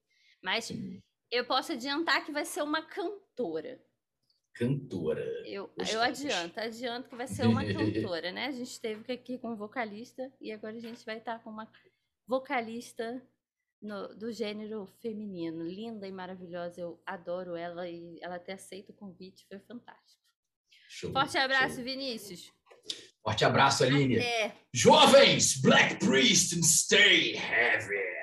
Mas 0.42 0.66
Sim. 0.66 1.02
eu 1.30 1.44
posso 1.44 1.72
adiantar 1.72 2.24
que 2.24 2.32
vai 2.32 2.44
ser 2.44 2.62
uma 2.62 2.80
cantora. 2.82 3.80
Cantora. 4.54 5.24
Eu, 5.46 5.70
eu 5.90 6.00
adianto, 6.00 6.58
adianto 6.60 7.08
que 7.08 7.16
vai 7.16 7.26
ser 7.26 7.46
uma 7.46 7.64
cantora, 7.72 8.32
né? 8.32 8.46
A 8.46 8.52
gente 8.52 8.70
esteve 8.70 9.12
aqui 9.12 9.38
com 9.38 9.50
um 9.50 9.56
vocalista 9.56 10.32
e 10.40 10.52
agora 10.52 10.76
a 10.76 10.80
gente 10.80 11.04
vai 11.04 11.18
estar 11.18 11.42
com 11.42 11.50
uma 11.50 11.70
vocalista 12.26 13.22
no, 13.82 14.14
do 14.16 14.32
gênero 14.32 14.86
feminino. 15.02 15.64
Linda 15.64 16.06
e 16.06 16.12
maravilhosa, 16.12 16.80
eu 16.80 17.02
adoro 17.04 17.56
ela 17.56 17.88
e 17.88 18.18
ela 18.22 18.38
ter 18.38 18.52
aceito 18.52 18.90
o 18.90 18.94
convite, 18.94 19.46
foi 19.48 19.58
fantástico. 19.58 20.22
Show, 20.88 21.12
Forte 21.12 21.38
abraço, 21.38 21.76
show. 21.76 21.84
Vinícius. 21.84 22.52
Forte 23.22 23.44
abraço, 23.44 23.84
Aline. 23.84 24.18
Até. 24.18 24.56
Jovens, 24.72 25.60
Black 25.60 25.96
Priest 26.04 26.58
and 26.58 26.62
Stay 26.62 27.36
Heavy. 27.36 28.21